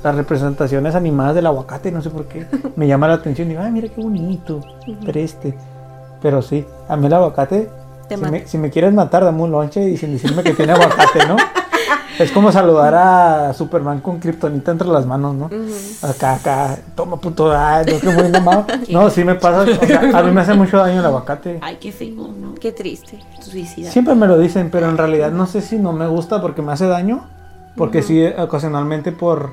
Las 0.03 0.17
representaciones 0.17 0.97
animadas 0.97 1.35
del 1.37 1.47
aguacate, 1.47 1.93
no 1.93 2.03
sé 2.03 2.11
por 2.11 2.25
qué. 2.27 2.47
Me 2.77 2.89
llama 2.89 3.07
la 3.07 3.15
atención 3.15 3.47
y 3.47 3.51
digo, 3.51 3.63
ay, 3.63 3.71
mira 3.71 3.87
qué 3.89 4.01
bonito. 4.03 4.61
Pero 5.05 5.21
este. 5.21 5.55
Pero 6.21 6.43
sí, 6.43 6.65
a 6.89 6.97
mí 6.97 7.07
el 7.07 7.13
aguacate, 7.15 7.69
Te 8.09 8.17
si 8.17 8.23
me, 8.25 8.47
si 8.47 8.59
me 8.59 8.71
quieres 8.71 8.93
matar, 8.93 9.25
dame 9.25 9.43
un 9.43 9.53
lonche 9.53 9.89
y 9.89 9.97
sin 9.97 10.13
decirme 10.13 10.43
que 10.43 10.55
tiene 10.55 10.73
aguacate, 10.73 11.25
¿no? 11.29 11.37
Es 12.23 12.31
como 12.31 12.53
saludar 12.53 12.95
a 12.95 13.53
Superman 13.53 14.01
con 14.01 14.21
kriptonita 14.21 14.71
entre 14.71 14.89
las 14.89 15.07
manos, 15.07 15.35
¿no? 15.35 15.51
Acá, 16.03 16.35
acá, 16.35 16.79
toma 16.95 17.17
puto, 17.17 17.53
ay, 17.53 17.85
no, 17.93 18.01
que 18.01 18.11
muy 18.11 18.29
mamado. 18.31 18.67
No, 18.89 19.11
sí 19.11 19.25
me 19.25 19.35
pasa, 19.35 19.63
o 19.63 19.87
sea, 19.87 20.19
a 20.19 20.23
mí 20.23 20.31
me 20.31 20.41
hace 20.41 20.55
mucho 20.55 20.79
daño 20.79 21.01
el 21.01 21.07
aguacate. 21.07 21.59
Ay, 21.63 21.79
qué 21.81 21.91
feo, 21.91 22.29
¿no? 22.29 22.55
Qué 22.55 22.71
triste. 22.71 23.19
Suicida. 23.41 23.91
Siempre 23.91 24.15
me 24.15 24.27
lo 24.27 24.39
dicen, 24.39 24.71
pero 24.71 24.89
en 24.89 24.97
realidad 24.97 25.33
no 25.33 25.47
sé 25.47 25.61
si 25.61 25.77
no 25.77 25.93
me 25.93 26.07
gusta 26.07 26.41
porque 26.41 26.63
me 26.63 26.73
hace 26.73 26.87
daño. 26.87 27.27
Porque 27.77 28.03
sí, 28.03 28.25
ocasionalmente 28.25 29.13
por 29.13 29.51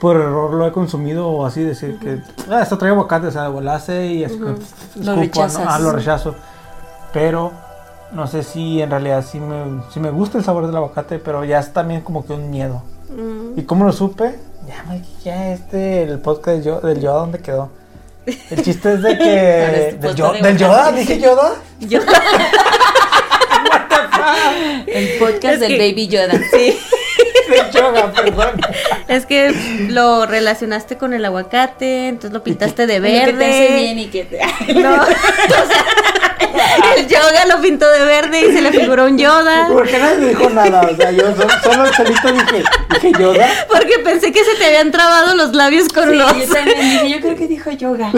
por 0.00 0.16
error 0.16 0.52
lo 0.52 0.66
he 0.66 0.72
consumido 0.72 1.26
o 1.28 1.46
así 1.46 1.62
decir 1.62 1.98
que 1.98 2.20
ah, 2.50 2.62
esto 2.62 2.76
trae 2.76 2.90
aguacate, 2.90 3.28
o 3.28 3.30
sea, 3.30 3.48
volace 3.48 4.06
y 4.06 4.26
Lo 4.26 5.22
escupo, 5.22 5.46
¿no? 5.46 5.64
Ah, 5.66 5.78
lo 5.78 5.92
rechazo. 5.92 6.34
Pero 7.12 7.52
no 8.16 8.26
sé 8.26 8.42
si 8.42 8.82
en 8.82 8.90
realidad 8.90 9.24
sí 9.30 9.38
me, 9.38 9.80
sí 9.92 10.00
me 10.00 10.10
gusta 10.10 10.38
el 10.38 10.44
sabor 10.44 10.66
del 10.66 10.74
aguacate, 10.76 11.18
pero 11.20 11.44
ya 11.44 11.60
es 11.60 11.72
también 11.72 12.00
como 12.00 12.26
que 12.26 12.32
un 12.32 12.50
miedo. 12.50 12.82
Mm. 13.10 13.58
¿Y 13.58 13.62
cómo 13.62 13.84
lo 13.84 13.92
supe? 13.92 14.34
Ya, 14.66 14.82
me- 14.88 15.02
ya 15.24 15.52
este, 15.52 16.02
el 16.02 16.18
podcast 16.18 16.64
yo- 16.64 16.80
del 16.80 17.00
Yoda, 17.00 17.18
¿dónde 17.20 17.38
quedó? 17.38 17.70
El 18.50 18.62
chiste 18.64 18.94
es 18.94 19.02
de 19.02 19.16
que... 19.16 19.88
es 19.90 20.00
tu 20.00 20.06
¿Del, 20.08 20.16
Yo- 20.16 20.32
de 20.32 20.40
¿del 20.42 20.58
Yoda? 20.58 20.90
¿Dije 20.90 21.20
Yoda? 21.20 21.52
Yo- 21.78 22.00
El 24.86 25.18
podcast 25.18 25.44
Es 25.54 25.60
del 25.60 25.72
que- 25.76 25.78
Baby 25.78 26.08
Yoda. 26.08 26.32
sí. 26.50 26.78
Del 27.50 27.70
Yoda, 27.70 28.12
perdón. 28.12 28.60
Es 29.08 29.24
que 29.26 29.52
lo 29.88 30.26
relacionaste 30.26 30.96
con 30.98 31.14
el 31.14 31.24
aguacate, 31.24 32.08
entonces 32.08 32.32
lo 32.32 32.42
pintaste 32.42 32.86
de 32.88 32.98
Lo 32.98 33.04
que 33.04 33.10
te 33.10 33.44
hace 33.44 33.68
bien 33.76 33.96
verde. 33.96 34.02
y 34.02 34.06
que 34.06 34.24
te... 34.24 34.74
No, 34.74 34.94
o 34.94 35.04
sea, 35.06 36.25
el 36.96 37.06
yoga 37.06 37.46
lo 37.54 37.60
pintó 37.62 37.88
de 37.90 38.04
verde 38.04 38.40
y 38.48 38.52
se 38.52 38.60
le 38.62 38.72
figuró 38.72 39.06
un 39.06 39.18
Yoda. 39.18 39.68
Porque 39.72 39.98
nadie 39.98 40.18
me 40.18 40.26
dijo 40.28 40.50
nada, 40.50 40.80
o 40.90 40.96
sea, 40.96 41.10
yo 41.10 41.22
so- 41.34 41.48
solo 41.72 41.92
solito 41.92 42.32
dije, 42.32 42.64
dije 42.94 43.12
Yoda. 43.20 43.48
Porque 43.68 43.98
pensé 44.04 44.32
que 44.32 44.44
se 44.44 44.54
te 44.56 44.66
habían 44.66 44.90
trabado 44.90 45.34
los 45.34 45.54
labios 45.54 45.88
con 45.88 46.10
Sí, 46.10 46.16
los 46.16 46.36
yo 46.36 46.52
también 46.54 46.78
dije, 46.80 47.10
yo 47.14 47.20
creo 47.20 47.36
que 47.36 47.46
dijo 47.48 47.70
yoga. 47.70 48.10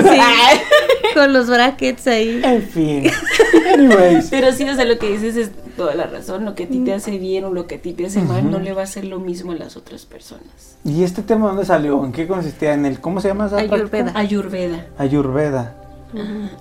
con 1.15 1.32
los 1.32 1.48
brackets 1.48 2.06
ahí. 2.06 2.40
En 2.44 2.62
fin. 2.62 3.10
Anyways. 3.74 4.28
Pero 4.31 4.52
sí, 4.52 4.69
o 4.69 4.74
sea, 4.74 4.85
lo 4.85 4.98
que 4.98 5.09
dices 5.10 5.36
es 5.36 5.51
toda 5.77 5.94
la 5.94 6.06
razón. 6.06 6.44
Lo 6.44 6.55
que 6.55 6.65
a 6.65 6.69
ti 6.69 6.81
te 6.85 6.93
hace 6.93 7.12
bien 7.19 7.44
o 7.44 7.51
lo 7.51 7.66
que 7.66 7.77
a 7.77 7.78
ti 7.82 7.93
te 7.93 8.06
hace 8.06 8.20
mal 8.20 8.51
no 8.51 8.59
le 8.59 8.73
va 8.73 8.82
a 8.82 8.85
hacer 8.85 9.05
lo 9.05 9.19
mismo 9.19 9.52
a 9.52 9.55
las 9.56 9.77
otras 9.77 10.06
personas. 10.06 10.77
¿Y 10.85 11.02
este 11.05 11.23
tema 11.23 11.48
dónde 11.48 11.65
salió? 11.65 12.05
¿En 12.05 12.12
qué 12.12 12.27
consistía? 12.27 12.74
¿En 12.74 12.86
el 12.86 13.01
cómo 13.01 13.20
se 13.20 13.28
llama 13.28 13.47
esa 13.47 13.56
práctica? 13.56 14.12
Ayurveda. 14.15 14.86
Ayurveda. 14.98 15.74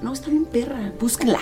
No, 0.02 0.14
está 0.14 0.30
bien 0.30 0.46
perra. 0.46 0.92
Búsquenla. 1.00 1.40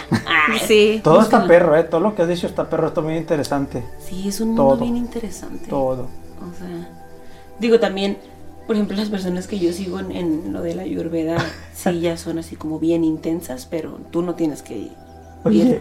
Sí. 0.67 1.01
Todo 1.03 1.21
está 1.21 1.47
perro, 1.47 1.75
¿eh? 1.75 1.83
Todo 1.83 2.01
lo 2.01 2.15
que 2.15 2.21
has 2.21 2.27
dicho 2.27 2.47
está 2.47 2.69
perro, 2.69 2.87
está 2.87 3.01
muy 3.01 3.15
interesante. 3.17 3.83
Sí, 3.99 4.27
es 4.27 4.39
un 4.41 4.49
mundo 4.49 4.63
Todo. 4.63 4.77
bien 4.77 4.97
interesante. 4.97 5.67
Todo. 5.67 6.03
O 6.03 6.57
sea, 6.57 6.89
digo 7.59 7.79
también, 7.79 8.17
por 8.67 8.75
ejemplo, 8.75 8.95
las 8.95 9.09
personas 9.09 9.47
que 9.47 9.59
yo 9.59 9.73
sigo 9.73 9.99
en, 9.99 10.11
en 10.11 10.53
lo 10.53 10.61
de 10.61 10.75
la 10.75 10.83
Ayurveda, 10.83 11.37
sí, 11.73 11.99
ya 11.99 12.17
son 12.17 12.39
así 12.39 12.55
como 12.55 12.79
bien 12.79 13.03
intensas, 13.03 13.65
pero 13.65 13.99
tú 14.11 14.21
no 14.21 14.35
tienes 14.35 14.61
que 14.61 14.91
Oye. 15.45 15.79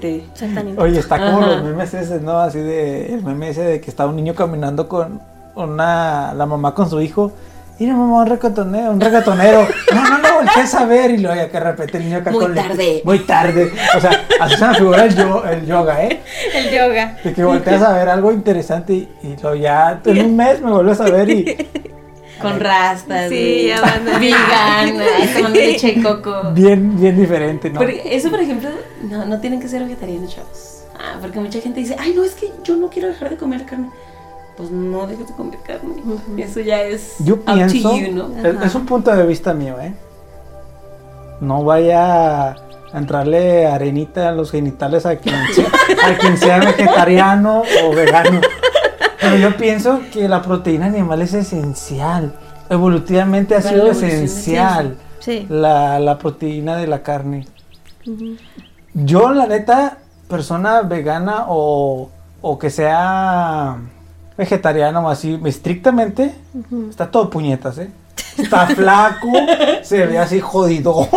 Oye, 0.77 0.99
está 0.99 1.17
como 1.19 1.39
Ajá. 1.39 1.47
los 1.57 1.65
memes 1.65 1.95
ese, 1.95 2.21
¿no? 2.21 2.39
Así 2.39 2.59
de. 2.59 3.15
El 3.15 3.25
meme 3.25 3.49
ese 3.49 3.63
de 3.63 3.81
que 3.81 3.91
está 3.91 4.07
un 4.07 4.15
niño 4.17 4.35
caminando 4.35 4.89
con 4.89 5.23
una. 5.55 6.35
La 6.35 6.45
mamá 6.45 6.75
con 6.75 6.91
su 6.91 7.01
hijo. 7.01 7.33
Mira, 7.79 7.95
mamá, 7.95 8.23
un 8.23 8.27
reggaetonero. 8.27 8.91
Un 8.93 9.01
reggaetonero. 9.01 9.67
No, 9.95 10.03
no, 10.09 10.19
no, 10.19 10.35
voltees 10.35 10.75
a 10.75 10.85
ver. 10.85 11.11
Y 11.11 11.19
luego 11.19 11.35
ya 11.37 11.51
que 11.51 11.59
repente 11.61 11.99
el 11.99 12.05
niño 12.05 12.19
acá 12.19 12.31
Muy 12.31 12.45
con 12.45 12.55
tarde. 12.55 13.03
Muy 13.05 13.19
tarde. 13.21 13.73
O 13.97 14.01
sea, 14.01 14.25
así 14.41 14.57
se 14.57 14.67
me 14.69 14.75
figura 14.77 15.05
el, 15.05 15.17
yo- 15.17 15.45
el 15.45 15.67
yoga, 15.67 16.05
¿eh? 16.05 16.21
El 16.55 16.71
yoga. 16.71 17.17
De 17.25 17.33
que 17.35 17.43
volteas 17.45 17.83
a 17.83 17.93
ver 17.95 18.09
algo 18.09 18.31
interesante 18.33 18.93
y, 18.93 19.09
y 19.23 19.37
luego 19.43 19.57
ya 19.57 20.01
en 20.05 20.25
un 20.25 20.37
mes 20.37 20.61
me 20.61 20.71
vuelves 20.71 21.01
a 21.01 21.05
ver 21.05 21.29
y. 21.31 21.57
Con 22.41 22.59
rastas, 22.61 23.29
Sí, 23.29 23.67
ya 23.69 23.81
van 23.81 24.09
a- 24.09 24.19
vegan, 24.19 24.41
ay, 25.19 25.31
tomando 25.35 25.59
leche 25.59 25.93
de 25.95 26.03
coco. 26.03 26.51
Bien, 26.53 26.99
bien 27.01 27.17
diferente, 27.17 27.71
¿no? 27.71 27.79
Porque 27.81 28.03
eso, 28.07 28.29
por 28.29 28.41
ejemplo, 28.41 28.69
no, 29.09 29.25
no 29.25 29.41
tienen 29.41 29.61
que 29.61 29.69
ser 29.69 29.83
vegetarianos, 29.85 30.35
chavos. 30.35 30.85
Ah, 30.99 31.17
porque 31.21 31.39
mucha 31.39 31.61
gente 31.61 31.81
dice, 31.81 31.97
ay, 31.99 32.13
no, 32.15 32.25
es 32.25 32.33
que 32.35 32.51
yo 32.65 32.77
no 32.77 32.89
quiero 32.89 33.09
dejar 33.09 33.31
de 33.31 33.37
comer 33.37 33.65
carne. 33.65 33.89
Pues 34.57 34.71
no 34.71 35.07
dejes 35.07 35.27
de 35.29 35.35
comer 35.35 35.59
carne. 35.67 35.95
Eso 36.39 36.61
ya 36.61 36.81
es 36.83 37.15
Yo 37.19 37.41
pienso, 37.41 37.91
to 37.91 37.97
you, 37.99 38.13
¿no? 38.13 38.31
es, 38.39 38.63
es 38.67 38.75
un 38.75 38.87
punto 38.87 39.15
de 39.15 39.27
vista 39.27 39.53
mío, 39.53 39.81
¿eh? 39.81 39.93
No 41.41 41.65
vaya 41.65 42.51
a 42.53 42.57
entrarle 42.95 43.67
arenita 43.67 44.29
a 44.29 44.33
los 44.33 44.53
genitales 44.53 45.05
a 45.07 45.17
quien 45.17 45.35
sea, 45.53 45.67
a 46.09 46.17
quien 46.19 46.39
sea 46.39 46.59
vegetariano 46.61 47.63
o 47.85 47.95
vegano. 47.95 48.41
Pero 49.21 49.37
yo 49.37 49.57
pienso 49.57 50.01
que 50.13 50.29
la 50.29 50.43
proteína 50.43 50.87
animal 50.87 51.21
es 51.23 51.35
esencial. 51.35 52.35
Evolutivamente 52.71 53.57
ha 53.57 53.59
Para 53.61 53.71
sido 53.71 53.91
esencial 53.91 54.97
Sí. 55.19 55.47
la, 55.49 55.99
la 55.99 56.19
proteína 56.19 56.77
de 56.77 56.87
la 56.87 57.03
carne. 57.03 57.47
Yo, 58.93 59.33
la 59.33 59.47
neta, 59.47 59.99
persona 60.29 60.83
vegana 60.83 61.47
o, 61.49 62.11
o 62.43 62.59
que 62.59 62.71
sea 62.71 63.79
vegetariana 64.37 65.01
o 65.01 65.09
así, 65.09 65.39
estrictamente, 65.45 66.35
está 66.91 67.11
todo 67.11 67.31
puñetas, 67.31 67.79
¿eh? 67.79 67.91
Está 68.37 68.67
flaco, 68.67 69.31
se 69.83 70.07
ve 70.07 70.19
así 70.19 70.41
jodidón, 70.41 71.09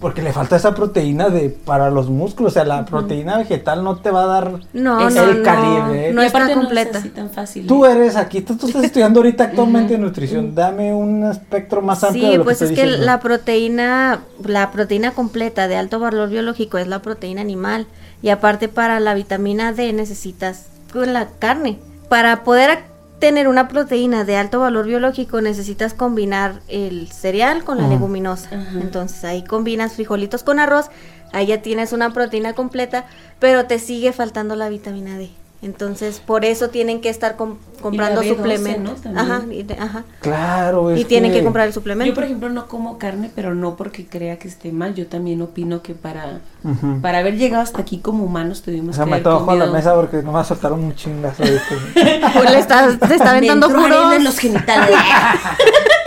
porque 0.00 0.20
le 0.20 0.32
falta 0.32 0.56
esa 0.56 0.74
proteína 0.74 1.28
de 1.28 1.48
para 1.50 1.90
los 1.90 2.08
músculos. 2.10 2.52
O 2.52 2.54
sea, 2.54 2.64
la 2.64 2.84
proteína 2.84 3.36
vegetal 3.38 3.84
no 3.84 3.96
te 3.98 4.10
va 4.10 4.24
a 4.24 4.26
dar. 4.26 4.60
No, 4.72 5.08
Es 5.08 5.14
no, 5.14 5.22
el 5.24 5.38
no, 5.38 5.44
calibre, 5.44 6.08
¿eh? 6.08 6.12
no 6.12 6.22
Y 6.22 6.26
está 6.26 6.38
aparte 6.38 6.54
completa. 6.54 6.92
No 6.94 6.98
es 6.98 7.04
así 7.04 7.08
tan 7.10 7.30
fácil. 7.30 7.66
Tú 7.68 7.84
¿eh? 7.86 7.92
eres 7.92 8.16
aquí, 8.16 8.40
tú, 8.40 8.56
tú 8.56 8.66
estás 8.66 8.82
estudiando 8.82 9.20
ahorita 9.20 9.44
actualmente 9.44 9.96
nutrición. 9.96 10.54
Dame 10.54 10.92
un 10.92 11.24
espectro 11.30 11.82
más 11.82 12.02
amplio 12.02 12.30
de 12.32 12.32
Sí, 12.32 12.38
lo 12.38 12.44
pues 12.44 12.58
que 12.58 12.64
es 12.64 12.72
que 12.72 12.82
diciendo. 12.82 13.06
la 13.06 13.20
proteína, 13.20 14.20
la 14.44 14.72
proteína 14.72 15.12
completa 15.12 15.68
de 15.68 15.76
alto 15.76 16.00
valor 16.00 16.30
biológico 16.30 16.78
es 16.78 16.88
la 16.88 17.00
proteína 17.00 17.42
animal 17.42 17.86
y 18.22 18.30
aparte 18.30 18.68
para 18.68 18.98
la 18.98 19.14
vitamina 19.14 19.72
D 19.72 19.92
necesitas 19.92 20.66
con 20.92 21.12
la 21.12 21.28
carne. 21.38 21.78
Para 22.10 22.42
poder 22.42 22.80
tener 23.20 23.46
una 23.46 23.68
proteína 23.68 24.24
de 24.24 24.36
alto 24.36 24.58
valor 24.58 24.84
biológico 24.86 25.40
necesitas 25.40 25.94
combinar 25.94 26.60
el 26.66 27.06
cereal 27.12 27.62
con 27.62 27.78
la 27.78 27.84
Ujú. 27.84 27.92
leguminosa. 27.92 28.50
Entonces 28.80 29.22
ahí 29.22 29.44
combinas 29.44 29.92
frijolitos 29.92 30.42
con 30.42 30.58
arroz, 30.58 30.86
ahí 31.32 31.46
ya 31.46 31.62
tienes 31.62 31.92
una 31.92 32.12
proteína 32.12 32.54
completa, 32.54 33.04
pero 33.38 33.66
te 33.66 33.78
sigue 33.78 34.12
faltando 34.12 34.56
la 34.56 34.68
vitamina 34.68 35.16
D. 35.18 35.30
Entonces, 35.62 36.20
por 36.24 36.46
eso 36.46 36.70
tienen 36.70 37.02
que 37.02 37.10
estar 37.10 37.36
com- 37.36 37.56
comprando 37.82 38.22
B12, 38.22 38.28
suplementos. 38.28 39.04
¿no? 39.04 39.20
Ajá, 39.20 39.42
y, 39.50 39.62
de- 39.62 39.74
ajá. 39.74 40.04
Claro, 40.20 40.90
es 40.90 41.00
y 41.00 41.04
tienen 41.04 41.32
que 41.32 41.44
comprar 41.44 41.66
el 41.66 41.74
suplemento. 41.74 42.08
Yo, 42.08 42.14
por 42.14 42.24
ejemplo, 42.24 42.48
no 42.48 42.66
como 42.66 42.96
carne, 42.96 43.30
pero 43.34 43.54
no 43.54 43.76
porque 43.76 44.06
crea 44.06 44.38
que 44.38 44.48
esté 44.48 44.72
mal. 44.72 44.94
Yo 44.94 45.06
también 45.06 45.42
opino 45.42 45.82
que 45.82 45.94
para, 45.94 46.40
Ujú. 46.64 47.00
para 47.02 47.18
haber 47.18 47.36
llegado 47.36 47.62
hasta 47.62 47.82
aquí 47.82 47.98
como 47.98 48.24
humanos 48.24 48.60
O 48.60 48.64
tuvimos 48.64 48.96
sea, 48.96 49.04
que 49.04 49.10
me 49.10 49.16
a 49.18 49.54
la 49.54 49.66
mesa 49.66 49.94
porque 49.94 50.22
no 50.22 50.32
me 50.32 50.42
soltaron 50.44 50.82
un 50.82 50.94
chingazo. 50.94 51.42
¿viste? 51.42 51.76
Pues 52.32 52.50
le 52.50 52.58
está, 52.58 52.96
te 52.98 53.14
está 53.14 53.30
aventando 53.32 53.68
puros, 53.68 54.14
en 54.14 54.24
los 54.24 54.38
genitales. 54.38 54.96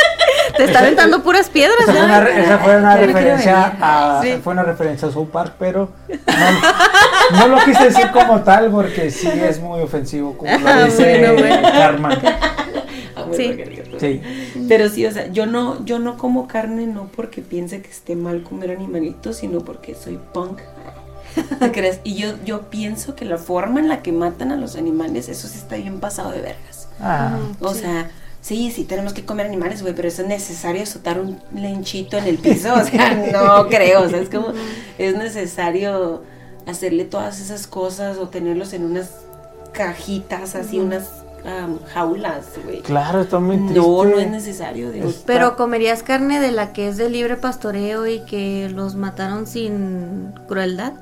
te 0.58 0.64
está 0.66 0.80
aventando 0.80 1.24
puras 1.24 1.50
piedras, 1.50 1.78
Esa 1.88 1.92
una, 2.06 2.30
esa 2.30 2.58
fue 2.60 2.78
una 2.78 2.96
referencia 2.98 3.54
venir. 3.56 3.78
a 3.82 4.20
Sí. 4.22 4.40
fue 4.44 4.54
una 4.54 4.64
referencia 4.64 5.08
a 5.08 5.12
South 5.12 5.30
Park, 5.30 5.54
pero 5.60 5.90
no, 7.32 7.40
no 7.40 7.48
lo 7.56 7.64
quise 7.66 7.86
decir 7.86 8.12
como 8.12 8.42
tal 8.42 8.70
porque 8.72 9.10
sí 9.12 9.28
es 9.30 9.60
muy 9.60 9.82
ofensivo 9.82 10.38
como 10.38 10.52
lo 10.52 10.68
Ah, 10.68 10.84
dice 10.86 11.20
bueno, 11.20 11.34
bueno. 11.42 11.70
Carmen. 11.72 12.20
Ah, 13.16 13.24
bueno, 13.28 13.64
Sí. 14.00 14.22
Pero 14.68 14.90
sí, 14.90 15.06
o 15.06 15.12
sea, 15.12 15.28
yo 15.28 15.46
no, 15.46 15.84
yo 15.86 16.00
no 16.00 16.18
como 16.18 16.48
carne 16.48 16.88
no 16.88 17.10
porque 17.16 17.42
piense 17.42 17.82
que 17.82 17.90
esté 17.90 18.16
mal 18.16 18.44
comer 18.44 18.72
animalitos, 18.72 19.38
sino 19.38 19.60
porque 19.62 19.96
soy 19.96 20.20
punk. 20.34 20.60
¿Te 21.60 21.72
crees? 21.72 22.00
Y 22.04 22.16
yo, 22.16 22.30
yo 22.46 22.70
pienso 22.70 23.16
que 23.16 23.26
la 23.26 23.38
forma 23.38 23.80
en 23.80 23.88
la 23.88 24.02
que 24.02 24.12
matan 24.12 24.52
a 24.52 24.56
los 24.56 24.76
animales, 24.76 25.30
eso 25.30 25.48
sí 25.48 25.58
está 25.58 25.76
bien 25.78 26.00
pasado 26.00 26.32
de 26.32 26.42
vergas. 26.42 26.88
Ah, 27.02 27.38
O 27.60 27.74
sea, 27.74 28.10
sí, 28.44 28.72
sí 28.72 28.84
tenemos 28.84 29.14
que 29.14 29.26
comer 29.26 29.48
animales, 29.48 29.82
güey, 29.82 29.96
pero 29.96 30.08
eso 30.08 30.22
es 30.22 30.28
necesario 30.28 30.84
azotar 30.84 31.20
un 31.20 31.40
lenchito 31.56 32.18
en 32.20 32.26
el 32.26 32.38
piso. 32.38 32.76
O 32.76 32.84
sea, 32.84 33.16
no 33.34 33.68
creo. 33.70 34.04
O 34.04 34.10
sea, 34.10 34.20
es 34.20 34.30
como, 34.30 34.50
es 35.00 35.16
necesario 35.18 36.22
hacerle 36.68 37.06
todas 37.06 37.40
esas 37.42 37.66
cosas 37.66 38.18
o 38.18 38.30
tenerlos 38.30 38.74
en 38.74 38.84
unas 38.86 39.10
cajitas, 39.72 40.56
así, 40.56 40.80
unas 40.80 41.10
am, 41.46 41.80
jaulas, 41.94 42.46
güey. 42.64 42.82
claro, 42.82 43.22
está 43.22 43.40
muy 43.40 43.58
triste. 43.58 43.80
No, 43.80 44.06
no 44.06 44.20
es 44.20 44.30
necesario. 44.30 44.92
Digo, 44.92 45.10
Es- 45.10 45.24
Pero 45.26 45.56
comerías 45.58 46.04
carne 46.04 46.40
de 46.40 46.52
la 46.52 46.74
que 46.74 46.88
es 46.88 46.98
de 46.98 47.10
libre 47.10 47.36
pastoreo 47.38 48.08
y 48.08 48.20
que 48.26 48.70
los 48.74 48.96
mataron 48.96 49.48
sin 49.48 50.32
crueldad. 50.48 50.94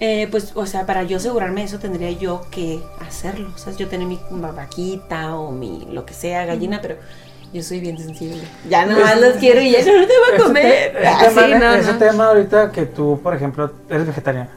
Eh, 0.00 0.28
pues, 0.30 0.52
o 0.54 0.64
sea, 0.66 0.86
para 0.86 1.02
yo 1.02 1.18
asegurarme 1.18 1.60
de 1.60 1.66
eso 1.66 1.78
tendría 1.78 2.10
yo 2.10 2.42
que 2.50 2.82
hacerlo. 3.06 3.50
O 3.54 3.58
sea, 3.58 3.74
yo 3.74 3.86
tener 3.88 4.06
mi 4.06 4.18
vaquita 4.30 5.36
o 5.36 5.52
mi 5.52 5.86
lo 5.92 6.06
que 6.06 6.14
sea, 6.14 6.46
gallina, 6.46 6.78
pero 6.82 6.96
Yo 7.52 7.62
soy 7.64 7.80
bien 7.80 7.98
sensible. 7.98 8.40
Ya 8.68 8.86
nomás 8.86 9.20
los 9.20 9.34
quiero 9.34 9.60
y 9.60 9.72
ya 9.72 9.78
no 9.80 9.84
te 9.84 9.90
voy 10.30 10.38
a 10.40 10.42
comer. 10.44 10.92
te- 10.92 10.98
ese 11.00 11.08
Ah, 11.08 11.18
tema, 11.28 11.42
sí, 11.46 11.54
no, 11.58 11.72
ese 11.74 11.92
no. 11.92 11.98
tema 11.98 12.26
ahorita 12.28 12.70
que 12.72 12.86
tú, 12.86 13.18
por 13.22 13.34
ejemplo, 13.34 13.72
eres 13.88 14.06
vegetariana. 14.06 14.50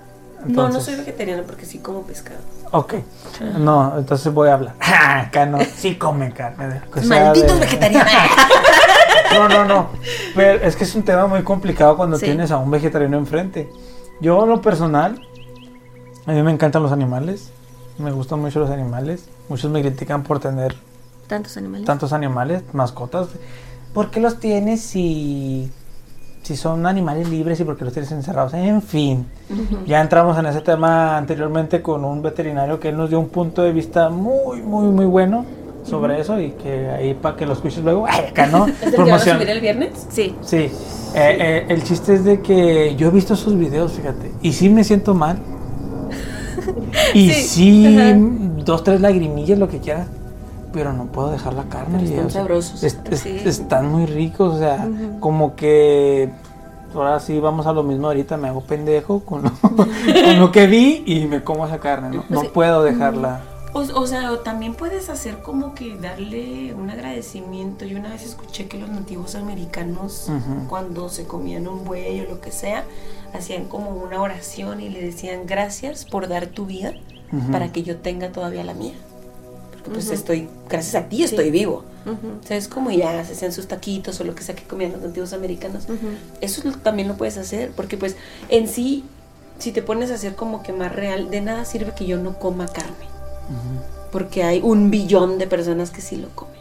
No, 0.45 0.69
no 0.69 0.79
soy 0.79 0.95
vegetariana 0.95 1.41
porque 1.43 1.65
sí 1.65 1.79
como 1.79 2.03
pescado. 2.03 2.37
Ok. 2.71 2.93
No, 3.57 3.95
entonces 3.97 4.31
voy 4.33 4.49
a 4.49 4.53
hablar. 4.53 4.75
Acá 4.79 5.45
no. 5.47 5.57
Sí 5.75 5.95
come 5.95 6.31
carne. 6.33 6.81
Malditos 7.05 7.53
de- 7.53 7.59
vegetarianos. 7.65 8.11
No, 9.33 9.49
no, 9.49 9.65
no. 9.65 9.89
Pero 10.35 10.63
es 10.63 10.75
que 10.75 10.83
es 10.83 10.93
un 10.93 11.01
tema 11.03 11.25
muy 11.25 11.41
complicado 11.43 11.97
cuando 11.97 12.17
Sí. 12.19 12.25
tienes 12.25 12.51
a 12.51 12.57
un 12.57 12.69
vegetariano 12.69 13.17
enfrente. 13.17 13.67
Yo, 14.21 14.43
en 14.43 14.49
lo 14.51 14.61
personal, 14.61 15.19
a 16.25 16.31
mí 16.31 16.41
me 16.43 16.51
encantan 16.51 16.83
los 16.83 16.91
animales. 16.91 17.51
Me 17.97 18.11
gustan 18.11 18.39
mucho 18.39 18.59
los 18.59 18.69
animales. 18.69 19.27
Muchos 19.49 19.69
me 19.71 19.81
critican 19.81 20.23
por 20.23 20.39
tener 20.39 20.75
Tantos 21.27 21.57
animales. 21.57 21.85
tantos 21.85 22.13
animales, 22.13 22.63
mascotas. 22.73 23.27
¿Por 23.93 24.09
qué 24.09 24.19
los 24.19 24.39
tienes 24.39 24.81
si, 24.81 25.69
si 26.41 26.55
son 26.57 26.85
animales 26.87 27.29
libres 27.29 27.59
y 27.59 27.63
por 27.63 27.77
qué 27.77 27.85
los 27.85 27.93
tienes 27.93 28.11
encerrados? 28.11 28.53
En 28.55 28.81
fin, 28.81 29.27
ya 29.85 30.01
entramos 30.01 30.37
en 30.37 30.47
ese 30.47 30.61
tema 30.61 31.15
anteriormente 31.17 31.81
con 31.81 32.03
un 32.03 32.21
veterinario 32.23 32.79
que 32.79 32.89
él 32.89 32.97
nos 32.97 33.09
dio 33.09 33.19
un 33.19 33.29
punto 33.29 33.61
de 33.61 33.71
vista 33.71 34.09
muy, 34.09 34.61
muy, 34.61 34.87
muy 34.87 35.05
bueno 35.05 35.45
sobre 35.83 36.19
eso 36.19 36.39
y 36.39 36.51
que 36.51 36.89
ahí 36.89 37.13
para 37.13 37.35
que 37.35 37.45
lo 37.45 37.53
escuches 37.53 37.83
luego, 37.83 38.05
ay, 38.09 38.25
acá 38.31 38.47
no, 38.47 38.65
¿Es 38.67 38.81
el 38.83 38.91
que 38.91 38.97
van 39.01 39.11
a 39.11 39.19
subir 39.19 39.49
el 39.49 39.61
viernes? 39.61 40.07
Sí. 40.09 40.35
Sí, 40.41 40.57
eh, 40.57 40.71
eh, 41.15 41.65
el 41.69 41.83
chiste 41.83 42.15
es 42.15 42.23
de 42.23 42.41
que 42.41 42.95
yo 42.95 43.09
he 43.09 43.11
visto 43.11 43.35
sus 43.35 43.55
videos, 43.55 43.91
fíjate, 43.93 44.31
y 44.41 44.53
sí 44.53 44.69
me 44.69 44.83
siento 44.83 45.13
mal. 45.13 45.37
Y 47.13 47.31
Sí, 47.31 47.97
dos, 48.65 48.83
tres 48.83 49.01
lagrimillas, 49.01 49.57
lo 49.59 49.67
que 49.69 49.79
quieras, 49.79 50.07
pero 50.71 50.93
no 50.93 51.05
puedo 51.05 51.31
dejar 51.31 51.53
la 51.53 51.63
carne. 51.63 51.99
Pero 51.99 52.09
están 52.09 52.25
o 52.25 52.29
sea, 52.29 52.41
sabrosos. 52.41 52.83
es- 52.83 52.97
es- 53.09 53.19
Sí. 53.19 53.37
Están 53.45 53.91
muy 53.91 54.05
ricos, 54.05 54.55
o 54.55 54.59
sea, 54.59 54.87
como 55.19 55.55
que 55.55 56.29
ahora 56.95 57.19
sí 57.19 57.39
vamos 57.39 57.65
a 57.67 57.73
lo 57.73 57.83
mismo 57.83 58.07
ahorita, 58.07 58.37
me 58.37 58.47
hago 58.47 58.61
pendejo 58.61 59.21
con 59.21 59.43
lo, 59.43 59.51
con 59.61 60.39
lo 60.39 60.51
que 60.51 60.67
vi 60.67 61.03
y 61.05 61.25
me 61.27 61.43
como 61.43 61.65
esa 61.65 61.79
carne, 61.79 62.09
¿no? 62.15 62.23
No 62.29 62.41
Sí. 62.41 62.47
puedo 62.53 62.83
dejarla. 62.83 63.41
O, 63.75 63.79
o 63.79 64.05
sea, 64.05 64.29
también 64.43 64.75
puedes 64.75 65.09
hacer 65.09 65.39
como 65.41 65.73
que 65.73 65.97
darle 65.97 66.75
un 66.75 66.91
agradecimiento. 66.91 67.85
Yo 67.85 67.97
una 67.97 68.09
vez 68.09 68.23
escuché 68.23 68.67
que 68.67 68.77
los 68.77 68.87
nativos 68.89 69.33
americanos, 69.33 70.29
cuando 70.69 71.09
se 71.09 71.25
comían 71.25 71.67
un 71.67 71.83
buey 71.83 72.21
o 72.21 72.29
lo 72.29 72.39
que 72.39 72.51
sea, 72.51 72.83
hacían 73.33 73.65
como 73.65 73.89
una 73.91 74.21
oración 74.21 74.79
y 74.81 74.89
le 74.89 75.01
decían 75.01 75.41
gracias 75.45 76.05
por 76.05 76.27
dar 76.27 76.47
tu 76.47 76.65
vida 76.65 76.93
Ujú. 77.31 77.51
para 77.51 77.71
que 77.71 77.83
yo 77.83 77.97
tenga 77.97 78.31
todavía 78.31 78.63
la 78.63 78.73
mía. 78.73 78.93
Porque 79.71 79.89
pues 79.91 80.05
Ujú. 80.05 80.13
estoy, 80.13 80.49
gracias 80.69 80.95
a 80.95 81.09
ti 81.09 81.23
estoy 81.23 81.45
Sí. 81.45 81.51
vivo. 81.51 81.83
Ujú. 82.05 82.39
O 82.43 82.47
sea, 82.47 82.57
es 82.57 82.67
como 82.67 82.91
ya 82.91 83.23
se 83.25 83.33
hacían 83.33 83.51
sus 83.51 83.67
taquitos 83.67 84.19
o 84.19 84.23
lo 84.23 84.35
que 84.35 84.43
sea 84.43 84.55
que 84.55 84.63
comían 84.63 84.91
los 84.91 85.01
nativos 85.01 85.33
americanos. 85.33 85.85
Eso 86.41 86.61
también 86.83 87.07
lo 87.07 87.15
puedes 87.15 87.37
hacer, 87.37 87.71
porque 87.71 87.97
pues 87.97 88.15
en 88.49 88.67
sí, 88.67 89.03
si 89.57 89.71
te 89.71 89.81
pones 89.81 90.11
a 90.11 90.15
hacer 90.15 90.35
como 90.35 90.61
que 90.63 90.73
más 90.73 90.93
real, 90.93 91.29
de 91.31 91.41
nada 91.41 91.63
sirve 91.65 91.93
que 91.95 92.05
yo 92.05 92.17
no 92.17 92.37
coma 92.39 92.67
carne, 92.67 93.07
porque 94.11 94.43
hay 94.43 94.59
un 94.61 94.91
billón 94.91 95.37
de 95.37 95.47
personas 95.47 95.91
que 95.91 96.01
sí 96.01 96.17
lo 96.17 96.29
comen. 96.35 96.53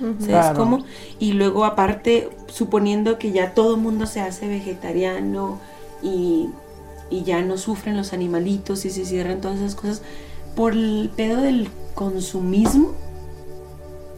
¿Sabes 0.00 0.26
Claro. 0.26 0.58
cómo? 0.58 0.84
Y 1.18 1.32
luego 1.34 1.64
aparte, 1.66 2.30
suponiendo 2.48 3.18
que 3.18 3.32
ya 3.32 3.52
todo 3.54 3.74
el 3.74 3.80
mundo 3.82 4.06
se 4.06 4.20
hace 4.20 4.48
vegetariano 4.48 5.60
y, 6.02 6.48
y 7.10 7.22
ya 7.24 7.42
no 7.42 7.56
sufren 7.58 7.96
los 7.96 8.12
animalitos 8.12 8.84
y 8.84 8.90
se 8.90 9.04
cierran 9.04 9.40
todas 9.40 9.58
esas 9.58 9.74
cosas, 9.74 10.02
por 10.56 10.72
el 10.72 11.10
pedo 11.16 11.40
del 11.40 11.68
consumismo, 11.94 12.92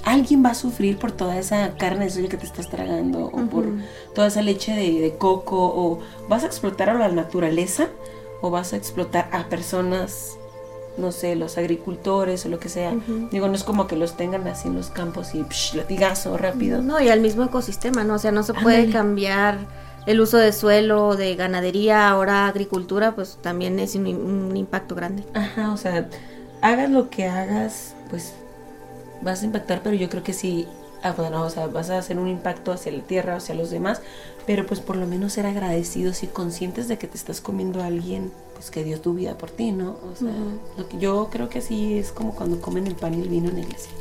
alguien 0.05 0.45
va 0.45 0.51
a 0.51 0.55
sufrir 0.55 0.99
por 0.99 1.13
toda 1.13 1.39
esa 1.39 1.77
carne 1.77 2.05
de 2.07 2.11
soya 2.11 2.29
que 2.29 2.37
te 2.37 2.47
estás 2.47 2.69
tragando 2.69 3.27
o 3.27 3.47
por 3.47 3.67
Ujú. 3.67 3.79
toda 4.15 4.27
esa 4.27 4.43
leche 4.43 4.73
de, 4.73 5.01
de 5.01 5.17
coco 5.17 5.57
o 5.59 6.01
vas 6.29 6.43
a 6.43 6.47
explotar 6.47 6.91
a 6.91 6.95
la 6.95 7.09
naturaleza 7.09 7.89
o 8.41 8.51
vas 8.51 8.73
a 8.73 8.77
explotar 8.77 9.29
a 9.33 9.49
personas 9.49 10.37
no 10.99 11.11
sé, 11.11 11.37
los 11.37 11.57
agricultores 11.57 12.45
o 12.45 12.51
lo 12.51 12.59
que 12.59 12.69
sea. 12.69 12.91
Ujú. 12.93 13.29
Digo, 13.31 13.49
no 13.49 13.55
es 13.55 13.65
como 13.65 13.87
que 13.87 13.97
los 13.97 14.15
tengan 14.19 14.47
así 14.47 14.69
en 14.69 14.75
los 14.75 14.91
campos 14.91 15.35
y 15.35 15.43
psh, 15.43 15.75
latigazo 15.75 16.37
rápido. 16.37 16.83
No, 16.83 17.01
y 17.01 17.09
al 17.09 17.21
mismo 17.23 17.45
ecosistema, 17.45 18.05
¿no? 18.05 18.17
O 18.17 18.19
sea, 18.19 18.31
no 18.31 18.43
se 18.43 18.53
puede 18.53 18.77
Ándale. 18.77 18.93
cambiar 18.93 19.59
el 20.07 20.21
uso 20.21 20.37
de 20.37 20.53
suelo, 20.53 21.17
de 21.17 21.35
ganadería, 21.37 22.09
ahora 22.09 22.47
agricultura, 22.47 23.15
pues 23.15 23.39
también 23.43 23.79
es 23.79 23.95
un, 23.95 24.07
un 24.07 24.57
impacto 24.57 24.95
grande. 24.95 25.25
Ajá, 25.35 25.73
o 25.73 25.77
sea, 25.77 26.09
hagas 26.61 26.91
lo 26.91 27.11
que 27.11 27.27
hagas, 27.27 27.95
pues 28.11 28.33
vas 29.23 29.43
a 29.43 29.45
impactar, 29.47 29.83
pero 29.83 29.95
yo 29.97 30.09
creo 30.09 30.23
que 30.23 30.33
sí, 30.33 30.67
ah, 31.03 31.13
bueno, 31.17 31.43
o 31.43 31.51
sea, 31.51 31.67
vas 31.69 31.91
a 31.91 31.99
hacer 31.99 32.19
un 32.19 32.29
impacto 32.29 32.73
hacia 32.73 32.93
la 32.93 33.03
tierra, 33.03 33.37
hacia 33.37 33.55
los 33.55 33.71
demás, 33.71 34.01
pero 34.47 34.67
pues 34.67 34.81
por 34.81 34.97
lo 34.97 35.07
menos 35.07 35.35
ser 35.35 35.47
agradecidos 35.47 36.23
y 36.23 36.27
conscientes 36.27 36.89
de 36.89 36.99
que 36.99 37.07
te 37.07 37.17
estás 37.17 37.41
comiendo 37.41 37.83
a 37.83 37.87
alguien, 37.87 38.33
pues 38.55 38.71
que 38.71 38.83
dio 38.85 39.01
tu 39.01 39.15
vida 39.15 39.39
por 39.39 39.51
ti, 39.51 39.71
¿no? 39.73 39.97
O 40.13 40.17
sea, 40.17 40.29
Ujú. 40.29 40.59
lo 40.79 40.89
que 40.89 40.99
yo 40.99 41.29
creo 41.31 41.49
que 41.49 41.61
así 41.61 41.99
es 41.99 42.11
como 42.13 42.35
cuando 42.35 42.61
comen 42.61 42.87
el 42.87 42.95
pan 42.97 43.15
y 43.15 43.23
el 43.23 43.29
vino 43.29 43.49
en 43.51 43.55
la 43.57 43.61
iglesia. 43.61 43.93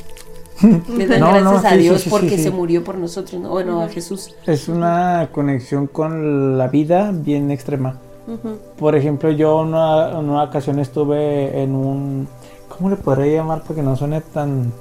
Le 0.98 1.08
dan 1.08 1.20
No, 1.20 1.28
gracias 1.28 1.44
no, 1.44 1.52
a 1.58 1.62
sí, 1.62 1.68
sí, 1.76 1.82
Dios 1.82 1.98
sí, 1.98 2.04
sí, 2.04 2.10
porque 2.10 2.38
se 2.38 2.52
murió 2.52 2.84
por 2.84 2.96
nosotros, 2.98 3.42
¿no? 3.42 3.50
Bueno, 3.50 3.82
a 3.82 3.88
Jesús. 3.88 4.34
Es 4.46 4.68
una 4.68 5.30
conexión 5.32 5.88
con 5.88 6.58
la 6.58 6.68
vida 6.68 7.12
bien 7.14 7.52
extrema. 7.52 7.98
Ujú. 8.28 8.58
Por 8.78 8.96
ejemplo, 8.96 9.32
yo 9.32 9.62
en 9.62 9.70
una, 9.70 10.18
una 10.20 10.44
ocasión 10.44 10.80
estuve 10.80 11.62
en 11.62 11.76
un... 11.76 12.28
¿Cómo 12.70 12.90
le 12.90 12.96
podría 12.96 13.38
llamar? 13.42 13.64
Porque 13.66 13.82
no 13.82 13.96
suene 13.96 14.22
tan... 14.22 14.72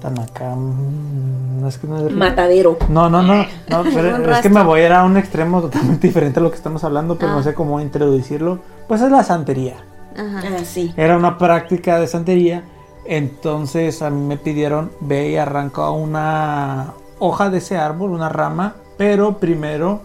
Tan 0.00 0.18
acá... 0.18 0.54
mm, 0.56 1.60
No 1.60 1.68
es 1.68 1.78
que 1.78 1.86
no 1.86 2.06
es... 2.06 2.12
Matadero. 2.12 2.76
No, 2.88 3.08
no, 3.08 3.22
no, 3.22 3.36
no, 3.68 3.82
pero 3.94 4.32
es 4.32 4.40
que 4.40 4.48
me 4.48 4.62
voy 4.64 4.80
a 4.80 4.86
ir 4.86 4.92
a 4.92 5.04
un 5.04 5.16
extremo 5.16 5.60
totalmente 5.62 6.06
diferente 6.08 6.40
a 6.40 6.42
lo 6.42 6.50
que 6.50 6.56
estamos 6.56 6.82
hablando, 6.84 7.16
pero 7.16 7.32
no 7.32 7.38
Ah. 7.38 7.42
sé 7.44 7.54
cómo 7.54 7.80
introducirlo. 7.80 8.58
Pues 8.88 9.00
es 9.00 9.10
la 9.12 9.22
santería. 9.22 9.76
Ajá. 10.16 10.42
Ah, 10.58 10.64
sí. 10.64 10.92
Era 10.96 11.16
una 11.16 11.38
práctica 11.38 11.98
de 12.00 12.06
santería. 12.08 12.64
Entonces 13.04 14.02
a 14.02 14.10
mí 14.10 14.20
me 14.26 14.36
pidieron, 14.36 14.90
ve 15.00 15.30
y 15.30 15.36
arranca 15.36 15.90
una 15.90 16.92
hoja 17.18 17.50
de 17.50 17.58
ese 17.58 17.76
árbol, 17.76 18.10
una 18.10 18.28
rama, 18.28 18.74
pero 18.96 19.38
primero 19.38 20.00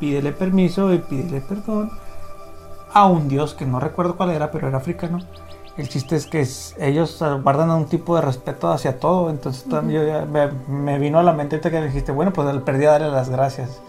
pídele 0.00 0.32
permiso 0.32 0.92
y 0.92 0.98
pídele 0.98 1.40
perdón 1.40 1.90
a 2.92 3.06
un 3.06 3.28
dios 3.28 3.54
que 3.54 3.66
no 3.66 3.80
recuerdo 3.80 4.16
cuál 4.16 4.30
era, 4.30 4.50
pero 4.50 4.68
era 4.68 4.78
africano. 4.78 5.18
El 5.76 5.88
chiste 5.90 6.16
es 6.16 6.26
que 6.26 6.40
es- 6.40 6.74
ellos 6.78 7.22
guardan 7.42 7.70
un 7.70 7.84
tipo 7.86 8.16
de 8.16 8.22
respeto 8.22 8.70
hacia 8.70 8.98
todo. 8.98 9.28
Entonces 9.28 9.64
también 9.68 10.00
yo 10.02 10.08
ya- 10.08 10.24
me, 10.24 10.48
me 10.68 10.98
vino 10.98 11.18
a 11.18 11.22
la 11.22 11.32
mente 11.32 11.60
que 11.60 11.70
me 11.70 11.86
dijiste, 11.86 12.12
bueno, 12.12 12.32
pues 12.32 12.46
perdí 12.62 12.86
a 12.86 12.92
darle 12.92 13.10
las 13.10 13.28
gracias 13.28 13.80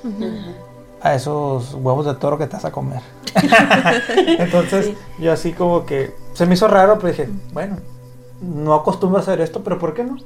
a 1.01 1.13
esos 1.13 1.75
huevos 1.75 2.05
de 2.05 2.15
toro 2.15 2.38
que 2.38 2.47
te 2.47 2.53
vas 2.57 2.65
a 2.65 2.71
comer. 2.71 3.01
Entonces, 4.39 4.93
yo 5.19 5.31
así 5.31 5.53
como 5.53 5.85
que 5.85 6.13
se 6.34 6.45
me 6.45 6.55
hizo 6.55 6.67
raro, 6.67 6.95
pero 6.99 7.09
dije, 7.09 7.29
bueno, 7.53 7.77
no 8.41 8.73
acostumbro 8.73 9.19
a 9.19 9.22
hacer 9.22 9.41
esto, 9.41 9.64
pero 9.64 9.80
¿por 9.80 9.93
qué 9.93 10.03
no? 10.03 10.18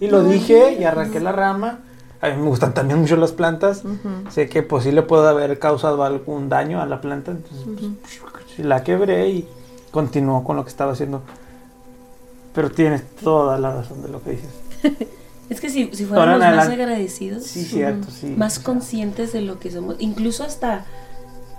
Y 0.00 0.08
lo 0.08 0.22
dije 0.22 0.76
y 0.78 0.84
arranqué 0.84 1.20
la 1.20 1.32
rama. 1.32 1.80
A 2.20 2.30
mí 2.30 2.36
me 2.36 2.48
gustan 2.48 2.74
también 2.74 3.00
mucho 3.00 3.16
las 3.16 3.32
plantas. 3.32 3.82
Sé 4.30 4.48
que 4.48 4.62
pues 4.62 4.84
sí 4.84 4.92
le 4.92 5.02
puedo 5.02 5.28
haber 5.28 5.58
causado 5.58 6.02
algún 6.02 6.48
daño 6.48 6.80
a 6.80 6.86
la 6.86 7.00
planta, 7.00 7.30
entonces 7.30 7.66
pues, 8.32 8.58
la 8.66 8.82
quebré 8.82 9.28
y 9.28 9.48
continuó 9.90 10.44
con 10.44 10.56
lo 10.56 10.64
que 10.64 10.70
estaba 10.70 10.92
haciendo. 10.92 11.22
Pero 12.54 12.70
tienes 12.70 13.04
toda 13.22 13.58
la 13.58 13.72
razón 13.72 14.02
de 14.02 14.08
lo 14.08 14.22
que 14.22 14.30
dices. 14.30 14.50
Es 15.48 15.62
que 15.62 15.70
si, 15.70 15.86
fuéramos 15.86 16.40
más 16.40 16.68
agradecidos, 16.68 17.44
Sí, 17.44 17.64
cierto, 17.64 18.10
sí. 18.10 18.34
más 18.36 18.54
sea, 18.54 18.64
conscientes 18.64 19.32
de 19.32 19.40
lo 19.40 19.58
que 19.58 19.70
somos, 19.70 19.96
incluso 19.98 20.44
hasta, 20.44 20.84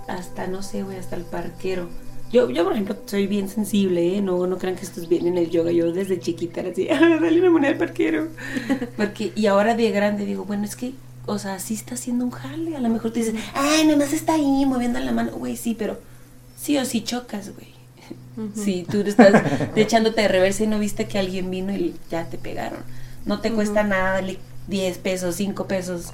hasta 0.06 0.46
no 0.46 0.62
sé, 0.62 0.84
güey, 0.84 0.96
hasta 0.96 1.16
el 1.16 1.24
parquero. 1.24 1.88
Yo, 2.32 2.48
yo, 2.48 2.62
por 2.62 2.72
ejemplo, 2.74 2.96
soy 3.06 3.26
bien 3.26 3.48
sensible, 3.48 4.16
¿eh? 4.16 4.20
No, 4.22 4.46
no 4.46 4.56
crean 4.58 4.76
que 4.76 4.84
esto 4.84 5.00
es 5.00 5.08
bien 5.08 5.26
en 5.26 5.36
el 5.36 5.50
yoga. 5.50 5.72
Yo 5.72 5.92
desde 5.92 6.20
chiquita 6.20 6.60
era 6.60 6.70
así, 6.70 6.88
"Ah, 6.90 7.18
dale 7.20 7.40
una 7.40 7.50
moneda 7.50 7.72
al 7.72 7.78
parquero. 7.78 8.28
Porque, 8.96 9.32
y 9.34 9.46
ahora 9.46 9.74
de 9.74 9.90
grande 9.90 10.24
digo, 10.24 10.44
bueno, 10.44 10.64
es 10.64 10.76
que, 10.76 10.92
o 11.26 11.38
sea, 11.38 11.58
sí 11.58 11.74
está 11.74 11.94
haciendo 11.94 12.24
un 12.24 12.30
jale. 12.30 12.76
A 12.76 12.80
lo 12.80 12.88
mejor 12.88 13.12
te 13.12 13.20
dices, 13.20 13.34
ay, 13.54 13.84
nomás 13.86 14.12
está 14.12 14.34
ahí 14.34 14.64
moviendo 14.64 15.00
la 15.00 15.10
mano. 15.12 15.32
Güey, 15.32 15.56
sí, 15.56 15.74
pero 15.76 15.98
sí 16.56 16.78
o 16.78 16.84
sí 16.84 17.02
chocas, 17.02 17.52
güey. 17.54 17.68
Si 18.54 18.84
tú 18.84 19.00
estás 19.00 19.42
echándote 19.76 20.22
de 20.22 20.28
reversa 20.28 20.64
y 20.64 20.66
no 20.66 20.78
viste 20.78 21.06
que 21.06 21.18
alguien 21.18 21.50
vino 21.50 21.72
y 21.74 21.94
ya 22.10 22.24
te 22.30 22.38
pegaron. 22.38 22.78
No 23.26 23.40
te 23.40 23.52
cuesta 23.52 23.82
nada 23.82 24.14
darle 24.14 24.38
10 24.68 24.98
pesos, 24.98 25.34
5 25.34 25.66
pesos. 25.66 26.12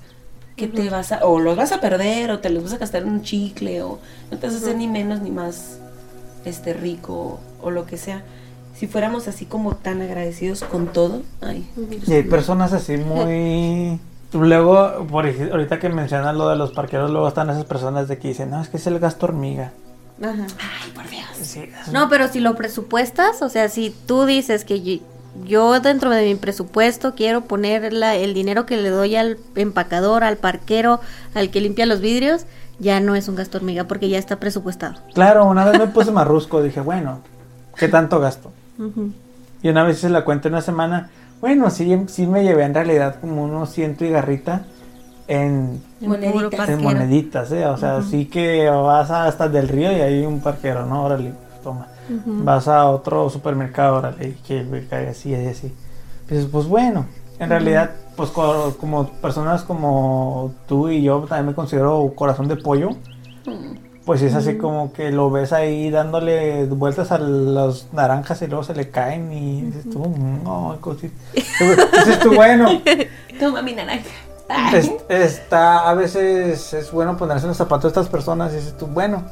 Que 0.56 0.66
te 0.66 0.88
vas 0.88 1.12
a, 1.12 1.24
o 1.26 1.38
los 1.38 1.54
vas 1.56 1.72
a 1.72 1.80
perder, 1.82 2.30
o 2.30 2.38
te 2.40 2.48
los 2.48 2.64
vas 2.64 2.72
a 2.72 2.78
gastar 2.78 3.02
en 3.02 3.10
un 3.10 3.22
chicle, 3.22 3.82
o 3.82 4.00
no 4.30 4.38
te 4.38 4.46
vas 4.46 4.56
a 4.56 4.58
hacer 4.58 4.76
ni 4.76 4.88
menos 4.88 5.20
ni 5.20 5.30
más 5.30 5.78
este 6.46 6.72
rico, 6.72 7.40
o, 7.62 7.70
lo 7.70 7.86
que 7.86 7.96
sea. 7.96 8.22
Si 8.76 8.86
fuéramos 8.86 9.26
así 9.28 9.46
como 9.46 9.74
tan 9.76 10.02
agradecidos 10.02 10.62
con 10.62 10.88
todo, 10.88 11.22
ay, 11.40 11.68
Y 12.06 12.12
hay 12.12 12.22
personas 12.24 12.72
así 12.72 12.96
muy... 12.96 13.98
Luego, 14.32 15.06
por 15.10 15.24
ahorita 15.26 15.78
que 15.78 15.88
mencionas 15.88 16.34
lo 16.36 16.48
de 16.48 16.56
los 16.56 16.72
parqueros, 16.72 17.10
luego 17.10 17.28
están 17.28 17.48
esas 17.48 17.64
personas 17.64 18.08
de 18.08 18.18
que 18.18 18.28
dicen, 18.28 18.50
no, 18.50 18.60
es 18.60 18.68
que 18.68 18.76
es 18.76 18.86
el 18.86 18.98
gasto 18.98 19.26
hormiga. 19.26 19.72
Ajá. 20.20 20.46
ay, 20.58 20.90
por 20.94 21.08
Dios. 21.08 21.24
Sí, 21.40 21.60
es- 21.60 21.92
No, 21.92 22.08
pero 22.08 22.28
si 22.28 22.40
lo 22.40 22.54
presupuestas, 22.54 23.40
o 23.42 23.48
sea, 23.48 23.68
si 23.68 23.94
tú 24.06 24.24
dices 24.26 24.64
que 24.64 24.82
yo- 24.82 25.02
yo 25.46 25.80
dentro 25.80 26.10
de 26.10 26.24
mi 26.24 26.34
presupuesto 26.34 27.14
quiero 27.14 27.42
poner 27.42 27.92
la- 27.92 28.16
el 28.16 28.34
dinero 28.34 28.66
que 28.66 28.76
le 28.76 28.88
doy 28.90 29.16
al 29.16 29.38
empacador, 29.54 30.24
al 30.24 30.36
parquero, 30.38 31.00
al 31.34 31.50
que 31.50 31.60
limpia 31.60 31.86
los 31.86 32.00
vidrios, 32.00 32.46
ya 32.78 33.00
no 33.00 33.14
es 33.14 33.28
un 33.28 33.34
gasto 33.36 33.58
hormiga 33.58 33.84
porque 33.84 34.08
ya 34.08 34.18
está 34.18 34.36
presupuestado. 34.36 34.94
Claro, 35.14 35.44
una 35.46 35.64
vez 35.64 35.78
me 35.78 35.86
puse 35.88 36.10
marrusco, 36.12 36.62
dije, 36.62 36.80
bueno, 36.80 37.20
¿qué 37.76 37.88
tanto 37.88 38.20
gasto? 38.20 38.50
Y 39.62 39.68
una 39.68 39.84
vez 39.84 39.98
hice 39.98 40.10
la 40.10 40.24
cuenta 40.24 40.48
en 40.48 40.54
una 40.54 40.62
semana, 40.62 41.10
bueno, 41.40 41.70
sí, 41.70 42.04
sí 42.08 42.26
me 42.26 42.42
llevé 42.44 42.64
en 42.64 42.74
realidad 42.74 43.16
como 43.20 43.44
unos 43.44 43.70
ciento 43.70 44.04
y 44.04 44.10
garrita 44.10 44.64
en, 45.28 45.82
En 46.00 46.08
Moneditas. 46.08 46.68
en 46.68 46.82
moneditas, 46.82 47.52
¿eh? 47.52 47.66
O 47.66 47.76
sea, 47.76 48.02
sí 48.02 48.26
que 48.26 48.68
vas 48.70 49.10
a- 49.10 49.26
hasta 49.26 49.48
del 49.48 49.68
río 49.68 49.90
y 49.92 50.00
hay 50.00 50.24
un 50.24 50.40
parquero, 50.40 50.86
¿no? 50.86 51.04
Órale, 51.04 51.32
toma. 51.64 51.88
Vas 52.08 52.68
a 52.68 52.86
otro 52.88 53.28
supermercado, 53.30 53.96
órale, 53.96 54.28
y 54.28 54.32
que 54.34 54.62
me 54.62 54.86
caiga 54.86 55.10
así, 55.10 55.34
así, 55.34 55.46
así. 55.48 55.74
Dices, 56.30 56.46
pues 56.50 56.66
bueno, 56.66 57.06
en 57.40 57.48
realidad, 57.50 57.90
pues 58.16 58.30
co- 58.30 58.74
como 58.80 59.08
personas 59.08 59.62
como 59.62 60.52
tú 60.66 60.88
y 60.88 61.02
yo 61.02 61.20
también 61.28 61.46
me 61.46 61.54
considero 61.54 62.12
corazón 62.14 62.48
de 62.48 62.56
pollo. 62.56 62.90
Pues 64.04 64.22
es 64.22 64.34
así 64.34 64.56
como 64.56 64.92
que 64.92 65.10
lo 65.10 65.30
ves 65.32 65.52
ahí 65.52 65.90
dándole 65.90 66.64
vueltas 66.66 67.10
a 67.10 67.18
las 67.18 67.92
naranjas 67.92 68.40
y 68.42 68.46
luego 68.46 68.62
se 68.62 68.74
le 68.74 68.88
caen 68.90 69.32
y 69.32 69.62
dices 69.62 69.90
tú, 69.90 70.04
no, 70.44 70.76
cosita. 70.80 71.14
Dices 71.34 72.20
tú, 72.20 72.32
bueno, 72.34 72.68
Toma 73.40 73.62
mi 73.62 73.72
naranja. 73.74 74.04
es- 74.74 74.92
está, 75.08 75.88
a 75.88 75.94
veces 75.94 76.72
es 76.72 76.92
bueno 76.92 77.16
ponerse 77.16 77.46
en 77.46 77.48
los 77.48 77.56
zapatos 77.56 77.82
de 77.82 77.88
estas 77.88 78.08
personas 78.08 78.52
y 78.52 78.56
dices 78.56 78.76
tú, 78.78 78.86
bueno, 78.86 79.24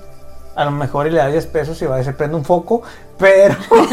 a 0.57 0.65
lo 0.65 0.71
mejor 0.71 1.07
y 1.07 1.11
le 1.11 1.19
da 1.19 1.29
10 1.29 1.47
pesos 1.47 1.81
y 1.83 1.87
va 1.87 2.01
y 2.01 2.05
se 2.05 2.13
prende 2.13 2.37
un 2.37 2.45
foco, 2.45 2.83
pero 3.19 3.57
puede 3.69 3.89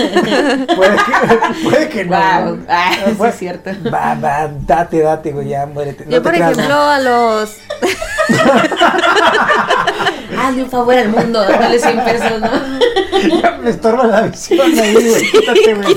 que, 0.95 1.63
puede 1.63 1.89
que 1.89 2.05
no. 2.05 2.17
Wow. 2.17 2.59
Ah, 2.69 2.91
sí 3.05 3.11
Puede- 3.13 3.31
es 3.31 3.37
cierto. 3.37 3.69
Va, 3.91 4.15
va, 4.15 4.49
date, 4.65 5.01
date, 5.01 5.31
güey, 5.31 5.49
ya 5.49 5.65
muérete. 5.65 6.05
No 6.05 6.11
Yo, 6.11 6.21
por 6.23 6.31
creas, 6.31 6.51
ejemplo, 6.51 6.75
¿no? 6.75 6.81
a 6.89 6.99
los... 6.99 7.57
Hazle 10.39 10.63
un 10.63 10.69
favor 10.69 10.95
al 10.95 11.09
mundo, 11.09 11.41
dale 11.43 11.79
100 11.79 12.03
pesos, 12.03 12.39
¿no? 12.41 12.49
Ya 13.41 13.51
me 13.61 13.69
estorba 13.69 14.07
la 14.07 14.21
visión 14.23 14.59
ahí, 14.79 14.93
güey. 14.95 15.31
Quítate, 15.31 15.73
güey. 15.75 15.95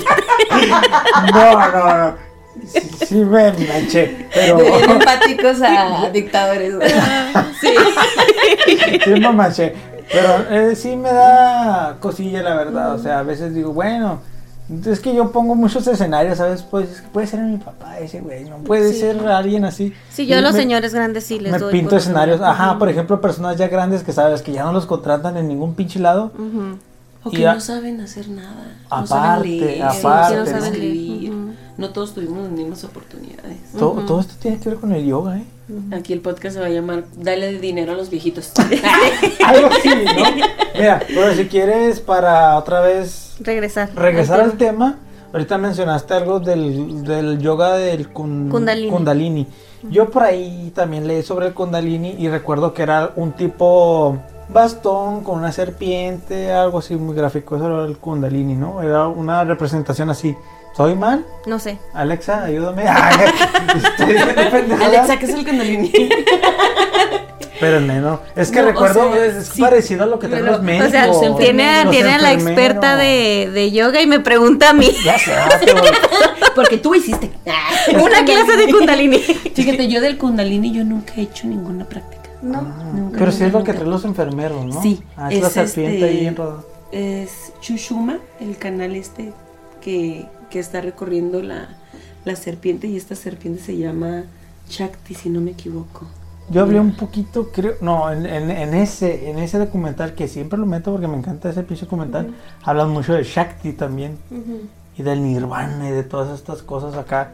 No, 1.32 1.70
no, 1.70 1.96
no. 1.98 2.16
Sí, 2.70 2.80
sí 3.06 3.14
me 3.16 3.50
manché, 3.52 4.28
pero 4.34 4.58
empáticos 4.60 5.62
a 5.62 6.10
dictadores. 6.12 6.74
Sí. 7.60 7.74
sí 9.04 9.10
me 9.10 9.32
manché. 9.32 9.74
Pero 10.12 10.28
eh, 10.50 10.76
sí 10.76 10.96
me 10.96 11.12
da 11.12 11.96
cosilla, 12.00 12.42
la 12.42 12.54
verdad. 12.54 12.94
O 12.94 12.98
sea, 12.98 13.20
a 13.20 13.22
veces 13.22 13.54
digo, 13.54 13.72
bueno, 13.72 14.20
es 14.86 15.00
que 15.00 15.14
yo 15.14 15.30
pongo 15.32 15.54
muchos 15.54 15.86
escenarios, 15.86 16.38
¿sabes? 16.38 16.62
Pues 16.62 16.90
es 16.90 17.00
que 17.02 17.08
puede 17.08 17.26
ser 17.26 17.40
mi 17.40 17.56
papá 17.58 17.98
ese 17.98 18.20
güey, 18.20 18.44
no 18.44 18.56
puede 18.58 18.92
Sí. 18.92 19.00
ser 19.00 19.26
alguien 19.28 19.64
así. 19.64 19.92
Sí, 20.10 20.26
yo 20.26 20.38
a 20.38 20.40
los 20.40 20.52
me- 20.54 20.60
señores 20.60 20.94
grandes 20.94 21.24
sí 21.24 21.38
les 21.38 21.52
Me 21.52 21.58
doy. 21.58 21.72
pinto 21.72 21.96
escenarios, 21.96 22.40
ajá, 22.40 22.78
por 22.78 22.88
ejemplo, 22.88 23.20
personas 23.20 23.56
ya 23.56 23.68
grandes 23.68 24.02
que 24.02 24.12
sabes 24.12 24.42
que 24.42 24.52
ya 24.52 24.64
no 24.64 24.72
los 24.72 24.86
contratan 24.86 25.36
en 25.36 25.48
ningún 25.48 25.74
pinche 25.74 25.98
lado. 25.98 26.32
O 27.26 27.30
Y 27.30 27.36
que 27.36 27.46
a- 27.46 27.54
no 27.54 27.60
saben 27.60 28.00
hacer 28.02 28.28
nada. 28.28 28.50
no 28.90 28.96
Aparte, 28.96 29.08
saben 29.08 29.42
leer, 29.60 29.82
aparte. 29.82 30.36
no 30.36 30.44
Sí, 30.44 30.50
que 30.52 30.54
no 30.58 30.60
saben 30.64 30.80
leer. 30.80 31.32
No 31.76 31.90
todos 31.90 32.14
tuvimos 32.14 32.44
las 32.44 32.52
mismas 32.52 32.84
oportunidades. 32.84 33.58
Todo 33.78 34.20
esto 34.20 34.34
tiene 34.40 34.58
que 34.58 34.68
ver 34.70 34.78
con 34.78 34.92
el 34.92 35.04
yoga, 35.04 35.38
¿eh? 35.38 35.44
Aquí 35.92 36.12
el 36.12 36.20
podcast 36.20 36.54
se 36.54 36.60
va 36.60 36.66
a 36.66 36.70
llamar 36.70 37.04
Dale 37.16 37.58
dinero 37.58 37.92
a 37.92 37.94
los 37.96 38.10
viejitos. 38.10 38.52
Algo 39.44 39.66
así, 39.68 39.88
¿no? 39.88 40.22
Mira, 40.78 41.02
pero 41.08 41.34
si 41.34 41.46
quieres 41.46 42.00
para 42.00 42.56
otra 42.58 42.80
vez 42.80 43.36
Regresar. 43.40 43.90
regresar 43.94 44.40
al 44.40 44.50
al 44.52 44.56
tema, 44.58 44.98
ahorita 45.32 45.56
mencionaste 45.58 46.14
algo 46.14 46.38
del, 46.38 47.02
del 47.02 47.38
yoga 47.38 47.74
del 47.74 48.12
kun- 48.12 48.50
Kundalini. 48.50 48.90
kundalini. 48.90 49.46
Yo 49.90 50.10
por 50.10 50.22
ahí 50.22 50.70
también 50.74 51.06
leí 51.06 51.22
sobre 51.22 51.46
el 51.48 51.54
kundalini 51.54 52.14
y 52.18 52.28
recuerdo 52.28 52.72
que 52.74 52.82
era 52.82 53.12
un 53.16 53.32
tipo 53.32 54.18
bastón 54.48 55.22
con 55.24 55.38
una 55.38 55.50
serpiente, 55.52 56.52
algo 56.52 56.78
así 56.78 56.94
muy 56.96 57.14
gráfico, 57.16 57.56
eso 57.56 57.66
era 57.66 57.84
el 57.86 57.96
kundalini, 57.98 58.54
¿no? 58.54 58.82
Era 58.82 59.08
una 59.08 59.44
representación 59.44 60.10
así. 60.10 60.34
¿Soy 60.76 60.94
mal? 60.96 61.24
No 61.46 61.58
sé. 61.58 61.78
Alexa, 61.92 62.44
ayúdame. 62.44 62.84
Ay, 62.88 63.16
estoy. 63.76 64.16
Alexa, 64.82 65.18
¿qué 65.18 65.26
es 65.26 65.34
el 65.34 65.44
Kundalini? 65.46 65.92
Espérenme, 67.54 67.94
no. 68.00 68.20
Es 68.34 68.50
que 68.50 68.60
No, 68.60 68.64
o 68.64 68.70
recuerdo, 68.70 69.12
sea, 69.14 69.24
es 69.26 69.46
sí. 69.46 69.60
parecido 69.60 70.02
a 70.04 70.06
lo 70.06 70.18
que 70.18 70.26
traen 70.28 70.44
Pero, 70.44 70.56
los 70.56 70.62
médicos. 70.64 70.88
O 70.88 70.90
sea, 70.90 71.06
Los 71.06 71.38
tiene, 71.38 71.84
los 71.84 71.92
tiene 71.92 72.10
a 72.12 72.18
la 72.18 72.32
experta 72.32 72.96
de, 72.96 73.50
de 73.52 73.70
yoga 73.70 74.02
y 74.02 74.06
me 74.06 74.20
pregunta 74.20 74.70
a 74.70 74.72
mí. 74.72 74.90
Ya 75.04 75.18
sé, 75.18 75.32
pero 75.64 75.82
Porque 76.54 76.78
tú 76.78 76.94
hiciste. 76.94 77.30
Una 78.02 78.24
clase 78.24 78.56
de 78.56 78.72
kundalini. 78.72 79.18
Fíjate, 79.18 79.88
yo 79.88 80.00
del 80.00 80.18
Kundalini 80.18 80.72
yo 80.72 80.84
nunca 80.84 81.12
he 81.16 81.22
hecho 81.22 81.46
ninguna 81.46 81.84
práctica. 81.84 82.22
No. 82.42 82.62
Nunca, 82.92 83.18
Pero 83.18 83.30
sí 83.32 83.44
es 83.44 83.52
nunca, 83.52 83.58
lo 83.58 83.64
que 83.64 83.72
traen 83.74 83.90
los 83.90 84.04
enfermeros, 84.04 84.64
¿no? 84.66 84.82
Sí, 84.82 85.02
Ah, 85.16 85.32
es, 85.32 85.40
la 85.40 85.46
es 85.48 85.52
serpiente 85.52 85.94
este- 85.98 86.08
ahí 86.08 86.26
enredada. 86.26 86.60
Es 86.92 87.52
Chushuma, 87.60 88.18
el 88.40 88.56
canal 88.58 88.94
este 88.96 89.32
que, 89.80 90.26
que 90.54 90.60
está 90.60 90.80
recorriendo 90.80 91.42
la, 91.42 91.66
la 92.24 92.36
serpiente 92.36 92.86
y 92.86 92.96
esta 92.96 93.16
serpiente 93.16 93.60
se 93.60 93.76
llama 93.76 94.22
Shakti, 94.68 95.12
si 95.12 95.28
no 95.28 95.40
me 95.40 95.50
equivoco. 95.50 96.06
Yo 96.48 96.62
hablé 96.62 96.78
un 96.78 96.94
poquito, 96.94 97.50
creo, 97.52 97.74
no, 97.80 98.12
en, 98.12 98.24
en, 98.24 98.52
en 98.52 98.72
ese 98.72 99.30
en 99.30 99.40
ese 99.40 99.58
documental, 99.58 100.14
que 100.14 100.28
siempre 100.28 100.56
lo 100.56 100.64
meto 100.64 100.92
porque 100.92 101.08
me 101.08 101.16
encanta 101.16 101.50
ese 101.50 101.64
pinche 101.64 101.86
documental, 101.86 102.32
hablan 102.62 102.90
mucho 102.90 103.14
de 103.14 103.24
Shakti 103.24 103.72
también, 103.72 104.16
y 104.96 105.02
del 105.02 105.24
Nirvana 105.24 105.88
y 105.88 105.90
de 105.90 106.04
todas 106.04 106.38
estas 106.38 106.62
cosas 106.62 106.94
acá. 106.94 107.32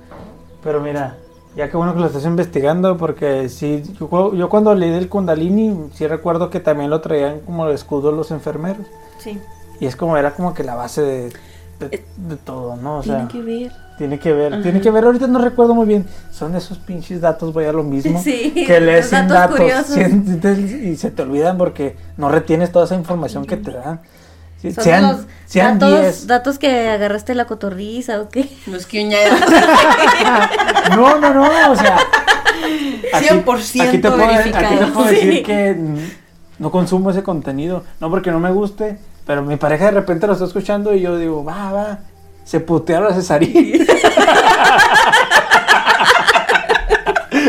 Pero 0.65 0.81
mira, 0.81 1.19
ya 1.55 1.69
que 1.69 1.77
bueno 1.77 1.93
que 1.93 2.01
lo 2.01 2.07
estás 2.07 2.25
investigando, 2.25 2.97
porque 2.97 3.51
sí, 3.51 3.83
yo, 4.01 4.35
yo 4.35 4.49
cuando 4.49 4.75
leí 4.75 4.93
del 4.93 5.11
Kundalini, 5.11 5.91
sí 5.93 6.07
recuerdo 6.07 6.49
que 6.49 6.61
también 6.61 6.89
lo 6.89 7.03
traían 7.03 7.41
como 7.41 7.67
el 7.67 7.75
escudo 7.75 8.13
los 8.13 8.31
enfermeros. 8.31 8.87
Sí. 9.19 9.39
Y 9.79 9.85
es 9.85 9.95
como, 9.95 10.17
era 10.17 10.31
como 10.35 10.55
que 10.55 10.65
la 10.65 10.75
base 10.75 11.03
de, 11.03 11.33
de, 11.81 12.05
de 12.17 12.37
todo, 12.37 12.77
¿no? 12.77 12.99
O 12.99 13.03
sea, 13.03 13.27
Tiene 13.27 13.31
que 13.31 13.43
ver. 13.43 13.73
tiene 13.99 14.19
que 14.19 14.33
ver, 14.33 14.53
Ajá. 14.55 14.63
tiene 14.63 14.81
que 14.81 14.91
ver, 14.91 15.05
ahorita 15.05 15.27
no 15.27 15.39
recuerdo 15.41 15.75
muy 15.75 15.87
bien, 15.87 16.07
son 16.31 16.55
esos 16.55 16.79
pinches 16.79 17.21
datos, 17.21 17.53
voy 17.53 17.65
a 17.65 17.73
lo 17.73 17.83
mismo, 17.83 18.21
Sí, 18.25 18.53
que 18.67 18.81
lees 18.81 19.11
los 19.11 19.21
sin 19.21 19.29
datos 19.29 19.59
datos, 19.59 19.97
y 20.59 20.97
se 20.97 21.11
te 21.11 21.23
olvidan 21.23 21.59
porque 21.59 21.97
no 22.17 22.29
retienes 22.29 22.71
toda 22.71 22.85
esa 22.85 22.95
información 22.95 23.45
que 23.45 23.57
te 23.57 23.73
dan. 23.73 24.01
Sí, 24.61 24.73
Son 24.73 24.85
sean 24.85 25.03
los 25.05 25.21
sean 25.47 25.79
datos, 25.79 26.01
10. 26.01 26.27
datos 26.27 26.59
que 26.59 26.89
agarraste 26.91 27.35
la 27.35 27.47
cotorriza 27.47 28.21
o 28.21 28.29
qué. 28.29 28.47
No 28.67 28.77
es 28.77 28.85
que 28.85 29.05
No, 30.91 31.19
no, 31.19 31.33
no, 31.35 31.73
o 31.73 31.77
sea. 31.77 31.97
100% 33.13 33.89
aquí 33.89 33.99
te 33.99 34.11
puedo, 34.11 34.25
aquí 34.25 34.51
te 34.79 34.87
puedo 34.89 35.09
Sí. 35.09 35.15
decir 35.15 35.43
que 35.45 35.77
no 36.59 36.71
consumo 36.71 37.11
ese 37.11 37.23
contenido. 37.23 37.85
No 38.01 38.11
porque 38.11 38.31
no 38.31 38.39
me 38.39 38.51
guste, 38.53 38.99
pero 39.31 39.43
mi 39.43 39.55
pareja 39.55 39.85
de 39.85 39.91
repente 39.93 40.27
lo 40.27 40.33
está 40.33 40.45
escuchando 40.45 40.93
y 40.93 41.03
yo 41.03 41.17
digo, 41.17 41.45
va, 41.45 41.71
va. 41.71 42.01
Se 42.43 42.59
putearon 42.59 43.13
a 43.13 43.15
Cesarín. 43.15 43.55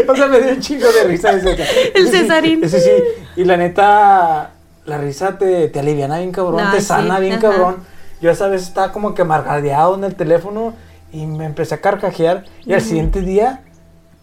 o 0.08 0.16
sea, 0.16 0.28
me 0.28 0.42
dio 0.42 0.54
un 0.54 0.60
chingo 0.60 0.92
de 0.92 1.04
risa. 1.06 1.32
El 1.32 2.06
sí, 2.06 2.12
Cesarín. 2.12 2.64
Ese 2.64 2.82
sí. 2.82 2.92
Y 3.36 3.46
la 3.46 3.58
neta, 3.58 4.52
la 4.86 4.98
risa 5.00 5.40
te, 5.40 5.70
te 5.70 5.80
aliviana 5.80 6.20
bien 6.20 6.32
cabrón, 6.32 6.60
Ay, 6.60 6.76
te 6.76 6.82
sí, 6.82 6.86
sana 6.86 7.20
bien 7.20 7.40
ajá. 7.40 7.50
cabrón. 7.50 7.78
Yo 8.22 8.30
esa 8.30 8.48
vez 8.48 8.62
estaba 8.62 8.92
como 8.92 9.16
que 9.16 9.24
amargadeado 9.24 9.96
en 9.96 10.04
el 10.04 10.14
teléfono 10.14 10.76
y 11.12 11.26
me 11.26 11.46
empecé 11.46 11.74
a 11.74 11.82
carcajear. 11.82 12.46
Y 12.64 12.74
al 12.74 12.82
siguiente 12.82 13.22
día 13.22 13.64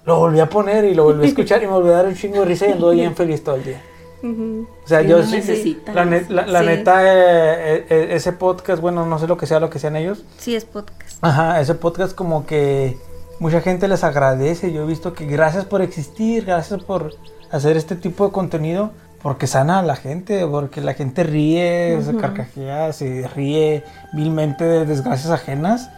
lo 0.04 0.16
volví 0.16 0.38
a 0.38 0.48
poner 0.48 0.84
y 0.84 0.94
lo 0.94 1.02
volví 1.02 1.24
a 1.24 1.28
escuchar 1.28 1.60
y 1.60 1.66
me 1.66 1.72
volví 1.72 1.88
a 1.88 1.94
dar 1.94 2.06
un 2.06 2.14
chingo 2.14 2.38
de 2.38 2.44
risa 2.44 2.68
y 2.68 2.72
anduve 2.74 2.94
bien 2.94 3.16
feliz 3.16 3.42
todo 3.42 3.56
el 3.56 3.64
día. 3.64 3.82
O 4.22 4.88
sea, 4.88 5.02
yo 5.02 5.18
necesita 5.24 5.92
la, 5.94 6.04
net- 6.04 6.28
la- 6.28 6.46
la 6.46 6.60
Sí. 6.60 6.66
neta, 6.66 7.02
eh, 7.04 7.86
eh, 7.88 8.08
ese 8.12 8.32
podcast, 8.32 8.80
bueno, 8.82 9.06
no 9.06 9.18
sé 9.18 9.26
lo 9.26 9.36
que 9.36 9.46
sea, 9.46 9.60
lo 9.60 9.70
que 9.70 9.78
sean 9.78 9.96
ellos. 9.96 10.24
Sí, 10.38 10.54
es 10.56 10.64
podcast. 10.64 11.18
Ajá, 11.22 11.60
ese 11.60 11.74
podcast 11.74 12.14
como 12.14 12.44
que 12.46 12.96
mucha 13.38 13.60
gente 13.60 13.86
les 13.88 14.02
agradece. 14.04 14.72
Yo 14.72 14.82
he 14.82 14.86
visto 14.86 15.12
que 15.14 15.26
gracias 15.26 15.64
por 15.64 15.82
existir, 15.82 16.44
gracias 16.44 16.82
por 16.82 17.14
hacer 17.52 17.76
este 17.76 17.94
tipo 17.96 18.26
de 18.26 18.32
contenido, 18.32 18.90
porque 19.22 19.46
sana 19.46 19.78
a 19.78 19.82
la 19.82 19.96
gente, 19.96 20.46
porque 20.46 20.80
la 20.80 20.94
gente 20.94 21.22
ríe, 21.22 22.00
se 22.04 22.16
carcajea, 22.16 22.92
se 22.92 23.28
ríe 23.34 23.84
vilmente 24.12 24.64
de 24.64 24.84
desgracias 24.86 25.30
ajenas. 25.32 25.90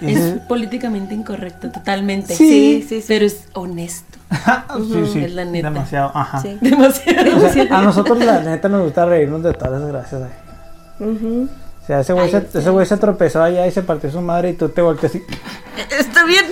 Y 0.00 0.12
Es 0.14 0.40
políticamente 0.48 1.14
incorrecto, 1.14 1.70
totalmente. 1.70 2.34
Sí. 2.34 2.82
Sí, 2.82 2.86
sí, 2.88 3.00
sí. 3.00 3.04
Pero 3.08 3.24
es 3.26 3.44
honesto. 3.54 4.18
sí, 4.76 5.10
sí, 5.12 5.24
es 5.24 5.32
la 5.32 5.44
neta. 5.44 5.70
demasiado, 5.70 6.10
ajá. 6.14 6.40
Sí. 6.40 6.58
Demasiado. 6.60 7.46
O 7.46 7.48
sea, 7.48 7.78
a 7.78 7.82
nosotros 7.82 8.18
la 8.24 8.40
neta 8.40 8.68
nos 8.68 8.82
gusta 8.84 9.06
reírnos 9.06 9.42
de 9.42 9.52
todas 9.54 9.72
las 9.72 9.82
desgracias 9.82 10.22
ajenas. 10.22 11.16
Ujú. 11.16 11.48
O 11.82 11.86
sea, 11.86 12.00
ese 12.00 12.12
güey, 12.12 12.26
Ay, 12.26 12.30
se, 12.30 12.40
sí. 12.42 12.58
ese 12.58 12.70
güey 12.70 12.86
se 12.86 12.96
tropezó 12.96 13.42
allá 13.42 13.66
y 13.66 13.70
se 13.72 13.82
partió 13.82 14.10
su 14.10 14.20
madre 14.20 14.50
y 14.50 14.52
tú 14.54 14.68
te 14.68 14.82
volteas 14.82 15.12
así. 15.12 15.22
Está 15.98 16.24
bien. 16.24 16.44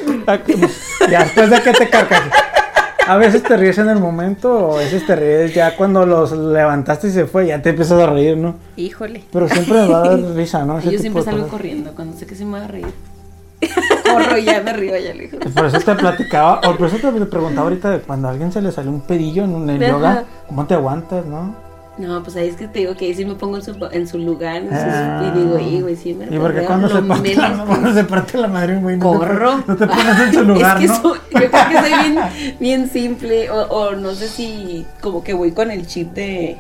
Ya 1.11 1.21
después 1.25 1.51
de 1.51 1.63
que 1.63 1.73
te 1.73 1.89
carcajes. 1.89 2.33
A 3.09 3.17
veces 3.17 3.43
te 3.43 3.57
ríes 3.57 3.79
en 3.79 3.89
el 3.89 3.99
momento 3.99 4.53
o 4.53 4.77
a 4.77 4.79
veces 4.81 5.07
te 5.07 5.17
ríes 5.17 5.55
ya 5.55 5.75
cuando 5.77 6.05
los 6.05 6.31
levantaste 6.33 7.09
y 7.09 7.11
se 7.11 7.25
fue, 7.25 7.47
ya 7.47 7.63
te 7.63 7.71
empiezas 7.71 7.99
a 8.01 8.07
reír, 8.07 8.37
¿no? 8.37 8.57
Híjole. 8.77 9.25
Pero 9.33 9.49
siempre 9.49 9.81
me 9.81 9.89
va 9.89 10.05
a 10.05 10.09
dar 10.11 10.21
risa, 10.35 10.65
¿no? 10.67 10.79
Ese 10.79 10.91
Yo 10.91 10.99
siempre 10.99 11.23
salgo 11.23 11.39
cosas. 11.45 11.53
corriendo 11.53 11.95
cuando 11.95 12.19
sé 12.19 12.27
que 12.27 12.35
se 12.35 12.45
me 12.45 12.59
va 12.59 12.67
a 12.67 12.69
reír. 12.69 12.93
corro 14.13 14.37
ya 14.37 14.61
de 14.61 14.71
arriba, 14.71 14.99
ya 14.99 15.15
le 15.15 15.29
Por 15.29 15.67
eso 15.67 15.81
te 15.81 15.95
platicaba, 15.95 16.61
o 16.69 16.77
por 16.77 16.87
eso 16.89 16.99
te 16.99 17.11
preguntaba 17.27 17.69
ahorita 17.69 17.91
de 17.91 18.01
cuando 18.01 18.29
a 18.29 18.31
alguien 18.31 18.53
se 18.53 18.61
le 18.61 18.71
sale 18.73 18.91
un 18.91 19.01
pedillo 19.01 19.45
en 19.45 19.55
un 19.55 19.79
yoga, 19.79 20.25
¿cómo 20.47 20.67
te 20.67 20.75
aguantas, 20.75 21.25
no? 21.25 21.68
No, 21.99 22.23
pues 22.23 22.37
ahí 22.37 22.49
es 22.49 22.55
que 22.57 22.69
te 22.69 22.79
digo 22.79 22.95
que 22.95 23.07
ahí 23.07 23.15
sí 23.15 23.25
me 23.25 23.35
pongo 23.35 23.57
en 23.57 23.63
su, 23.65 23.75
en 23.91 24.07
su 24.07 24.19
lugar 24.19 24.57
en 24.63 24.69
su- 24.69 24.75
Ah. 24.77 25.33
y 25.35 25.39
digo, 25.39 25.59
y 25.59 25.81
güey, 25.81 25.97
sí 25.97 26.15
me 26.15 26.27
Y 26.27 26.39
porque 26.39 26.63
cuando 26.65 26.89
se, 26.89 26.95
lo 27.03 27.09
parte 27.09 27.35
la, 27.35 27.49
menos 27.49 27.67
cuando 27.67 27.93
se 27.93 28.05
parte 28.05 28.39
la 28.39 28.47
madre, 28.49 28.77
güey, 28.77 28.97
no 28.97 29.11
te 29.11 29.19
corro. 29.19 29.51
pon- 29.51 29.65
No 29.67 29.77
te 29.77 29.87
pones 29.89 30.19
en 30.21 30.33
su 30.35 30.45
lugar, 30.45 30.77
es 30.77 30.83
que 30.83 30.87
¿no? 30.97 31.03
soy- 31.03 31.19
yo 31.33 31.51
creo 31.51 31.51
que 31.51 31.79
soy 31.81 31.89
bien, 32.11 32.57
bien 32.61 32.91
simple, 32.91 33.51
o, 33.51 33.63
o 33.63 33.93
no 33.97 34.13
sé 34.15 34.29
si 34.29 34.87
como 35.01 35.25
que 35.25 35.35
voy 35.35 35.51
con 35.53 35.71
el 35.73 35.87
chip 35.89 36.13
de 36.15 36.57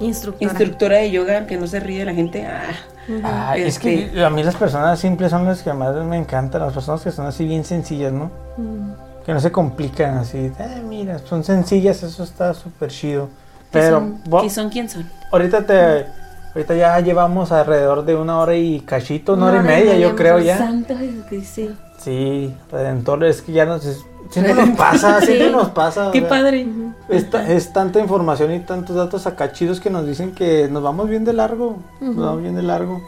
Instructora. 0.00 0.50
instructora 0.50 0.96
de 0.98 1.10
yoga, 1.10 1.46
que 1.46 1.56
no 1.58 1.66
se 1.66 1.80
ríe 1.80 1.98
de 2.00 2.04
la 2.06 2.14
gente. 2.14 2.46
Ah, 2.46 3.50
Ay, 3.50 3.62
es 3.62 3.76
Este- 3.76 4.10
que 4.10 4.24
a 4.24 4.30
mí 4.30 4.42
las 4.42 4.54
personas 4.56 4.98
simples 4.98 5.30
son 5.30 5.44
las 5.44 5.62
que 5.62 5.72
más 5.72 5.94
me 6.04 6.16
encantan, 6.16 6.60
las 6.62 6.72
personas 6.72 7.02
que 7.02 7.10
son 7.10 7.26
así 7.26 7.46
bien 7.46 7.64
sencillas, 7.64 8.12
¿no? 8.12 8.30
Mm. 8.56 8.92
Que 9.26 9.32
no 9.34 9.40
se 9.40 9.50
complican 9.52 10.16
así, 10.18 10.50
"Ay, 10.58 10.82
mira, 10.86 11.18
son 11.18 11.44
sencillas, 11.44 12.02
eso 12.02 12.22
está 12.22 12.54
súper 12.54 12.90
chido. 12.90 13.28
¿Qué 13.70 13.78
Pero 13.80 13.98
son? 14.00 14.20
bo- 14.26 14.42
¿Qué 14.42 14.50
son? 14.50 14.68
¿Quién 14.70 14.88
son? 14.88 15.08
ahorita 15.32 15.66
te 15.66 16.06
ahorita 16.54 16.74
ya 16.74 16.98
llevamos 17.00 17.52
alrededor 17.52 18.04
de 18.04 18.14
una 18.16 18.38
hora 18.38 18.54
y 18.56 18.80
cachito, 18.80 19.34
una, 19.34 19.46
hora 19.46 19.60
y 19.60 19.64
media, 19.66 19.96
yo 19.98 20.16
creo 20.16 20.38
ya. 20.38 20.58
Santo 20.58 20.96
Jesucristo. 20.96 21.74
Sí. 21.98 22.54
Redentor, 22.72 23.24
es 23.24 23.42
que 23.42 23.52
ya 23.52 23.64
nos 23.66 23.82
siempre 24.30 24.54
nos 24.54 24.70
pasa, 24.76 25.20
siempre 25.20 25.46
Sí. 25.48 25.52
nos 25.52 25.68
pasa. 25.70 26.08
o 26.08 26.12
Qué 26.12 26.20
sea, 26.20 26.28
padre. 26.28 26.66
Es, 27.08 27.26
es 27.48 27.72
tanta 27.72 28.00
información 28.00 28.52
y 28.52 28.60
tantos 28.60 28.96
datos 28.96 29.26
acá 29.26 29.52
chidos 29.52 29.80
que 29.80 29.90
nos 29.90 30.06
dicen 30.06 30.32
que 30.34 30.68
nos 30.70 30.82
vamos 30.82 31.08
bien 31.08 31.24
de 31.24 31.32
largo. 31.32 31.76
Nos 32.00 32.16
vamos 32.16 32.42
bien 32.42 32.54
de 32.56 32.62
largo. 32.62 33.00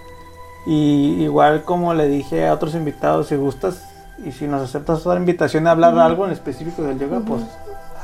Y 0.67 1.23
igual 1.23 1.63
como 1.65 1.95
le 1.95 2.07
dije 2.09 2.47
a 2.47 2.53
otros 2.55 2.75
invitados, 2.75 3.29
si 3.29 3.37
gustas 3.37 3.83
y 4.25 4.33
si 4.33 4.47
nos 4.47 4.61
aceptas 4.63 5.07
otra 5.07 5.19
invitación 5.19 5.65
de 5.65 5.71
hablar 5.71 5.99
algo 5.99 6.27
en 6.27 6.33
específico 6.33 6.83
del 6.83 6.99
yoga, 6.99 7.21
pues 7.27 7.43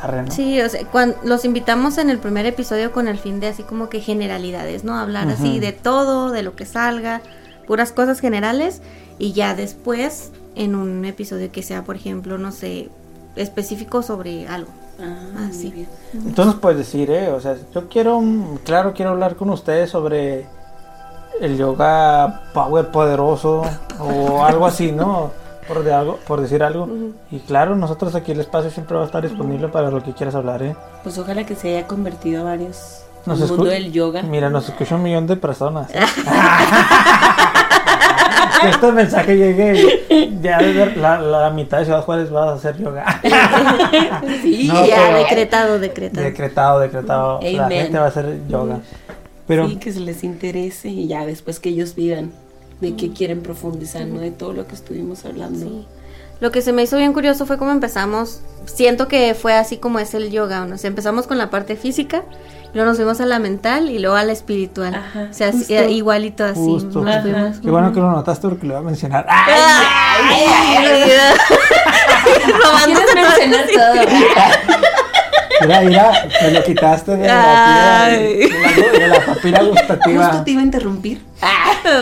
arre, 0.00 0.22
¿no? 0.22 0.30
Sí, 0.30 0.60
o 0.60 0.68
sea, 0.68 0.84
cuando 0.86 1.16
los 1.24 1.44
invitamos 1.44 1.98
en 1.98 2.10
el 2.10 2.18
primer 2.18 2.46
episodio 2.46 2.92
con 2.92 3.08
el 3.08 3.18
fin 3.18 3.40
de 3.40 3.48
así 3.48 3.62
como 3.62 3.88
que 3.88 4.00
generalidades, 4.00 4.84
¿no? 4.84 4.98
Hablar 4.98 5.28
así 5.28 5.60
de 5.60 5.72
todo, 5.72 6.30
de 6.30 6.42
lo 6.42 6.54
que 6.54 6.66
salga, 6.66 7.20
puras 7.66 7.92
cosas 7.92 8.20
generales 8.20 8.82
y 9.18 9.32
ya 9.32 9.54
después 9.54 10.32
en 10.54 10.74
un 10.74 11.04
episodio 11.04 11.50
que 11.52 11.62
sea, 11.62 11.84
por 11.84 11.96
ejemplo, 11.96 12.38
no 12.38 12.52
sé, 12.52 12.88
específico 13.36 14.02
sobre 14.02 14.48
algo. 14.48 14.70
Ah, 15.00 15.40
muy 15.40 15.52
sí. 15.52 15.70
bien. 15.70 15.88
Entonces 16.14 16.54
puedes 16.60 16.78
decir, 16.78 17.10
eh, 17.10 17.28
o 17.30 17.40
sea, 17.40 17.56
yo 17.74 17.88
quiero, 17.88 18.22
claro, 18.64 18.94
quiero 18.94 19.10
hablar 19.10 19.36
con 19.36 19.50
ustedes 19.50 19.90
sobre 19.90 20.46
el 21.40 21.58
yoga 21.58 22.44
power 22.54 22.90
poderoso 22.90 23.62
o 24.00 24.44
algo 24.44 24.66
así, 24.66 24.92
¿no? 24.92 25.30
Por, 25.68 25.82
de 25.82 25.92
algo, 25.92 26.18
por 26.26 26.40
decir 26.40 26.62
algo. 26.62 26.88
Y 27.30 27.38
claro, 27.40 27.74
nosotros 27.74 28.14
aquí 28.14 28.32
el 28.32 28.40
espacio 28.40 28.70
siempre 28.70 28.96
va 28.96 29.02
a 29.02 29.06
estar 29.06 29.22
disponible 29.22 29.68
para 29.68 29.90
lo 29.90 30.02
que 30.02 30.12
quieras 30.12 30.34
hablar, 30.34 30.62
¿eh? 30.62 30.76
Pues 31.02 31.18
ojalá 31.18 31.44
que 31.44 31.54
se 31.54 31.76
haya 31.76 31.86
convertido 31.86 32.42
a 32.42 32.44
varios 32.44 33.02
Nos 33.24 33.40
el 33.40 33.48
mundo 33.48 33.64
del 33.64 33.92
yoga. 33.92 34.22
Mira, 34.22 34.50
nos 34.50 34.68
escucha 34.68 34.94
un 34.94 35.02
millón 35.02 35.26
de 35.26 35.36
personas. 35.36 35.90
que 38.60 38.68
este 38.68 38.92
mensaje 38.92 39.36
llegue 39.36 40.38
ya 40.40 40.60
la, 40.60 41.20
la 41.20 41.50
mitad 41.50 41.78
de 41.78 41.84
Ciudad 41.86 42.02
Juárez 42.02 42.32
va 42.32 42.50
a 42.50 42.54
hacer 42.54 42.76
yoga. 42.78 43.04
Sí, 44.42 44.68
No, 44.68 44.86
ya, 44.86 45.14
decretado, 45.14 45.78
decretado. 45.78 46.24
decretado, 46.24 46.80
decretado. 46.80 47.40
La 47.42 47.68
gente 47.68 47.98
va 47.98 48.04
a 48.04 48.08
hacer 48.08 48.40
yoga. 48.48 48.80
Pero 49.46 49.68
sí, 49.68 49.76
que 49.76 49.92
se 49.92 50.00
les 50.00 50.24
interese 50.24 50.88
y 50.88 51.06
ya 51.06 51.24
después 51.24 51.60
que 51.60 51.68
ellos 51.68 51.94
vivan 51.94 52.32
de 52.80 52.94
qué 52.96 53.10
quieren 53.12 53.42
profundizar, 53.42 54.06
¿no? 54.06 54.20
De 54.20 54.30
todo 54.30 54.52
lo 54.52 54.66
que 54.66 54.74
estuvimos 54.74 55.24
hablando. 55.24 55.66
Sí. 55.66 55.86
Lo 56.38 56.50
que 56.52 56.60
se 56.60 56.72
me 56.74 56.82
hizo 56.82 56.98
bien 56.98 57.14
curioso 57.14 57.46
fue 57.46 57.56
cómo 57.56 57.70
empezamos. 57.70 58.40
Siento 58.66 59.08
que 59.08 59.34
fue 59.34 59.54
así 59.54 59.78
como 59.78 59.98
es 59.98 60.12
el 60.12 60.30
yoga. 60.30 60.66
¿no? 60.66 60.74
O 60.74 60.78
sea, 60.78 60.88
empezamos 60.88 61.26
con 61.26 61.38
la 61.38 61.48
parte 61.48 61.76
física, 61.76 62.24
luego 62.74 62.88
nos 62.90 62.98
fuimos 62.98 63.18
a 63.22 63.26
la 63.26 63.38
mental 63.38 63.88
y 63.90 63.98
luego 63.98 64.16
a 64.16 64.22
la 64.24 64.32
espiritual. 64.32 64.94
Ajá, 64.94 65.28
o 65.30 65.32
sea, 65.32 65.52
justo. 65.52 65.72
eh, 65.72 65.90
igualito 65.92 66.44
así. 66.44 66.60
Justo. 66.60 67.00
nos 67.00 67.14
Ajá. 67.14 67.22
fuimos. 67.22 67.58
qué 67.60 67.70
bueno 67.70 67.90
que 67.92 68.00
lo 68.00 68.10
notaste 68.10 68.48
porque 68.48 68.66
lo 68.66 68.74
voy 68.74 68.82
a 68.82 68.86
mencionar. 68.86 69.24
Ay, 69.30 70.44
¿Quieres 72.84 73.14
mencionar 73.14 73.66
todo? 73.72 74.86
Mira, 75.66 75.80
mira, 75.80 76.12
me 76.42 76.50
lo 76.52 76.62
quitaste 76.62 77.16
de 77.16 77.26
la, 77.26 78.08
de 78.08 78.48
la, 78.92 78.98
de 78.98 79.08
la 79.08 79.20
papila 79.26 79.62
gustativa. 79.62 80.26
Justo 80.28 80.44
te 80.44 80.50
iba 80.52 80.60
a 80.60 80.64
interrumpir. 80.64 81.22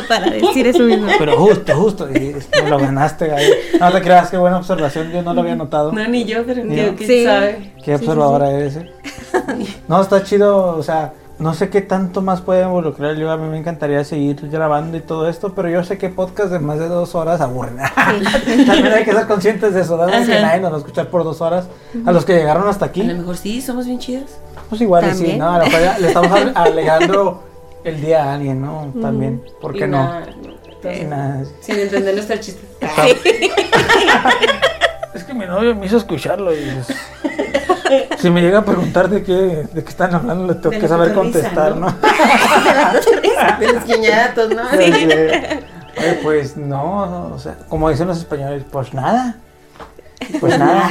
Para 0.08 0.30
decir 0.30 0.66
eso 0.66 0.82
mismo. 0.84 1.08
Pero 1.18 1.36
justo, 1.36 1.74
justo, 1.76 2.08
y 2.10 2.34
me 2.62 2.70
lo 2.70 2.78
ganaste, 2.78 3.26
Gaby. 3.28 3.44
No 3.80 3.92
te 3.92 4.00
creas, 4.02 4.30
qué 4.30 4.36
buena 4.36 4.58
observación, 4.58 5.10
yo 5.12 5.22
no 5.22 5.34
lo 5.34 5.40
había 5.42 5.56
notado. 5.56 5.92
No, 5.92 6.06
ni 6.08 6.24
yo, 6.24 6.44
pero 6.46 6.64
Mira. 6.64 6.94
que, 6.94 7.06
Sí. 7.06 7.24
sabe. 7.24 7.72
Qué 7.84 7.94
observadora 7.94 8.50
eres, 8.50 8.76
¿eh? 8.76 8.90
No, 9.88 10.00
está 10.00 10.22
chido, 10.22 10.76
o 10.76 10.82
sea, 10.82 11.12
no 11.44 11.52
sé 11.52 11.68
qué 11.68 11.82
tanto 11.82 12.22
más 12.22 12.40
puede 12.40 12.62
involucrar 12.64 13.16
yoga. 13.16 13.34
A 13.34 13.36
mí 13.36 13.46
me 13.48 13.58
encantaría 13.58 14.02
seguir 14.02 14.36
grabando 14.50 14.96
y 14.96 15.00
todo 15.00 15.28
esto, 15.28 15.54
pero 15.54 15.68
yo 15.68 15.84
sé 15.84 15.98
que 15.98 16.08
podcast 16.08 16.50
de 16.50 16.58
más 16.58 16.78
de 16.78 16.88
dos 16.88 17.14
horas 17.14 17.42
aburren. 17.42 17.76
También 18.66 18.86
hay 18.94 19.04
que 19.04 19.12
ser 19.12 19.26
conscientes 19.26 19.74
de 19.74 19.82
eso, 19.82 19.98
¿no? 19.98 20.06
que 20.06 20.14
Ajá. 20.14 20.40
nadie 20.40 20.60
nos 20.62 20.72
va 20.72 20.76
a 20.76 20.78
escuchar 20.78 21.08
por 21.08 21.22
dos 21.22 21.42
horas. 21.42 21.66
A 22.06 22.12
los 22.12 22.24
que 22.24 22.32
llegaron 22.34 22.66
hasta 22.66 22.86
A 22.86 22.88
aquí, 22.88 23.02
lo 23.02 23.14
mejor 23.14 23.36
sí, 23.36 23.60
somos 23.60 23.84
bien 23.86 23.98
chidas. 23.98 24.38
pues 24.70 24.80
igual 24.80 25.04
y 25.04 25.10
sí, 25.10 25.16
También. 25.18 25.38
¿no? 25.40 25.50
A 25.52 25.58
lo 25.58 25.64
mejor 25.66 25.80
ya 25.80 25.98
le 25.98 26.08
estamos 26.08 26.32
ale- 26.40 26.52
alegando 26.54 27.44
el 27.84 28.00
día 28.00 28.24
a 28.24 28.34
alguien, 28.36 28.62
¿no? 28.62 28.90
También, 29.02 29.44
¿por 29.60 29.76
Y 29.76 29.80
qué 29.80 29.86
no? 29.86 29.98
nada, 29.98 30.26
no, 30.82 30.90
Y 30.92 31.04
nada. 31.04 31.44
Sin 31.60 31.78
entender 31.78 32.14
nuestro 32.14 32.36
chiste. 32.38 32.62
Es 35.14 35.22
que 35.22 35.32
mi 35.32 35.46
novio 35.46 35.74
me 35.76 35.86
hizo 35.86 35.96
escucharlo 35.98 36.52
y 36.52 36.58
pues, 36.84 36.88
si 38.18 38.30
me 38.30 38.40
llega 38.40 38.58
a 38.58 38.64
preguntar 38.64 39.08
de 39.08 39.22
qué, 39.22 39.32
de 39.32 39.84
qué 39.84 39.88
están 39.88 40.14
hablando, 40.14 40.46
le 40.46 40.54
tengo 40.54 40.70
De 40.70 40.78
que 40.80 40.88
saber 40.88 41.12
contestar, 41.12 41.76
¿no? 41.76 41.88
¿no? 41.88 41.96
De 43.60 43.72
los 43.72 43.84
¿no? 44.54 44.68
De, 44.70 45.64
Oye, 45.96 46.18
pues 46.22 46.56
no, 46.56 47.32
o 47.32 47.38
sea, 47.38 47.56
como 47.68 47.88
dicen 47.88 48.08
los 48.08 48.18
españoles, 48.18 48.64
pues 48.70 48.92
nada. 48.94 49.36
Pues 50.40 50.58
nada. 50.58 50.90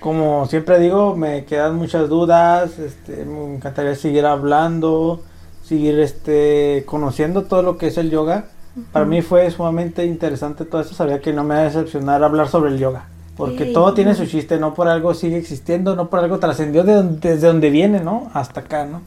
Como 0.00 0.46
siempre 0.46 0.78
digo, 0.78 1.16
me 1.16 1.44
quedan 1.44 1.76
muchas 1.76 2.08
dudas, 2.08 2.78
este, 2.78 3.24
me 3.24 3.54
encantaría 3.54 3.94
seguir 3.94 4.26
hablando, 4.26 5.22
seguir 5.64 5.98
este, 5.98 6.84
conociendo 6.86 7.44
todo 7.44 7.62
lo 7.62 7.78
que 7.78 7.86
es 7.86 7.96
el 7.96 8.10
yoga. 8.10 8.44
Para 8.92 9.06
mí 9.06 9.22
fue 9.22 9.50
sumamente 9.50 10.04
interesante 10.04 10.64
todo 10.64 10.82
esto, 10.82 10.94
sabía 10.94 11.20
que 11.20 11.32
no 11.32 11.42
me 11.42 11.54
va 11.54 11.60
a 11.62 11.64
decepcionar 11.64 12.22
hablar 12.22 12.48
sobre 12.48 12.70
el 12.70 12.78
yoga. 12.78 13.06
Porque 13.38 13.66
todo 13.66 13.94
tiene 13.94 14.14
su 14.14 14.26
chiste, 14.26 14.58
no 14.58 14.74
por 14.74 14.88
algo 14.88 15.14
sigue 15.14 15.38
existiendo, 15.38 15.96
no 15.96 16.10
por 16.10 16.18
algo 16.18 16.38
trascendió 16.38 16.84
de 16.84 16.92
donde- 16.94 17.30
desde 17.30 17.46
donde 17.46 17.70
viene, 17.70 18.00
¿no? 18.00 18.30
Hasta 18.34 18.60
acá, 18.60 18.84
¿no? 18.84 19.00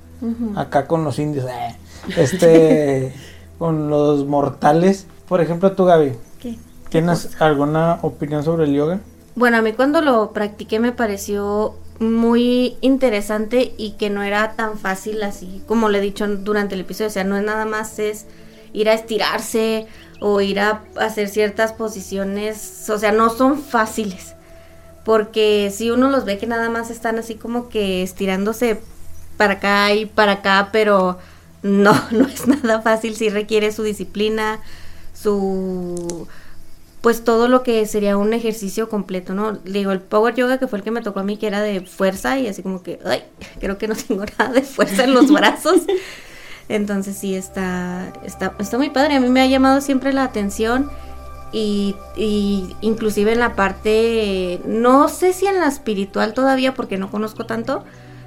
Acá 0.56 0.88
con 0.88 1.04
los 1.04 1.20
indios, 1.20 1.46
eh, 1.46 1.76
este, 2.18 3.14
con 3.60 3.90
los 3.90 4.26
mortales. 4.26 5.06
Por 5.28 5.42
ejemplo, 5.42 5.74
tú, 5.74 5.86
Gaby, 5.86 6.14
¿Qué? 6.40 6.58
¿tienes 6.90 7.40
alguna 7.42 8.00
opinión 8.02 8.44
sobre 8.44 8.64
el 8.66 8.74
yoga? 8.74 9.00
Bueno, 9.36 9.58
a 9.58 9.62
mí 9.62 9.74
cuando 9.74 10.02
lo 10.02 10.32
practiqué 10.32 10.80
me 10.80 10.92
pareció 10.92 11.76
muy 12.00 12.78
interesante 12.82 13.74
y 13.78 13.92
que 13.92 14.10
no 14.10 14.24
era 14.24 14.54
tan 14.54 14.78
fácil 14.78 15.22
así, 15.24 15.62
como 15.68 15.90
le 15.90 16.00
he 16.00 16.02
dicho 16.02 16.28
durante 16.28 16.76
el 16.76 16.82
episodio, 16.82 17.08
o 17.10 17.12
sea, 17.12 17.24
no 17.24 17.38
es 17.38 17.44
nada 17.44 17.66
más 17.66 18.00
es 18.00 18.26
ir 18.74 18.90
a 18.90 18.94
estirarse 18.94 19.88
o 20.20 20.42
ir 20.42 20.60
a 20.60 20.84
hacer 20.98 21.30
ciertas 21.30 21.74
posiciones, 21.74 22.90
o 22.90 22.98
sea, 22.98 23.12
no 23.12 23.30
son 23.30 23.62
fáciles. 23.62 24.36
Porque 25.04 25.72
si 25.76 25.90
uno 25.90 26.10
los 26.10 26.26
ve 26.26 26.38
que 26.38 26.46
nada 26.46 26.70
más 26.70 26.92
están 26.92 27.18
así 27.18 27.36
como 27.36 27.70
que 27.70 28.04
estirándose 28.04 28.80
para 29.38 29.54
acá 29.54 29.94
y 29.94 30.06
para 30.06 30.34
acá, 30.34 30.70
pero 30.72 31.18
no, 31.64 31.94
no 32.12 32.28
es 32.28 32.48
nada 32.48 32.82
fácil, 32.82 33.16
sí 33.16 33.30
requiere 33.30 33.72
su 33.72 33.84
disciplina, 33.84 34.60
su 35.14 36.28
pues 37.02 37.24
todo 37.24 37.48
lo 37.48 37.64
que 37.64 37.88
sería 37.88 38.16
un 38.16 38.32
ejercicio 38.32 38.88
completo, 38.88 39.34
¿no? 39.34 39.54
Digo, 39.54 39.92
el 39.92 40.02
power 40.02 40.36
yoga 40.36 40.60
que 40.60 40.68
fue 40.68 40.78
el 40.78 40.84
que 40.84 40.92
me 40.92 41.02
tocó 41.02 41.22
a 41.22 41.24
mí, 41.24 41.38
que 41.38 41.48
era 41.48 41.60
de 41.62 41.82
fuerza 41.82 42.38
y 42.38 42.48
así 42.48 42.62
como 42.62 42.84
que, 42.84 43.00
ay, 43.04 43.24
creo 43.60 43.80
que 43.80 43.88
no 43.88 43.96
tengo 43.96 44.24
nada 44.38 44.54
de 44.54 44.62
fuerza 44.62 45.04
en 45.04 45.16
los 45.16 45.32
brazos. 45.32 45.82
Entonces 46.72 47.18
sí, 47.18 47.36
está, 47.36 48.14
está, 48.24 48.54
está 48.58 48.78
muy 48.78 48.90
padre. 48.90 49.16
A 49.16 49.20
mí 49.20 49.28
me 49.28 49.42
ha 49.42 49.46
llamado 49.46 49.82
siempre 49.82 50.14
la 50.14 50.24
atención 50.24 50.90
y, 51.52 51.98
y 52.16 52.78
inclusive 52.80 53.34
en 53.34 53.40
la 53.40 53.58
parte, 53.58 54.62
no 54.66 55.10
sé 55.10 55.34
si 55.34 55.48
en 55.48 55.60
la 55.60 55.68
espiritual 55.68 56.34
todavía 56.34 56.74
porque 56.74 56.98
no 56.98 57.12
conozco 57.12 57.46
tanto, 57.46 57.84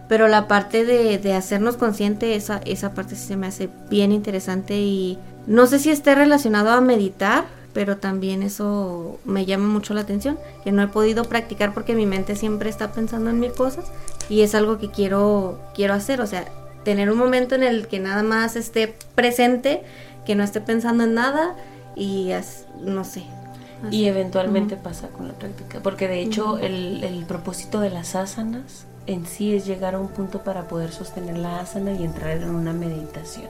pero 0.09 0.29
la 0.29 0.47
parte 0.47 0.85
de, 0.85 1.33
hacernos 1.33 1.79
consciente, 1.79 2.35
esa, 2.35 2.59
esa 2.67 2.93
parte 2.93 3.17
sí 3.17 3.29
se 3.29 3.37
me 3.37 3.47
hace 3.47 3.71
bien 3.89 4.13
interesante 4.13 4.77
y 4.79 5.19
no 5.47 5.67
sé 5.67 5.79
si 5.79 5.91
esté 5.91 6.15
relacionado 6.15 6.71
a 6.71 6.83
meditar, 6.83 7.47
pero 7.73 7.97
también 7.97 8.43
eso 8.43 9.19
me 9.25 9.47
llama 9.47 9.69
mucho 9.69 9.95
la 9.95 10.03
atención, 10.03 10.39
que 10.63 10.71
no 10.71 10.83
he 10.83 10.89
podido 10.89 11.25
practicar 11.25 11.73
porque 11.73 11.95
mi 11.95 12.05
mente 12.05 12.37
siempre 12.37 12.69
está 12.69 12.93
pensando 12.93 13.31
en 13.31 13.41
mil 13.41 13.53
cosas 13.53 13.87
y 14.29 14.43
es 14.43 14.55
algo 14.55 14.77
que 14.77 14.91
quiero, 14.91 15.59
quiero 15.75 15.95
hacer, 15.95 16.21
o 16.21 16.27
sea, 16.27 16.45
tener 16.85 17.11
un 17.11 17.19
momento 17.19 17.55
en 17.55 17.63
el 17.63 17.89
que 17.89 17.99
nada 18.01 18.23
más 18.23 18.57
esté 18.57 18.95
presente, 19.15 19.83
que 20.27 20.35
no 20.35 20.45
esté 20.45 20.61
pensando 20.61 21.05
en 21.05 21.15
nada 21.15 21.55
y 21.97 22.33
as- 22.33 22.67
no 22.81 23.05
sé. 23.05 23.25
Y 23.91 24.07
eventualmente 24.07 24.77
pasa 24.77 25.09
con 25.09 25.29
la 25.29 25.35
práctica, 25.35 25.81
porque 25.83 26.09
de 26.09 26.21
hecho 26.21 26.57
el, 26.59 27.05
el 27.05 27.25
propósito 27.27 27.81
de 27.81 27.91
las 27.91 28.15
asanas 28.15 28.87
en 29.07 29.27
sí 29.27 29.55
es 29.55 29.67
llegar 29.67 29.95
a 29.95 29.99
un 29.99 30.09
punto 30.09 30.43
para 30.43 30.69
poder 30.69 30.91
sostener 30.93 31.37
la 31.37 31.61
asana 31.61 31.93
y 31.93 32.03
entrar 32.05 32.31
en 32.39 32.49
una 32.49 32.73
meditación. 32.73 33.49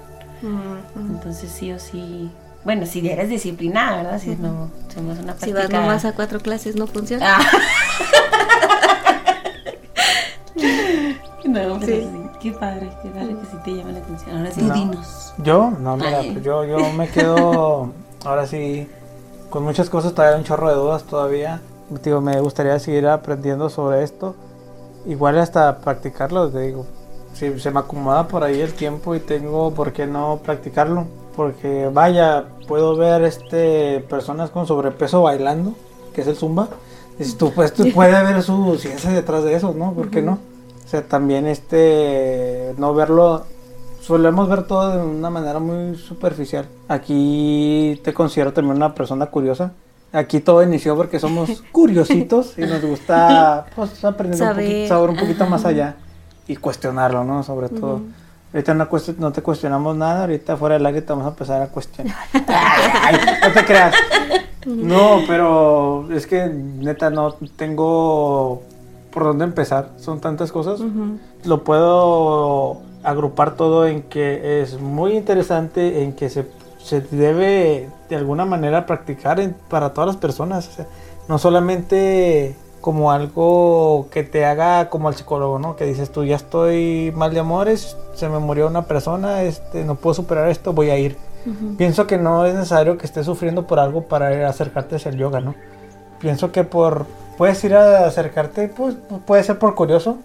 Entonces 0.97 1.51
sí 1.53 1.71
o 1.73 1.79
sí, 1.79 2.31
bueno, 2.65 2.85
si 2.87 3.07
eres 3.09 3.29
disciplinada, 3.29 3.99
¿verdad? 4.03 4.21
Si 4.21 4.31
no, 4.31 4.71
somos 4.93 5.19
una 5.19 5.35
práctica... 5.35 5.47
Si 5.47 5.53
vas 5.53 5.71
nomás 5.71 6.05
a 6.05 6.13
cuatro 6.13 6.41
clases 6.41 6.75
no 6.75 6.87
funciona. 6.89 7.39
Ah. 7.39 7.51
no, 11.49 11.79
pero 11.81 11.81
sí. 11.81 12.09
Qué 12.41 12.53
padre, 12.53 12.91
qué 13.03 13.09
padre 13.11 13.37
que 13.41 13.47
sí 13.47 13.57
te 13.65 13.75
llama 13.77 13.93
la 13.93 13.99
atención. 13.99 14.37
Ahora 14.37 14.51
sí, 14.53 14.63
No. 14.63 14.75
dinos. 14.75 15.35
Yo, 15.39 15.71
no, 15.81 15.97
mira, 15.97 16.19
Ay. 16.21 16.33
pues 16.33 16.45
yo, 16.45 16.65
yo 16.65 16.79
me 16.93 17.09
quedo 17.09 17.91
ahora 18.25 18.47
sí 18.47 18.89
con 19.51 19.63
muchas 19.65 19.89
cosas, 19.89 20.15
todavía 20.15 20.37
un 20.39 20.45
chorro 20.45 20.69
de 20.69 20.75
dudas 20.75 21.05
todavía. 21.05 21.61
Digo, 22.03 22.21
me 22.21 22.41
gustaría 22.41 22.79
seguir 22.79 23.07
aprendiendo 23.07 23.69
sobre 23.71 24.03
esto. 24.03 24.35
Igual 25.07 25.39
hasta 25.39 25.79
practicarlo, 25.79 26.49
te 26.51 26.61
digo. 26.61 26.87
Si 27.35 27.59
se 27.61 27.71
me 27.71 27.81
acomoda 27.81 28.27
por 28.29 28.43
ahí 28.43 28.61
el 28.61 28.73
tiempo 28.73 29.15
y 29.15 29.21
tengo 29.21 29.73
por 29.73 29.93
qué 29.93 30.07
no 30.07 30.41
practicarlo. 30.43 31.05
Porque 31.37 31.91
vaya, 31.93 32.45
puedo 32.67 32.97
ver 32.97 33.23
este 33.25 34.01
personas 34.09 34.51
con 34.51 34.67
sobrepeso 34.67 35.23
bailando, 35.23 35.75
que 36.15 36.23
es 36.23 36.27
el 36.27 36.37
zumba. 36.37 36.69
Dices 37.19 37.37
tú, 37.37 37.53
pues 37.53 37.73
tú 37.75 37.85
puede 37.95 38.17
haber 38.17 38.43
su 38.43 38.77
ciencia 38.79 39.11
detrás 39.11 39.45
de 39.45 39.55
eso, 39.55 39.75
¿no? 39.77 39.93
¿Por 39.93 40.11
qué 40.11 40.23
no? 40.23 40.39
O 40.85 40.89
sea, 40.89 41.03
también 41.03 41.47
este 41.47 42.75
no 42.77 42.95
verlo 42.95 43.45
solemos 44.05 44.49
ver 44.49 44.65
todo 44.65 44.99
de 44.99 45.03
una 45.03 45.31
manera 45.31 45.59
muy 45.59 45.97
superficial. 45.97 46.67
Aquí 46.89 48.01
te 48.05 48.13
considero 48.13 48.53
también 48.53 48.77
una 48.77 48.95
persona 48.95 49.27
curiosa. 49.27 49.73
Aquí 50.13 50.41
todo 50.41 50.63
inició 50.63 50.95
porque 50.95 51.19
somos 51.19 51.63
curiositos 51.73 52.57
y 52.59 52.63
nos 52.63 52.83
gusta 52.83 53.67
pues, 53.75 54.05
aprender 54.05 54.41
un 54.41 54.55
poquito, 54.55 54.89
saber 54.89 55.11
un 55.11 55.17
poquito 55.17 55.47
más 55.47 55.65
allá 55.65 55.97
y 56.47 56.57
cuestionarlo, 56.57 57.25
¿no? 57.25 57.43
Sobre 57.43 57.69
todo. 57.69 58.03
Ahorita 58.53 58.75
no, 58.75 58.89
no 59.19 59.33
te 59.33 59.43
cuestionamos 59.43 59.97
nada, 59.97 60.21
ahorita 60.21 60.57
fuera 60.57 60.75
del 60.77 60.87
aire 60.87 61.03
te 61.03 61.13
vamos 61.13 61.27
a 61.27 61.31
empezar 61.31 61.63
a 61.63 61.67
cuestionar. 61.69 62.15
Ay, 62.47 63.17
no 63.43 63.53
te 63.53 63.65
creas. 63.65 63.95
No, 64.67 65.23
pero 65.27 66.09
es 66.13 66.27
que 66.27 66.47
neta 66.47 67.11
no 67.11 67.33
tengo 67.57 68.63
por 69.15 69.23
dónde 69.25 69.45
empezar. 69.45 69.91
Son 69.97 70.21
tantas 70.21 70.51
cosas 70.53 70.81
lo 71.45 71.63
puedo 71.65 72.83
agrupar 73.05 73.55
todo 73.57 73.87
en 73.87 74.03
que 74.03 74.61
es 74.63 74.81
muy 74.81 75.13
interesante, 75.17 76.03
en 76.03 76.13
que 76.15 76.29
se, 76.29 76.47
se 76.83 77.01
debe 77.01 77.89
de 78.09 78.17
alguna 78.17 78.45
manera 78.45 78.87
practicar 78.87 79.41
en- 79.41 79.55
para 79.71 79.95
todas 79.95 80.09
las 80.09 80.17
personas. 80.17 80.69
o 80.69 80.73
sea, 80.73 80.87
no 81.29 81.39
solamente 81.39 82.57
como 82.81 83.13
algo 83.13 84.09
que 84.11 84.25
te 84.25 84.45
haga 84.45 84.91
como 84.91 85.09
al 85.09 85.15
psicólogo, 85.15 85.59
¿no? 85.59 85.75
Que 85.77 85.87
dices 85.87 86.11
tú, 86.13 86.25
ya 86.25 86.37
estoy 86.37 87.13
mal 87.17 87.33
de 87.33 87.41
amores, 87.41 87.97
se 88.15 88.29
me 88.29 88.39
murió 88.41 88.67
una 88.67 88.83
persona, 88.83 89.43
este, 89.43 89.85
no 89.85 89.95
puedo 89.95 90.13
superar 90.15 90.49
esto, 90.51 90.73
voy 90.75 90.91
a 90.91 90.99
ir. 90.99 91.17
Pienso 91.79 92.07
que 92.07 92.17
no 92.19 92.45
es 92.47 92.55
necesario 92.55 92.97
que 92.99 93.05
estés 93.07 93.27
sufriendo 93.27 93.67
por 93.67 93.79
algo 93.79 94.03
para 94.03 94.49
acercarte 94.49 94.97
hacia 94.97 95.11
el 95.11 95.19
yoga, 95.19 95.41
¿no? 95.41 95.55
Pienso 96.25 96.53
que 96.53 96.65
por 96.65 97.05
puedes 97.37 97.63
ir 97.65 97.75
a 97.75 98.07
acercarte, 98.07 98.69
pues 98.69 98.97
puede 99.27 99.45
ser 99.45 99.59
por 99.59 99.75
curioso, 99.75 100.17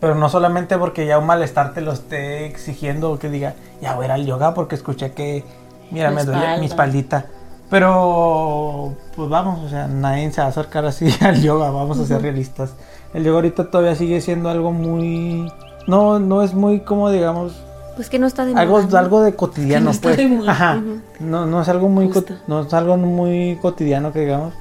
pero 0.00 0.14
no 0.14 0.28
solamente 0.28 0.76
porque 0.76 1.06
ya 1.06 1.18
un 1.18 1.24
malestar 1.24 1.72
te 1.72 1.80
lo 1.80 1.92
esté 1.92 2.44
exigiendo 2.44 3.10
o 3.12 3.18
que 3.18 3.30
diga, 3.30 3.54
ya 3.80 3.94
voy 3.94 4.02
a 4.02 4.08
ir 4.08 4.12
al 4.12 4.26
yoga 4.26 4.52
porque 4.52 4.74
escuché 4.74 5.12
que, 5.12 5.46
mira, 5.90 6.10
Mi 6.10 6.16
me 6.16 6.24
duele 6.24 6.58
mi 6.58 6.66
espaldita. 6.66 7.24
Pero, 7.70 8.96
pues 9.16 9.30
vamos, 9.30 9.64
o 9.64 9.70
sea, 9.70 9.86
nadie 9.86 10.30
se 10.30 10.42
va 10.42 10.48
a 10.48 10.50
acercar 10.50 10.84
así 10.84 11.08
al 11.22 11.40
yoga, 11.40 11.70
vamos 11.70 11.98
a 11.98 12.04
ser 12.04 12.20
realistas. 12.20 12.74
El 13.14 13.24
yoga 13.24 13.36
ahorita 13.36 13.70
todavía 13.70 13.94
sigue 13.94 14.20
siendo 14.20 14.50
algo 14.50 14.72
muy... 14.72 15.50
No, 15.86 16.18
no 16.18 16.42
es 16.42 16.52
muy 16.52 16.80
como, 16.80 17.10
digamos, 17.10 17.54
Pues 17.98 18.08
que 18.08 18.20
no 18.20 18.28
está 18.28 18.44
de 18.44 18.54
algo, 18.54 18.76
moda, 18.80 18.88
¿no? 18.92 18.98
algo 18.98 19.22
de 19.22 19.34
cotidiano, 19.34 19.86
no 19.86 19.90
está 19.90 20.10
pues. 20.10 20.18
de 20.18 20.28
moda. 20.28 20.52
Ajá. 20.52 20.80
No, 21.18 21.46
no 21.46 21.60
es 21.60 21.68
algo 21.68 21.88
muy, 21.88 22.08
no 22.46 22.60
es 22.60 22.72
algo 22.72 22.96
muy 22.96 23.58
cotidiano 23.60 24.12
que 24.12 24.20
digamos. 24.20 24.54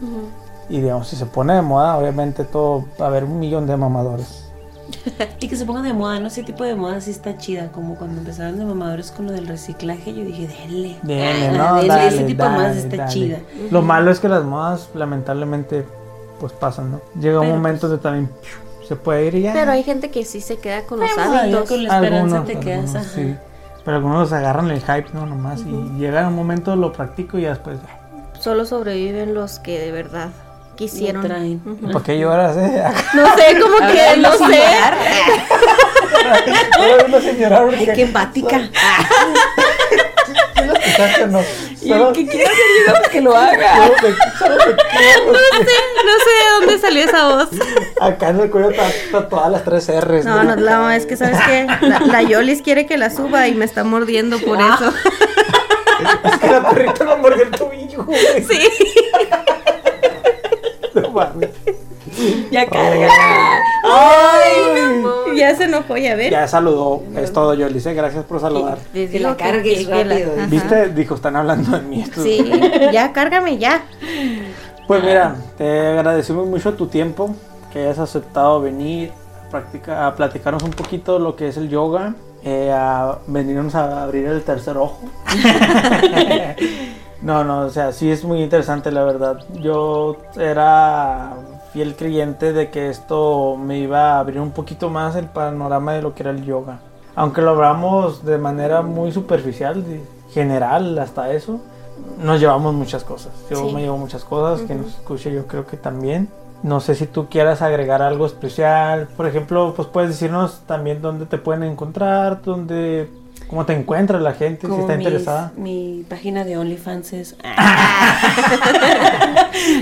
Y 0.70 0.82
digamos, 0.82 1.08
si 1.08 1.16
se 1.16 1.28
pone 1.28 1.54
de 1.54 1.62
moda, 1.62 1.96
obviamente 1.98 2.46
todo 2.46 2.86
va 3.00 3.06
a 3.06 3.10
haber 3.10 3.26
un 3.26 3.40
millón 3.40 3.68
de 3.68 3.78
mamadores. 3.78 4.46
Y 5.40 5.48
que 5.48 5.56
se 5.56 5.66
ponga 5.66 5.84
de 5.84 5.94
moda, 5.94 6.20
¿no? 6.20 6.28
Ese 6.28 6.42
tipo 6.42 6.64
de 6.64 6.74
moda 6.74 7.00
sí 7.00 7.12
está 7.12 7.38
chida. 7.38 7.72
Como 7.72 7.94
cuando 7.94 8.18
empezaron 8.22 8.58
de 8.58 8.66
mamadores 8.66 9.12
con 9.12 9.28
lo 9.28 9.34
del 9.34 9.46
reciclaje, 9.46 10.16
yo 10.16 10.24
dije, 10.26 10.48
denle. 10.48 10.98
Denle, 11.04 11.60
Ah, 11.60 11.80
no, 11.82 11.88
dale, 11.88 12.08
ese 12.08 12.24
tipo 12.24 12.42
de 12.44 12.50
modas 12.50 12.68
dale, 12.70 12.80
está 12.80 12.98
dale. 12.98 13.12
chida. 13.12 13.38
Lo 13.70 13.84
malo 13.84 14.10
es 14.10 14.20
que 14.20 14.30
las 14.30 14.44
modas, 14.44 14.90
lamentablemente, 14.96 15.86
pues 16.40 16.54
pasan, 16.54 16.92
¿no? 16.92 17.02
Llega 17.22 17.40
un 17.40 17.50
momento 17.50 17.88
de 17.88 18.00
también 18.00 18.30
se 18.88 18.96
puede 18.96 19.26
ir 19.26 19.36
y 19.36 19.42
ya. 19.44 19.54
Pero 19.54 19.72
hay 19.72 19.84
gente 19.84 20.10
que 20.12 20.24
sí 20.26 20.42
se 20.42 20.58
queda 20.60 20.84
con 20.84 21.00
los 21.00 21.10
ya 21.16 21.40
hábitos. 21.42 21.68
con 21.70 21.84
la 21.84 21.96
esperanza 21.96 22.38
Algunos, 22.38 22.46
te 22.48 22.60
quedas. 22.60 22.80
algunos, 22.96 22.96
ajá. 23.08 23.16
sí. 23.16 23.36
Pero 23.86 23.98
algunos 23.98 24.32
agarran 24.34 24.70
el 24.72 24.82
hype, 24.82 25.08
¿no? 25.14 25.26
Nomás. 25.26 25.62
Y 25.62 25.98
llega 26.00 26.28
un 26.28 26.36
momento, 26.36 26.76
lo 26.76 26.92
practico 26.92 27.38
y 27.38 27.44
ya 27.44 27.50
después. 27.50 27.78
Solo 28.40 28.66
sobreviven 28.66 29.34
los 29.34 29.60
que 29.60 29.80
de 29.80 29.92
verdad 29.92 30.30
quisieron. 30.76 31.24
¿Por 31.92 32.04
qué 32.04 32.20
lloras, 32.20 32.56
eh? 32.58 32.84
No 33.16 33.26
sé, 33.36 33.60
como 33.60 33.78
que 33.92 34.18
no 34.18 34.32
sé. 34.34 34.44
llorar. 34.58 34.98
Ahora 36.80 37.06
una 37.08 37.22
señora, 37.22 37.62
porque- 37.66 37.78
Ay, 37.92 37.96
qué 37.96 38.02
empática. 38.04 38.70
¿Sí 40.88 40.94
lo 40.98 40.98
escuchaste 41.06 41.24
o 41.24 41.28
no? 41.28 41.42
Y 41.82 41.92
el 41.92 42.12
que 42.12 42.28
quiera 42.28 42.50
hacer 42.50 42.66
yoga, 42.88 43.02
que 43.10 43.22
lo 43.22 43.38
haga. 43.38 43.88
No 43.88 43.96
sé, 43.96 44.16
no 45.30 46.18
sé 46.18 46.32
de 46.32 46.50
dónde 46.60 46.80
salió 46.80 47.04
esa 47.06 47.28
voz. 47.28 47.50
Acá 48.02 48.30
en 48.30 48.40
el 48.42 48.50
cuello 48.50 48.72
está, 48.72 49.30
todas 49.30 49.52
las 49.52 49.64
tres 49.64 49.88
R's. 49.90 50.26
No, 50.26 50.44
no, 50.44 50.56
la, 50.56 50.96
es 50.96 51.06
que 51.06 51.16
sabes 51.16 51.38
que 51.46 51.66
la, 51.88 52.00
la 52.00 52.22
Yolis 52.24 52.62
quiere 52.62 52.86
que 52.86 52.98
la 52.98 53.10
suba 53.10 53.48
y 53.48 53.56
me 53.56 53.66
está 53.66 53.84
mordiendo 53.84 54.40
por 54.40 54.60
eso. 54.60 54.94
Es 56.24 56.38
que 56.38 56.48
la 56.48 56.70
perrita 56.70 57.04
me 57.06 57.16
mordió 57.16 57.44
el 57.44 57.52
tobillo, 57.52 58.06
güey. 58.06 58.44
Sí. 58.44 58.70
No 60.94 61.10
mames. 61.12 61.50
Ya 62.52 62.68
carga. 62.68 63.08
Ay, 63.84 65.04
Ya 65.36 65.56
se 65.56 65.66
enojó, 65.66 65.98
ya 65.98 66.16
ver. 66.16 66.32
Ya 66.32 66.48
saludó. 66.48 67.04
Es 67.16 67.32
todo, 67.32 67.54
Yolice. 67.54 67.94
Gracias 67.94 68.24
por 68.26 68.40
saludar. 68.40 68.78
Les 68.94 69.10
Que 69.10 69.20
la 69.20 69.32
ajá. 69.32 70.48
¿Viste? 70.48 70.90
Dijo, 70.90 71.16
están 71.16 71.36
hablando 71.36 71.78
de 71.78 71.84
mí. 71.84 72.04
Sí, 72.16 72.52
ya, 72.92 73.12
cárgame 73.14 73.58
ya. 73.58 73.84
Pues 74.88 75.04
mira, 75.04 75.36
te 75.58 75.88
agradecemos 75.88 76.48
mucho 76.48 76.74
tu 76.74 76.88
tiempo, 76.88 77.36
que 77.74 77.80
hayas 77.80 78.00
aceptado 78.00 78.62
venir 78.62 79.12
a, 79.46 79.50
practicar, 79.50 80.04
a 80.04 80.16
platicarnos 80.16 80.64
un 80.64 80.72
poquito 80.72 81.20
lo 81.20 81.36
que 81.36 81.50
es 81.50 81.58
el 81.58 81.68
yoga, 81.68 82.16
eh, 82.44 82.72
a 82.72 83.18
venirnos 83.28 83.76
a 83.76 84.04
abrir 84.04 84.28
el 84.28 84.44
tercer 84.44 84.78
ojo. 84.78 85.02
no, 87.22 87.44
no, 87.44 87.62
o 87.62 87.70
sea, 87.70 87.92
sí 87.92 88.10
es 88.10 88.24
muy 88.24 88.42
interesante 88.42 88.90
la 88.92 89.04
verdad. 89.04 89.44
Yo 89.56 90.16
era 90.40 91.34
fiel 91.78 91.96
creyente 91.96 92.54
de 92.54 92.72
que 92.72 92.90
esto 92.90 93.56
me 93.56 93.78
iba 93.78 94.14
a 94.16 94.20
abrir 94.20 94.40
un 94.42 94.50
poquito 94.50 94.90
más 94.90 95.16
el 95.16 95.26
panorama 95.26 95.94
de 95.94 96.02
lo 96.02 96.16
que 96.16 96.24
era 96.24 96.32
el 96.32 96.44
yoga. 96.44 96.80
Aunque 97.14 97.44
lo 97.44 97.52
hablamos 97.52 98.26
de 98.26 98.40
manera 98.40 98.82
muy 98.82 99.12
superficial, 99.12 99.84
general, 100.34 100.98
hasta 100.98 101.32
eso, 101.34 101.60
nos 102.20 102.40
llevamos 102.40 102.74
muchas 102.74 103.04
cosas. 103.04 103.32
Yo 103.52 103.68
Sí. 103.70 103.76
me 103.76 103.82
llevo 103.82 103.96
muchas 104.00 104.24
cosas, 104.24 104.66
que 104.66 104.74
nos 104.74 104.88
escuche 104.88 105.32
yo 105.32 105.46
creo 105.46 105.68
que 105.68 105.78
también. 105.78 106.30
No 106.64 106.80
sé 106.80 106.96
si 106.96 107.06
tú 107.06 107.28
quieras 107.30 107.62
agregar 107.62 108.02
algo 108.02 108.26
especial. 108.26 109.08
Por 109.16 109.28
ejemplo, 109.28 109.74
pues 109.76 109.88
puedes 109.88 110.10
decirnos 110.10 110.62
también 110.66 111.04
dónde 111.04 111.28
te 111.28 111.38
pueden 111.38 111.62
encontrar, 111.62 112.42
dónde, 112.44 113.08
cómo 113.48 113.68
te 113.68 113.74
encuentra 113.74 114.20
la 114.20 114.34
gente, 114.34 114.62
si 114.62 114.68
Como 114.68 114.82
está 114.82 114.96
mis- 114.96 115.06
interesada. 115.06 115.52
Mi 115.56 116.04
página 116.10 116.44
de 116.44 116.58
OnlyFans 116.58 117.14
es. 117.14 117.36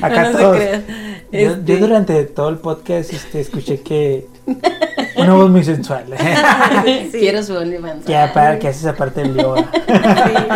Acá 0.02 0.24
no, 0.32 0.32
no 0.32 0.38
todos-. 0.40 0.60
Yo, 1.42 1.52
Este- 1.52 1.74
yo 1.74 1.80
durante 1.80 2.24
todo 2.26 2.50
el 2.50 2.58
podcast 2.58 3.12
este, 3.14 3.42
escuché 3.42 3.82
que 3.82 4.28
una 5.18 5.34
voz 5.34 5.50
muy 5.50 5.64
sensual. 5.64 6.06
Quiero 7.12 7.42
su 7.44 7.54
OnlyFans. 7.56 8.06
que, 8.06 8.14
para, 8.34 8.60
que 8.60 8.68
haces 8.68 8.86
aparte 8.86 9.22
del 9.22 9.36
yoga. 9.36 9.70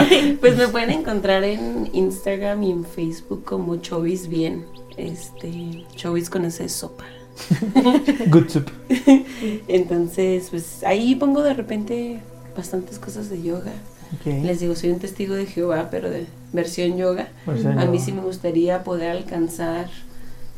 Sí. 0.10 0.38
Pues 0.40 0.58
me 0.58 0.68
pueden 0.68 0.92
encontrar 0.92 1.44
en 1.44 1.90
Instagram 1.94 2.64
y 2.64 2.72
en 2.72 2.86
Facebook 2.86 3.44
como 3.46 3.76
Chovis 3.78 4.28
Bien. 4.28 4.66
Este, 4.98 5.86
Chovis 5.96 6.30
con 6.30 6.46
ese 6.46 6.68
sopa. 6.70 7.06
Good 8.28 8.50
soup. 8.50 8.70
Entonces, 9.68 10.48
pues 10.50 10.84
ahí 10.84 11.16
pongo 11.16 11.42
de 11.42 11.54
repente 11.54 12.20
bastantes 12.56 13.00
cosas 13.00 13.30
de 13.30 13.42
yoga. 13.42 13.72
Les 14.26 14.60
digo, 14.60 14.76
soy 14.76 14.90
un 14.90 15.00
testigo 15.00 15.36
de 15.36 15.46
Jehová, 15.46 15.88
pero 15.92 16.10
de 16.10 16.26
versión 16.52 16.98
yoga. 16.98 17.28
Versión 17.46 17.74
A 17.80 17.86
mí 17.86 17.98
yoga. 17.98 18.06
sí 18.06 18.12
me 18.12 18.22
gustaría 18.22 18.84
poder 18.84 19.12
alcanzar, 19.12 19.88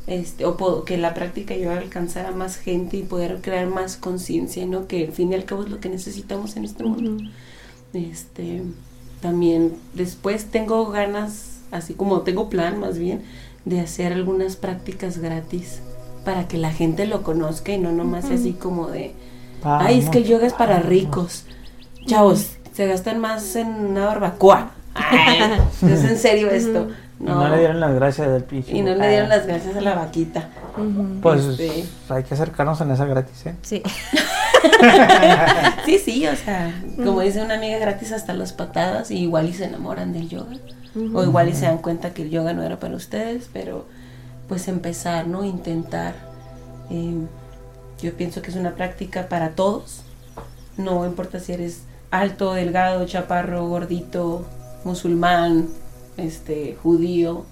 este, 0.08 0.46
o 0.46 0.84
que 0.84 0.98
la 0.98 1.14
práctica 1.14 1.56
yoga 1.56 1.78
alcanzara 1.78 2.30
a 2.30 2.34
más 2.34 2.58
gente 2.58 2.98
y 2.98 3.04
poder 3.04 3.40
crear 3.42 3.68
más 3.68 3.98
conciencia, 3.98 4.66
¿no? 4.66 4.88
Que 4.88 5.06
al 5.06 5.12
fin 5.12 5.32
y 5.32 5.36
al 5.36 5.46
cabo 5.46 5.64
es 5.64 5.70
lo 5.70 5.80
que 5.80 5.90
necesitamos 5.90 6.58
en 6.58 6.66
este 6.66 6.84
mundo. 6.84 7.24
Este, 7.94 8.64
también 9.22 9.76
después 9.94 10.46
tengo 10.46 10.88
ganas, 10.88 11.60
así 11.72 11.94
como 11.94 12.22
tengo 12.22 12.50
plan 12.50 12.80
más 12.80 12.98
bien, 12.98 13.22
de 13.66 13.80
hacer 13.80 14.12
algunas 14.14 14.56
prácticas 14.56 15.20
gratis 15.20 15.82
para 16.26 16.48
que 16.48 16.58
la 16.58 16.72
gente 16.72 17.06
lo 17.06 17.24
conozca 17.24 17.72
y 17.72 17.78
no 17.78 17.92
nomás 17.92 18.26
así 18.26 18.54
como 18.54 18.88
de, 18.88 19.14
ay, 19.64 20.00
es 20.00 20.10
que 20.10 20.20
el 20.20 20.26
yoga 20.26 20.48
es 20.48 20.54
para 20.54 20.80
ricos. 20.80 21.46
Chavos, 22.06 22.58
se 22.74 22.88
gastan 22.88 23.20
más 23.20 23.56
en 23.56 23.68
una 23.68 24.06
barbacoa. 24.06 24.72
Ay, 24.94 25.62
es 25.84 26.04
en 26.04 26.18
serio 26.18 26.50
esto. 26.50 26.90
No. 27.22 27.36
no 27.36 27.50
le 27.50 27.60
dieron 27.60 27.80
las 27.80 27.94
gracias 27.94 28.32
del 28.32 28.44
piso. 28.44 28.72
Y 28.72 28.82
no 28.82 28.96
le 28.96 29.08
dieron 29.08 29.30
las 29.30 29.46
gracias 29.46 29.76
a 29.76 29.82
la 29.82 29.94
vaquita. 29.94 30.50
Pues 31.22 31.46
este. 31.46 31.86
hay 32.10 32.24
que 32.24 32.34
acercarnos 32.34 32.82
en 32.82 32.92
esa 32.92 33.06
gratis, 33.06 33.46
¿eh? 33.46 33.56
Sí. 33.62 33.84
sí, 35.86 36.00
sí, 36.00 36.28
o 36.28 36.36
sea, 36.36 36.74
como 36.98 37.22
dice 37.22 37.44
una 37.44 37.56
amiga 37.56 37.78
gratis 37.78 38.12
hasta 38.12 38.34
las 38.34 38.54
patadas, 38.54 39.12
y 39.12 39.20
igual 39.20 39.48
y 39.50 39.54
se 39.54 39.66
enamoran 39.66 40.14
del 40.14 40.30
yoga. 40.30 40.56
O 41.14 41.24
igual 41.24 41.48
y 41.48 41.54
se 41.54 41.66
dan 41.68 41.78
cuenta 41.78 42.14
que 42.14 42.24
el 42.24 42.32
yoga 42.32 42.54
no 42.54 42.64
era 42.64 42.80
para 42.80 42.96
ustedes, 42.96 43.50
pero 43.54 43.86
pues 44.50 44.68
empezar, 44.68 45.28
¿no? 45.28 45.46
Intentar. 45.46 46.16
Eh, 46.90 47.14
yo 48.02 48.14
pienso 48.14 48.42
que 48.42 48.50
es 48.50 48.58
una 48.58 48.72
práctica 48.72 49.28
para 49.30 49.52
todos. 49.52 50.02
No 50.76 51.06
importa 51.06 51.40
si 51.40 51.54
eres 51.54 51.84
alto, 52.10 52.54
delgado, 52.54 53.06
chaparro, 53.06 53.68
gordito, 53.68 54.46
musulmán, 54.84 55.70
este, 56.18 56.78
judío. 56.82 57.46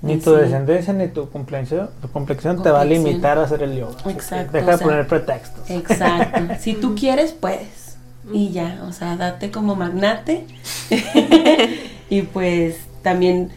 Ni 0.00 0.18
tu 0.18 0.32
descendencia 0.32 0.92
ni 0.92 1.08
tu 1.08 1.28
complexión, 1.28 1.90
tu 2.00 2.08
complexión, 2.08 2.62
te 2.62 2.70
va 2.70 2.82
a 2.82 2.84
limitar 2.84 3.36
a 3.38 3.42
hacer 3.42 3.62
el 3.64 3.76
yoga. 3.76 3.96
Exacto. 4.06 4.52
Deja 4.52 4.76
de 4.76 4.78
poner 4.78 5.06
pretextos. 5.08 5.68
Exacto. 5.68 6.54
si 6.60 6.74
tú 6.74 6.94
quieres, 6.94 7.32
puedes. 7.32 7.96
Y 8.32 8.50
ya, 8.50 8.84
o 8.86 8.92
sea, 8.92 9.16
date 9.16 9.50
como 9.50 9.74
magnate. 9.74 10.46
y 12.10 12.22
pues 12.22 12.76
también 13.02 13.50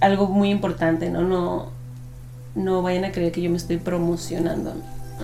algo 0.00 0.26
muy 0.26 0.50
importante, 0.50 1.10
¿no? 1.10 1.22
No, 1.22 1.70
no 2.56 2.82
vayan 2.82 3.04
a 3.04 3.12
creer 3.12 3.30
que 3.30 3.42
yo 3.42 3.50
me 3.50 3.56
estoy 3.56 3.76
promocionando. 3.76 4.74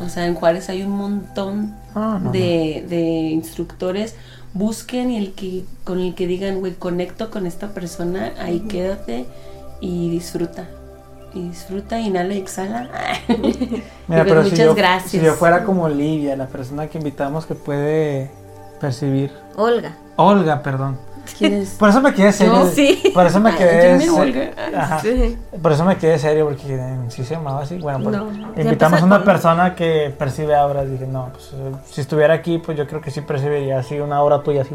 O 0.04 0.08
sea, 0.08 0.26
en 0.26 0.34
Juárez 0.34 0.68
hay 0.68 0.82
un 0.82 0.92
montón 0.92 1.74
ah, 1.94 2.20
de, 2.32 2.84
de 2.88 3.00
instructores 3.00 4.14
busquen 4.54 5.10
y 5.10 5.18
el 5.18 5.32
que 5.32 5.64
con 5.84 6.00
el 6.00 6.14
que 6.14 6.26
digan, 6.26 6.60
güey, 6.60 6.74
conecto 6.74 7.30
con 7.30 7.46
esta 7.46 7.68
persona, 7.68 8.32
ahí 8.38 8.60
quédate 8.60 9.26
y 9.80 10.10
disfruta. 10.10 10.68
Y 11.34 11.48
disfruta, 11.48 11.98
inhala 11.98 12.34
y 12.34 12.38
exhala. 12.38 12.90
Mira, 14.06 14.24
pero 14.24 14.42
muchas 14.42 14.74
gracias. 14.74 15.10
Si 15.10 15.20
yo 15.20 15.34
fuera 15.34 15.64
como 15.64 15.84
Olivia, 15.84 16.36
la 16.36 16.46
persona 16.46 16.88
que 16.88 16.98
invitamos 16.98 17.46
que 17.46 17.54
puede 17.54 18.30
percibir. 18.80 19.30
Olga. 19.56 19.96
Olga, 20.16 20.62
perdón. 20.62 20.98
Por 21.78 21.88
eso 21.88 22.00
me 22.00 22.14
quedé 22.14 22.32
serio. 22.32 22.70
Por 23.14 23.26
eso 23.26 23.40
me 23.40 23.54
quedé 23.56 24.00
serio. 24.00 24.50
Por 25.60 25.72
eso 25.72 25.84
me 25.84 25.96
quedé 25.96 26.18
serio, 26.18 26.46
porque 26.46 26.96
si 27.08 27.24
se 27.24 27.34
llamaba 27.34 27.62
así. 27.62 27.78
Bueno, 27.78 28.00
pues, 28.54 28.64
invitamos 28.64 29.02
a 29.02 29.04
una 29.04 29.24
persona 29.24 29.74
que 29.74 30.14
percibe 30.16 30.56
obras. 30.56 30.90
Dije, 30.90 31.06
no, 31.06 31.30
pues 31.32 31.52
si 31.90 32.00
estuviera 32.00 32.34
aquí, 32.34 32.58
pues 32.58 32.76
yo 32.76 32.86
creo 32.86 33.00
que 33.00 33.10
sí 33.10 33.20
percibiría 33.20 33.78
así 33.78 33.98
una 33.98 34.22
obra 34.22 34.42
tuya 34.42 34.62
así 34.62 34.74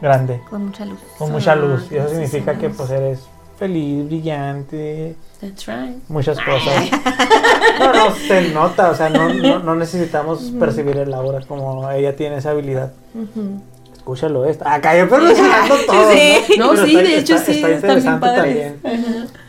grande. 0.00 0.40
Con 0.48 0.66
mucha 0.66 0.84
luz. 0.84 0.98
Con 1.18 1.32
mucha 1.32 1.54
luz. 1.54 1.86
Y 1.90 1.96
eso 1.96 2.08
significa 2.08 2.56
que 2.56 2.70
pues 2.70 2.90
eres 2.90 3.20
feliz, 3.58 4.06
brillante. 4.06 5.16
That's 5.40 5.66
right. 5.66 5.96
Muchas 6.08 6.38
cosas. 6.38 6.90
no, 7.78 7.92
no, 7.92 8.14
se 8.14 8.50
nota, 8.50 8.90
o 8.90 8.94
sea, 8.94 9.08
no, 9.08 9.28
no, 9.58 9.74
necesitamos 9.74 10.52
percibir 10.58 10.96
el 10.96 11.12
aura 11.12 11.40
como 11.46 11.90
ella 11.90 12.16
tiene 12.16 12.36
esa 12.38 12.50
habilidad 12.50 12.92
escúchalo 14.06 14.44
esto. 14.44 14.64
Acá 14.66 14.96
yo 14.96 15.08
pero 15.08 15.26
todo. 15.86 16.12
Sí. 16.12 16.58
No, 16.58 16.76
sí, 16.76 16.94
de 16.94 17.18
hecho 17.18 17.38
sí, 17.38 17.56
está, 17.56 17.72
interesante 17.72 18.26
también. 18.26 18.80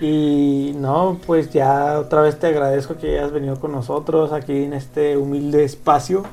Y 0.02 0.74
no, 0.78 1.20
pues 1.28 1.52
ya 1.52 2.00
otra 2.00 2.22
vez 2.22 2.40
te 2.40 2.48
agradezco 2.48 2.98
que 2.98 3.20
hayas 3.20 3.32
venido 3.32 3.60
con 3.60 3.72
nosotros 3.72 4.34
aquí 4.34 4.64
en 4.64 4.74
este 4.74 5.16
humilde 5.16 5.64
espacio. 5.64 6.24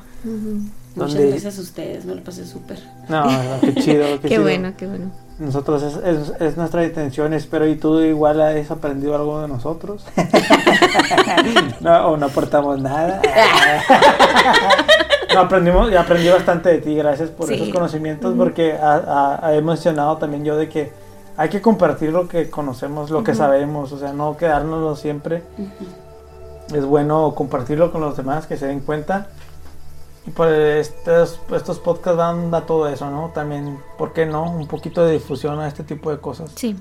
Muchas 0.95 1.15
gracias 1.15 1.59
a 1.59 1.61
ustedes, 1.61 2.05
me 2.05 2.15
lo 2.15 2.23
pasé 2.23 2.47
súper. 2.47 2.79
No, 3.09 3.27
qué 3.61 3.75
chido. 3.75 4.05
Qué, 4.21 4.29
qué 4.29 4.39
bueno, 4.39 4.73
qué 4.75 4.87
bueno. 4.87 5.11
Nosotros 5.37 5.83
es, 5.83 5.97
es, 5.97 6.31
es, 6.39 6.57
nuestra 6.57 6.85
intención, 6.85 7.33
espero 7.33 7.67
y 7.67 7.75
tú 7.75 7.99
igual 7.99 8.41
has 8.41 8.71
aprendido 8.71 9.15
algo 9.15 9.41
de 9.41 9.49
nosotros. 9.49 10.05
no, 11.81 12.07
o 12.07 12.17
no 12.17 12.25
aportamos 12.27 12.79
nada. 12.79 13.21
No, 15.35 15.41
aprendimos 15.41 15.91
y 15.91 15.95
aprendí 15.95 16.29
bastante 16.29 16.69
de 16.69 16.77
ti, 16.79 16.95
gracias 16.95 17.29
por 17.29 17.51
esos 17.51 17.69
conocimientos, 17.69 18.33
porque 18.37 18.77
he 19.51 19.61
mencionado 19.61 20.17
también 20.17 20.43
yo 20.43 20.55
de 20.57 20.69
que 20.69 20.91
hay 21.37 21.49
que 21.49 21.61
compartir 21.61 22.11
lo 22.11 22.27
que 22.27 22.49
conocemos, 22.49 23.09
lo 23.09 23.23
que 23.23 23.35
sabemos, 23.35 23.91
o 23.91 23.99
sea, 23.99 24.13
no 24.13 24.37
quedárnoslo 24.37 24.95
siempre. 24.95 25.43
Es 26.73 26.83
bueno 26.83 27.33
compartirlo 27.35 27.91
con 27.91 28.01
los 28.01 28.17
demás, 28.17 28.47
que 28.47 28.57
se 28.57 28.65
den 28.65 28.79
cuenta 28.79 29.27
y 30.27 30.31
pues 30.31 30.89
estos, 30.89 31.39
estos 31.55 31.79
podcasts 31.79 32.17
dan 32.17 32.53
a 32.53 32.65
todo 32.65 32.87
eso, 32.87 33.09
¿no? 33.09 33.29
También, 33.33 33.79
¿por 33.97 34.11
qué 34.13 34.25
no? 34.25 34.49
Un 34.49 34.67
poquito 34.67 35.05
de 35.05 35.13
difusión 35.13 35.59
a 35.59 35.67
este 35.67 35.83
tipo 35.83 36.09
de 36.09 36.17
cosas. 36.17 36.51
Sí. 36.55 36.75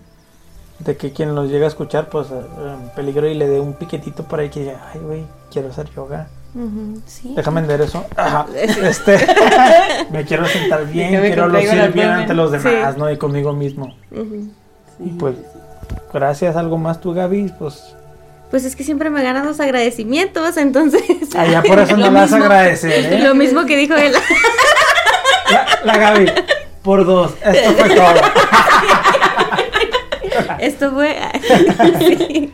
De 0.78 0.96
que 0.96 1.12
quien 1.12 1.34
los 1.34 1.50
llega 1.50 1.66
a 1.66 1.68
escuchar, 1.68 2.08
pues 2.08 2.30
eh, 2.30 2.40
en 2.80 2.88
peligro 2.90 3.28
y 3.28 3.34
le 3.34 3.46
dé 3.46 3.60
un 3.60 3.74
piquetito 3.74 4.24
por 4.24 4.40
ahí 4.40 4.48
que 4.48 4.60
diga, 4.60 4.90
ay, 4.92 5.00
güey, 5.00 5.26
quiero 5.50 5.68
hacer 5.68 5.90
yoga. 5.90 6.28
Sí. 7.06 7.32
Déjame 7.36 7.60
vender 7.62 7.80
eso. 7.82 8.04
Ajá. 8.16 8.46
Este, 8.54 9.18
me 10.10 10.24
quiero 10.24 10.46
sentar 10.46 10.86
bien, 10.86 11.20
quiero 11.20 11.48
lucir 11.48 11.92
bien 11.92 12.08
ante 12.08 12.34
los 12.34 12.52
demás, 12.52 12.96
¿no? 12.96 13.10
Y 13.10 13.18
conmigo 13.18 13.52
mismo. 13.52 13.94
Y 15.00 15.10
pues, 15.10 15.36
gracias. 16.12 16.56
¿Algo 16.56 16.78
más 16.78 17.00
tú, 17.00 17.12
Gaby? 17.12 17.52
Pues 17.58 17.94
pues 18.54 18.64
es 18.64 18.76
que 18.76 18.84
siempre 18.84 19.10
me 19.10 19.20
ganan 19.20 19.46
los 19.46 19.58
agradecimientos, 19.58 20.56
entonces. 20.58 21.02
Ah, 21.36 21.44
ya 21.44 21.60
por 21.60 21.76
eso 21.80 21.96
no 21.96 22.08
las 22.08 22.32
agradecer, 22.32 23.14
¿eh? 23.14 23.18
Lo 23.18 23.34
mismo 23.34 23.66
que 23.66 23.76
dijo 23.76 23.94
él. 23.96 24.12
La, 25.84 25.98
Gaby, 25.98 26.30
por 26.82 27.04
dos. 27.04 27.34
Esto 27.44 27.72
fue 27.72 27.88
todo. 27.96 28.14
Esto 30.58 30.92
fue. 30.92 31.16
Sí. 31.98 32.52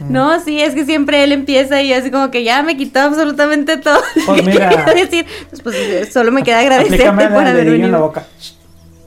No, 0.00 0.40
sí, 0.40 0.60
es 0.60 0.74
que 0.74 0.84
siempre 0.84 1.22
él 1.22 1.30
empieza 1.30 1.80
y 1.80 1.92
así 1.92 2.10
como 2.10 2.32
que 2.32 2.42
ya 2.42 2.64
me 2.64 2.76
quitó 2.76 2.98
absolutamente 2.98 3.76
todo. 3.76 4.00
Pues 4.26 4.44
mira. 4.46 4.84
decir, 4.92 5.24
pues, 5.50 5.62
pues, 5.62 6.12
solo 6.12 6.32
me 6.32 6.42
queda 6.42 6.58
agradecerte 6.60 7.28
por 7.28 7.46
haber 7.46 7.66
venido. 7.66 7.86
en 7.86 7.92
la 7.92 7.98
boca. 7.98 8.26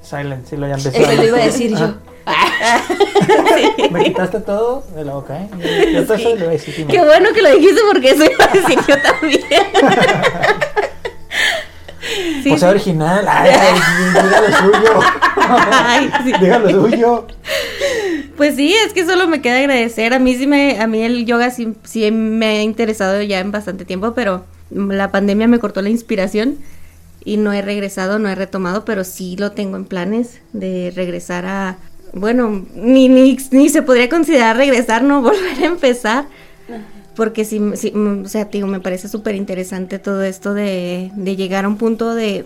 Silent, 0.02 0.48
sí 0.48 0.56
lo 0.56 0.68
ya 0.68 0.76
empecé. 0.76 1.02
Eso 1.02 1.12
lo 1.12 1.24
iba 1.26 1.38
a 1.38 1.46
decir 1.46 1.78
yo. 1.78 1.96
Me 3.92 4.04
quitaste 4.04 4.40
todo 4.40 4.84
de 4.96 5.04
la 5.04 5.14
boca, 5.14 5.42
¿eh? 5.42 5.50
Yo 5.94 6.06
te 6.06 6.18
sí. 6.18 6.36
lo 6.38 6.48
decir. 6.48 6.88
Qué 6.88 7.04
bueno 7.04 7.34
que 7.34 7.42
lo 7.42 7.52
dijiste 7.56 7.82
porque 7.92 8.12
eso 8.12 8.24
iba 8.24 8.46
a 8.46 8.54
decir 8.54 8.80
yo 8.88 8.96
también. 9.02 9.44
Sí, 12.44 12.50
pues 12.50 12.64
original. 12.64 13.26
Ay, 13.28 13.52
suyo. 14.60 15.00
Ay, 15.72 16.12
sí. 16.24 16.34
Diga 16.40 16.60
lo 16.60 16.70
suyo. 16.70 17.28
Pues 18.38 18.56
sí, 18.56 18.74
es 18.74 18.94
que 18.94 19.06
solo 19.06 19.28
me 19.28 19.42
queda 19.42 19.58
agradecer. 19.58 20.14
A 20.14 20.20
mí 20.20 20.36
sí 20.36 20.48
me, 20.48 20.80
a 20.80 20.88
mí 20.88 21.02
el 21.02 21.26
yoga 21.26 21.52
sí, 21.52 21.74
sí 21.84 22.10
me 22.12 22.46
ha 22.46 22.64
interesado 22.64 23.22
ya 23.22 23.40
en 23.40 23.52
bastante 23.52 23.86
tiempo, 23.86 24.14
pero 24.14 24.46
la 24.72 25.12
pandemia 25.12 25.48
me 25.48 25.60
cortó 25.60 25.82
la 25.82 25.90
inspiración 25.90 26.58
y 27.26 27.38
no 27.38 27.52
he 27.52 27.62
regresado, 27.62 28.18
no 28.20 28.30
he 28.30 28.36
retomado, 28.36 28.86
pero 28.86 29.04
sí 29.04 29.36
lo 29.38 29.52
tengo 29.52 29.76
en 29.76 29.86
planes 29.86 30.40
de 30.54 30.94
regresar 30.96 31.46
a, 31.46 31.78
bueno, 32.14 32.66
ni, 32.74 33.10
ni, 33.10 33.38
ni 33.52 33.70
se 33.70 33.82
podría 33.82 34.10
considerar 34.10 34.58
regresar, 34.58 35.04
no 35.04 35.22
volver 35.22 35.62
a 35.62 35.66
empezar. 35.66 36.26
Porque 37.20 37.44
sí, 37.44 37.60
sí 37.76 37.92
mm, 37.92 38.24
o 38.24 38.30
sea, 38.30 38.46
digo, 38.46 38.66
me 38.66 38.80
parece 38.80 39.10
súper 39.10 39.36
interesante 39.36 40.00
todo 40.00 40.24
esto 40.24 40.54
de, 40.54 41.12
de, 41.18 41.36
llegar 41.36 41.66
a 41.66 41.68
un 41.68 41.76
punto 41.76 42.16
de 42.16 42.46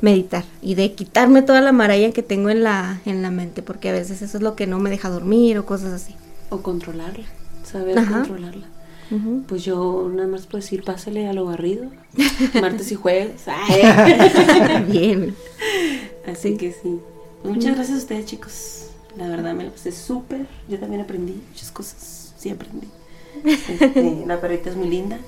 meditar 0.00 0.42
y 0.60 0.74
de 0.74 0.92
quitarme 0.92 1.42
toda 1.42 1.60
la 1.60 1.70
maralla 1.70 2.10
que 2.10 2.24
tengo 2.24 2.50
en 2.50 2.64
la, 2.64 3.00
en 3.06 3.22
la 3.22 3.30
mente, 3.30 3.62
porque 3.62 3.90
a 3.90 3.92
veces 3.92 4.22
eso 4.22 4.38
es 4.38 4.42
lo 4.42 4.56
que 4.56 4.66
no 4.66 4.80
me 4.80 4.90
deja 4.90 5.08
dormir 5.08 5.56
o 5.56 5.66
cosas 5.66 5.92
así. 5.92 6.16
O 6.50 6.62
controlarla, 6.62 7.26
saber 7.62 7.94
controlarla. 7.94 8.66
Pues 9.46 9.64
yo 9.64 10.10
nada 10.12 10.26
más 10.26 10.46
puedo 10.46 10.62
decir, 10.62 10.82
pásale 10.82 11.28
a 11.28 11.32
lo 11.32 11.44
barrido, 11.44 11.88
martes 12.60 12.90
y 12.90 12.96
jueves. 12.96 13.42
Bien. 14.88 15.36
Así 16.26 16.56
que 16.56 16.72
sí. 16.72 16.98
Muchas 17.44 17.76
gracias 17.76 17.98
a 17.98 18.00
ustedes, 18.00 18.26
chicos. 18.26 18.86
La 19.16 19.28
verdad 19.28 19.54
me 19.54 19.62
lo 19.62 19.70
pasé 19.70 19.92
súper. 19.92 20.48
Yo 20.68 20.80
también 20.80 21.02
aprendí 21.02 21.40
muchas 21.50 21.70
cosas. 21.70 22.34
Sí, 22.36 22.50
aprendí. 22.50 22.88
Este, 23.44 24.22
la 24.26 24.40
perrita 24.40 24.70
es 24.70 24.76
muy 24.76 24.88
linda. 24.88 25.18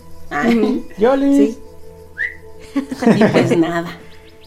Yoli. 0.99 1.37
Sí. 1.37 1.59
Y 3.17 3.25
pues 3.25 3.57
nada. 3.57 3.91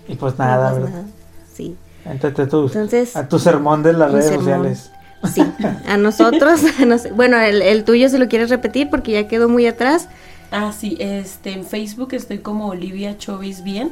Y 0.07 0.15
pues 0.15 0.37
nada, 0.37 0.71
pues 0.71 0.83
¿verdad? 0.83 1.05
Sí. 1.53 1.75
Entonces, 2.05 3.15
a 3.15 3.27
tu 3.27 3.39
sermón 3.39 3.83
de 3.83 3.93
las 3.93 4.11
redes 4.11 4.33
sociales. 4.33 4.91
Sí, 5.33 5.43
a 5.87 5.97
nosotros, 5.97 6.61
bueno, 7.15 7.39
el, 7.39 7.61
el, 7.61 7.83
tuyo 7.83 8.09
si 8.09 8.17
lo 8.17 8.27
quieres 8.27 8.49
repetir 8.49 8.89
porque 8.89 9.11
ya 9.11 9.27
quedó 9.27 9.49
muy 9.49 9.67
atrás. 9.67 10.07
Ah, 10.51 10.71
sí, 10.77 10.97
este, 10.99 11.53
en 11.53 11.63
Facebook 11.63 12.13
estoy 12.13 12.39
como 12.39 12.67
Olivia 12.67 13.17
Chovis 13.17 13.63
Bien 13.63 13.91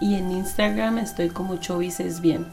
y 0.00 0.14
en 0.14 0.30
Instagram 0.30 0.98
estoy 0.98 1.28
como 1.28 1.56
Chovis 1.56 2.00
es 2.00 2.20
Bien. 2.20 2.46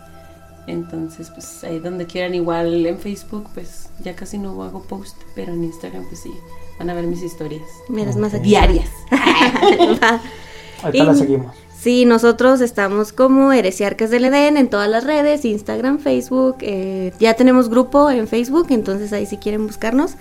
Entonces, 0.69 1.31
pues 1.31 1.63
ahí 1.63 1.79
donde 1.79 2.05
quieran, 2.05 2.35
igual 2.35 2.85
en 2.85 2.99
Facebook, 2.99 3.47
pues 3.53 3.89
ya 4.03 4.15
casi 4.15 4.37
no 4.37 4.61
hago 4.63 4.83
post, 4.83 5.17
pero 5.35 5.51
en 5.53 5.63
Instagram, 5.63 6.05
pues 6.07 6.19
sí, 6.21 6.31
van 6.77 6.89
a 6.89 6.93
ver 6.93 7.05
mis 7.07 7.23
historias 7.23 7.63
Mira, 7.89 8.09
es 8.11 8.17
más 8.17 8.39
diarias. 8.41 8.89
Ahorita 10.83 11.03
la 11.03 11.13
Y- 11.13 11.17
seguimos. 11.17 11.55
Sí, 11.79 12.03
nosotros 12.05 12.59
estamos 12.59 13.13
como 13.13 13.53
Heresiarcas 13.53 14.09
del 14.09 14.25
Edén 14.25 14.57
en 14.57 14.69
todas 14.69 14.89
las 14.89 15.05
redes, 15.05 15.45
Instagram, 15.45 15.99
Facebook. 15.99 16.57
eh, 16.59 17.13
ya 17.21 17.35
tenemos 17.35 17.69
grupo 17.69 18.09
en 18.09 18.27
Facebook, 18.27 18.67
entonces 18.71 19.13
ahí 19.13 19.25
si 19.25 19.37
quieren 19.37 19.65
buscarnos. 19.65 20.15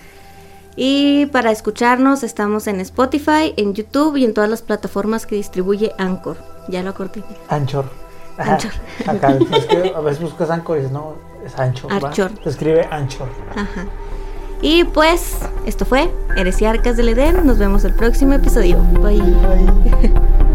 Y 0.76 1.26
para 1.26 1.50
escucharnos 1.50 2.22
estamos 2.22 2.68
en 2.68 2.80
Spotify, 2.80 3.54
en 3.56 3.74
YouTube 3.74 4.16
y 4.16 4.24
en 4.24 4.34
todas 4.34 4.48
las 4.48 4.62
plataformas 4.62 5.26
que 5.26 5.34
distribuye 5.34 5.90
Anchor. 5.98 6.36
Ya 6.68 6.84
lo 6.84 6.90
acorté. 6.90 7.24
Anchor. 7.48 7.90
Anchor. 8.47 8.70
Acá, 9.06 9.39
a 9.97 10.01
veces 10.01 10.23
buscas 10.23 10.51
Anchor 10.51 10.77
y 10.78 10.81
dices, 10.81 10.93
no, 10.93 11.15
es 11.44 11.59
Anchor. 11.59 11.90
¿va? 11.93 12.09
Anchor. 12.09 12.31
Se 12.43 12.51
escribe 12.51 12.86
Anchor. 12.90 13.28
Ajá. 13.55 13.86
Y 14.60 14.85
pues, 14.85 15.39
esto 15.66 15.85
fue 15.85 16.12
Heresiarcas 16.36 16.97
del 16.97 17.10
Edén. 17.10 17.47
Nos 17.47 17.59
vemos 17.59 17.85
el 17.85 17.94
próximo 17.94 18.35
episodio. 18.35 18.78
Bye. 19.01 19.20
Bye. 19.20 20.47